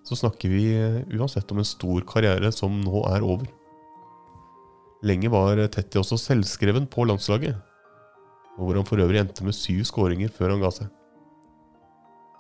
så 0.07 0.17
snakker 0.19 0.53
vi 0.53 0.67
uansett 1.19 1.51
om 1.51 1.59
en 1.59 1.67
stor 1.67 2.05
karriere 2.07 2.53
som 2.55 2.79
nå 2.83 3.03
er 3.11 3.25
over. 3.27 3.49
Lenge 5.07 5.31
var 5.33 5.59
Tetti 5.73 5.99
også 6.01 6.19
selvskreven 6.21 6.87
på 6.91 7.05
landslaget, 7.09 7.57
og 8.57 8.63
hvor 8.63 8.79
han 8.79 8.87
for 8.89 9.03
øvrig 9.03 9.21
endte 9.21 9.45
med 9.45 9.57
syv 9.57 9.83
skåringer 9.89 10.31
før 10.33 10.55
han 10.55 10.63
ga 10.63 10.71
seg. 10.73 10.93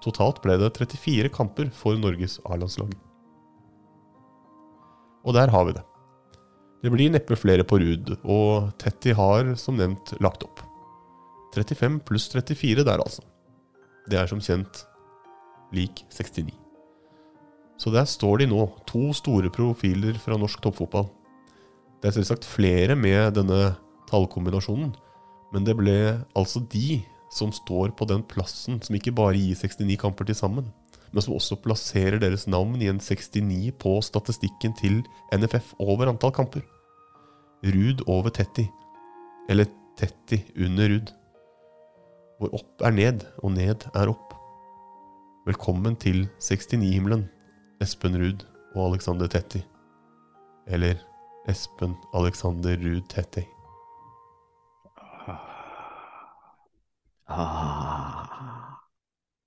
Totalt 0.04 0.38
ble 0.44 0.56
det 0.60 0.70
34 0.78 1.32
kamper 1.34 1.70
for 1.74 1.98
Norges 1.98 2.38
A-landslag. 2.46 2.94
Og 5.26 5.34
der 5.34 5.50
har 5.50 5.66
vi 5.66 5.74
det. 5.74 5.82
Det 6.84 6.92
blir 6.92 7.10
neppe 7.10 7.38
flere 7.40 7.64
på 7.66 7.80
Ruud, 7.82 8.12
og 8.22 8.70
Tetti 8.78 9.14
har 9.16 9.56
som 9.58 9.80
nevnt 9.80 10.14
lagt 10.22 10.44
opp. 10.46 10.62
35 11.56 11.98
pluss 12.06 12.28
34 12.30 12.84
der, 12.86 13.02
altså. 13.02 13.24
Det 14.06 14.20
er 14.20 14.30
som 14.30 14.44
kjent 14.44 14.84
lik 15.74 16.04
69. 16.14 16.65
Så 17.76 17.92
der 17.92 18.08
står 18.08 18.40
de 18.40 18.48
nå, 18.50 18.62
to 18.88 19.10
store 19.16 19.50
profiler 19.52 20.16
fra 20.20 20.38
norsk 20.40 20.62
toppfotball. 20.64 21.10
Det 22.00 22.10
er 22.10 22.16
selvsagt 22.16 22.46
flere 22.48 22.96
med 22.96 23.36
denne 23.36 23.74
tallkombinasjonen, 24.08 24.94
men 25.52 25.66
det 25.66 25.76
ble 25.78 25.98
altså 26.36 26.62
de 26.72 27.02
som 27.32 27.52
står 27.52 27.92
på 27.98 28.06
den 28.08 28.22
plassen 28.26 28.80
som 28.84 28.96
ikke 28.96 29.14
bare 29.16 29.36
gir 29.36 29.58
69 29.58 29.98
kamper 30.00 30.28
til 30.28 30.38
sammen, 30.38 30.70
men 31.12 31.24
som 31.24 31.36
også 31.36 31.58
plasserer 31.64 32.20
deres 32.22 32.46
navn 32.48 32.80
i 32.80 32.88
en 32.90 33.00
69 33.02 33.74
på 33.80 33.94
statistikken 34.04 34.74
til 34.78 35.02
NFF 35.34 35.74
over 35.82 36.10
antall 36.10 36.34
kamper. 36.36 36.64
Ruud 37.66 38.04
over 38.06 38.32
Tetti, 38.32 38.66
eller 39.50 39.68
Tetti 39.98 40.42
under 40.60 40.90
Ruud. 40.92 41.12
Hvor 42.36 42.52
opp 42.58 42.84
er 42.84 42.92
ned, 42.92 43.24
og 43.42 43.54
ned 43.56 43.88
er 43.96 44.12
opp. 44.12 44.34
Velkommen 45.46 45.96
til 45.96 46.26
69-himmelen, 46.42 47.24
Espen 47.84 48.16
Ruud 48.16 48.44
og 48.74 48.90
Alexander 48.90 49.28
Tetti. 49.28 49.60
Eller 50.66 50.96
Espen 51.50 51.94
Alexander 52.16 52.78
Ruud 52.80 53.04
Tetti. 53.12 53.44
Ah. 57.26 58.78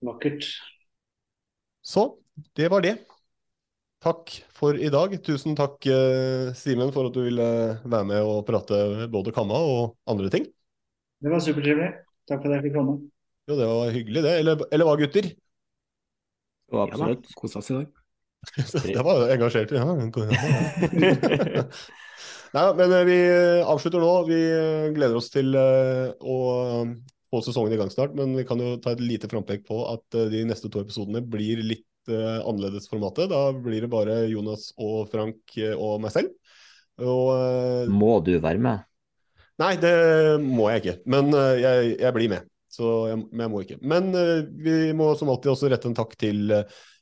Vakkert. 0.04 0.44
Så, 1.82 2.20
det 2.56 2.68
var 2.72 2.84
det. 2.84 2.98
Takk 4.04 4.32
for 4.56 4.78
i 4.80 4.92
dag. 4.92 5.16
Tusen 5.24 5.56
takk, 5.60 5.80
eh, 5.88 6.52
Simen, 6.56 6.92
for 6.96 7.10
at 7.10 7.16
du 7.16 7.24
ville 7.26 7.48
være 7.84 8.08
med 8.08 8.24
og 8.24 8.46
prate 8.48 9.08
både 9.12 9.34
kamma 9.36 9.58
og 9.60 9.98
andre 10.08 10.30
ting. 10.32 10.46
Det 11.20 11.32
var 11.32 11.44
supertrivelig. 11.44 11.92
Takk 12.30 12.44
for 12.44 12.52
at 12.52 12.60
jeg 12.60 12.70
fikk 12.70 12.78
komme. 12.78 13.00
Jo, 13.50 13.58
det 13.58 13.68
var 13.68 13.96
hyggelig, 13.96 14.24
det. 14.24 14.36
Eller, 14.40 14.68
eller 14.72 14.88
hva, 14.88 14.96
gutter? 15.00 15.32
Ja, 16.70 16.86
absolutt. 16.86 17.26
Ja, 17.26 17.40
Kosa 17.42 17.64
oss 17.64 17.72
i 17.74 17.80
dag. 17.80 17.99
det 18.86 19.04
var 19.04 19.30
engasjert. 19.34 19.72
Ja. 19.76 19.86
Nei, 22.56 22.64
men 22.80 22.94
eh, 22.96 23.06
vi 23.06 23.18
avslutter 23.62 24.02
nå. 24.02 24.12
Vi 24.30 24.40
gleder 24.96 25.20
oss 25.20 25.30
til 25.34 25.54
eh, 25.60 26.10
å 26.20 26.38
få 27.30 27.42
sesongen 27.46 27.76
i 27.76 27.80
gang 27.80 27.92
snart, 27.94 28.16
men 28.18 28.34
vi 28.38 28.46
kan 28.48 28.62
jo 28.64 28.78
ta 28.82 28.96
et 28.96 29.04
lite 29.04 29.30
frampek 29.30 29.68
på 29.68 29.84
at 29.92 30.18
de 30.32 30.46
neste 30.50 30.72
to 30.72 30.82
episodene 30.82 31.22
blir 31.22 31.62
litt 31.62 31.86
annerledes 32.10 32.90
formatet. 32.90 33.30
Da 33.30 33.52
blir 33.54 33.84
det 33.86 33.92
bare 33.92 34.24
Jonas 34.32 34.72
og 34.82 35.12
Frank 35.12 35.54
og 35.76 36.00
meg 36.02 36.12
selv. 36.16 36.32
Og, 36.98 37.86
må 37.94 38.16
du 38.26 38.34
være 38.42 38.58
med? 38.64 38.82
Nei, 39.62 39.76
det 39.78 39.94
må 40.42 40.72
jeg 40.72 40.82
ikke. 40.82 40.96
Men 41.12 41.30
jeg, 41.36 42.00
jeg, 42.00 42.14
blir 42.16 42.34
med. 42.34 42.50
Så 42.74 43.12
jeg, 43.12 43.22
men 43.30 43.46
jeg 43.46 43.54
må 43.54 43.62
ikke. 43.62 43.78
Men 43.94 44.10
vi 44.58 44.90
må 44.98 45.12
som 45.20 45.30
alltid 45.30 45.54
også 45.54 45.70
rette 45.70 45.92
en 45.92 46.00
takk 46.00 46.18
til 46.18 46.50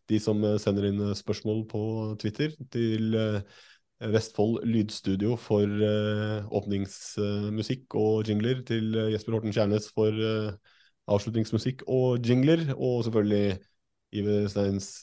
de 0.08 0.20
som 0.24 0.44
sender 0.62 0.90
inn 0.90 1.02
spørsmål 1.18 1.66
på 1.72 1.82
Twitter. 2.22 2.54
Til 2.74 3.18
Vestfold 3.98 4.62
Lydstudio 4.70 5.36
for 5.42 5.68
åpningsmusikk 6.60 7.98
og 8.00 8.30
jingler. 8.30 8.62
Til 8.68 8.96
Jesper 9.14 9.38
Horten 9.38 9.56
Kjærnes 9.56 9.90
for 9.92 10.16
avslutningsmusikk 11.08 11.84
og 11.88 12.24
jingler. 12.24 12.70
Og 12.78 13.04
selvfølgelig 13.08 13.60
Iver 14.16 14.48
Steins 14.52 14.94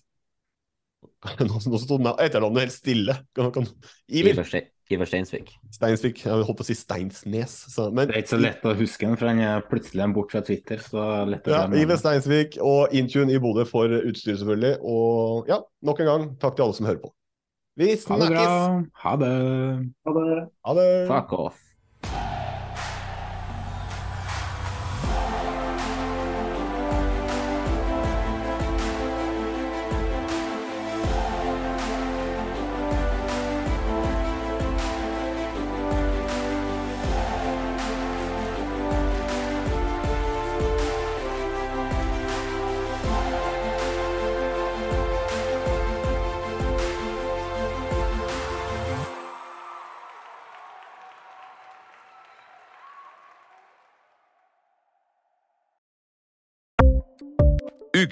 Nå, 1.40 1.58
nå 1.58 1.80
sto 1.80 1.98
etternavnet 2.00 2.66
helt 2.66 2.74
stille. 2.74 3.16
Kan, 3.36 3.50
kan... 3.54 3.68
Iver. 4.08 4.40
Iver, 4.40 4.70
Iver 4.92 5.08
Steinsvik. 5.08 5.54
Steinsvik. 5.72 6.20
Jeg 6.26 6.44
holdt 6.44 6.58
på 6.58 6.64
å 6.64 6.68
si 6.68 6.76
Steinsnes. 6.76 7.54
Så, 7.72 7.88
men... 7.88 8.10
Det 8.10 8.18
er 8.18 8.24
ikke 8.24 8.34
så 8.34 8.40
lett 8.42 8.66
å 8.68 8.74
huske 8.76 9.06
den, 9.06 9.16
for 9.16 9.30
han 9.30 9.40
er 9.40 9.64
plutselig 9.70 10.08
bort 10.16 10.34
fra 10.34 10.42
Twitter. 10.44 10.82
Så 10.84 11.00
lett 11.30 11.48
å 11.48 11.54
ja, 11.54 11.62
Iver 11.80 12.00
Steinsvik 12.00 12.58
og 12.60 12.92
Intune 12.96 13.32
i 13.32 13.40
Bodø 13.40 13.64
for 13.68 13.88
utstyr, 14.02 14.36
selvfølgelig. 14.36 14.76
Og 14.84 15.48
ja, 15.48 15.62
nok 15.88 16.04
en 16.04 16.10
gang, 16.10 16.26
takk 16.42 16.58
til 16.58 16.66
alle 16.66 16.76
som 16.76 16.90
hører 16.90 17.00
på. 17.06 17.14
Vi 17.80 17.94
snakkes! 17.98 18.28
Ha 18.28 18.28
det 18.28 18.34
bra. 18.36 18.50
Ha 19.06 19.14
det. 19.24 19.34
Ha 20.04 20.16
det. 20.18 20.42
Ha 20.68 20.76
det. 20.78 20.90
Fuck 21.08 21.38
off. 21.40 21.63